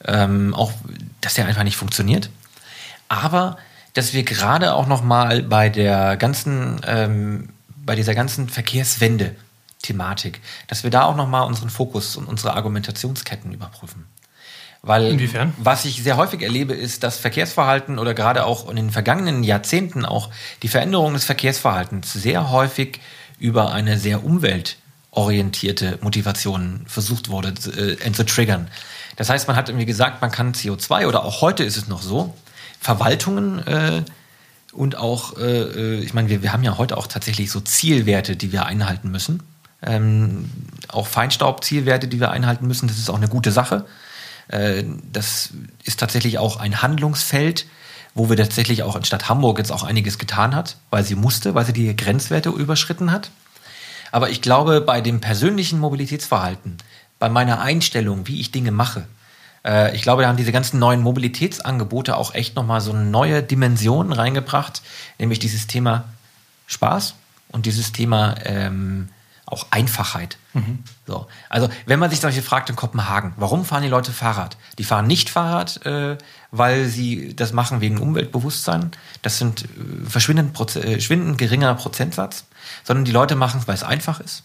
ähm, 0.04 0.54
auch, 0.54 0.72
dass 1.20 1.34
der 1.34 1.46
einfach 1.46 1.64
nicht 1.64 1.76
funktioniert. 1.76 2.30
Aber 3.08 3.56
dass 3.94 4.14
wir 4.14 4.22
gerade 4.22 4.74
auch 4.74 4.86
noch 4.86 5.02
mal 5.02 5.42
bei 5.42 5.68
der 5.68 6.16
ganzen, 6.16 6.80
ähm, 6.86 7.50
bei 7.76 7.94
dieser 7.94 8.14
ganzen 8.14 8.48
Verkehrswende 8.48 9.34
Thematik, 9.82 10.40
dass 10.68 10.84
wir 10.84 10.90
da 10.90 11.02
auch 11.02 11.16
noch 11.16 11.28
mal 11.28 11.42
unseren 11.42 11.68
Fokus 11.68 12.16
und 12.16 12.26
unsere 12.26 12.54
Argumentationsketten 12.54 13.52
überprüfen. 13.52 14.06
Weil 14.84 15.06
Inwiefern? 15.06 15.54
was 15.58 15.84
ich 15.84 16.02
sehr 16.02 16.16
häufig 16.16 16.42
erlebe, 16.42 16.74
ist, 16.74 17.04
dass 17.04 17.16
Verkehrsverhalten 17.16 18.00
oder 18.00 18.14
gerade 18.14 18.44
auch 18.44 18.68
in 18.68 18.74
den 18.74 18.90
vergangenen 18.90 19.44
Jahrzehnten 19.44 20.04
auch 20.04 20.30
die 20.62 20.68
Veränderung 20.68 21.12
des 21.14 21.24
Verkehrsverhaltens 21.24 22.12
sehr 22.12 22.50
häufig 22.50 23.00
über 23.42 23.72
eine 23.72 23.98
sehr 23.98 24.24
umweltorientierte 24.24 25.98
Motivation 26.00 26.84
versucht 26.86 27.28
wurde 27.28 27.48
äh, 27.48 28.12
zu 28.12 28.24
triggern. 28.24 28.68
Das 29.16 29.28
heißt, 29.28 29.48
man 29.48 29.56
hat 29.56 29.68
irgendwie 29.68 29.84
gesagt, 29.84 30.22
man 30.22 30.30
kann 30.30 30.54
CO2 30.54 31.06
oder 31.06 31.24
auch 31.24 31.42
heute 31.42 31.64
ist 31.64 31.76
es 31.76 31.88
noch 31.88 32.02
so, 32.02 32.34
Verwaltungen 32.80 33.58
äh, 33.66 34.02
und 34.72 34.96
auch, 34.96 35.36
äh, 35.38 35.42
äh, 35.42 36.00
ich 36.00 36.14
meine, 36.14 36.28
wir, 36.28 36.42
wir 36.42 36.52
haben 36.52 36.62
ja 36.62 36.78
heute 36.78 36.96
auch 36.96 37.08
tatsächlich 37.08 37.50
so 37.50 37.60
Zielwerte, 37.60 38.36
die 38.36 38.52
wir 38.52 38.64
einhalten 38.64 39.10
müssen. 39.10 39.42
Ähm, 39.82 40.48
auch 40.88 41.08
Feinstaubzielwerte, 41.08 42.06
die 42.06 42.20
wir 42.20 42.30
einhalten 42.30 42.68
müssen. 42.68 42.86
Das 42.86 42.98
ist 42.98 43.10
auch 43.10 43.16
eine 43.16 43.28
gute 43.28 43.50
Sache. 43.50 43.84
Äh, 44.48 44.84
das 45.12 45.50
ist 45.82 45.98
tatsächlich 45.98 46.38
auch 46.38 46.58
ein 46.58 46.80
Handlungsfeld, 46.80 47.66
wo 48.14 48.28
wir 48.28 48.36
tatsächlich 48.36 48.82
auch 48.82 48.96
in 48.96 49.04
Stadt 49.04 49.28
Hamburg 49.28 49.58
jetzt 49.58 49.72
auch 49.72 49.82
einiges 49.82 50.18
getan 50.18 50.54
hat, 50.54 50.76
weil 50.90 51.04
sie 51.04 51.14
musste, 51.14 51.54
weil 51.54 51.64
sie 51.64 51.72
die 51.72 51.96
Grenzwerte 51.96 52.50
überschritten 52.50 53.10
hat. 53.10 53.30
Aber 54.10 54.28
ich 54.30 54.42
glaube, 54.42 54.80
bei 54.80 55.00
dem 55.00 55.20
persönlichen 55.20 55.78
Mobilitätsverhalten, 55.78 56.76
bei 57.18 57.28
meiner 57.28 57.60
Einstellung, 57.60 58.26
wie 58.26 58.40
ich 58.40 58.50
Dinge 58.50 58.70
mache, 58.70 59.06
äh, 59.64 59.94
ich 59.96 60.02
glaube, 60.02 60.22
da 60.22 60.28
haben 60.28 60.36
diese 60.36 60.52
ganzen 60.52 60.78
neuen 60.78 61.00
Mobilitätsangebote 61.00 62.16
auch 62.16 62.34
echt 62.34 62.56
nochmal 62.56 62.80
so 62.80 62.92
eine 62.92 63.04
neue 63.04 63.42
Dimension 63.42 64.12
reingebracht, 64.12 64.82
nämlich 65.18 65.38
dieses 65.38 65.66
Thema 65.66 66.04
Spaß 66.66 67.14
und 67.48 67.66
dieses 67.66 67.92
Thema 67.92 68.34
ähm, 68.44 69.08
auch 69.46 69.66
Einfachheit. 69.70 70.38
Mhm. 70.54 70.80
So. 71.06 71.26
Also, 71.48 71.68
wenn 71.86 71.98
man 71.98 72.10
sich 72.10 72.20
zum 72.20 72.28
Beispiel 72.28 72.42
fragt 72.42 72.70
in 72.70 72.76
Kopenhagen, 72.76 73.34
warum 73.36 73.64
fahren 73.64 73.82
die 73.82 73.88
Leute 73.88 74.12
Fahrrad? 74.12 74.56
Die 74.78 74.84
fahren 74.84 75.06
nicht 75.06 75.30
Fahrrad, 75.30 75.84
äh, 75.86 76.16
weil 76.52 76.84
sie 76.84 77.34
das 77.34 77.52
machen 77.52 77.80
wegen 77.80 77.98
Umweltbewusstsein. 77.98 78.92
Das 79.22 79.38
sind 79.38 79.64
äh, 79.64 79.66
verschwindend, 80.08 80.52
Proze 80.52 80.84
äh, 80.84 80.92
verschwindend 80.92 81.38
geringer 81.38 81.74
Prozentsatz, 81.74 82.44
sondern 82.84 83.04
die 83.04 83.10
Leute 83.10 83.34
machen 83.34 83.58
es, 83.60 83.66
weil 83.66 83.74
es 83.74 83.82
einfach 83.82 84.20
ist, 84.20 84.44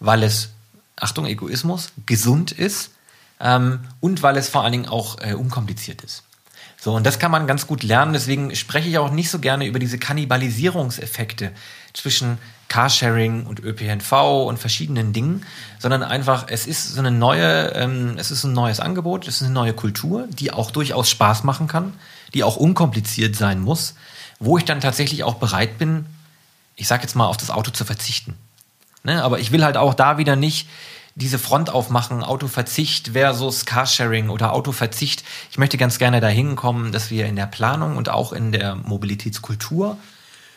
weil 0.00 0.22
es, 0.22 0.50
Achtung, 0.96 1.26
Egoismus, 1.26 1.92
gesund 2.04 2.52
ist 2.52 2.90
ähm, 3.40 3.80
und 4.00 4.22
weil 4.22 4.36
es 4.36 4.48
vor 4.48 4.62
allen 4.62 4.72
Dingen 4.72 4.88
auch 4.88 5.18
äh, 5.20 5.34
unkompliziert 5.34 6.02
ist. 6.02 6.24
So, 6.80 6.94
und 6.94 7.06
das 7.06 7.18
kann 7.18 7.30
man 7.30 7.46
ganz 7.46 7.66
gut 7.66 7.82
lernen. 7.82 8.12
Deswegen 8.12 8.54
spreche 8.54 8.88
ich 8.88 8.98
auch 8.98 9.10
nicht 9.10 9.30
so 9.30 9.38
gerne 9.38 9.64
über 9.64 9.78
diese 9.78 9.96
Kannibalisierungseffekte 9.96 11.52
zwischen 11.94 12.36
Carsharing 12.74 13.46
und 13.46 13.60
ÖPNV 13.60 14.10
und 14.48 14.58
verschiedenen 14.58 15.12
Dingen, 15.12 15.46
sondern 15.78 16.02
einfach, 16.02 16.46
es 16.48 16.66
ist 16.66 16.92
so 16.92 16.98
eine 16.98 17.12
neue, 17.12 17.68
ähm, 17.68 18.16
es 18.18 18.32
ist 18.32 18.42
ein 18.42 18.52
neues 18.52 18.80
Angebot, 18.80 19.28
es 19.28 19.36
ist 19.36 19.42
eine 19.44 19.52
neue 19.52 19.74
Kultur, 19.74 20.26
die 20.28 20.50
auch 20.50 20.72
durchaus 20.72 21.08
Spaß 21.08 21.44
machen 21.44 21.68
kann, 21.68 21.92
die 22.34 22.42
auch 22.42 22.56
unkompliziert 22.56 23.36
sein 23.36 23.60
muss, 23.60 23.94
wo 24.40 24.58
ich 24.58 24.64
dann 24.64 24.80
tatsächlich 24.80 25.22
auch 25.22 25.36
bereit 25.36 25.78
bin, 25.78 26.06
ich 26.74 26.88
sag 26.88 27.02
jetzt 27.02 27.14
mal, 27.14 27.28
auf 27.28 27.36
das 27.36 27.50
Auto 27.50 27.70
zu 27.70 27.84
verzichten. 27.84 28.34
Ne? 29.04 29.22
Aber 29.22 29.38
ich 29.38 29.52
will 29.52 29.64
halt 29.64 29.76
auch 29.76 29.94
da 29.94 30.18
wieder 30.18 30.34
nicht 30.34 30.68
diese 31.14 31.38
Front 31.38 31.70
aufmachen, 31.70 32.24
Autoverzicht 32.24 33.10
versus 33.12 33.66
Carsharing 33.66 34.30
oder 34.30 34.52
Autoverzicht. 34.52 35.22
Ich 35.52 35.58
möchte 35.58 35.78
ganz 35.78 36.00
gerne 36.00 36.20
dahin 36.20 36.56
kommen, 36.56 36.90
dass 36.90 37.12
wir 37.12 37.26
in 37.26 37.36
der 37.36 37.46
Planung 37.46 37.96
und 37.96 38.08
auch 38.08 38.32
in 38.32 38.50
der 38.50 38.74
Mobilitätskultur 38.74 39.96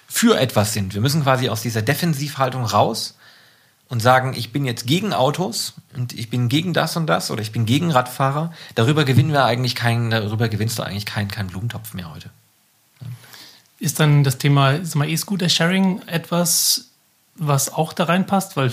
für 0.08 0.40
etwas 0.40 0.74
sind. 0.74 0.94
Wir 0.94 1.02
müssen 1.02 1.24
quasi 1.24 1.50
aus 1.50 1.62
dieser 1.62 1.82
Defensivhaltung 1.82 2.64
raus 2.66 3.16
und 3.90 4.02
sagen, 4.02 4.34
ich 4.36 4.52
bin 4.52 4.66
jetzt 4.66 4.88
gegen 4.88 5.14
Autos 5.14 5.74
und 5.96 6.14
ich 6.14 6.30
bin 6.30 6.50
gegen 6.50 6.74
das 6.74 6.98
und 6.98 7.08
das 7.08 7.32
oder 7.32 7.42
ich 7.42 7.52
bin 7.52 7.66
gegen 7.66 7.92
Radfahrer. 7.92 8.54
Darüber 8.76 9.06
gewinnen 9.06 9.32
wir 9.32 9.46
eigentlich 9.46 9.76
keinen, 9.76 10.10
darüber 10.10 10.50
gewinnst 10.50 10.80
du 10.80 10.84
eigentlich 10.84 11.06
keinen, 11.06 11.30
keinen 11.30 11.48
Blumentopf 11.48 11.94
mehr 11.94 12.14
heute. 12.14 12.30
Ist 13.80 14.00
dann 14.00 14.24
das 14.24 14.40
Thema 14.40 14.74
E-Scooter-Sharing 14.74 16.02
etwas, 16.08 16.86
was 17.36 17.72
auch 17.72 17.94
da 17.94 18.06
reinpasst? 18.06 18.58
Weil 18.58 18.72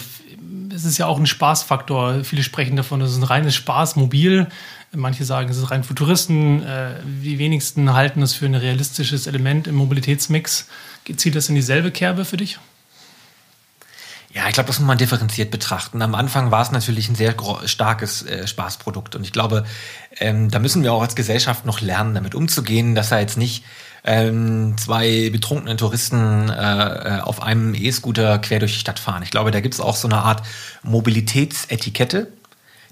es 0.75 0.85
ist 0.85 0.99
ja 0.99 1.07
auch 1.07 1.19
ein 1.19 1.27
Spaßfaktor. 1.27 2.25
Viele 2.25 2.43
sprechen 2.43 2.77
davon, 2.77 3.01
es 3.03 3.13
ist 3.13 3.19
ein 3.19 3.25
reines 3.25 3.55
Spaßmobil. 3.55 4.49
Manche 4.93 5.25
sagen, 5.25 5.51
es 5.51 5.59
ist 5.59 5.71
rein 5.71 5.85
Futuristen. 5.85 6.63
Äh, 6.63 6.95
die 7.23 7.39
wenigsten 7.39 7.93
halten 7.93 8.23
es 8.23 8.33
für 8.35 8.47
ein 8.47 8.55
realistisches 8.55 9.27
Element 9.27 9.67
im 9.67 9.75
Mobilitätsmix. 9.75 10.69
Zielt 11.17 11.35
das 11.35 11.49
in 11.49 11.55
dieselbe 11.55 11.91
Kerbe 11.91 12.25
für 12.25 12.37
dich? 12.37 12.59
Ja, 14.35 14.49
ich 14.49 14.55
glaube, 14.55 14.67
das 14.67 14.81
muss 14.81 14.89
man 14.89 14.99
differenziert 14.99 15.53
betrachten. 15.53 16.03
Am 16.03 16.17
Anfang 16.17 16.51
war 16.51 16.63
es 16.63 16.73
natürlich 16.73 17.09
ein 17.09 17.15
sehr 17.15 17.37
starkes 17.67 18.23
äh, 18.23 18.49
Spaßprodukt. 18.49 19.15
Und 19.15 19.23
ich 19.23 19.33
glaube, 19.33 19.65
ähm, 20.19 20.51
da 20.51 20.59
müssen 20.59 20.83
wir 20.83 20.93
auch 20.93 21.03
als 21.03 21.15
Gesellschaft 21.15 21.65
noch 21.67 21.81
lernen, 21.81 22.15
damit 22.15 22.35
umzugehen, 22.35 22.97
dass 22.97 23.13
er 23.13 23.21
jetzt 23.21 23.37
nicht 23.37 23.65
ähm, 24.03 24.75
zwei 24.77 25.31
betrunkene 25.31 25.77
Touristen 25.77 26.49
äh, 26.49 26.57
äh, 27.19 27.21
auf 27.21 27.43
einem 27.43 27.75
E-Scooter 27.75 28.41
quer 28.41 28.59
durch 28.59 28.73
die 28.73 28.81
Stadt 28.81 28.99
fahren. 28.99 29.23
Ich 29.23 29.31
glaube, 29.31 29.53
da 29.53 29.61
gibt 29.61 29.75
es 29.75 29.81
auch 29.81 29.95
so 29.95 30.09
eine 30.09 30.19
Art 30.19 30.45
Mobilitätsetikette. 30.83 32.27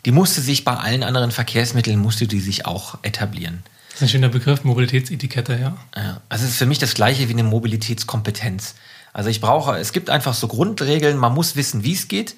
Die 0.04 0.12
musste 0.12 0.40
sich 0.40 0.64
bei 0.64 0.76
allen 0.76 1.02
anderen 1.02 1.32
Verkehrsmitteln, 1.32 1.98
musste 1.98 2.28
die 2.28 2.40
sich 2.40 2.66
auch 2.66 2.98
etablieren. 3.02 3.64
Das 3.92 4.00
ist 4.00 4.02
ein 4.02 4.08
schöner 4.08 4.28
Begriff, 4.28 4.64
Mobilitätsetikette, 4.64 5.52
ja. 5.52 5.76
ja. 5.94 6.20
Also 6.28 6.44
es 6.44 6.52
ist 6.52 6.56
für 6.56 6.66
mich 6.66 6.78
das 6.78 6.94
gleiche 6.94 7.28
wie 7.28 7.32
eine 7.32 7.44
Mobilitätskompetenz. 7.44 8.74
Also 9.12 9.28
ich 9.28 9.40
brauche, 9.40 9.76
es 9.78 9.92
gibt 9.92 10.08
einfach 10.08 10.34
so 10.34 10.48
Grundregeln, 10.48 11.18
man 11.18 11.34
muss 11.34 11.56
wissen, 11.56 11.84
wie 11.84 11.92
es 11.92 12.08
geht. 12.08 12.34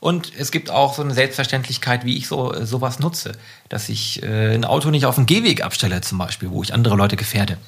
Und 0.00 0.32
es 0.38 0.52
gibt 0.52 0.70
auch 0.70 0.94
so 0.94 1.02
eine 1.02 1.14
Selbstverständlichkeit, 1.14 2.04
wie 2.04 2.16
ich 2.16 2.28
so 2.28 2.54
sowas 2.64 3.00
nutze. 3.00 3.32
Dass 3.68 3.88
ich 3.88 4.22
äh, 4.22 4.54
ein 4.54 4.64
Auto 4.64 4.90
nicht 4.90 5.06
auf 5.06 5.16
dem 5.16 5.26
Gehweg 5.26 5.64
abstelle, 5.64 6.00
zum 6.02 6.18
Beispiel, 6.18 6.50
wo 6.50 6.62
ich 6.62 6.72
andere 6.72 6.94
Leute 6.94 7.16
gefährde. 7.16 7.58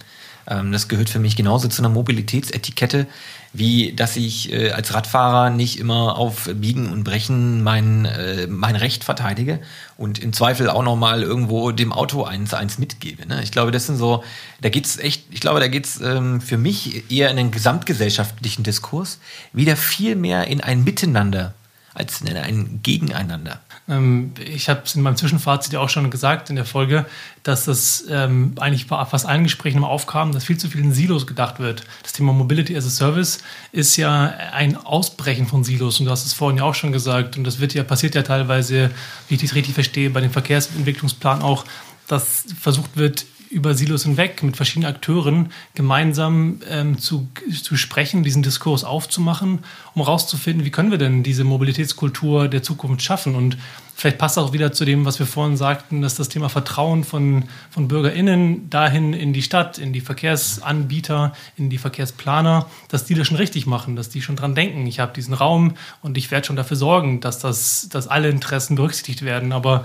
Ähm, 0.47 0.73
das 0.73 0.89
gehört 0.89 1.11
für 1.11 1.19
mich 1.19 1.37
genauso 1.37 1.69
zu 1.69 1.83
einer 1.83 1.89
Mobilitätsetikette, 1.89 3.07
wie 3.53 3.93
dass 3.93 4.17
ich 4.17 4.53
äh, 4.53 4.71
als 4.71 4.95
Radfahrer 4.95 5.51
nicht 5.51 5.79
immer 5.79 6.17
auf 6.17 6.49
Biegen 6.55 6.93
und 6.93 7.05
Brechen 7.05 7.63
mein, 7.63 8.05
äh, 8.05 8.47
mein 8.47 8.77
Recht 8.77 9.05
verteidige 9.05 9.61
und 9.97 10.19
im 10.19 10.33
Zweifel 10.33 10.71
auch 10.71 10.83
nochmal 10.83 11.23
irgendwo 11.23 11.73
dem 11.73 11.93
Auto 11.93 12.25
eins 12.25 12.55
eins 12.55 12.79
mitgebe. 12.79 13.27
Ne? 13.27 13.43
Ich 13.43 13.51
glaube, 13.51 13.73
das 13.73 13.87
sind 13.87 13.97
so, 13.97 14.23
da 14.61 14.69
geht's 14.69 14.99
echt, 14.99 15.25
ich 15.31 15.41
glaube, 15.41 15.61
da 15.61 15.69
geht's 15.69 16.01
ähm, 16.01 16.41
für 16.41 16.59
mich 16.59 17.11
eher 17.11 17.31
in 17.31 17.37
den 17.37 17.51
gesamtgesellschaftlichen 17.51 18.63
Diskurs 18.63 19.19
wieder 19.53 19.77
viel 19.77 20.15
mehr 20.15 20.47
in 20.47 20.61
ein 20.61 20.85
Miteinander 20.85 21.55
als 21.95 22.21
in 22.21 22.37
ein 22.37 22.81
Gegeneinander. 22.83 23.61
Ähm, 23.91 24.33
ich 24.43 24.69
habe 24.69 24.83
es 24.85 24.95
in 24.95 25.03
meinem 25.03 25.17
Zwischenfazit 25.17 25.73
ja 25.73 25.81
auch 25.81 25.89
schon 25.89 26.11
gesagt 26.11 26.49
in 26.49 26.57
der 26.57 26.65
Folge, 26.65 27.05
dass 27.43 27.65
das 27.65 28.05
ähm, 28.09 28.55
eigentlich 28.61 28.87
bei 28.87 29.05
fast 29.05 29.27
allen 29.27 29.43
Gesprächen 29.43 29.79
immer 29.79 29.89
aufkam, 29.89 30.33
dass 30.33 30.45
viel 30.45 30.57
zu 30.57 30.69
viel 30.69 30.81
in 30.81 30.93
Silos 30.93 31.27
gedacht 31.27 31.59
wird. 31.59 31.85
Das 32.03 32.13
Thema 32.13 32.33
Mobility 32.33 32.77
as 32.77 32.87
a 32.87 32.91
Service 32.91 33.41
ist 33.73 33.97
ja 33.97 34.33
ein 34.53 34.77
Ausbrechen 34.77 35.47
von 35.47 35.65
Silos 35.65 35.99
und 36.01 36.07
du 36.07 36.13
hast 36.13 36.25
es 36.25 36.33
vorhin 36.33 36.59
ja 36.59 36.65
auch 36.65 36.75
schon 36.75 36.93
gesagt 36.93 37.37
und 37.37 37.45
das 37.45 37.61
wird 37.61 37.75
ja 37.75 37.83
passiert 37.83 38.15
ja 38.15 38.23
teilweise, 38.23 38.91
wie 39.29 39.35
ich 39.35 39.41
das 39.41 39.55
richtig 39.55 39.75
verstehe, 39.75 40.11
bei 40.11 40.21
dem 40.21 40.31
Verkehrsentwicklungsplan 40.31 41.43
auch, 41.43 41.65
dass 42.07 42.45
versucht 42.61 42.97
wird, 42.97 43.27
über 43.51 43.75
Silos 43.75 44.05
hinweg 44.05 44.43
mit 44.45 44.57
verschiedenen 44.57 44.95
Akteuren 44.95 45.51
gemeinsam 45.75 46.61
ähm, 46.71 46.99
zu, 46.99 47.29
zu 47.63 47.77
sprechen, 47.77 48.23
diesen 48.23 48.43
Diskurs 48.43 48.85
aufzumachen, 48.85 49.59
um 49.95 50.03
herauszufinden, 50.03 50.65
wie 50.65 50.71
können 50.71 50.93
wir 50.93 50.99
denn 50.99 51.25
diese 51.25 51.43
Mobilitätskultur 51.43 52.47
der 52.47 52.63
Zukunft 52.63 53.03
schaffen. 53.03 53.35
Und 53.35 53.59
vielleicht 53.97 54.19
passt 54.19 54.39
auch 54.39 54.53
wieder 54.53 54.73
zu 54.73 54.85
dem, 54.85 55.05
was 55.05 55.19
wir 55.19 55.27
vorhin 55.27 55.57
sagten, 55.57 56.01
dass 56.01 56.15
das 56.15 56.29
Thema 56.29 56.49
Vertrauen 56.49 57.03
von, 57.03 57.45
von 57.71 57.89
BürgerInnen 57.89 58.71
dahin 58.71 59.13
in 59.13 59.33
die 59.33 59.43
Stadt, 59.43 59.79
in 59.79 59.93
die 59.93 60.01
Verkehrsanbieter, 60.01 61.33
in 61.57 61.71
die 61.71 61.79
Verkehrsplaner, 61.79 62.67
dass 62.89 63.05
die 63.05 63.15
das 63.15 63.27
schon 63.27 63.37
richtig 63.37 63.67
machen, 63.67 63.97
dass 63.97 64.09
die 64.09 64.23
schon 64.23 64.37
dran 64.37 64.55
denken, 64.55 64.87
ich 64.87 65.01
habe 65.01 65.13
diesen 65.13 65.35
Raum 65.35 65.75
und 66.03 66.17
ich 66.17 66.31
werde 66.31 66.47
schon 66.47 66.57
dafür 66.57 66.77
sorgen, 66.77 67.21
dass, 67.21 67.41
das, 67.41 67.89
dass 67.91 68.07
alle 68.07 68.29
Interessen 68.29 68.77
berücksichtigt 68.77 69.23
werden. 69.23 69.51
Aber 69.53 69.85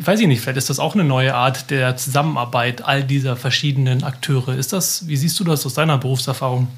weiß 0.00 0.20
ich 0.20 0.26
nicht, 0.26 0.40
vielleicht 0.40 0.58
ist 0.58 0.70
das 0.70 0.78
auch 0.78 0.94
eine 0.94 1.04
neue 1.04 1.34
Art 1.34 1.70
der 1.70 1.96
Zusammenarbeit 1.96 2.82
all 2.82 3.04
dieser 3.04 3.36
verschiedenen 3.36 4.04
Akteure. 4.04 4.54
Ist 4.54 4.72
das, 4.72 5.06
wie 5.06 5.16
siehst 5.16 5.38
du 5.40 5.44
das 5.44 5.64
aus 5.66 5.74
deiner 5.74 5.98
Berufserfahrung? 5.98 6.68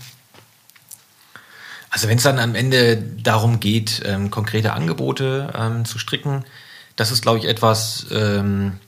Also 1.90 2.08
wenn 2.08 2.18
es 2.18 2.22
dann 2.22 2.38
am 2.38 2.54
Ende 2.54 2.96
darum 2.96 3.58
geht, 3.58 4.02
ähm, 4.04 4.30
konkrete 4.30 4.72
Angebote 4.72 5.52
ähm, 5.56 5.84
zu 5.84 5.98
stricken, 5.98 6.44
das 6.96 7.10
ist, 7.10 7.22
glaube 7.22 7.38
ich, 7.38 7.46
etwas, 7.46 8.06
ähm, 8.12 8.78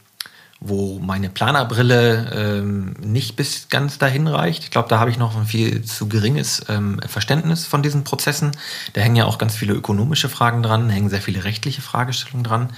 wo 0.60 1.00
meine 1.00 1.28
Planerbrille 1.28 2.30
ähm, 2.32 2.92
nicht 3.00 3.34
bis 3.34 3.68
ganz 3.68 3.98
dahin 3.98 4.28
reicht. 4.28 4.62
Ich 4.62 4.70
glaube, 4.70 4.88
da 4.88 5.00
habe 5.00 5.10
ich 5.10 5.18
noch 5.18 5.36
ein 5.36 5.46
viel 5.46 5.82
zu 5.82 6.08
geringes 6.08 6.64
ähm, 6.68 7.00
Verständnis 7.06 7.66
von 7.66 7.82
diesen 7.82 8.04
Prozessen. 8.04 8.52
Da 8.92 9.00
hängen 9.00 9.16
ja 9.16 9.24
auch 9.24 9.38
ganz 9.38 9.56
viele 9.56 9.74
ökonomische 9.74 10.28
Fragen 10.28 10.62
dran, 10.62 10.88
hängen 10.88 11.10
sehr 11.10 11.22
viele 11.22 11.42
rechtliche 11.42 11.82
Fragestellungen 11.82 12.44
dran. 12.44 12.70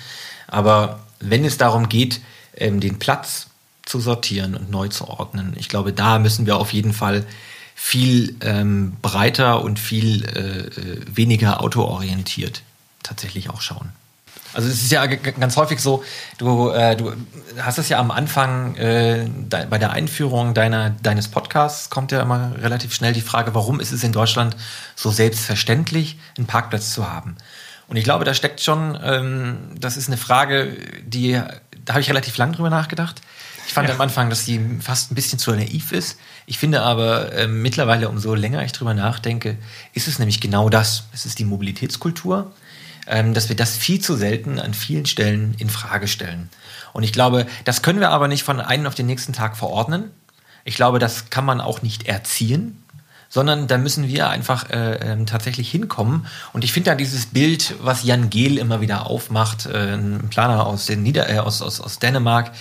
Aber 0.46 1.03
wenn 1.30 1.44
es 1.44 1.58
darum 1.58 1.88
geht, 1.88 2.20
ähm, 2.56 2.80
den 2.80 2.98
Platz 2.98 3.48
zu 3.84 4.00
sortieren 4.00 4.54
und 4.54 4.70
neu 4.70 4.88
zu 4.88 5.08
ordnen, 5.08 5.54
ich 5.56 5.68
glaube, 5.68 5.92
da 5.92 6.18
müssen 6.18 6.46
wir 6.46 6.56
auf 6.56 6.72
jeden 6.72 6.92
Fall 6.92 7.26
viel 7.74 8.36
ähm, 8.40 8.96
breiter 9.02 9.62
und 9.62 9.78
viel 9.78 10.24
äh, 10.24 10.80
äh 10.80 11.00
weniger 11.12 11.60
autoorientiert 11.60 12.62
tatsächlich 13.02 13.50
auch 13.50 13.60
schauen. 13.60 13.92
Also 14.54 14.68
es 14.68 14.82
ist 14.82 14.92
ja 14.92 15.04
ganz 15.06 15.56
häufig 15.56 15.80
so, 15.80 16.04
du, 16.38 16.70
äh, 16.70 16.96
du 16.96 17.12
hast 17.58 17.78
es 17.78 17.88
ja 17.88 17.98
am 17.98 18.12
Anfang 18.12 18.76
äh, 18.76 19.28
bei 19.48 19.78
der 19.78 19.90
Einführung 19.90 20.54
deiner, 20.54 20.90
deines 20.90 21.28
Podcasts 21.28 21.90
kommt 21.90 22.12
ja 22.12 22.22
immer 22.22 22.52
relativ 22.62 22.94
schnell 22.94 23.12
die 23.12 23.20
Frage, 23.20 23.54
warum 23.54 23.80
ist 23.80 23.90
es 23.90 24.04
in 24.04 24.12
Deutschland 24.12 24.56
so 24.94 25.10
selbstverständlich, 25.10 26.18
einen 26.38 26.46
Parkplatz 26.46 26.92
zu 26.92 27.10
haben? 27.10 27.36
Und 27.88 27.96
ich 27.96 28.04
glaube, 28.04 28.24
da 28.24 28.34
steckt 28.34 28.60
schon, 28.60 28.98
ähm, 29.02 29.58
das 29.78 29.96
ist 29.96 30.08
eine 30.08 30.16
Frage, 30.16 30.76
die, 31.04 31.40
da 31.84 31.94
habe 31.94 32.00
ich 32.00 32.08
relativ 32.08 32.36
lang 32.36 32.52
drüber 32.52 32.70
nachgedacht. 32.70 33.20
Ich 33.66 33.72
fand 33.72 33.88
ja. 33.88 33.94
am 33.94 34.00
Anfang, 34.00 34.30
dass 34.30 34.44
die 34.44 34.60
fast 34.80 35.10
ein 35.10 35.14
bisschen 35.14 35.38
zu 35.38 35.52
naiv 35.52 35.92
ist. 35.92 36.18
Ich 36.46 36.58
finde 36.58 36.82
aber 36.82 37.32
äh, 37.32 37.46
mittlerweile, 37.46 38.08
umso 38.08 38.34
länger 38.34 38.62
ich 38.64 38.72
drüber 38.72 38.94
nachdenke, 38.94 39.56
ist 39.92 40.08
es 40.08 40.18
nämlich 40.18 40.40
genau 40.40 40.68
das. 40.68 41.04
Es 41.12 41.26
ist 41.26 41.38
die 41.38 41.44
Mobilitätskultur, 41.44 42.52
ähm, 43.06 43.34
dass 43.34 43.48
wir 43.48 43.56
das 43.56 43.76
viel 43.76 44.00
zu 44.00 44.16
selten 44.16 44.58
an 44.58 44.74
vielen 44.74 45.06
Stellen 45.06 45.54
in 45.58 45.70
Frage 45.70 46.08
stellen. 46.08 46.50
Und 46.92 47.02
ich 47.02 47.12
glaube, 47.12 47.46
das 47.64 47.82
können 47.82 48.00
wir 48.00 48.10
aber 48.10 48.28
nicht 48.28 48.44
von 48.44 48.60
einem 48.60 48.86
auf 48.86 48.94
den 48.94 49.06
nächsten 49.06 49.32
Tag 49.32 49.56
verordnen. 49.56 50.10
Ich 50.64 50.76
glaube, 50.76 50.98
das 50.98 51.30
kann 51.30 51.44
man 51.44 51.60
auch 51.60 51.82
nicht 51.82 52.06
erziehen 52.06 52.83
sondern 53.34 53.66
da 53.66 53.78
müssen 53.78 54.06
wir 54.06 54.28
einfach 54.28 54.70
äh, 54.70 54.94
äh, 54.94 55.24
tatsächlich 55.24 55.68
hinkommen. 55.68 56.28
Und 56.52 56.62
ich 56.62 56.72
finde 56.72 56.90
da 56.90 56.94
dieses 56.94 57.26
Bild, 57.26 57.74
was 57.80 58.04
Jan 58.04 58.30
Gehl 58.30 58.58
immer 58.58 58.80
wieder 58.80 59.10
aufmacht, 59.10 59.66
äh, 59.66 59.94
ein 59.94 60.28
Planer 60.30 60.64
aus, 60.64 60.86
den 60.86 61.02
Nieder 61.02 61.28
äh, 61.28 61.38
aus, 61.38 61.60
aus, 61.60 61.80
aus 61.80 61.98
Dänemark, 61.98 62.52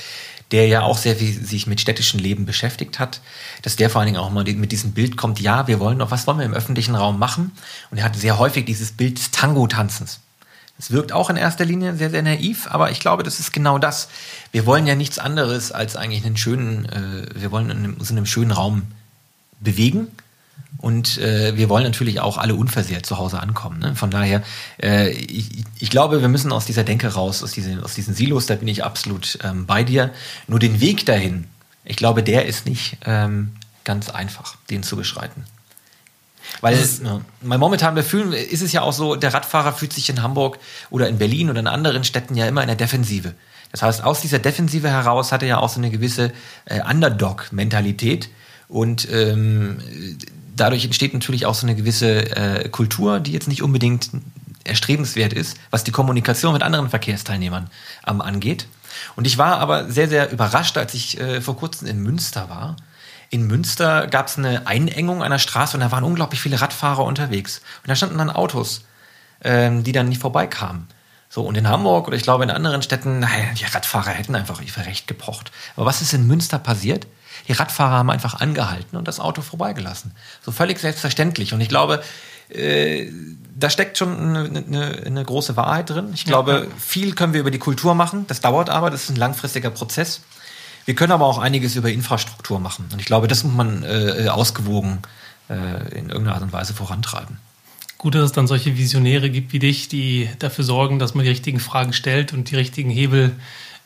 der 0.49 0.65
ja 0.65 0.81
auch 0.81 0.97
sehr 0.97 1.15
viel 1.15 1.45
sich 1.45 1.67
mit 1.67 1.79
städtischem 1.79 2.19
Leben 2.19 2.47
beschäftigt 2.47 2.97
hat, 2.97 3.21
dass 3.61 3.75
der 3.75 3.91
vor 3.91 4.01
allen 4.01 4.07
Dingen 4.07 4.17
auch 4.17 4.31
mal 4.31 4.45
mit 4.45 4.71
diesem 4.71 4.93
Bild 4.93 5.15
kommt, 5.15 5.39
ja, 5.39 5.67
wir 5.67 5.79
wollen 5.79 5.99
noch, 5.99 6.09
was 6.09 6.25
wollen 6.25 6.39
wir 6.39 6.45
im 6.45 6.55
öffentlichen 6.55 6.95
Raum 6.95 7.19
machen? 7.19 7.51
Und 7.91 7.99
er 7.99 8.05
hat 8.05 8.15
sehr 8.15 8.39
häufig 8.39 8.65
dieses 8.65 8.93
Bild 8.93 9.19
des 9.19 9.29
Tango-Tanzens. 9.29 10.21
Es 10.79 10.89
wirkt 10.89 11.11
auch 11.11 11.29
in 11.29 11.37
erster 11.37 11.65
Linie 11.65 11.95
sehr, 11.95 12.09
sehr 12.09 12.23
naiv, 12.23 12.67
aber 12.71 12.89
ich 12.89 12.99
glaube, 12.99 13.21
das 13.21 13.39
ist 13.39 13.53
genau 13.53 13.77
das. 13.77 14.09
Wir 14.51 14.65
wollen 14.65 14.87
ja 14.87 14.95
nichts 14.95 15.19
anderes 15.19 15.71
als 15.71 15.95
eigentlich 15.95 16.25
einen 16.25 16.35
schönen, 16.35 16.85
äh, 16.85 17.27
wir 17.39 17.51
wollen 17.51 17.95
uns 17.95 18.09
in 18.09 18.17
einem 18.17 18.25
schönen 18.25 18.49
Raum 18.49 18.87
bewegen 19.59 20.07
und 20.83 21.17
äh, 21.17 21.55
wir 21.55 21.69
wollen 21.69 21.85
natürlich 21.85 22.19
auch 22.19 22.37
alle 22.37 22.55
unversehrt 22.55 23.05
zu 23.05 23.17
Hause 23.17 23.39
ankommen. 23.39 23.79
Ne? 23.79 23.95
Von 23.95 24.11
daher, 24.11 24.43
äh, 24.81 25.11
ich, 25.11 25.63
ich 25.79 25.89
glaube, 25.89 26.19
wir 26.21 26.27
müssen 26.27 26.51
aus 26.51 26.65
dieser 26.65 26.83
Denke 26.83 27.07
raus, 27.13 27.41
aus 27.41 27.53
diesen, 27.53 27.81
aus 27.81 27.93
diesen 27.93 28.13
Silos, 28.13 28.47
da 28.47 28.55
bin 28.55 28.67
ich 28.67 28.83
absolut 28.83 29.39
ähm, 29.43 29.65
bei 29.65 29.85
dir. 29.85 30.11
Nur 30.47 30.59
den 30.59 30.81
Weg 30.81 31.05
dahin, 31.05 31.45
ich 31.85 31.95
glaube, 31.95 32.21
der 32.21 32.47
ist 32.47 32.65
nicht 32.65 32.97
ähm, 33.05 33.53
ganz 33.85 34.09
einfach, 34.09 34.57
den 34.69 34.83
zu 34.83 34.97
beschreiten. 34.97 35.45
Weil, 36.59 36.75
ja, 36.75 37.21
weil 37.39 37.57
momentan 37.57 38.01
fühlen, 38.03 38.33
ist 38.33 38.61
es 38.61 38.73
ja 38.73 38.81
auch 38.81 38.91
so, 38.91 39.15
der 39.15 39.33
Radfahrer 39.33 39.71
fühlt 39.71 39.93
sich 39.93 40.09
in 40.09 40.21
Hamburg 40.21 40.59
oder 40.89 41.07
in 41.07 41.17
Berlin 41.17 41.49
oder 41.49 41.61
in 41.61 41.67
anderen 41.67 42.03
Städten 42.03 42.35
ja 42.35 42.45
immer 42.45 42.61
in 42.61 42.67
der 42.67 42.75
Defensive. 42.75 43.33
Das 43.71 43.81
heißt, 43.81 44.03
aus 44.03 44.19
dieser 44.19 44.39
Defensive 44.39 44.89
heraus 44.89 45.31
hat 45.31 45.43
er 45.43 45.47
ja 45.47 45.57
auch 45.59 45.69
so 45.69 45.79
eine 45.79 45.89
gewisse 45.89 46.33
äh, 46.65 46.81
Underdog-Mentalität. 46.81 48.29
Und 48.67 49.07
ähm, 49.11 49.79
dadurch 50.55 50.85
entsteht 50.85 51.13
natürlich 51.13 51.45
auch 51.45 51.55
so 51.55 51.65
eine 51.65 51.75
gewisse 51.75 52.35
äh, 52.35 52.69
Kultur, 52.69 53.19
die 53.19 53.31
jetzt 53.31 53.47
nicht 53.47 53.63
unbedingt 53.63 54.09
erstrebenswert 54.63 55.33
ist, 55.33 55.57
was 55.71 55.83
die 55.83 55.91
Kommunikation 55.91 56.53
mit 56.53 56.63
anderen 56.63 56.89
Verkehrsteilnehmern 56.89 57.69
ähm, 58.07 58.21
angeht. 58.21 58.67
Und 59.15 59.27
ich 59.27 59.37
war 59.37 59.57
aber 59.57 59.89
sehr, 59.89 60.07
sehr 60.07 60.31
überrascht, 60.31 60.77
als 60.77 60.93
ich 60.93 61.19
äh, 61.19 61.41
vor 61.41 61.57
kurzem 61.57 61.87
in 61.87 61.99
Münster 62.01 62.49
war. 62.49 62.75
In 63.29 63.47
Münster 63.47 64.07
gab 64.07 64.27
es 64.27 64.37
eine 64.37 64.67
Einengung 64.67 65.23
einer 65.23 65.39
Straße 65.39 65.75
und 65.75 65.81
da 65.81 65.91
waren 65.91 66.03
unglaublich 66.03 66.39
viele 66.39 66.61
Radfahrer 66.61 67.03
unterwegs. 67.03 67.61
Und 67.81 67.89
da 67.89 67.95
standen 67.95 68.19
dann 68.19 68.29
Autos, 68.29 68.85
ähm, 69.43 69.83
die 69.83 69.91
dann 69.91 70.09
nicht 70.09 70.21
vorbeikamen. 70.21 70.87
So, 71.29 71.41
und 71.41 71.57
in 71.57 71.67
Hamburg 71.67 72.07
oder 72.07 72.15
ich 72.15 72.21
glaube 72.21 72.43
in 72.43 72.51
anderen 72.51 72.83
Städten, 72.83 73.19
naja, 73.19 73.45
die 73.57 73.65
Radfahrer 73.65 74.11
hätten 74.11 74.35
einfach 74.35 74.61
ihr 74.61 74.85
Recht 74.85 75.07
gepocht. 75.07 75.51
Aber 75.75 75.87
was 75.87 76.01
ist 76.01 76.13
in 76.13 76.27
Münster 76.27 76.59
passiert? 76.59 77.07
Die 77.47 77.53
Radfahrer 77.53 77.95
haben 77.95 78.09
einfach 78.09 78.39
angehalten 78.39 78.97
und 78.97 79.07
das 79.07 79.19
Auto 79.19 79.41
vorbeigelassen. 79.41 80.11
So 80.41 80.51
völlig 80.51 80.79
selbstverständlich. 80.79 81.53
Und 81.53 81.61
ich 81.61 81.69
glaube, 81.69 82.01
äh, 82.49 83.11
da 83.55 83.69
steckt 83.69 83.97
schon 83.97 84.35
eine, 84.35 84.63
eine, 84.65 85.03
eine, 85.05 85.25
große 85.25 85.55
Wahrheit 85.55 85.89
drin. 85.89 86.11
Ich 86.13 86.25
glaube, 86.25 86.67
viel 86.77 87.15
können 87.15 87.33
wir 87.33 87.39
über 87.39 87.51
die 87.51 87.59
Kultur 87.59 87.95
machen. 87.95 88.25
Das 88.27 88.41
dauert 88.41 88.69
aber, 88.69 88.89
das 88.89 89.03
ist 89.03 89.09
ein 89.09 89.15
langfristiger 89.15 89.69
Prozess. 89.69 90.21
Wir 90.85 90.95
können 90.95 91.11
aber 91.11 91.25
auch 91.25 91.37
einiges 91.37 91.75
über 91.75 91.89
Infrastruktur 91.89 92.59
machen. 92.59 92.85
Und 92.91 92.99
ich 92.99 93.05
glaube, 93.05 93.27
das 93.27 93.43
muss 93.43 93.53
man 93.53 93.83
äh, 93.83 94.27
ausgewogen 94.27 94.99
äh, 95.49 95.97
in 95.97 96.09
irgendeiner 96.09 96.35
Art 96.35 96.43
und 96.43 96.53
Weise 96.53 96.73
vorantreiben. 96.73 97.37
Gut, 97.97 98.15
dass 98.15 98.23
es 98.25 98.31
dann 98.33 98.47
solche 98.47 98.77
Visionäre 98.77 99.29
gibt 99.29 99.53
wie 99.53 99.59
dich, 99.59 99.87
die 99.87 100.29
dafür 100.39 100.65
sorgen, 100.65 100.99
dass 100.99 101.13
man 101.13 101.23
die 101.23 101.29
richtigen 101.29 101.61
Fragen 101.61 101.93
stellt 101.93 102.33
und 102.33 102.51
die 102.51 102.55
richtigen 102.57 102.89
Hebel 102.89 103.31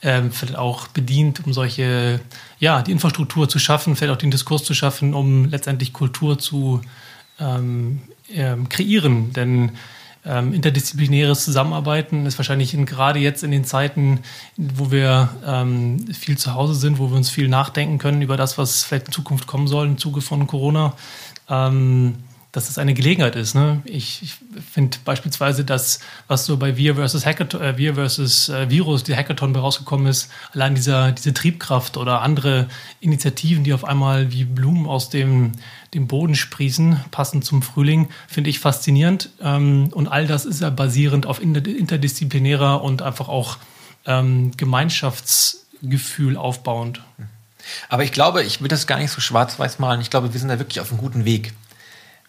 ähm, 0.01 0.31
vielleicht 0.31 0.57
auch 0.57 0.87
bedient, 0.87 1.45
um 1.45 1.53
solche, 1.53 2.19
ja, 2.59 2.81
die 2.81 2.91
Infrastruktur 2.91 3.49
zu 3.49 3.59
schaffen, 3.59 3.95
vielleicht 3.95 4.13
auch 4.13 4.21
den 4.21 4.31
Diskurs 4.31 4.63
zu 4.63 4.73
schaffen, 4.73 5.13
um 5.13 5.45
letztendlich 5.45 5.93
Kultur 5.93 6.37
zu 6.37 6.81
ähm, 7.39 8.01
ähm, 8.29 8.69
kreieren. 8.69 9.33
Denn 9.33 9.71
ähm, 10.25 10.53
interdisziplinäres 10.53 11.45
Zusammenarbeiten 11.45 12.25
ist 12.25 12.37
wahrscheinlich 12.37 12.73
in, 12.73 12.85
gerade 12.85 13.19
jetzt 13.19 13.43
in 13.43 13.51
den 13.51 13.63
Zeiten, 13.63 14.19
wo 14.57 14.91
wir 14.91 15.29
ähm, 15.45 16.05
viel 16.13 16.37
zu 16.37 16.53
Hause 16.53 16.75
sind, 16.75 16.99
wo 16.99 17.09
wir 17.09 17.17
uns 17.17 17.29
viel 17.29 17.47
nachdenken 17.47 17.97
können 17.97 18.21
über 18.21 18.35
das, 18.37 18.57
was 18.57 18.83
vielleicht 18.83 19.07
in 19.07 19.13
Zukunft 19.13 19.47
kommen 19.47 19.67
soll 19.67 19.87
im 19.87 19.97
Zuge 19.97 20.21
von 20.21 20.45
Corona, 20.45 20.93
ähm, 21.49 22.15
dass 22.51 22.69
es 22.69 22.77
eine 22.77 22.93
Gelegenheit 22.93 23.35
ist. 23.35 23.55
Ne? 23.55 23.81
Ich, 23.85 24.21
ich 24.23 24.35
finde 24.71 24.97
beispielsweise 25.03 25.65
das, 25.65 25.99
was 26.27 26.45
so 26.45 26.57
bei 26.57 26.77
Wir 26.77 26.95
versus 26.95 27.25
Hackathon, 27.25 27.61
äh, 27.61 27.77
Wir 27.77 27.95
versus 27.95 28.49
äh, 28.49 28.69
Virus, 28.69 29.03
die 29.03 29.15
Hackathon 29.15 29.55
rausgekommen 29.55 30.07
ist, 30.07 30.31
allein 30.53 30.73
dieser, 30.73 31.11
diese 31.11 31.33
Triebkraft 31.33 31.97
oder 31.97 32.21
andere 32.21 32.67
Initiativen, 32.99 33.63
die 33.63 33.73
auf 33.73 33.83
einmal 33.83 34.31
wie 34.31 34.45
Blumen 34.45 34.87
aus 34.87 35.09
dem, 35.09 35.51
dem 35.93 36.07
Boden 36.07 36.35
sprießen, 36.35 37.01
passend 37.11 37.45
zum 37.45 37.61
Frühling, 37.61 38.09
finde 38.27 38.49
ich 38.49 38.59
faszinierend. 38.59 39.29
Ähm, 39.41 39.89
und 39.91 40.07
all 40.07 40.25
das 40.25 40.45
ist 40.45 40.61
ja 40.61 40.69
basierend 40.69 41.25
auf 41.25 41.41
interdisziplinärer 41.41 42.81
und 42.81 43.01
einfach 43.01 43.27
auch 43.27 43.57
ähm, 44.05 44.51
Gemeinschaftsgefühl 44.55 46.37
aufbauend. 46.37 47.01
Aber 47.89 48.03
ich 48.03 48.13
glaube, 48.13 48.43
ich 48.43 48.61
würde 48.61 48.69
das 48.69 48.87
gar 48.87 48.97
nicht 48.97 49.11
so 49.11 49.19
schwarz-weiß 49.19 49.79
malen. 49.79 50.01
Ich 50.01 50.09
glaube, 50.09 50.33
wir 50.33 50.39
sind 50.39 50.49
da 50.49 50.59
wirklich 50.59 50.79
auf 50.79 50.91
einem 50.91 50.99
guten 50.99 51.25
Weg. 51.25 51.53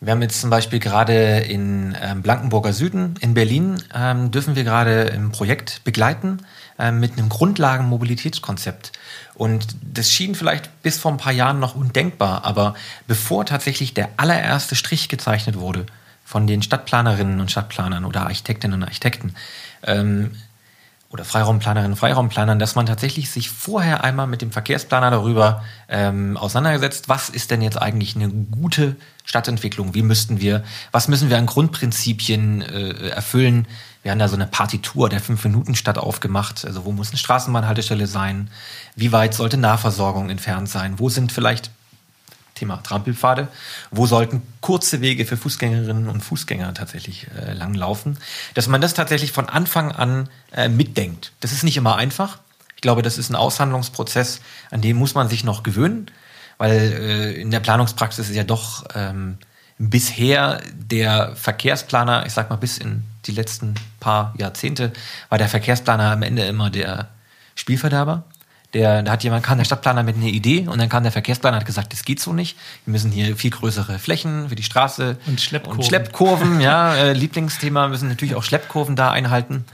Wir 0.01 0.13
haben 0.13 0.23
jetzt 0.23 0.41
zum 0.41 0.51
Beispiel 0.51 0.79
gerade 0.79 1.39
in 1.41 1.97
ähm, 2.01 2.23
Blankenburger 2.23 2.73
Süden 2.73 3.17
in 3.21 3.35
Berlin, 3.35 3.83
ähm, 3.93 4.31
dürfen 4.31 4.55
wir 4.55 4.63
gerade 4.63 5.11
ein 5.13 5.33
Projekt 5.33 5.83
begleiten 5.83 6.39
ähm, 6.79 7.01
mit 7.01 7.19
einem 7.19 7.29
Grundlagenmobilitätskonzept. 7.29 8.93
Und 9.35 9.67
das 9.83 10.13
schien 10.13 10.37
vielleicht 10.37 10.83
bis 10.83 10.99
vor 10.99 11.11
ein 11.11 11.17
paar 11.17 11.33
Jahren 11.33 11.59
noch 11.59 11.75
undenkbar, 11.75 12.45
aber 12.45 12.75
bevor 13.09 13.45
tatsächlich 13.45 13.93
der 13.93 14.11
allererste 14.19 14.77
Strich 14.77 15.09
gezeichnet 15.09 15.59
wurde 15.59 15.87
von 16.25 16.47
den 16.47 16.63
Stadtplanerinnen 16.63 17.41
und 17.41 17.51
Stadtplanern 17.51 18.05
oder 18.05 18.23
Architektinnen 18.23 18.81
und 18.81 18.85
Architekten, 18.85 19.35
ähm, 19.83 20.31
oder 21.11 21.25
Freiraumplanerinnen 21.25 21.93
und 21.93 21.99
Freiraumplanern, 21.99 22.59
dass 22.59 22.75
man 22.75 22.85
tatsächlich 22.85 23.31
sich 23.31 23.49
vorher 23.49 24.05
einmal 24.05 24.27
mit 24.27 24.43
dem 24.43 24.53
Verkehrsplaner 24.53 25.11
darüber 25.11 25.65
ähm, 25.89 26.37
auseinandergesetzt, 26.37 27.09
was 27.09 27.31
ist 27.31 27.51
denn 27.51 27.63
jetzt 27.63 27.81
eigentlich 27.81 28.15
eine 28.15 28.29
gute 28.29 28.97
Stadtentwicklung, 29.25 29.95
wie 29.95 30.03
müssten 30.03 30.41
wir, 30.41 30.65
was 30.93 31.09
müssen 31.09 31.31
wir 31.31 31.39
an 31.39 31.47
Grundprinzipien 31.47 32.61
äh, 32.63 33.09
erfüllen. 33.09 33.67
Wir 34.03 34.13
haben 34.13 34.19
da 34.19 34.29
so 34.29 34.37
eine 34.37 34.47
Partitur 34.47 35.09
der 35.09 35.21
Fünf-Minuten-Stadt 35.21 35.99
aufgemacht, 35.99 36.65
also 36.67 36.85
wo 36.85 36.93
muss 36.93 37.09
eine 37.11 37.19
Straßenbahnhaltestelle 37.19 38.07
sein, 38.07 38.51
wie 38.95 39.11
weit 39.11 39.33
sollte 39.33 39.57
Nahversorgung 39.57 40.29
entfernt 40.29 40.69
sein, 40.69 40.99
wo 40.99 41.09
sind 41.09 41.33
vielleicht 41.33 41.71
Thema 42.59 42.83
Trampelpfade. 42.83 43.49
Wo 43.91 44.07
sollten 44.07 44.43
kurze 44.61 45.01
Wege 45.01 45.25
für 45.25 45.37
Fußgängerinnen 45.37 46.09
und 46.09 46.21
Fußgänger 46.21 46.75
tatsächlich 46.75 47.27
äh, 47.37 47.53
langlaufen? 47.53 48.19
Dass 48.55 48.69
man 48.69 48.81
das 48.81 48.95
tatsächlich 48.95 49.33
von 49.33 49.49
Anfang 49.49 49.93
an 49.93 50.29
äh, 50.53 50.69
mitdenkt. 50.69 51.33
Das 51.41 51.53
ist 51.53 51.63
nicht 51.63 51.77
immer 51.77 51.97
einfach. 51.97 52.39
Ich 52.77 52.83
glaube, 52.83 53.03
das 53.03 53.19
ist 53.19 53.31
ein 53.31 53.35
Aushandlungsprozess, 53.35 54.41
an 54.71 54.81
dem 54.81 54.97
muss 54.97 55.15
man 55.15 55.29
sich 55.29 55.43
noch 55.43 55.63
gewöhnen, 55.63 56.11
weil 56.59 56.81
äh, 56.81 57.33
in 57.33 57.51
der 57.51 57.61
Planungspraxis 57.61 58.29
ist 58.29 58.37
ja 58.37 58.45
doch 58.45 58.85
ähm, 58.95 59.39
bisher 59.79 60.61
der 60.75 61.35
Verkehrsplaner, 61.37 62.27
ich 62.27 62.33
sag 62.33 62.51
mal 62.51 62.57
bis 62.57 62.79
in 62.79 63.03
die 63.27 63.33
letzten 63.33 63.75
paar 64.01 64.35
Jahrzehnte, 64.39 64.93
war 65.29 65.39
der 65.39 65.49
Verkehrsplaner 65.49 66.13
am 66.13 66.23
Ende 66.23 66.45
immer 66.45 66.71
der 66.71 67.09
Spielverderber. 67.55 68.25
Der, 68.75 69.03
da 69.03 69.13
hat 69.13 69.25
jemand, 69.25 69.45
kam 69.45 69.57
der 69.57 69.65
Stadtplaner 69.65 70.03
mit 70.03 70.17
einer 70.17 70.27
Idee 70.27 70.69
und 70.69 70.79
dann 70.79 70.91
kam 70.91 71.03
der 71.03 71.13
Verkehrsplaner 71.13 71.57
und 71.57 71.61
hat 71.61 71.67
gesagt, 71.67 71.93
das 71.93 72.05
geht 72.05 72.21
so 72.21 72.35
nicht. 72.35 72.59
Wir 72.85 72.93
müssen 72.93 73.11
hier 73.11 73.35
viel 73.35 73.51
größere 73.51 73.99
Flächen 73.99 74.51
für 74.51 74.57
die 74.57 74.63
Straße 74.63 75.17
und 75.27 75.41
Schleppkurven. 75.41 75.81
Und 75.81 75.87
Schleppkurven, 75.87 76.61
ja, 76.61 76.95
äh, 76.95 77.13
Lieblingsthema, 77.15 77.89
müssen 77.89 78.09
natürlich 78.09 78.35
auch 78.35 78.43
Schleppkurven 78.43 78.95
da 78.95 79.11
einhalten. 79.11 79.65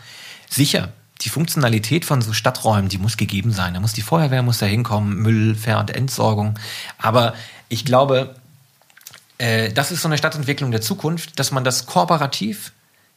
Sicher, 0.49 0.93
die 1.23 1.29
Funktionalität 1.29 2.05
von 2.05 2.23
so 2.23 2.33
Stadträumen, 2.33 2.89
die 2.89 2.99
muss 2.99 3.17
gegeben 3.17 3.53
sein. 3.53 3.75
Da 3.75 3.81
muss 3.81 3.95
die 3.95 4.03
Feuerwehr 4.03 4.43
muss 4.43 4.59
da 4.59 4.67
hinkommen, 4.67 5.17
Müll, 5.17 5.57
Ver- 5.57 5.81
und 5.81 5.91
Entsorgung. 5.91 6.59
Aber 6.99 7.35
ich 7.69 7.85
glaube, 7.85 8.37
äh, 9.39 9.73
das 9.73 9.91
ist 9.91 10.03
so 10.03 10.09
eine 10.09 10.19
Stadtentwicklung 10.19 10.71
der 10.71 10.81
Zukunft, 10.81 11.39
dass 11.41 11.51
man 11.51 11.65
das 11.65 11.87
kooperativ 11.87 12.73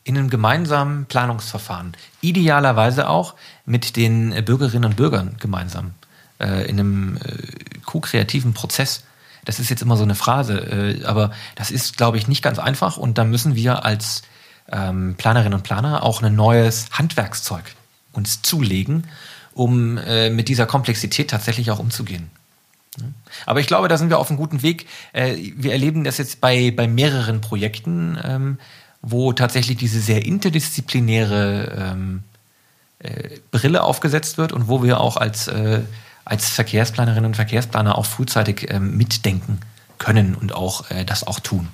in 0.07 0.17
einem 0.17 0.29
gemeinsamen 0.29 1.05
Planungsverfahren, 1.05 1.93
idealerweise 2.21 3.09
auch 3.09 3.35
mit 3.65 3.97
den 3.97 4.45
Bürgerinnen 4.45 4.85
und 4.85 4.95
Bürgern 4.95 5.35
gemeinsam, 5.39 5.91
äh, 6.39 6.67
in 6.69 6.79
einem 6.79 7.17
äh, 7.17 7.79
ko-kreativen 7.85 8.53
Prozess. 8.53 9.03
Das 9.43 9.59
ist 9.59 9.69
jetzt 9.69 9.81
immer 9.81 9.97
so 9.97 10.03
eine 10.03 10.15
Phrase, 10.15 10.59
äh, 11.01 11.03
aber 11.03 11.31
das 11.55 11.71
ist, 11.71 11.97
glaube 11.97 12.17
ich, 12.17 12.29
nicht 12.29 12.41
ganz 12.41 12.57
einfach 12.57 12.95
und 12.95 13.17
da 13.17 13.25
müssen 13.25 13.55
wir 13.55 13.83
als 13.83 14.21
ähm, 14.71 15.15
Planerinnen 15.17 15.55
und 15.55 15.63
Planer 15.63 16.03
auch 16.03 16.21
ein 16.21 16.35
neues 16.35 16.87
Handwerkszeug 16.91 17.63
uns 18.13 18.41
zulegen, 18.41 19.07
um 19.53 19.97
äh, 19.97 20.29
mit 20.29 20.47
dieser 20.47 20.65
Komplexität 20.67 21.29
tatsächlich 21.29 21.69
auch 21.69 21.79
umzugehen. 21.79 22.31
Aber 23.45 23.59
ich 23.59 23.67
glaube, 23.67 23.89
da 23.89 23.97
sind 23.97 24.09
wir 24.09 24.19
auf 24.19 24.29
einem 24.29 24.37
guten 24.37 24.63
Weg. 24.63 24.87
Äh, 25.13 25.35
wir 25.55 25.73
erleben 25.73 26.03
das 26.03 26.17
jetzt 26.17 26.41
bei, 26.41 26.71
bei 26.71 26.87
mehreren 26.87 27.41
Projekten, 27.41 28.17
ähm, 28.23 28.57
wo 29.11 29.33
tatsächlich 29.33 29.77
diese 29.77 29.99
sehr 29.99 30.25
interdisziplinäre 30.25 31.93
ähm, 31.93 32.23
äh, 32.99 33.39
Brille 33.51 33.83
aufgesetzt 33.83 34.37
wird 34.37 34.51
und 34.51 34.67
wo 34.67 34.83
wir 34.83 34.99
auch 34.99 35.17
als, 35.17 35.47
äh, 35.47 35.81
als 36.25 36.49
Verkehrsplanerinnen 36.49 37.25
und 37.25 37.35
Verkehrsplaner 37.35 37.97
auch 37.97 38.05
frühzeitig 38.05 38.69
äh, 38.69 38.79
mitdenken 38.79 39.59
können 39.97 40.35
und 40.35 40.53
auch 40.53 40.89
äh, 40.91 41.05
das 41.05 41.25
auch 41.25 41.39
tun. 41.39 41.67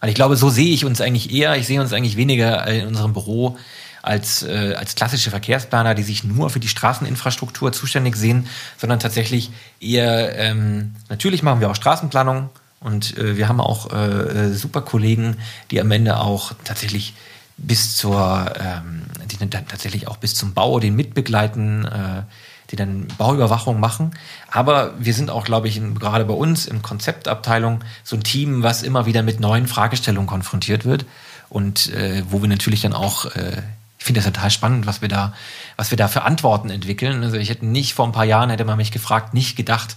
Also 0.00 0.10
ich 0.10 0.14
glaube, 0.14 0.36
so 0.36 0.48
sehe 0.48 0.72
ich 0.72 0.84
uns 0.84 1.00
eigentlich 1.00 1.32
eher, 1.32 1.56
ich 1.56 1.66
sehe 1.66 1.80
uns 1.80 1.92
eigentlich 1.92 2.16
weniger 2.16 2.66
in 2.66 2.86
unserem 2.86 3.12
Büro 3.12 3.58
als, 4.02 4.42
äh, 4.42 4.74
als 4.78 4.94
klassische 4.94 5.30
Verkehrsplaner, 5.30 5.94
die 5.94 6.02
sich 6.02 6.24
nur 6.24 6.48
für 6.48 6.60
die 6.60 6.68
Straßeninfrastruktur 6.68 7.72
zuständig 7.72 8.16
sehen, 8.16 8.46
sondern 8.78 8.98
tatsächlich 8.98 9.50
eher, 9.80 10.38
ähm, 10.38 10.94
natürlich 11.10 11.42
machen 11.42 11.60
wir 11.60 11.70
auch 11.70 11.74
Straßenplanung, 11.74 12.48
und 12.80 13.16
äh, 13.18 13.36
wir 13.36 13.48
haben 13.48 13.60
auch 13.60 13.92
äh, 13.92 13.96
äh, 13.96 14.52
super 14.54 14.80
Kollegen, 14.80 15.36
die 15.70 15.80
am 15.80 15.90
Ende 15.90 16.18
auch 16.18 16.52
tatsächlich 16.64 17.14
bis 17.58 17.96
zur, 17.96 18.52
ähm, 18.58 19.02
die 19.30 19.36
dann 19.36 19.50
tatsächlich 19.50 20.08
auch 20.08 20.16
bis 20.16 20.34
zum 20.34 20.54
Bau 20.54 20.80
den 20.80 20.96
mitbegleiten, 20.96 21.84
äh, 21.84 22.22
die 22.70 22.76
dann 22.76 23.06
Bauüberwachung 23.18 23.80
machen. 23.80 24.12
Aber 24.50 24.94
wir 24.98 25.12
sind 25.12 25.28
auch, 25.28 25.44
glaube 25.44 25.68
ich, 25.68 25.76
in, 25.76 25.98
gerade 25.98 26.24
bei 26.24 26.32
uns 26.32 26.66
in 26.66 26.80
Konzeptabteilung 26.80 27.84
so 28.02 28.16
ein 28.16 28.22
Team, 28.22 28.62
was 28.62 28.82
immer 28.82 29.04
wieder 29.04 29.22
mit 29.22 29.40
neuen 29.40 29.66
Fragestellungen 29.66 30.26
konfrontiert 30.26 30.86
wird 30.86 31.04
und 31.50 31.92
äh, 31.92 32.22
wo 32.30 32.40
wir 32.40 32.48
natürlich 32.48 32.80
dann 32.80 32.94
auch 32.94 33.26
äh, 33.26 33.62
ich 34.00 34.06
finde 34.06 34.22
das 34.22 34.32
total 34.32 34.50
spannend, 34.50 34.86
was 34.86 35.02
wir 35.02 35.10
da, 35.10 35.34
was 35.76 35.90
wir 35.90 35.98
da 35.98 36.08
für 36.08 36.22
Antworten 36.22 36.70
entwickeln. 36.70 37.22
Also 37.22 37.36
ich 37.36 37.50
hätte 37.50 37.66
nicht 37.66 37.92
vor 37.92 38.06
ein 38.06 38.12
paar 38.12 38.24
Jahren 38.24 38.48
hätte 38.48 38.64
man 38.64 38.78
mich 38.78 38.92
gefragt, 38.92 39.34
nicht 39.34 39.56
gedacht, 39.56 39.94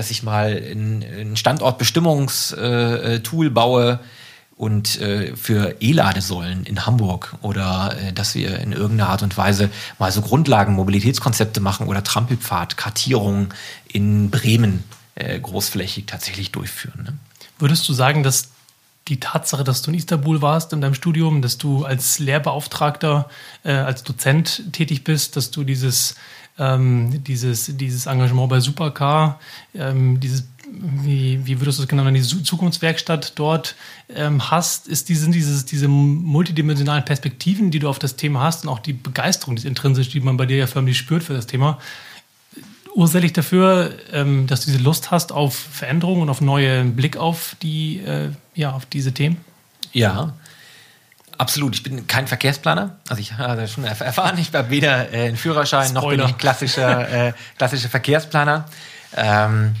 dass 0.00 0.10
ich 0.10 0.22
mal 0.22 0.56
ein, 0.56 1.36
Standortbestimmungstool 1.36 3.50
baue 3.50 4.00
und 4.56 4.98
äh, 4.98 5.36
für 5.36 5.76
E-Ladesäulen 5.80 6.64
in 6.64 6.86
Hamburg 6.86 7.36
oder 7.42 7.94
äh, 8.00 8.14
dass 8.14 8.34
wir 8.34 8.60
in 8.60 8.72
irgendeiner 8.72 9.10
Art 9.10 9.22
und 9.22 9.36
Weise 9.36 9.68
mal 9.98 10.10
so 10.10 10.22
Grundlagen, 10.22 10.72
Mobilitätskonzepte 10.72 11.60
machen 11.60 11.86
oder 11.86 12.02
Trampelpfad, 12.02 12.78
Kartierung 12.78 13.52
in 13.88 14.30
Bremen 14.30 14.84
äh, 15.16 15.38
großflächig 15.38 16.06
tatsächlich 16.06 16.50
durchführen. 16.50 17.02
Ne? 17.02 17.12
Würdest 17.58 17.86
du 17.86 17.92
sagen, 17.92 18.22
dass 18.22 18.48
die 19.08 19.20
Tatsache, 19.20 19.64
dass 19.64 19.82
du 19.82 19.90
in 19.90 19.98
Istanbul 19.98 20.40
warst 20.40 20.72
in 20.72 20.80
deinem 20.80 20.94
Studium, 20.94 21.42
dass 21.42 21.58
du 21.58 21.84
als 21.84 22.20
Lehrbeauftragter, 22.20 23.28
äh, 23.64 23.72
als 23.72 24.02
Dozent 24.02 24.72
tätig 24.72 25.04
bist, 25.04 25.36
dass 25.36 25.50
du 25.50 25.62
dieses 25.62 26.14
ähm, 26.58 27.22
dieses, 27.24 27.76
dieses 27.76 28.06
Engagement 28.06 28.48
bei 28.48 28.60
Supercar, 28.60 29.40
ähm, 29.74 30.20
dieses, 30.20 30.44
wie, 30.70 31.44
wie 31.44 31.60
würdest 31.60 31.78
du 31.78 31.82
es 31.82 31.90
nennen, 31.90 32.14
die 32.14 32.22
Zukunftswerkstatt 32.22 33.32
dort 33.36 33.74
ähm, 34.14 34.50
hast, 34.50 34.88
ist 34.88 35.08
diese, 35.08 35.22
sind 35.22 35.34
dieses, 35.34 35.64
diese 35.64 35.88
multidimensionalen 35.88 37.04
Perspektiven, 37.04 37.70
die 37.70 37.78
du 37.78 37.88
auf 37.88 37.98
das 37.98 38.16
Thema 38.16 38.40
hast 38.40 38.64
und 38.64 38.70
auch 38.70 38.78
die 38.78 38.92
Begeisterung, 38.92 39.56
die 39.56 39.66
intrinsisch, 39.66 40.10
die 40.10 40.20
man 40.20 40.36
bei 40.36 40.46
dir 40.46 40.58
ja 40.58 40.66
förmlich 40.66 40.98
spürt 40.98 41.22
für 41.22 41.34
das 41.34 41.46
Thema, 41.46 41.78
ursächlich 42.94 43.32
dafür, 43.32 43.92
ähm, 44.12 44.46
dass 44.46 44.64
du 44.64 44.70
diese 44.70 44.82
Lust 44.82 45.10
hast 45.10 45.32
auf 45.32 45.54
Veränderungen 45.54 46.22
und 46.22 46.30
auf 46.30 46.40
neue 46.40 46.84
Blick 46.84 47.16
auf 47.16 47.56
die, 47.62 47.98
äh, 47.98 48.30
ja, 48.54 48.72
auf 48.72 48.86
diese 48.86 49.12
Themen? 49.12 49.38
Ja, 49.92 50.34
Absolut, 51.40 51.74
ich 51.74 51.82
bin 51.82 52.06
kein 52.06 52.26
Verkehrsplaner. 52.26 52.98
Also 53.08 53.22
ich 53.22 53.32
habe 53.32 53.66
schon 53.66 53.84
erfahren, 53.84 54.36
ich 54.36 54.52
habe 54.52 54.68
weder 54.68 55.10
äh, 55.10 55.28
einen 55.28 55.38
Führerschein 55.38 55.88
Spoiler. 55.88 56.02
noch 56.02 56.10
bin 56.10 56.20
ich 56.20 56.26
ein 56.26 56.38
klassischer, 56.38 57.28
äh, 57.28 57.32
klassischer 57.56 57.88
Verkehrsplaner. 57.88 58.66
Ähm, 59.16 59.74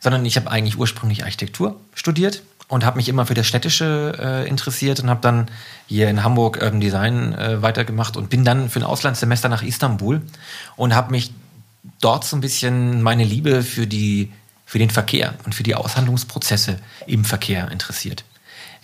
sondern 0.00 0.24
ich 0.26 0.34
habe 0.36 0.50
eigentlich 0.50 0.76
ursprünglich 0.76 1.22
Architektur 1.22 1.80
studiert 1.94 2.42
und 2.66 2.84
habe 2.84 2.96
mich 2.96 3.08
immer 3.08 3.26
für 3.26 3.34
das 3.34 3.46
Städtische 3.46 4.18
äh, 4.18 4.48
interessiert 4.48 4.98
und 4.98 5.08
habe 5.08 5.20
dann 5.20 5.46
hier 5.86 6.08
in 6.08 6.24
Hamburg 6.24 6.58
Urban 6.60 6.80
Design 6.80 7.32
äh, 7.32 7.62
weitergemacht 7.62 8.16
und 8.16 8.28
bin 8.28 8.44
dann 8.44 8.68
für 8.68 8.80
ein 8.80 8.84
Auslandssemester 8.84 9.48
nach 9.48 9.62
Istanbul 9.62 10.20
und 10.74 10.96
habe 10.96 11.12
mich 11.12 11.32
dort 12.00 12.24
so 12.24 12.36
ein 12.36 12.40
bisschen 12.40 13.02
meine 13.02 13.22
Liebe 13.22 13.62
für 13.62 13.86
die 13.86 14.32
für 14.66 14.80
den 14.80 14.90
Verkehr 14.90 15.34
und 15.44 15.54
für 15.54 15.62
die 15.62 15.76
Aushandlungsprozesse 15.76 16.80
im 17.06 17.24
Verkehr 17.24 17.70
interessiert. 17.70 18.24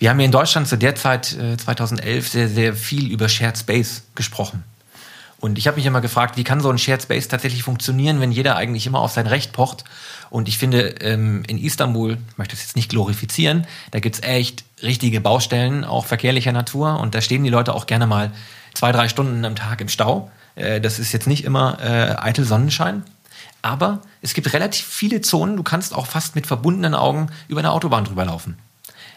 Wir 0.01 0.09
haben 0.09 0.17
hier 0.17 0.25
in 0.25 0.31
Deutschland 0.31 0.67
zu 0.67 0.79
der 0.79 0.95
Zeit, 0.95 1.37
äh, 1.37 1.57
2011, 1.57 2.27
sehr, 2.27 2.49
sehr 2.49 2.73
viel 2.73 3.11
über 3.11 3.29
Shared 3.29 3.55
Space 3.55 4.01
gesprochen. 4.15 4.63
Und 5.39 5.59
ich 5.59 5.67
habe 5.67 5.77
mich 5.77 5.85
immer 5.85 6.01
gefragt, 6.01 6.37
wie 6.37 6.43
kann 6.43 6.59
so 6.59 6.71
ein 6.71 6.79
Shared 6.79 7.03
Space 7.03 7.27
tatsächlich 7.27 7.61
funktionieren, 7.61 8.19
wenn 8.19 8.31
jeder 8.31 8.55
eigentlich 8.55 8.87
immer 8.87 8.97
auf 8.97 9.11
sein 9.11 9.27
Recht 9.27 9.53
pocht? 9.53 9.83
Und 10.31 10.47
ich 10.47 10.57
finde, 10.57 10.87
ähm, 11.01 11.43
in 11.45 11.59
Istanbul, 11.59 12.13
ich 12.13 12.37
möchte 12.39 12.55
das 12.55 12.63
jetzt 12.63 12.75
nicht 12.75 12.89
glorifizieren, 12.89 13.67
da 13.91 13.99
gibt's 13.99 14.23
echt 14.23 14.63
richtige 14.81 15.21
Baustellen, 15.21 15.85
auch 15.85 16.07
verkehrlicher 16.07 16.51
Natur. 16.51 16.99
Und 16.99 17.13
da 17.13 17.21
stehen 17.21 17.43
die 17.43 17.51
Leute 17.51 17.75
auch 17.75 17.85
gerne 17.85 18.07
mal 18.07 18.31
zwei, 18.73 18.91
drei 18.91 19.07
Stunden 19.07 19.45
am 19.45 19.55
Tag 19.55 19.81
im 19.81 19.87
Stau. 19.87 20.31
Äh, 20.55 20.81
das 20.81 20.97
ist 20.97 21.11
jetzt 21.11 21.27
nicht 21.27 21.43
immer 21.43 21.77
äh, 21.79 22.15
eitel 22.17 22.43
Sonnenschein. 22.43 23.03
Aber 23.61 24.01
es 24.23 24.33
gibt 24.33 24.51
relativ 24.51 24.83
viele 24.83 25.21
Zonen, 25.21 25.57
du 25.57 25.61
kannst 25.61 25.93
auch 25.93 26.07
fast 26.07 26.33
mit 26.33 26.47
verbundenen 26.47 26.95
Augen 26.95 27.29
über 27.47 27.59
eine 27.59 27.69
Autobahn 27.69 28.05
drüber 28.05 28.25
laufen. 28.25 28.57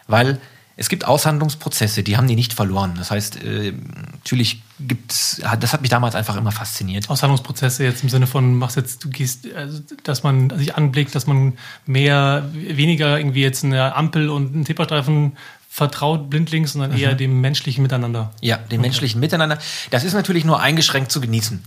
Weil 0.06 0.38
es 0.76 0.88
gibt 0.88 1.04
Aushandlungsprozesse, 1.04 2.02
die 2.02 2.16
haben 2.16 2.26
die 2.26 2.34
nicht 2.34 2.52
verloren. 2.52 2.94
Das 2.96 3.10
heißt, 3.10 3.42
äh, 3.44 3.72
natürlich 4.12 4.62
gibt's, 4.80 5.40
das 5.60 5.72
hat 5.72 5.82
mich 5.82 5.90
damals 5.90 6.16
einfach 6.16 6.36
immer 6.36 6.50
fasziniert. 6.50 7.08
Aushandlungsprozesse 7.10 7.84
jetzt 7.84 8.02
im 8.02 8.08
Sinne 8.08 8.26
von, 8.26 8.54
machst 8.54 8.76
jetzt, 8.76 9.04
du 9.04 9.08
gehst, 9.08 9.46
also, 9.54 9.80
dass 10.02 10.24
man 10.24 10.50
sich 10.58 10.74
anblickt, 10.74 11.14
dass 11.14 11.26
man 11.28 11.54
mehr, 11.86 12.48
weniger 12.52 13.18
irgendwie 13.18 13.42
jetzt 13.42 13.64
eine 13.64 13.94
Ampel 13.94 14.28
und 14.28 14.52
einen 14.52 14.66
Zebrastreifen 14.66 15.36
vertraut 15.68 16.28
blindlings, 16.28 16.72
sondern 16.72 16.92
mhm. 16.92 16.98
eher 16.98 17.14
dem 17.14 17.40
menschlichen 17.40 17.82
Miteinander. 17.82 18.32
Ja, 18.40 18.56
dem 18.56 18.80
okay. 18.80 18.88
menschlichen 18.88 19.20
Miteinander. 19.20 19.58
Das 19.90 20.02
ist 20.02 20.14
natürlich 20.14 20.44
nur 20.44 20.60
eingeschränkt 20.60 21.12
zu 21.12 21.20
genießen. 21.20 21.62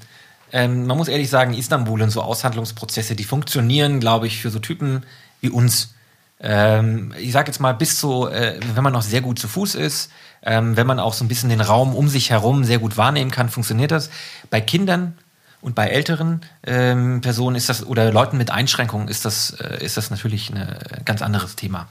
Ähm, 0.52 0.86
man 0.86 0.98
muss 0.98 1.08
ehrlich 1.08 1.30
sagen, 1.30 1.54
Istanbul 1.54 2.02
und 2.02 2.10
so 2.10 2.22
Aushandlungsprozesse, 2.22 3.16
die 3.16 3.24
funktionieren, 3.24 4.00
glaube 4.00 4.28
ich, 4.28 4.42
für 4.42 4.50
so 4.50 4.60
Typen 4.60 5.04
wie 5.42 5.50
uns 5.50 5.94
ähm, 6.40 7.14
ich 7.18 7.32
sage 7.32 7.48
jetzt 7.48 7.60
mal, 7.60 7.74
bis 7.74 8.00
zu, 8.00 8.28
äh, 8.28 8.60
wenn 8.76 8.84
man 8.84 8.94
noch 8.94 9.02
sehr 9.02 9.22
gut 9.22 9.40
zu 9.40 9.48
Fuß 9.48 9.76
ist, 9.76 10.12
ähm, 10.44 10.78
wenn 10.78 10.88
man 10.88 11.00
auch 11.00 11.14
so 11.14 11.26
ein 11.26 11.28
bisschen 11.28 11.50
den 11.50 11.62
Raum 11.62 11.96
um 11.96 12.08
sich 12.08 12.30
herum 12.30 12.64
sehr 12.64 12.80
gut 12.80 12.98
wahrnehmen 12.98 13.32
kann, 13.32 13.50
funktioniert 13.50 13.92
das. 13.92 14.10
Bei 14.50 14.62
Kindern 14.62 15.18
und 15.62 15.74
bei 15.74 15.88
älteren 15.88 16.42
ähm, 16.64 17.22
Personen 17.22 17.56
ist 17.56 17.70
das, 17.70 17.86
oder 17.86 18.12
Leuten 18.12 18.38
mit 18.38 18.52
Einschränkungen 18.52 19.08
ist 19.08 19.26
das, 19.26 19.52
äh, 19.52 19.84
ist 19.84 19.98
das 19.98 20.12
natürlich 20.12 20.52
ein 20.52 20.78
ganz 21.06 21.22
anderes 21.22 21.56
Thema. 21.56 21.88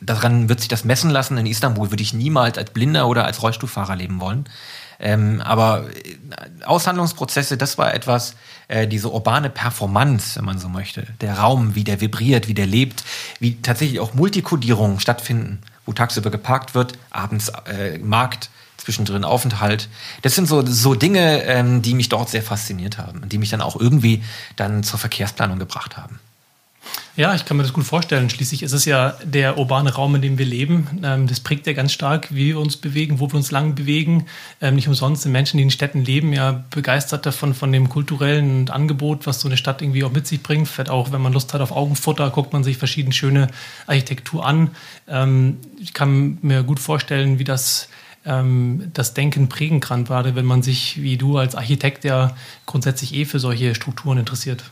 Daran 0.00 0.48
wird 0.48 0.60
sich 0.60 0.68
das 0.68 0.84
messen 0.84 1.10
lassen. 1.10 1.36
In 1.38 1.46
Istanbul 1.46 1.90
würde 1.90 2.02
ich 2.02 2.12
niemals 2.12 2.58
als 2.58 2.70
Blinder 2.70 3.08
oder 3.08 3.24
als 3.24 3.42
Rollstuhlfahrer 3.42 3.96
leben 3.96 4.20
wollen. 4.20 4.44
Ähm, 5.00 5.40
aber 5.40 5.86
äh, 5.90 6.64
Aushandlungsprozesse, 6.64 7.56
das 7.56 7.78
war 7.78 7.94
etwas, 7.94 8.34
äh, 8.68 8.86
diese 8.86 9.10
urbane 9.10 9.50
Performance, 9.50 10.36
wenn 10.36 10.44
man 10.44 10.58
so 10.58 10.68
möchte. 10.68 11.06
Der 11.20 11.38
Raum, 11.38 11.74
wie 11.74 11.84
der 11.84 12.00
vibriert, 12.00 12.48
wie 12.48 12.54
der 12.54 12.66
lebt, 12.66 13.02
wie 13.38 13.60
tatsächlich 13.60 14.00
auch 14.00 14.14
Multikodierungen 14.14 15.00
stattfinden, 15.00 15.60
wo 15.86 15.92
tagsüber 15.92 16.30
geparkt 16.30 16.74
wird, 16.74 16.92
abends 17.10 17.50
äh, 17.66 17.98
Markt, 17.98 18.50
zwischendrin 18.76 19.24
Aufenthalt. 19.24 19.88
Das 20.22 20.34
sind 20.34 20.46
so, 20.46 20.64
so 20.64 20.94
Dinge, 20.94 21.42
ähm, 21.44 21.82
die 21.82 21.94
mich 21.94 22.08
dort 22.08 22.30
sehr 22.30 22.42
fasziniert 22.42 22.98
haben 22.98 23.22
und 23.22 23.32
die 23.32 23.38
mich 23.38 23.50
dann 23.50 23.60
auch 23.60 23.78
irgendwie 23.78 24.22
dann 24.56 24.82
zur 24.82 24.98
Verkehrsplanung 24.98 25.58
gebracht 25.58 25.96
haben. 25.96 26.18
Ja, 27.16 27.34
ich 27.34 27.44
kann 27.44 27.56
mir 27.56 27.64
das 27.64 27.72
gut 27.72 27.84
vorstellen. 27.84 28.30
Schließlich 28.30 28.62
ist 28.62 28.72
es 28.72 28.86
ja 28.86 29.14
der 29.22 29.58
urbane 29.58 29.92
Raum, 29.92 30.14
in 30.14 30.22
dem 30.22 30.38
wir 30.38 30.46
leben. 30.46 30.86
Ähm, 31.02 31.26
das 31.26 31.40
prägt 31.40 31.66
ja 31.66 31.74
ganz 31.74 31.92
stark, 31.92 32.34
wie 32.34 32.46
wir 32.46 32.58
uns 32.58 32.76
bewegen, 32.76 33.20
wo 33.20 33.30
wir 33.30 33.34
uns 33.34 33.50
lang 33.50 33.74
bewegen. 33.74 34.26
Ähm, 34.62 34.76
nicht 34.76 34.88
umsonst 34.88 35.22
sind 35.22 35.32
Menschen, 35.32 35.58
die 35.58 35.64
in 35.64 35.70
Städten 35.70 36.02
leben, 36.02 36.32
ja 36.32 36.64
begeistert 36.70 37.26
davon, 37.26 37.52
von 37.52 37.72
dem 37.72 37.88
kulturellen 37.88 38.70
Angebot, 38.70 39.26
was 39.26 39.40
so 39.40 39.48
eine 39.48 39.56
Stadt 39.56 39.82
irgendwie 39.82 40.04
auch 40.04 40.12
mit 40.12 40.26
sich 40.26 40.42
bringt. 40.42 40.68
Vielleicht 40.68 40.88
auch, 40.88 41.12
wenn 41.12 41.20
man 41.20 41.32
Lust 41.32 41.52
hat 41.52 41.60
auf 41.60 41.72
Augenfutter, 41.72 42.30
guckt 42.30 42.52
man 42.52 42.64
sich 42.64 42.78
verschiedene 42.78 43.12
schöne 43.12 43.48
Architektur 43.86 44.46
an. 44.46 44.70
Ähm, 45.06 45.58
ich 45.78 45.92
kann 45.92 46.38
mir 46.42 46.62
gut 46.62 46.80
vorstellen, 46.80 47.38
wie 47.38 47.44
das 47.44 47.88
das 48.22 49.14
Denken 49.14 49.48
prägen 49.48 49.80
kann, 49.80 50.04
gerade 50.04 50.34
wenn 50.34 50.44
man 50.44 50.62
sich, 50.62 51.00
wie 51.00 51.16
du 51.16 51.38
als 51.38 51.54
Architekt 51.54 52.04
ja 52.04 52.36
grundsätzlich 52.66 53.14
eh 53.14 53.24
für 53.24 53.38
solche 53.38 53.74
Strukturen 53.74 54.18
interessiert 54.18 54.62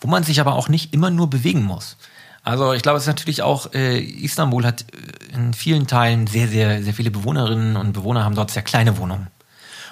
wo 0.00 0.08
man 0.08 0.22
sich 0.24 0.40
aber 0.40 0.54
auch 0.54 0.68
nicht 0.68 0.92
immer 0.94 1.10
nur 1.10 1.28
bewegen 1.30 1.62
muss. 1.62 1.96
Also 2.42 2.72
ich 2.72 2.82
glaube, 2.82 2.96
es 2.96 3.04
ist 3.04 3.08
natürlich 3.08 3.42
auch, 3.42 3.74
äh, 3.74 3.98
Istanbul 3.98 4.64
hat 4.64 4.86
äh, 4.92 5.34
in 5.34 5.52
vielen 5.54 5.86
Teilen 5.86 6.26
sehr, 6.26 6.48
sehr, 6.48 6.82
sehr 6.82 6.94
viele 6.94 7.10
Bewohnerinnen 7.10 7.76
und 7.76 7.92
Bewohner 7.92 8.24
haben 8.24 8.34
dort 8.34 8.50
sehr 8.50 8.62
kleine 8.62 8.96
Wohnungen. 8.96 9.28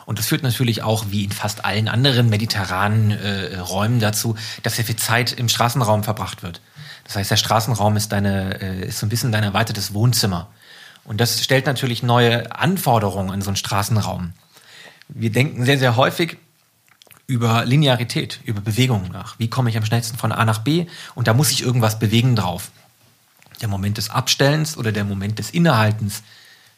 Und 0.07 0.21
das 0.21 0.27
führt 0.27 0.45
natürlich 0.45 0.83
auch, 0.83 1.07
wie 1.11 1.25
in 1.25 1.33
fast 1.33 1.65
allen 1.65 1.89
anderen 1.89 2.31
mediterranen 2.31 3.11
äh, 3.11 3.59
Räumen 3.59 3.99
dazu, 3.99 4.37
dass 4.63 4.77
sehr 4.77 4.85
viel 4.85 4.97
Zeit 4.97 5.33
im 5.33 5.49
Straßenraum 5.49 6.05
verbracht 6.05 6.45
wird. 6.45 6.61
Das 7.05 7.17
heißt, 7.17 7.31
der 7.31 7.37
Straßenraum 7.37 7.97
ist, 7.97 8.13
deine, 8.13 8.61
äh, 8.61 8.87
ist 8.87 9.01
so 9.01 9.07
ein 9.07 9.09
bisschen 9.09 9.33
dein 9.33 9.43
erweitertes 9.43 9.93
Wohnzimmer. 9.93 10.49
Und 11.05 11.21
das 11.21 11.43
stellt 11.43 11.67
natürlich 11.67 12.03
neue 12.03 12.57
Anforderungen 12.57 13.31
an 13.31 13.43
so 13.43 13.51
einen 13.51 13.57
Straßenraum. 13.57 14.33
Wir 15.09 15.31
denken 15.31 15.65
sehr, 15.65 15.79
sehr 15.79 15.97
häufig, 15.97 16.37
über 17.27 17.65
Linearität, 17.65 18.41
über 18.45 18.61
Bewegung 18.61 19.11
nach. 19.13 19.39
Wie 19.39 19.49
komme 19.49 19.71
ich 19.71 19.77
am 19.77 19.85
schnellsten 19.85 20.17
von 20.17 20.33
A 20.33 20.45
nach 20.45 20.59
B? 20.59 20.87
Und 21.15 21.29
da 21.29 21.35
muss 21.35 21.51
ich 21.51 21.63
irgendwas 21.63 21.99
bewegen 21.99 22.37
drauf. 22.37 22.71
Der 23.61 23.69
Moment 23.69 23.97
des 23.99 24.11
Abstellens 24.11 24.77
oder 24.77 24.93
der 24.93 25.05
Moment 25.05 25.39
des 25.39 25.51
Innehaltens. 25.51 26.23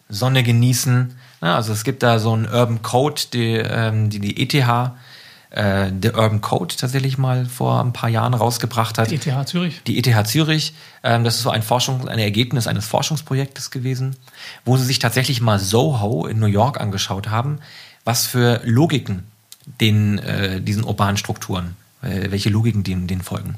Sonne 0.08 0.42
genießen. 0.42 1.14
Ja, 1.42 1.56
also 1.56 1.72
es 1.72 1.84
gibt 1.84 2.02
da 2.02 2.18
so 2.18 2.32
einen 2.32 2.46
Urban 2.46 2.82
Code, 2.82 3.20
die 3.32 3.56
ähm, 3.56 4.08
die, 4.08 4.20
die 4.20 4.42
ETH, 4.42 4.54
äh, 5.50 5.92
der 5.92 6.16
Urban 6.16 6.40
Code 6.40 6.74
tatsächlich 6.76 7.18
mal 7.18 7.44
vor 7.44 7.84
ein 7.84 7.92
paar 7.92 8.08
Jahren 8.08 8.32
rausgebracht 8.32 8.96
hat. 8.96 9.10
Die 9.10 9.16
ETH 9.16 9.48
Zürich? 9.48 9.82
Die 9.86 9.98
ETH 9.98 10.26
Zürich. 10.26 10.74
Ähm, 11.02 11.24
das 11.24 11.36
ist 11.36 11.42
so 11.42 11.50
ein 11.50 11.62
Forschung, 11.62 12.08
ein 12.08 12.18
Ergebnis 12.18 12.66
eines 12.66 12.86
Forschungsprojektes 12.86 13.70
gewesen, 13.70 14.16
wo 14.64 14.78
sie 14.78 14.84
sich 14.84 14.98
tatsächlich 14.98 15.42
mal 15.42 15.58
Soho 15.58 16.26
in 16.26 16.38
New 16.38 16.46
York 16.46 16.80
angeschaut 16.80 17.28
haben, 17.28 17.58
was 18.04 18.24
für 18.26 18.62
Logiken 18.64 19.24
den, 19.80 20.18
äh, 20.18 20.60
diesen 20.60 20.84
urbanen 20.84 21.16
Strukturen, 21.16 21.76
äh, 22.02 22.30
welche 22.30 22.50
Logiken 22.50 22.84
denen, 22.84 23.06
denen 23.06 23.22
folgen. 23.22 23.56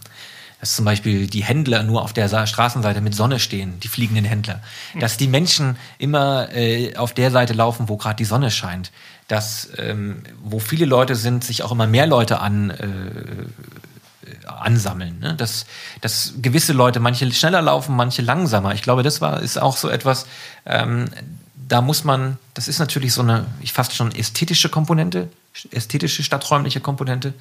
Dass 0.60 0.76
zum 0.76 0.84
Beispiel 0.84 1.26
die 1.26 1.42
Händler 1.42 1.82
nur 1.82 2.02
auf 2.02 2.12
der 2.12 2.28
Straßenseite 2.46 3.00
mit 3.00 3.14
Sonne 3.14 3.38
stehen, 3.38 3.80
die 3.80 3.88
fliegenden 3.88 4.26
Händler. 4.26 4.60
Dass 4.98 5.16
die 5.16 5.28
Menschen 5.28 5.76
immer 5.96 6.54
äh, 6.54 6.96
auf 6.96 7.14
der 7.14 7.30
Seite 7.30 7.54
laufen, 7.54 7.88
wo 7.88 7.96
gerade 7.96 8.16
die 8.16 8.26
Sonne 8.26 8.50
scheint. 8.50 8.92
Dass, 9.26 9.70
ähm, 9.78 10.22
wo 10.42 10.58
viele 10.58 10.84
Leute 10.84 11.16
sind, 11.16 11.44
sich 11.44 11.62
auch 11.62 11.72
immer 11.72 11.86
mehr 11.86 12.06
Leute 12.06 12.40
an, 12.40 12.70
äh, 12.70 12.84
ansammeln. 14.46 15.18
Ne? 15.20 15.34
Dass, 15.34 15.64
dass 16.02 16.34
gewisse 16.42 16.74
Leute, 16.74 17.00
manche 17.00 17.30
schneller 17.32 17.62
laufen, 17.62 17.96
manche 17.96 18.20
langsamer. 18.20 18.74
Ich 18.74 18.82
glaube, 18.82 19.02
das 19.02 19.22
war, 19.22 19.40
ist 19.40 19.58
auch 19.58 19.78
so 19.78 19.88
etwas, 19.88 20.26
ähm, 20.66 21.06
da 21.70 21.80
muss 21.80 22.02
man, 22.02 22.36
das 22.54 22.66
ist 22.66 22.80
natürlich 22.80 23.12
so 23.12 23.22
eine, 23.22 23.46
ich 23.60 23.72
fast 23.72 23.94
schon 23.94 24.12
ästhetische 24.12 24.68
Komponente, 24.68 25.28
ästhetische 25.70 26.24
stadträumliche 26.24 26.80
Komponente. 26.80 27.32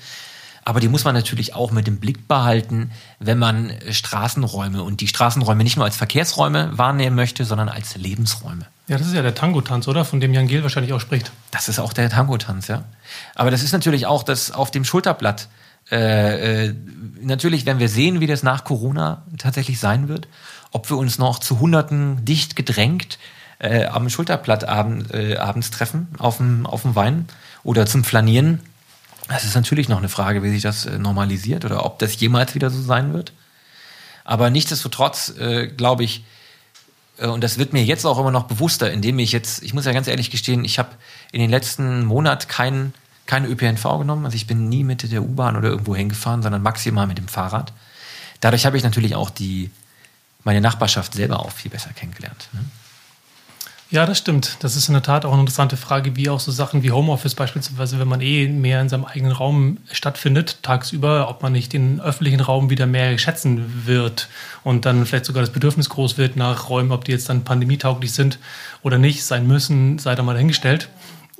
Aber 0.63 0.79
die 0.79 0.87
muss 0.87 1.03
man 1.03 1.15
natürlich 1.15 1.55
auch 1.55 1.71
mit 1.71 1.87
dem 1.87 1.99
Blick 1.99 2.27
behalten, 2.27 2.91
wenn 3.17 3.39
man 3.39 3.73
Straßenräume 3.89 4.83
und 4.83 5.01
die 5.01 5.07
Straßenräume 5.07 5.63
nicht 5.63 5.77
nur 5.77 5.85
als 5.85 5.97
Verkehrsräume 5.97 6.77
wahrnehmen 6.77 7.15
möchte, 7.15 7.43
sondern 7.43 7.69
als 7.69 7.95
Lebensräume. 7.95 8.67
Ja, 8.87 8.99
das 8.99 9.07
ist 9.07 9.13
ja 9.13 9.23
der 9.23 9.33
Tango-Tanz, 9.33 9.87
oder? 9.87 10.05
Von 10.05 10.19
dem 10.19 10.31
Jan 10.31 10.47
Gehl 10.47 10.61
wahrscheinlich 10.61 10.93
auch 10.93 10.99
spricht. 10.99 11.31
Das 11.49 11.67
ist 11.67 11.79
auch 11.79 11.93
der 11.93 12.09
Tango-Tanz, 12.09 12.67
ja. 12.67 12.83
Aber 13.33 13.49
das 13.49 13.63
ist 13.63 13.71
natürlich 13.71 14.05
auch 14.05 14.21
das 14.21 14.51
auf 14.51 14.69
dem 14.69 14.85
Schulterblatt. 14.85 15.47
Äh, 15.89 16.67
äh, 16.67 16.75
natürlich, 17.19 17.65
wenn 17.65 17.79
wir 17.79 17.89
sehen, 17.89 18.19
wie 18.19 18.27
das 18.27 18.43
nach 18.43 18.63
Corona 18.63 19.23
tatsächlich 19.39 19.79
sein 19.79 20.07
wird, 20.07 20.27
ob 20.71 20.87
wir 20.91 20.97
uns 20.97 21.17
noch 21.17 21.39
zu 21.39 21.59
Hunderten 21.59 22.23
dicht 22.25 22.55
gedrängt 22.55 23.17
äh, 23.59 23.85
am 23.85 24.09
Schulterblatt 24.09 24.63
abend, 24.63 25.13
äh, 25.13 25.37
abends 25.37 25.71
treffen 25.71 26.07
auf 26.17 26.37
dem, 26.37 26.65
auf 26.65 26.81
dem 26.83 26.95
Wein 26.95 27.27
oder 27.63 27.85
zum 27.85 28.03
Flanieren. 28.03 28.59
Das 29.27 29.43
ist 29.43 29.55
natürlich 29.55 29.89
noch 29.89 29.99
eine 29.99 30.09
Frage, 30.09 30.41
wie 30.43 30.49
sich 30.49 30.63
das 30.63 30.85
äh, 30.85 30.97
normalisiert 30.97 31.65
oder 31.65 31.85
ob 31.85 31.99
das 31.99 32.19
jemals 32.19 32.55
wieder 32.55 32.69
so 32.69 32.81
sein 32.81 33.13
wird. 33.13 33.33
Aber 34.23 34.49
nichtsdestotrotz 34.49 35.33
äh, 35.37 35.67
glaube 35.67 36.03
ich, 36.03 36.23
äh, 37.17 37.27
und 37.27 37.43
das 37.43 37.57
wird 37.57 37.73
mir 37.73 37.83
jetzt 37.83 38.05
auch 38.05 38.17
immer 38.17 38.31
noch 38.31 38.43
bewusster, 38.43 38.91
indem 38.91 39.19
ich 39.19 39.31
jetzt, 39.31 39.61
ich 39.61 39.73
muss 39.73 39.85
ja 39.85 39.91
ganz 39.91 40.07
ehrlich 40.07 40.31
gestehen, 40.31 40.65
ich 40.65 40.79
habe 40.79 40.89
in 41.31 41.41
den 41.41 41.49
letzten 41.49 42.05
Monaten 42.05 42.47
keinen 42.47 42.93
kein 43.29 43.45
ÖPNV 43.45 43.83
genommen. 43.99 44.25
Also 44.25 44.35
ich 44.35 44.47
bin 44.47 44.69
nie 44.69 44.83
mit 44.83 45.11
der 45.11 45.21
U-Bahn 45.21 45.55
oder 45.55 45.69
irgendwo 45.69 45.95
hingefahren, 45.95 46.41
sondern 46.41 46.63
maximal 46.63 47.05
mit 47.05 47.19
dem 47.19 47.27
Fahrrad. 47.27 47.73
Dadurch 48.39 48.65
habe 48.65 48.75
ich 48.75 48.83
natürlich 48.83 49.13
auch 49.13 49.29
die, 49.29 49.69
meine 50.43 50.61
Nachbarschaft 50.61 51.13
selber 51.13 51.39
auch 51.39 51.51
viel 51.51 51.69
besser 51.69 51.91
kennengelernt. 51.93 52.49
Ne? 52.53 52.65
Ja, 53.91 54.05
das 54.05 54.19
stimmt. 54.19 54.57
Das 54.59 54.75
ist 54.75 54.87
in 54.87 54.93
der 54.93 55.01
Tat 55.01 55.25
auch 55.25 55.31
eine 55.31 55.41
interessante 55.41 55.75
Frage, 55.75 56.15
wie 56.15 56.29
auch 56.29 56.39
so 56.39 56.51
Sachen 56.51 56.83
wie 56.83 56.91
Homeoffice 56.91 57.33
beispielsweise, 57.33 57.99
wenn 57.99 58.07
man 58.07 58.21
eh 58.21 58.47
mehr 58.47 58.81
in 58.81 58.89
seinem 58.89 59.03
eigenen 59.03 59.31
Raum 59.31 59.79
stattfindet, 59.91 60.61
tagsüber, 60.61 61.27
ob 61.27 61.41
man 61.41 61.53
nicht 61.53 61.73
den 61.73 61.99
öffentlichen 61.99 62.39
Raum 62.39 62.69
wieder 62.69 62.85
mehr 62.85 63.17
schätzen 63.17 63.87
wird 63.87 64.29
und 64.63 64.85
dann 64.85 65.07
vielleicht 65.07 65.25
sogar 65.25 65.41
das 65.41 65.51
Bedürfnis 65.51 65.89
groß 65.89 66.19
wird 66.19 66.35
nach 66.35 66.69
Räumen, 66.69 66.91
ob 66.91 67.05
die 67.05 67.11
jetzt 67.13 67.29
dann 67.29 67.43
pandemietauglich 67.43 68.13
sind 68.13 68.37
oder 68.83 68.99
nicht, 68.99 69.23
sein 69.23 69.47
müssen, 69.47 69.97
sei 69.97 70.13
da 70.13 70.21
mal 70.21 70.33
dahingestellt. 70.33 70.89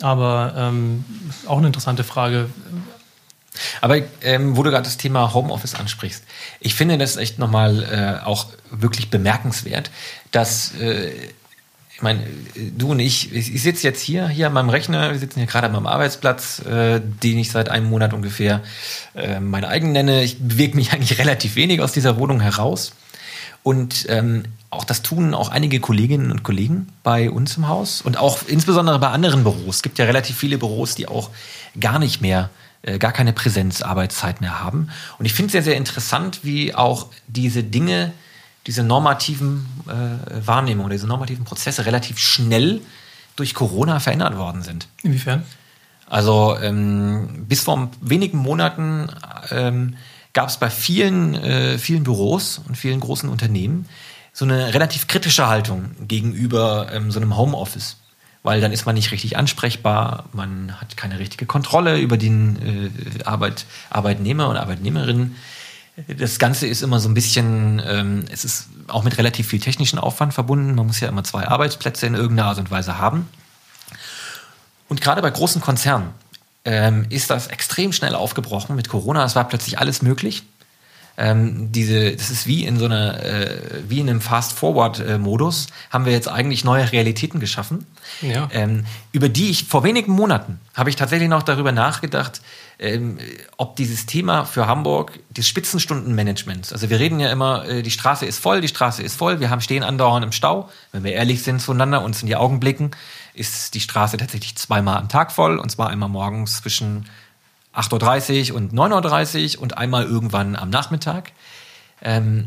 Aber 0.02 0.56
ähm, 0.58 1.06
auch 1.46 1.60
eine 1.60 1.68
interessante 1.68 2.04
Frage. 2.04 2.50
Aber 3.82 3.98
ähm, 4.22 4.58
wo 4.58 4.64
du 4.64 4.72
gerade 4.72 4.86
das 4.86 4.98
Thema 4.98 5.36
Homeoffice 5.36 5.76
ansprichst, 5.76 6.24
ich 6.62 6.74
finde 6.74 6.98
das 6.98 7.16
echt 7.18 7.38
nochmal 7.38 7.84
äh, 7.84 8.26
auch 8.26 8.48
wirklich 8.72 9.12
bemerkenswert, 9.12 9.92
dass 10.32 10.74
äh, 10.80 11.12
ich 12.00 12.04
meine, 12.04 12.26
du 12.78 12.92
und 12.92 13.00
ich, 13.02 13.36
ich, 13.36 13.62
sitze 13.62 13.86
jetzt 13.86 14.02
hier, 14.02 14.30
hier 14.30 14.48
an 14.48 14.54
meinem 14.54 14.70
Rechner, 14.70 15.12
wir 15.12 15.20
sitzen 15.20 15.40
hier 15.40 15.48
gerade 15.48 15.68
an 15.68 15.74
meinem 15.74 15.86
Arbeitsplatz, 15.86 16.60
äh, 16.60 17.02
den 17.02 17.38
ich 17.38 17.52
seit 17.52 17.68
einem 17.68 17.90
Monat 17.90 18.14
ungefähr 18.14 18.62
äh, 19.16 19.42
mein 19.42 19.66
eigen 19.66 19.92
nenne. 19.92 20.24
Ich 20.24 20.40
bewege 20.40 20.78
mich 20.78 20.94
eigentlich 20.94 21.20
relativ 21.20 21.58
wenig 21.58 21.82
aus 21.82 21.92
dieser 21.92 22.18
Wohnung 22.18 22.40
heraus. 22.40 22.94
Und 23.64 24.06
ähm, 24.08 24.44
auch 24.70 24.86
das 24.86 25.02
tun 25.02 25.34
auch 25.34 25.50
einige 25.50 25.82
Kolleginnen 25.82 26.32
und 26.32 26.42
Kollegen 26.44 26.88
bei 27.04 27.30
uns 27.30 27.58
im 27.58 27.68
Haus 27.68 28.02
und 28.02 28.16
auch 28.16 28.48
insbesondere 28.48 28.98
bei 29.00 29.10
anderen 29.10 29.44
Büros. 29.44 29.76
Es 29.76 29.82
gibt 29.82 30.00
ja 30.00 30.06
relativ 30.06 30.38
viele 30.38 30.58
Büros, 30.58 30.96
die 30.96 31.06
auch 31.06 31.32
gar 31.82 32.00
nicht 32.00 32.22
mehr, 32.22 32.50
äh, 32.82 32.98
gar 32.98 33.12
keine 33.12 33.34
Präsenzarbeitszeit 33.34 34.40
mehr 34.40 34.64
haben. 34.64 34.90
Und 35.18 35.26
ich 35.26 35.34
finde 35.34 35.48
es 35.48 35.52
sehr, 35.52 35.64
sehr 35.64 35.76
interessant, 35.76 36.40
wie 36.44 36.74
auch 36.74 37.08
diese 37.28 37.62
Dinge, 37.62 38.14
diese 38.70 38.84
normativen 38.84 39.66
äh, 39.88 40.46
Wahrnehmungen, 40.46 40.91
diese 40.91 41.08
normativen 41.08 41.44
Prozesse 41.44 41.88
relativ 41.88 42.20
schnell 42.20 42.82
durch 43.36 43.56
Corona 43.56 44.00
verändert 44.00 44.38
worden 44.38 44.62
sind. 44.62 44.88
Inwiefern? 45.02 45.41
Also 46.06 46.56
ähm, 46.62 47.46
bis 47.48 47.62
vor 47.62 47.90
wenigen 48.00 48.38
Monaten 48.38 49.10
ähm, 49.50 49.96
gab 50.34 50.50
es 50.50 50.58
bei 50.58 50.70
vielen, 50.70 51.34
äh, 51.34 51.80
vielen 51.80 52.04
Büros 52.04 52.62
und 52.68 52.78
vielen 52.78 53.00
großen 53.00 53.28
Unternehmen 53.28 53.88
so 54.34 54.46
eine 54.46 54.72
relativ 54.72 55.08
kritische 55.08 55.48
Haltung 55.48 55.90
gegenüber 56.08 56.91
ähm, 56.94 57.10
so 57.10 57.20
einem 57.20 57.36
Homeoffice. 57.36 57.98
Weil 58.44 58.62
dann 58.62 58.72
ist 58.72 58.86
man 58.86 58.94
nicht 58.94 59.12
richtig 59.12 59.36
ansprechbar, 59.36 60.26
man 60.32 60.80
hat 60.80 60.96
keine 60.96 61.18
richtige 61.18 61.48
Kontrolle 61.48 61.98
über 61.98 62.18
den 62.18 62.91
äh, 63.18 63.24
Arbeit, 63.24 63.66
Arbeitnehmer 63.90 64.48
und 64.48 64.58
Arbeitnehmerinnen 64.58 65.38
das 66.08 66.40
Ganze 66.40 66.68
ist 66.68 66.82
immer 66.82 67.00
so 67.00 67.10
ein 67.10 67.14
bisschen, 67.14 67.82
ähm, 67.86 68.26
es 68.32 68.46
ist 68.46 68.68
auch 68.88 69.04
mit 69.04 69.18
relativ 69.18 69.48
viel 69.48 69.60
technischen 69.60 70.00
Aufwand 70.00 70.34
verbunden. 70.34 70.76
Man 70.76 70.88
muss 70.88 71.00
ja 71.00 71.08
immer 71.08 71.24
zwei 71.24 71.48
Arbeitsplätze 71.48 72.08
in 72.08 72.16
irgendeiner 72.16 72.50
Art 72.50 72.60
und 72.60 72.72
Weise 72.72 72.98
haben. 72.98 73.28
Und 74.88 75.02
gerade 75.02 75.22
bei 75.22 75.30
großen 75.30 75.62
Konzernen 75.62 76.10
ähm, 76.66 77.06
ist 77.10 77.30
das 77.30 77.48
extrem 77.48 77.94
schnell 77.94 78.16
aufgebrochen 78.16 78.76
mit 78.76 78.90
Corona. 78.90 79.24
Es 79.24 79.36
war 79.36 79.48
plötzlich 79.48 79.80
alles 79.80 80.02
möglich. 80.02 80.44
Ähm, 81.22 81.70
diese, 81.74 82.16
das 82.16 82.30
ist 82.30 82.48
wie 82.48 82.64
in 82.64 82.80
so 82.80 82.86
einer, 82.86 83.22
äh, 83.22 83.60
wie 83.90 84.00
in 84.00 84.10
einem 84.10 84.22
Fast-Forward-Modus, 84.22 85.68
haben 85.90 86.06
wir 86.06 86.14
jetzt 86.14 86.30
eigentlich 86.30 86.64
neue 86.64 86.90
Realitäten 86.94 87.41
geschaffen, 87.41 87.86
ja. 88.22 88.48
ähm, 88.54 88.86
über 89.12 89.28
die 89.28 89.50
ich 89.50 89.66
vor 89.66 89.84
wenigen 89.84 90.14
Monaten 90.14 90.62
habe 90.74 90.90
ich 90.90 90.96
tatsächlich 90.96 91.28
noch 91.28 91.44
darüber 91.44 91.74
nachgedacht, 91.74 92.40
ähm, 92.80 93.18
ob 93.58 93.76
dieses 93.76 94.06
Thema 94.06 94.46
für 94.46 94.66
Hamburg 94.66 95.20
des 95.30 95.46
Spitzenstundenmanagements, 95.46 96.72
also 96.72 96.90
wir 96.90 97.00
reden 97.02 97.20
ja 97.20 97.30
immer, 97.30 97.68
äh, 97.68 97.82
die 97.84 97.91
Straße 97.91 98.26
ist 98.26 98.40
voll, 98.40 98.62
die 98.62 98.70
Straße 98.70 99.04
ist 99.04 99.18
voll, 99.18 99.41
wir 99.41 99.50
haben 99.50 99.60
stehen 99.60 99.84
andauernd 99.84 100.24
im 100.24 100.32
Stau, 100.32 100.70
wenn 100.94 101.04
wir 101.04 101.12
ehrlich 101.12 101.44
sind 101.44 101.62
zueinander, 101.62 102.02
uns 102.02 102.22
in 102.22 102.28
die 102.28 102.38
Augen 102.38 102.62
blicken, 102.62 102.91
ist 103.34 103.74
die 103.74 103.82
Straße 103.82 104.16
tatsächlich 104.16 104.56
zweimal 104.56 104.96
am 104.96 105.10
Tag 105.10 105.34
voll 105.34 105.60
und 105.60 105.70
zwar 105.70 105.90
einmal 105.90 106.08
morgens 106.08 106.62
zwischen 106.62 107.08
8.30 107.76 108.52
Uhr 108.52 108.58
und 108.58 108.74
9.30 108.74 109.58
Uhr 109.58 109.64
und 109.64 109.78
einmal 109.78 110.06
irgendwann 110.06 110.56
am 110.56 110.70
Nachmittag. 110.70 111.32
Ähm, 112.02 112.46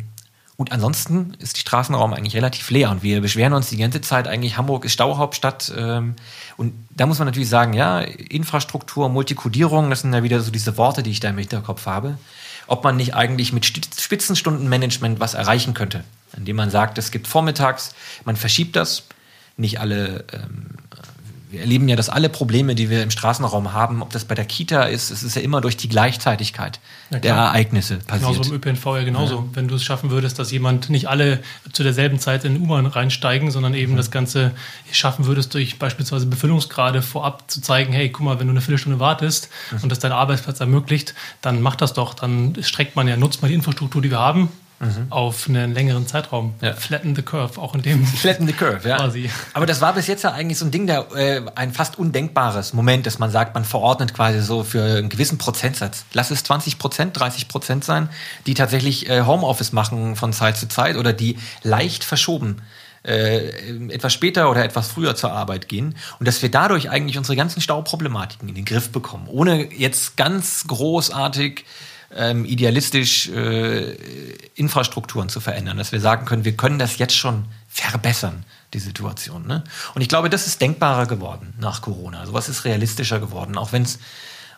und 0.57 0.71
ansonsten 0.71 1.35
ist 1.41 1.57
die 1.57 1.61
Straßenraum 1.61 2.13
eigentlich 2.13 2.37
relativ 2.37 2.71
leer 2.71 2.91
und 2.91 3.03
wir 3.03 3.21
beschweren 3.21 3.53
uns 3.53 3.71
die 3.71 3.79
ganze 3.79 4.01
Zeit 4.01 4.29
eigentlich, 4.29 4.59
Hamburg 4.59 4.85
ist 4.85 4.93
Stauhauptstadt. 4.93 5.73
Ähm, 5.77 6.15
und 6.57 6.75
da 6.91 7.07
muss 7.07 7.19
man 7.19 7.27
natürlich 7.27 7.49
sagen, 7.49 7.73
ja, 7.73 8.01
Infrastruktur, 8.01 9.09
Multikodierung, 9.09 9.91
das 9.91 10.03
sind 10.03 10.13
ja 10.13 10.23
wieder 10.23 10.41
so 10.41 10.51
diese 10.51 10.77
Worte, 10.77 11.03
die 11.03 11.11
ich 11.11 11.21
da 11.21 11.31
im 11.31 11.39
Hinterkopf 11.39 11.87
habe. 11.87 12.19
Ob 12.67 12.85
man 12.85 12.97
nicht 12.97 13.15
eigentlich 13.15 13.53
mit 13.53 13.67
Spitzenstundenmanagement 13.67 15.19
was 15.19 15.35
erreichen 15.35 15.75
könnte, 15.75 16.05
indem 16.37 16.57
man 16.57 16.71
sagt, 16.71 16.97
es 16.97 17.11
gibt 17.11 17.27
vormittags, 17.27 17.95
man 18.25 18.37
verschiebt 18.37 18.77
das, 18.77 19.05
nicht 19.57 19.81
alle 19.81 20.25
ähm, 20.33 20.67
wir 21.53 21.61
erleben 21.61 21.87
ja, 21.87 21.97
dass 21.97 22.09
alle 22.09 22.31
Probleme, 22.31 22.75
die 22.75 22.89
wir 22.89 23.03
im 23.03 23.11
Straßenraum 23.11 23.75
haben, 23.75 24.01
ob 24.01 24.11
das 24.11 24.25
bei 24.25 24.35
der 24.35 24.47
Kita 24.47 24.85
ist, 24.85 25.11
es 25.11 25.23
ist 25.23 25.37
ja 25.37 25.43
immer 25.43 25.61
durch 25.61 25.77
die 25.77 25.89
Gleichzeitigkeit 25.89 26.81
ja, 27.11 27.19
der 27.19 27.35
Ereignisse 27.35 27.99
passiert. 27.99 28.33
Genauso 28.33 28.55
im 28.55 28.57
ÖPNV 28.57 28.87
ja 28.87 29.03
genauso. 29.05 29.35
Ja. 29.37 29.45
Wenn 29.53 29.69
du 29.69 29.75
es 29.75 29.85
schaffen 29.85 30.11
würdest, 30.11 30.39
dass 30.39 30.51
jemand 30.51 30.89
nicht 30.89 31.11
alle 31.11 31.41
zu 31.73 31.83
derselben 31.83 32.19
Zeit 32.19 32.47
in 32.47 32.55
den 32.55 32.63
U-Bahn 32.63 32.87
reinsteigen, 32.87 33.51
sondern 33.51 33.75
eben 33.75 33.93
mhm. 33.93 33.97
das 33.99 34.11
Ganze 34.11 34.53
schaffen 34.91 35.27
würdest, 35.27 35.53
durch 35.53 35.79
beispielsweise 35.79 36.25
Befüllungsgrade 36.25 37.03
vorab 37.03 37.51
zu 37.51 37.61
zeigen, 37.61 37.93
hey, 37.93 38.09
guck 38.09 38.25
mal, 38.25 38.41
wenn 38.41 38.47
du 38.47 38.53
eine 38.53 38.63
Viertelstunde 38.63 38.99
wartest 38.99 39.51
mhm. 39.73 39.81
und 39.83 39.89
das 39.93 39.99
dein 39.99 40.13
Arbeitsplatz 40.13 40.59
ermöglicht, 40.61 41.15
dann 41.43 41.61
mach 41.61 41.77
das 41.77 41.93
doch. 41.93 42.15
Dann 42.15 42.57
streckt 42.63 42.97
man 42.97 43.07
ja, 43.09 43.19
nutzt 43.19 43.43
man 43.43 43.51
die 43.51 43.55
Infrastruktur, 43.55 44.01
die 44.01 44.11
wir 44.11 44.21
haben, 44.21 44.49
mhm. 44.83 45.07
auf 45.11 45.49
einen 45.49 45.73
längeren 45.73 46.07
Zeitraum. 46.07 46.55
Ja. 46.61 46.75
Flatten 46.75 47.15
the 47.15 47.23
curve, 47.23 47.61
auch 47.61 47.75
in 47.75 47.83
dem. 47.83 48.07
Flatten 48.23 48.47
the 48.47 48.53
curve, 48.53 48.89
ja. 48.89 48.97
Quasi. 48.97 49.31
Aber 49.55 49.67
das 49.67 49.81
war 49.81 49.95
bis 49.95 50.07
jetzt 50.07 50.25
ja 50.25 50.33
eigentlich 50.33 50.59
so 50.59 50.67
ein 50.67 50.71
Ding, 50.71 50.87
der, 50.87 51.11
äh, 51.15 51.43
ein 51.55 51.73
fast 51.73 51.99
undenkbares 51.99 52.73
Moment, 52.73 53.07
dass 53.07 53.19
man 53.19 53.31
sagt, 53.31 53.55
man 53.55 53.65
verordnet 53.65 54.15
quasi 54.15 54.41
so 54.41 54.65
für 54.65 54.83
einen 54.83 55.09
gewissen 55.09 55.39
Prozentsatz. 55.39 56.05
Lass 56.13 56.31
es 56.31 56.45
20 56.45 56.79
Prozent, 56.79 57.19
30 57.19 57.49
Prozent 57.49 57.85
sein, 57.85 58.09
die 58.47 58.55
tatsächlich 58.55 59.09
äh, 59.09 59.23
Homeoffice 59.23 59.73
machen 59.73 60.17
von 60.17 60.33
Zeit 60.33 60.57
zu 60.57 60.69
Zeit 60.69 60.97
oder 60.97 61.13
die 61.13 61.39
leicht 61.63 62.05
verschoben 62.05 62.63
äh, 63.05 63.49
etwas 63.89 64.13
später 64.13 64.51
oder 64.51 64.65
etwas 64.65 64.89
früher 64.89 65.17
zur 65.17 65.33
Arbeit 65.33 65.69
gehen 65.69 65.97
und 66.19 66.29
dass 66.29 66.43
wir 66.43 66.51
dadurch 66.51 66.91
eigentlich 66.91 67.19
unsere 67.19 67.37
ganzen 67.37 67.61
Stauproblematiken 67.61 68.49
in 68.49 68.55
den 68.55 68.65
Griff 68.65 68.91
bekommen, 68.91 69.27
ohne 69.29 69.73
jetzt 69.73 70.17
ganz 70.17 70.65
großartig 70.67 71.65
ähm, 72.17 72.45
idealistisch 72.45 73.29
äh, 73.29 73.93
Infrastrukturen 74.55 75.29
zu 75.29 75.41
verändern, 75.41 75.77
dass 75.79 75.93
wir 75.93 76.01
sagen 76.01 76.25
können, 76.25 76.45
wir 76.45 76.57
können 76.57 76.79
das 76.79 76.99
jetzt 76.99 77.17
schon 77.17 77.47
verbessern, 77.69 78.45
die 78.75 78.79
Situation. 78.79 79.47
Ne? 79.47 79.65
Und 79.95 80.03
ich 80.03 80.09
glaube, 80.09 80.31
das 80.31 80.47
ist 80.47 80.61
denkbarer 80.61 81.07
geworden 81.07 81.55
nach 81.59 81.83
Corona. 81.83 82.27
Sowas 82.27 82.49
ist 82.49 82.65
realistischer 82.65 83.19
geworden, 83.19 83.57
auch 83.57 83.73
wenn 83.73 83.83
es 83.83 83.99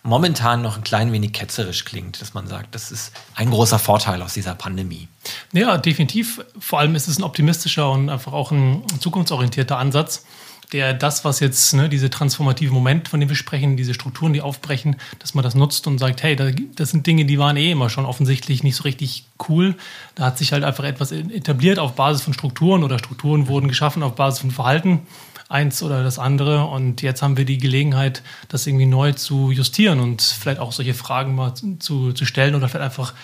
momentan 0.03 0.63
noch 0.63 0.77
ein 0.77 0.85
klein 0.85 1.13
wenig 1.13 1.33
ketzerisch 1.33 1.85
klingt, 1.85 2.21
dass 2.21 2.35
man 2.35 2.47
sagt, 2.47 2.75
das 2.75 2.93
ist 2.93 3.13
ein 3.35 3.51
großer 3.51 3.79
Vorteil 3.79 4.21
aus 4.23 4.35
dieser 4.35 4.55
Pandemie. 4.55 5.09
Ja, 5.53 5.79
definitiv. 5.79 6.45
Vor 6.59 6.79
allem 6.79 6.95
ist 6.95 7.09
es 7.09 7.19
ein 7.19 7.23
optimistischer 7.23 7.91
und 7.91 8.11
einfach 8.11 8.33
auch 8.33 8.51
ein 8.51 8.83
zukunftsorientierter 9.01 9.79
Ansatz 9.79 10.25
der 10.73 10.95
das, 10.95 11.25
was 11.25 11.41
jetzt, 11.41 11.75
ne, 11.75 11.89
diese 11.89 12.11
transformative 12.11 12.73
Moment, 12.73 13.09
von 13.09 13.21
dem 13.21 13.29
wir 13.29 13.37
sprechen, 13.37 13.77
diese 13.77 13.95
Strukturen, 13.95 14.33
die 14.33 14.41
aufbrechen, 14.41 14.97
dass 15.19 15.35
man 15.35 15.45
das 15.45 15.55
nutzt 15.55 15.87
und 15.87 15.99
sagt, 15.99 16.23
hey, 16.23 16.37
das 16.75 16.91
sind 16.91 17.07
Dinge, 17.07 17.25
die 17.25 17.39
waren 17.39 17.57
eh 17.57 17.71
immer 17.71 17.91
schon 17.91 18.07
offensichtlich 18.07 18.63
nicht 18.63 18.77
so 18.77 18.85
richtig 18.85 19.27
cool. 19.49 19.77
Da 20.15 20.27
hat 20.27 20.39
sich 20.39 20.53
halt 20.53 20.65
einfach 20.65 20.85
etwas 20.85 21.13
etabliert 21.13 21.79
auf 21.79 21.95
Basis 21.95 22.23
von 22.23 22.35
Strukturen 22.35 22.83
oder 22.83 22.99
Strukturen 22.99 23.49
wurden 23.49 23.69
geschaffen 23.69 24.03
auf 24.03 24.15
Basis 24.15 24.41
von 24.41 24.51
Verhalten, 24.51 25.03
eins 25.49 25.83
oder 25.83 26.03
das 26.03 26.19
andere. 26.19 26.65
Und 26.65 27.03
jetzt 27.03 27.23
haben 27.23 27.37
wir 27.37 27.45
die 27.45 27.59
Gelegenheit, 27.59 28.23
das 28.49 28.67
irgendwie 28.67 28.87
neu 28.87 29.13
zu 29.13 29.51
justieren 29.51 30.01
und 30.01 30.23
vielleicht 30.23 30.61
auch 30.61 30.73
solche 30.73 30.95
Fragen 30.95 31.35
mal 31.35 31.55
zu, 31.55 32.13
zu 32.13 32.25
stellen 32.25 32.55
oder 32.55 32.69
vielleicht 32.69 32.85
einfach 32.85 33.15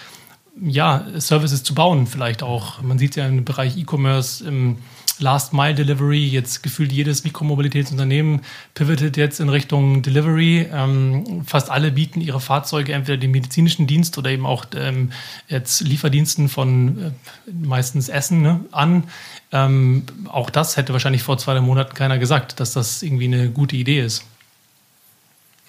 ja, 0.61 1.07
Services 1.17 1.63
zu 1.63 1.75
bauen, 1.75 2.07
vielleicht 2.07 2.43
auch. 2.43 2.83
Man 2.83 2.99
sieht 2.99 3.17
ja 3.17 3.27
im 3.27 3.45
Bereich 3.45 3.77
E-Commerce, 3.77 4.45
im 4.47 4.79
Last 5.21 5.53
Mile 5.53 5.75
Delivery, 5.75 6.27
jetzt 6.27 6.63
gefühlt 6.63 6.93
jedes 6.93 7.25
Mikromobilitätsunternehmen 7.25 8.41
pivotet 8.75 9.17
jetzt 9.17 9.39
in 9.39 9.49
Richtung 9.49 10.03
Delivery. 10.03 10.69
Ähm, 10.73 11.45
fast 11.47 11.71
alle 11.71 11.93
bieten 11.93 12.21
ihre 12.21 12.41
Fahrzeuge 12.41 12.93
entweder 12.95 13.19
dem 13.19 13.31
medizinischen 13.31 13.87
Dienst 13.87 14.17
oder 14.17 14.31
eben 14.31 14.47
auch 14.47 14.65
ähm, 14.75 15.13
jetzt 15.49 15.83
Lieferdiensten 15.83 16.49
von 16.49 16.99
äh, 16.99 17.11
meistens 17.53 18.09
Essen 18.09 18.43
ne, 18.43 18.61
an. 18.73 19.05
Ähm, 19.53 20.05
auch 20.29 20.49
das 20.49 20.77
hätte 20.77 20.93
wahrscheinlich 20.93 21.23
vor 21.23 21.39
zwei 21.39 21.61
Monaten 21.61 21.95
keiner 21.95 22.19
gesagt, 22.19 22.59
dass 22.59 22.73
das 22.73 23.03
irgendwie 23.03 23.27
eine 23.27 23.51
gute 23.51 23.77
Idee 23.77 24.01
ist. 24.01 24.25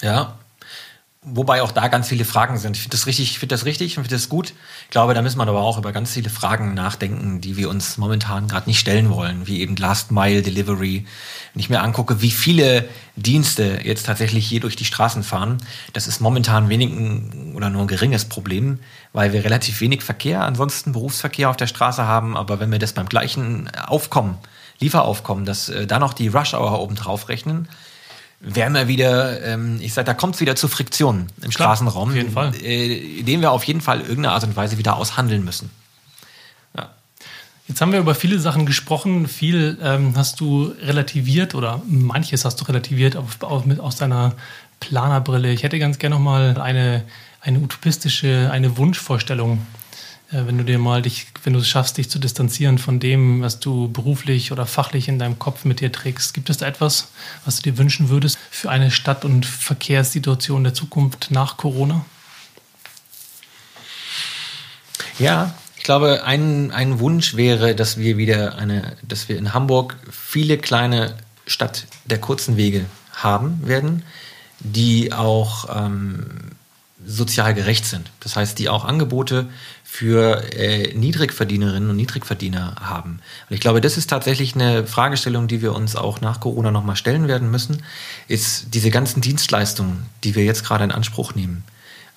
Ja, 0.02 0.38
Wobei 1.24 1.62
auch 1.62 1.72
da 1.72 1.88
ganz 1.88 2.08
viele 2.08 2.26
Fragen 2.26 2.58
sind. 2.58 2.76
Ich 2.76 2.82
finde 2.82 2.98
das 2.98 3.06
richtig, 3.06 3.30
ich 3.30 3.38
finde 3.38 3.54
das 3.54 3.66
richtig 3.66 3.96
und 3.96 4.06
finde 4.06 4.16
das 4.16 4.28
gut. 4.28 4.56
Ich 4.86 4.90
glaube, 4.90 5.14
da 5.14 5.22
müssen 5.22 5.38
wir 5.38 5.48
aber 5.48 5.62
auch 5.62 5.78
über 5.78 5.92
ganz 5.92 6.14
viele 6.14 6.32
Fragen 6.32 6.74
nachdenken, 6.74 7.42
die 7.42 7.58
wir 7.58 7.70
uns 7.70 8.00
momentan 8.00 8.48
gerade 8.48 8.68
nicht 8.68 8.80
stellen 8.80 9.12
wollen, 9.12 9.46
wie 9.46 9.62
eben 9.62 9.76
Last 9.76 10.12
Mile 10.12 10.42
Delivery. 10.42 11.06
Wenn 11.54 11.60
ich 11.60 11.70
mir 11.70 11.84
angucke, 11.84 12.24
wie 12.24 12.32
viele 12.32 12.90
Dienste 13.16 13.82
jetzt 13.84 14.08
tatsächlich 14.08 14.48
hier 14.48 14.62
durch 14.62 14.76
die 14.76 14.84
Straßen 14.84 15.22
fahren, 15.22 15.60
das 15.94 16.08
ist 16.08 16.22
momentan 16.22 16.70
wenig 16.70 16.90
oder 17.54 17.70
nur 17.70 17.84
ein 17.84 17.88
geringes 17.88 18.26
Problem, 18.26 18.80
weil 19.14 19.32
wir 19.32 19.44
relativ 19.44 19.80
wenig 19.80 20.02
Verkehr, 20.02 20.42
ansonsten 20.42 20.92
Berufsverkehr 20.92 21.52
auf 21.52 21.58
der 21.58 21.68
Straße 21.68 22.04
haben. 22.04 22.36
Aber 22.36 22.60
wenn 22.60 22.72
wir 22.72 22.80
das 22.80 22.94
beim 22.94 23.08
gleichen 23.08 23.70
Aufkommen, 23.86 24.40
Lieferaufkommen, 24.80 25.46
dass 25.46 25.70
äh, 25.70 25.86
da 25.86 26.00
noch 26.00 26.14
die 26.14 26.30
Rush 26.30 26.56
Hour 26.56 26.80
oben 26.80 26.96
drauf 26.96 27.30
rechnen, 27.30 27.68
werden 28.42 28.74
wir 28.74 28.88
wieder, 28.88 29.42
ähm, 29.44 29.80
ich 29.82 29.94
sage, 29.94 30.06
da 30.06 30.14
kommt 30.14 30.36
es 30.36 30.42
wieder 30.42 30.56
zu 30.56 30.68
Friktionen 30.68 31.28
im 31.42 31.52
Klar, 31.52 31.76
Straßenraum, 31.76 32.10
auf 32.10 32.16
jeden 32.16 32.32
Fall. 32.32 32.54
Äh, 32.56 33.24
den 33.24 33.42
wir 33.42 33.52
auf 33.52 33.64
jeden 33.64 33.82
Fall 33.82 34.02
irgendeine 34.02 34.32
Art 34.32 34.44
und 34.44 34.56
Weise 34.56 34.78
wieder 34.78 34.98
aushandeln 34.98 35.44
müssen. 35.44 35.70
Ja. 36.76 36.90
Jetzt 37.68 37.82
haben 37.82 37.92
wir 37.92 38.00
über 38.00 38.16
viele 38.16 38.40
Sachen 38.40 38.66
gesprochen. 38.66 39.28
Viel 39.28 39.78
ähm, 39.82 40.14
hast 40.16 40.40
du 40.40 40.74
relativiert 40.82 41.54
oder 41.54 41.82
manches 41.88 42.44
hast 42.44 42.60
du 42.60 42.66
relativiert 42.66 43.16
auf, 43.16 43.42
auf, 43.42 43.66
mit, 43.66 43.80
aus 43.80 43.96
deiner 43.98 44.34
Planerbrille. 44.80 45.52
Ich 45.52 45.62
hätte 45.62 45.78
ganz 45.78 46.00
gerne 46.00 46.16
noch 46.16 46.22
mal 46.22 46.60
eine, 46.60 47.04
eine 47.42 47.60
utopistische, 47.60 48.50
eine 48.52 48.78
Wunschvorstellung 48.78 49.60
wenn 50.32 50.58
du 50.58 50.64
dir 50.64 50.80
mal 50.80 51.02
dich, 51.02 51.28
wenn 51.44 51.54
du 51.54 51.60
es 51.60 51.68
schaffst, 51.68 51.98
dich 51.98 52.10
zu 52.10 52.18
distanzieren 52.18 52.78
von 52.78 53.00
dem, 53.00 53.42
was 53.42 53.60
du 53.60 53.92
beruflich 53.92 54.52
oder 54.52 54.66
fachlich 54.66 55.08
in 55.08 55.20
deinem 55.20 55.40
Kopf 55.40 55.66
mit 55.66 55.82
dir 55.82 55.92
trägst, 55.92 56.34
gibt 56.34 56.50
es 56.50 56.58
da 56.58 56.68
etwas, 56.68 57.10
was 57.44 57.58
du 57.58 57.64
dir 57.64 57.78
wünschen 57.78 58.10
würdest 58.10 58.38
für 58.50 58.70
eine 58.70 58.92
Stadt- 58.92 59.26
und 59.26 59.46
Verkehrssituation 59.46 60.64
der 60.64 60.74
Zukunft 60.74 61.32
nach 61.32 61.58
Corona? 61.58 62.06
Ja, 65.20 65.54
ich 65.76 65.84
glaube, 65.84 66.24
ein, 66.24 66.72
ein 66.72 67.00
Wunsch 67.00 67.36
wäre, 67.36 67.76
dass 67.76 67.98
wir 67.98 68.18
wieder 68.18 68.58
eine, 68.58 68.96
dass 69.02 69.28
wir 69.28 69.38
in 69.38 69.54
Hamburg 69.54 69.98
viele 70.10 70.58
kleine 70.58 71.18
Stadt 71.46 71.88
der 72.06 72.20
kurzen 72.20 72.56
Wege 72.56 72.86
haben 73.12 73.68
werden, 73.68 74.04
die 74.60 75.12
auch 75.12 75.66
ähm, 75.76 76.52
sozial 77.06 77.54
gerecht 77.54 77.86
sind. 77.86 78.12
Das 78.20 78.36
heißt, 78.36 78.60
die 78.60 78.70
auch 78.70 78.86
Angebote 78.86 79.50
für 79.94 80.54
äh, 80.54 80.94
Niedrigverdienerinnen 80.94 81.90
und 81.90 81.98
Niedrigverdiener 81.98 82.76
haben. 82.80 83.20
Und 83.50 83.54
ich 83.54 83.60
glaube, 83.60 83.82
das 83.82 83.98
ist 83.98 84.10
tatsächlich 84.10 84.56
eine 84.56 84.88
Fragestellung, 84.88 85.50
die 85.50 85.62
wir 85.62 85.76
uns 85.76 85.98
auch 85.98 86.22
nach 86.22 86.40
Corona 86.40 86.72
nochmal 86.72 86.96
stellen 86.96 87.28
werden 87.28 87.52
müssen, 87.52 87.84
ist 88.30 88.74
diese 88.74 88.90
ganzen 88.90 89.20
Dienstleistungen, 89.20 90.06
die 90.24 90.34
wir 90.34 90.46
jetzt 90.46 90.64
gerade 90.64 90.86
in 90.86 90.92
Anspruch 90.92 91.36
nehmen. 91.36 91.66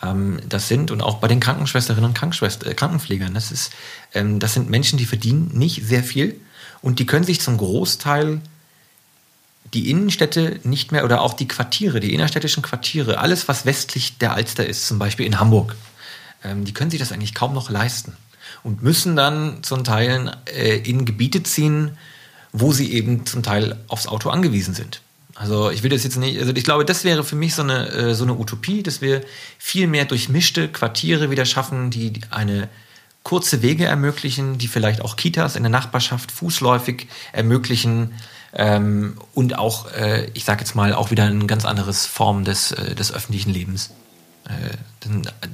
Ähm, 0.05 0.39
das 0.49 0.69
sind, 0.69 0.93
und 0.93 1.03
auch 1.03 1.19
bei 1.19 1.27
den 1.27 1.41
Krankenschwesterinnen 1.41 2.11
und 2.11 2.15
Krankenschwester, 2.17 2.69
äh, 2.69 2.75
Krankenpflegern, 2.75 3.35
das, 3.35 3.51
ist, 3.51 3.73
ähm, 4.15 4.39
das 4.39 4.55
sind 4.55 4.71
Menschen, 4.71 4.97
die 4.97 5.05
verdienen 5.05 5.51
nicht 5.53 5.85
sehr 5.85 6.05
viel 6.05 6.41
und 6.81 7.01
die 7.01 7.07
können 7.07 7.25
sich 7.25 7.41
zum 7.41 7.57
Großteil 7.57 8.41
die 9.75 9.91
Innenstädte 9.91 10.61
nicht 10.63 10.93
mehr 10.93 11.05
oder 11.05 11.23
auch 11.23 11.35
die 11.35 11.49
Quartiere, 11.49 11.99
die 11.99 12.15
innerstädtischen 12.15 12.63
Quartiere, 12.63 13.19
alles 13.19 13.49
was 13.49 13.67
westlich 13.67 14.17
der 14.19 14.35
Alster 14.35 14.65
ist, 14.65 14.87
zum 14.87 15.01
Beispiel 15.01 15.27
in 15.27 15.41
Hamburg, 15.41 15.75
die 16.45 16.73
können 16.73 16.91
sich 16.91 17.01
das 17.01 17.13
eigentlich 17.13 17.35
kaum 17.35 17.55
noch 17.55 17.71
leisten 17.71 18.17
und 18.63 18.83
müssen 18.83 19.17
dann 19.17 19.63
zum 19.63 19.85
Teil 19.85 20.37
äh, 20.47 20.77
in 20.79 21.05
Gebiete 21.05 21.43
ziehen, 21.43 21.97
wo 22.53 22.73
sie 22.73 22.93
eben 22.93 23.27
zum 23.27 23.43
Teil 23.43 23.77
aufs 23.89 24.07
Auto 24.07 24.31
angewiesen 24.31 24.75
sind. 24.75 25.01
Also 25.35 25.71
ich 25.71 25.83
will 25.83 25.91
das 25.91 26.05
jetzt 26.05 26.17
nicht, 26.17 26.39
also 26.39 26.53
ich 26.55 26.63
glaube, 26.63 26.85
das 26.85 27.03
wäre 27.03 27.25
für 27.25 27.35
mich 27.35 27.55
so 27.55 27.63
eine, 27.63 27.89
äh, 27.89 28.15
so 28.15 28.25
eine 28.25 28.35
Utopie, 28.35 28.83
dass 28.83 29.01
wir 29.01 29.23
viel 29.59 29.89
mehr 29.89 30.05
durchmischte 30.05 30.69
Quartiere 30.69 31.31
wieder 31.31 31.45
schaffen, 31.45 31.91
die 31.91 32.13
eine 32.31 32.69
kurze 33.25 33.63
Wege 33.63 33.87
ermöglichen, 33.87 34.59
die 34.59 34.69
vielleicht 34.69 35.01
auch 35.01 35.17
Kitas 35.17 35.57
in 35.57 35.63
der 35.63 35.71
Nachbarschaft 35.71 36.31
fußläufig 36.31 37.09
ermöglichen, 37.33 38.13
ähm, 38.57 39.19
und 39.35 39.59
auch, 39.59 39.91
äh, 39.93 40.31
ich 40.35 40.45
sage 40.45 40.61
jetzt 40.61 40.77
mal, 40.77 40.95
auch 40.95 41.11
wieder 41.11 41.25
eine 41.25 41.47
ganz 41.47 41.65
anderes 41.65 42.07
Form 42.07 42.45
des, 42.45 42.71
äh, 42.73 42.95
des 42.95 43.13
öffentlichen 43.13 43.51
Lebens, 43.51 43.91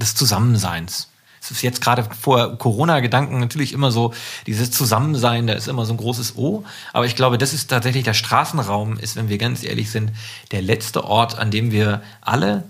des 0.01 0.15
Zusammenseins. 0.15 1.09
Es 1.43 1.51
ist 1.51 1.63
jetzt 1.63 1.81
gerade 1.81 2.05
vor 2.05 2.59
Corona-Gedanken 2.59 3.41
natürlich 3.41 3.73
immer 3.73 3.91
so, 3.91 4.13
dieses 4.47 4.71
Zusammensein, 4.71 5.47
da 5.47 5.55
ist 5.55 5.69
immer 5.69 5.87
so 5.87 5.95
ein 5.95 5.97
großes 5.97 6.37
O. 6.37 6.65
Aber 6.93 7.07
ich 7.07 7.17
glaube, 7.17 7.39
das 7.39 7.55
ist 7.55 7.69
tatsächlich 7.69 8.05
der 8.05 8.15
Straßenraum, 8.15 8.99
ist, 8.99 9.17
wenn 9.17 9.29
wir 9.29 9.39
ganz 9.39 9.65
ehrlich 9.65 9.91
sind, 9.91 10.13
der 10.51 10.61
letzte 10.61 11.05
Ort, 11.05 11.39
an 11.39 11.51
dem 11.51 11.73
wir 11.73 12.03
alle, 12.21 12.65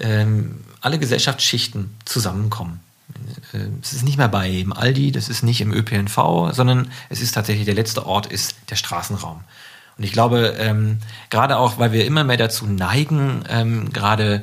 ähm, 0.00 0.64
alle 0.80 0.98
Gesellschaftsschichten 0.98 1.94
zusammenkommen. 2.06 2.80
Äh, 3.52 3.66
es 3.82 3.92
ist 3.92 4.04
nicht 4.04 4.16
mehr 4.16 4.28
bei 4.28 4.50
im 4.50 4.72
Aldi, 4.72 5.12
das 5.12 5.28
ist 5.28 5.42
nicht 5.42 5.60
im 5.60 5.72
ÖPNV, 5.72 6.52
sondern 6.52 6.90
es 7.10 7.20
ist 7.20 7.32
tatsächlich 7.32 7.66
der 7.66 7.74
letzte 7.74 8.06
Ort 8.06 8.26
ist 8.26 8.56
der 8.70 8.76
Straßenraum. 8.76 9.44
Und 9.98 10.04
ich 10.04 10.12
glaube, 10.12 10.56
ähm, 10.58 10.98
gerade 11.28 11.58
auch, 11.58 11.78
weil 11.78 11.92
wir 11.92 12.06
immer 12.06 12.24
mehr 12.24 12.38
dazu 12.38 12.66
neigen, 12.66 13.44
ähm, 13.48 13.92
gerade 13.92 14.36
äh, 14.36 14.42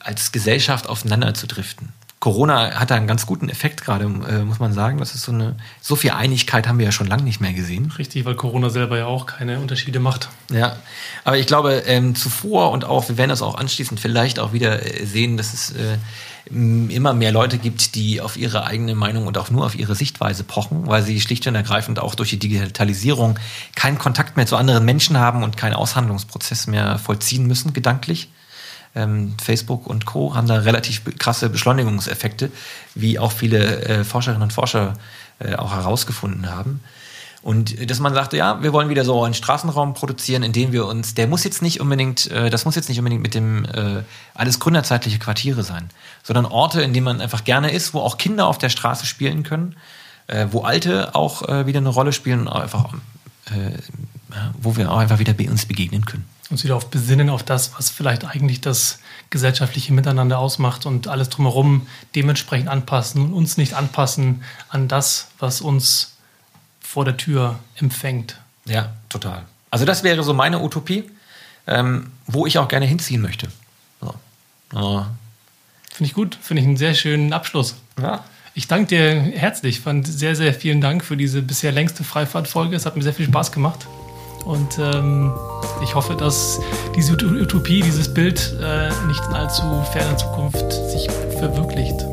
als 0.00 0.32
Gesellschaft 0.32 0.88
aufeinander 0.88 1.34
zu 1.34 1.46
driften. 1.46 1.92
Corona 2.24 2.80
hat 2.80 2.90
da 2.90 2.94
einen 2.94 3.06
ganz 3.06 3.26
guten 3.26 3.50
Effekt 3.50 3.84
gerade, 3.84 4.06
äh, 4.06 4.44
muss 4.44 4.58
man 4.58 4.72
sagen. 4.72 4.96
Das 4.96 5.14
ist 5.14 5.24
so 5.24 5.32
eine, 5.32 5.56
so 5.82 5.94
viel 5.94 6.12
Einigkeit 6.12 6.66
haben 6.66 6.78
wir 6.78 6.86
ja 6.86 6.92
schon 6.92 7.06
lange 7.06 7.22
nicht 7.22 7.38
mehr 7.38 7.52
gesehen. 7.52 7.92
Richtig, 7.98 8.24
weil 8.24 8.34
Corona 8.34 8.70
selber 8.70 8.96
ja 8.96 9.04
auch 9.04 9.26
keine 9.26 9.60
Unterschiede 9.60 10.00
macht. 10.00 10.30
Ja, 10.50 10.76
aber 11.24 11.36
ich 11.36 11.46
glaube, 11.46 11.82
ähm, 11.84 12.14
zuvor 12.14 12.70
und 12.70 12.86
auch, 12.86 13.10
wir 13.10 13.18
werden 13.18 13.28
das 13.28 13.42
auch 13.42 13.56
anschließend 13.56 14.00
vielleicht 14.00 14.38
auch 14.38 14.54
wieder 14.54 14.86
äh, 14.86 15.04
sehen, 15.04 15.36
dass 15.36 15.52
es 15.52 15.72
äh, 15.72 15.98
immer 16.50 17.12
mehr 17.12 17.30
Leute 17.30 17.58
gibt, 17.58 17.94
die 17.94 18.22
auf 18.22 18.38
ihre 18.38 18.64
eigene 18.64 18.94
Meinung 18.94 19.26
und 19.26 19.36
auch 19.36 19.50
nur 19.50 19.66
auf 19.66 19.74
ihre 19.74 19.94
Sichtweise 19.94 20.44
pochen, 20.44 20.86
weil 20.86 21.02
sie 21.02 21.20
schlicht 21.20 21.46
und 21.46 21.54
ergreifend 21.54 21.98
auch 21.98 22.14
durch 22.14 22.30
die 22.30 22.38
Digitalisierung 22.38 23.38
keinen 23.74 23.98
Kontakt 23.98 24.38
mehr 24.38 24.46
zu 24.46 24.56
anderen 24.56 24.86
Menschen 24.86 25.18
haben 25.18 25.42
und 25.42 25.58
keinen 25.58 25.74
Aushandlungsprozess 25.74 26.68
mehr 26.68 26.98
vollziehen 26.98 27.46
müssen, 27.46 27.74
gedanklich. 27.74 28.30
Ähm, 28.94 29.34
Facebook 29.42 29.86
und 29.86 30.06
Co. 30.06 30.34
haben 30.34 30.46
da 30.46 30.56
relativ 30.56 31.02
krasse 31.18 31.50
Beschleunigungseffekte, 31.50 32.50
wie 32.94 33.18
auch 33.18 33.32
viele 33.32 33.84
äh, 33.84 34.04
Forscherinnen 34.04 34.42
und 34.42 34.52
Forscher 34.52 34.94
äh, 35.40 35.54
auch 35.54 35.72
herausgefunden 35.72 36.50
haben. 36.50 36.80
Und 37.44 37.90
dass 37.90 38.00
man 38.00 38.14
sagte, 38.14 38.38
ja, 38.38 38.62
wir 38.62 38.72
wollen 38.72 38.88
wieder 38.88 39.04
so 39.04 39.22
einen 39.22 39.34
Straßenraum 39.34 39.92
produzieren, 39.92 40.42
in 40.42 40.52
dem 40.52 40.72
wir 40.72 40.86
uns, 40.86 41.12
der 41.12 41.26
muss 41.26 41.44
jetzt 41.44 41.60
nicht 41.60 41.78
unbedingt, 41.78 42.30
äh, 42.30 42.48
das 42.48 42.64
muss 42.64 42.74
jetzt 42.74 42.88
nicht 42.88 42.98
unbedingt 42.98 43.20
mit 43.20 43.34
dem 43.34 43.66
äh, 43.66 44.02
alles 44.32 44.60
gründerzeitliche 44.60 45.18
Quartiere 45.18 45.62
sein, 45.62 45.90
sondern 46.22 46.46
Orte, 46.46 46.80
in 46.80 46.94
denen 46.94 47.04
man 47.04 47.20
einfach 47.20 47.44
gerne 47.44 47.70
ist, 47.70 47.92
wo 47.92 48.00
auch 48.00 48.16
Kinder 48.16 48.46
auf 48.46 48.56
der 48.56 48.70
Straße 48.70 49.04
spielen 49.04 49.42
können, 49.42 49.76
äh, 50.26 50.46
wo 50.52 50.62
Alte 50.62 51.14
auch 51.14 51.46
äh, 51.46 51.66
wieder 51.66 51.80
eine 51.80 51.90
Rolle 51.90 52.14
spielen 52.14 52.46
und 52.46 52.48
einfach, 52.48 52.94
äh, 53.50 53.76
wo 54.58 54.76
wir 54.76 54.90
auch 54.90 54.96
einfach 54.96 55.18
wieder 55.18 55.34
uns 55.50 55.66
begegnen 55.66 56.06
können. 56.06 56.24
Uns 56.50 56.62
wieder 56.62 56.76
auf 56.76 56.90
besinnen 56.90 57.30
auf 57.30 57.42
das, 57.42 57.72
was 57.76 57.90
vielleicht 57.90 58.24
eigentlich 58.24 58.60
das 58.60 58.98
gesellschaftliche 59.30 59.92
Miteinander 59.92 60.38
ausmacht 60.38 60.84
und 60.86 61.08
alles 61.08 61.30
drumherum 61.30 61.86
dementsprechend 62.14 62.68
anpassen 62.68 63.22
und 63.24 63.32
uns 63.32 63.56
nicht 63.56 63.74
anpassen 63.74 64.42
an 64.68 64.86
das, 64.86 65.28
was 65.38 65.60
uns 65.60 66.16
vor 66.80 67.04
der 67.04 67.16
Tür 67.16 67.58
empfängt. 67.76 68.38
Ja, 68.66 68.92
total. 69.08 69.44
Also 69.70 69.84
das 69.84 70.04
wäre 70.04 70.22
so 70.22 70.34
meine 70.34 70.60
Utopie, 70.60 71.10
ähm, 71.66 72.12
wo 72.26 72.46
ich 72.46 72.58
auch 72.58 72.68
gerne 72.68 72.86
hinziehen 72.86 73.20
möchte. 73.20 73.48
So. 74.00 74.14
Ja. 74.72 75.10
Finde 75.90 76.08
ich 76.08 76.14
gut, 76.14 76.38
finde 76.40 76.62
ich 76.62 76.68
einen 76.68 76.76
sehr 76.76 76.94
schönen 76.94 77.32
Abschluss. 77.32 77.76
Ja. 78.00 78.24
Ich 78.54 78.68
danke 78.68 78.86
dir 78.86 79.20
herzlich, 79.36 79.80
fand 79.80 80.06
sehr, 80.06 80.36
sehr 80.36 80.54
vielen 80.54 80.80
Dank 80.80 81.04
für 81.04 81.16
diese 81.16 81.42
bisher 81.42 81.72
längste 81.72 82.04
Freifahrtfolge. 82.04 82.76
Es 82.76 82.86
hat 82.86 82.96
mir 82.96 83.02
sehr 83.02 83.14
viel 83.14 83.26
Spaß 83.26 83.50
gemacht. 83.50 83.86
Und 84.44 84.78
ähm, 84.78 85.32
ich 85.82 85.94
hoffe, 85.94 86.14
dass 86.14 86.60
diese 86.94 87.12
Utopie, 87.14 87.82
dieses 87.82 88.12
Bild 88.12 88.56
äh, 88.60 88.90
nicht 89.06 89.24
in 89.26 89.34
allzu 89.34 89.62
ferner 89.92 90.16
Zukunft 90.16 90.72
sich 90.90 91.08
verwirklicht. 91.38 92.06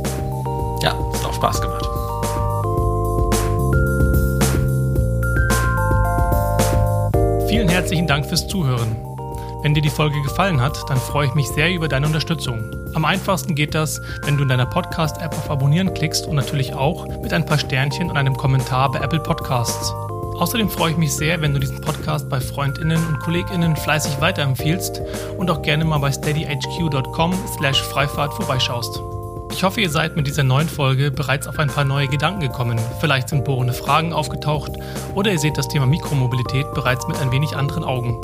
Ja, 0.81 0.93
hat 0.93 1.25
auch 1.25 1.33
Spaß 1.33 1.61
gemacht. 1.61 1.87
Vielen 7.49 7.67
herzlichen 7.67 8.07
Dank 8.07 8.25
fürs 8.25 8.47
Zuhören. 8.47 8.95
Wenn 9.61 9.75
dir 9.75 9.81
die 9.81 9.89
Folge 9.89 10.19
gefallen 10.21 10.59
hat, 10.59 10.89
dann 10.89 10.97
freue 10.97 11.27
ich 11.27 11.35
mich 11.35 11.47
sehr 11.49 11.71
über 11.71 11.87
deine 11.87 12.07
Unterstützung. 12.07 12.71
Am 12.95 13.05
einfachsten 13.05 13.53
geht 13.53 13.75
das, 13.75 14.01
wenn 14.23 14.37
du 14.37 14.43
in 14.43 14.49
deiner 14.49 14.65
Podcast-App 14.65 15.33
auf 15.33 15.51
Abonnieren 15.51 15.93
klickst 15.93 16.25
und 16.25 16.35
natürlich 16.35 16.73
auch 16.73 17.07
mit 17.21 17.31
ein 17.31 17.45
paar 17.45 17.59
Sternchen 17.59 18.09
und 18.09 18.17
einem 18.17 18.35
Kommentar 18.35 18.89
bei 18.91 18.99
Apple 18.99 19.19
Podcasts. 19.19 19.93
Außerdem 20.37 20.69
freue 20.69 20.91
ich 20.91 20.97
mich 20.97 21.13
sehr, 21.13 21.41
wenn 21.41 21.53
du 21.53 21.59
diesen 21.59 21.81
Podcast 21.81 22.29
bei 22.29 22.39
Freundinnen 22.39 23.05
und 23.07 23.19
Kolleginnen 23.19 23.75
fleißig 23.75 24.19
weiterempfiehlst 24.19 25.01
und 25.37 25.49
auch 25.51 25.61
gerne 25.61 25.85
mal 25.85 25.99
bei 25.99 26.11
steadyhq.com 26.11 27.33
slash 27.57 27.81
Freifahrt 27.83 28.33
vorbeischaust. 28.33 28.99
Ich 29.51 29.63
hoffe, 29.63 29.81
ihr 29.81 29.89
seid 29.89 30.15
mit 30.15 30.27
dieser 30.27 30.43
neuen 30.43 30.69
Folge 30.69 31.11
bereits 31.11 31.47
auf 31.47 31.59
ein 31.59 31.67
paar 31.67 31.83
neue 31.83 32.07
Gedanken 32.07 32.39
gekommen. 32.39 32.79
Vielleicht 32.99 33.29
sind 33.29 33.43
bohrende 33.43 33.73
Fragen 33.73 34.13
aufgetaucht 34.13 34.71
oder 35.13 35.31
ihr 35.31 35.39
seht 35.39 35.57
das 35.57 35.67
Thema 35.67 35.85
Mikromobilität 35.85 36.71
bereits 36.73 37.07
mit 37.07 37.17
ein 37.17 37.31
wenig 37.31 37.55
anderen 37.55 37.83
Augen. 37.83 38.19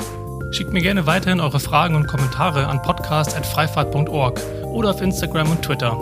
Schickt 0.50 0.72
mir 0.72 0.80
gerne 0.80 1.06
weiterhin 1.06 1.40
eure 1.40 1.60
Fragen 1.60 1.94
und 1.94 2.08
Kommentare 2.08 2.66
an 2.66 2.80
podcast.freifahrt.org 2.82 4.40
oder 4.64 4.90
auf 4.90 5.02
Instagram 5.02 5.50
und 5.50 5.62
Twitter. 5.62 5.96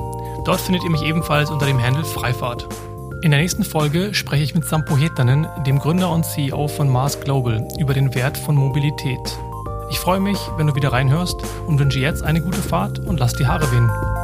Dort 0.44 0.60
findet 0.60 0.84
ihr 0.84 0.90
mich 0.90 1.02
ebenfalls 1.02 1.50
unter 1.50 1.66
dem 1.66 1.82
Handle 1.82 2.04
Freifahrt. 2.04 2.68
In 3.22 3.30
der 3.30 3.40
nächsten 3.40 3.64
Folge 3.64 4.12
spreche 4.12 4.44
ich 4.44 4.54
mit 4.54 4.66
Sampo 4.66 4.96
Hetanen, 4.96 5.46
dem 5.66 5.78
Gründer 5.78 6.10
und 6.10 6.26
CEO 6.26 6.68
von 6.68 6.88
Mars 6.88 7.18
Global, 7.18 7.66
über 7.78 7.94
den 7.94 8.14
Wert 8.14 8.36
von 8.36 8.54
Mobilität. 8.54 9.18
Ich 9.90 9.98
freue 9.98 10.20
mich, 10.20 10.38
wenn 10.58 10.66
du 10.66 10.74
wieder 10.74 10.92
reinhörst 10.92 11.36
und 11.66 11.78
wünsche 11.78 11.98
jetzt 11.98 12.22
eine 12.22 12.42
gute 12.42 12.60
Fahrt 12.60 12.98
und 12.98 13.18
lass 13.18 13.32
die 13.32 13.46
Haare 13.46 13.72
wehen. 13.72 14.15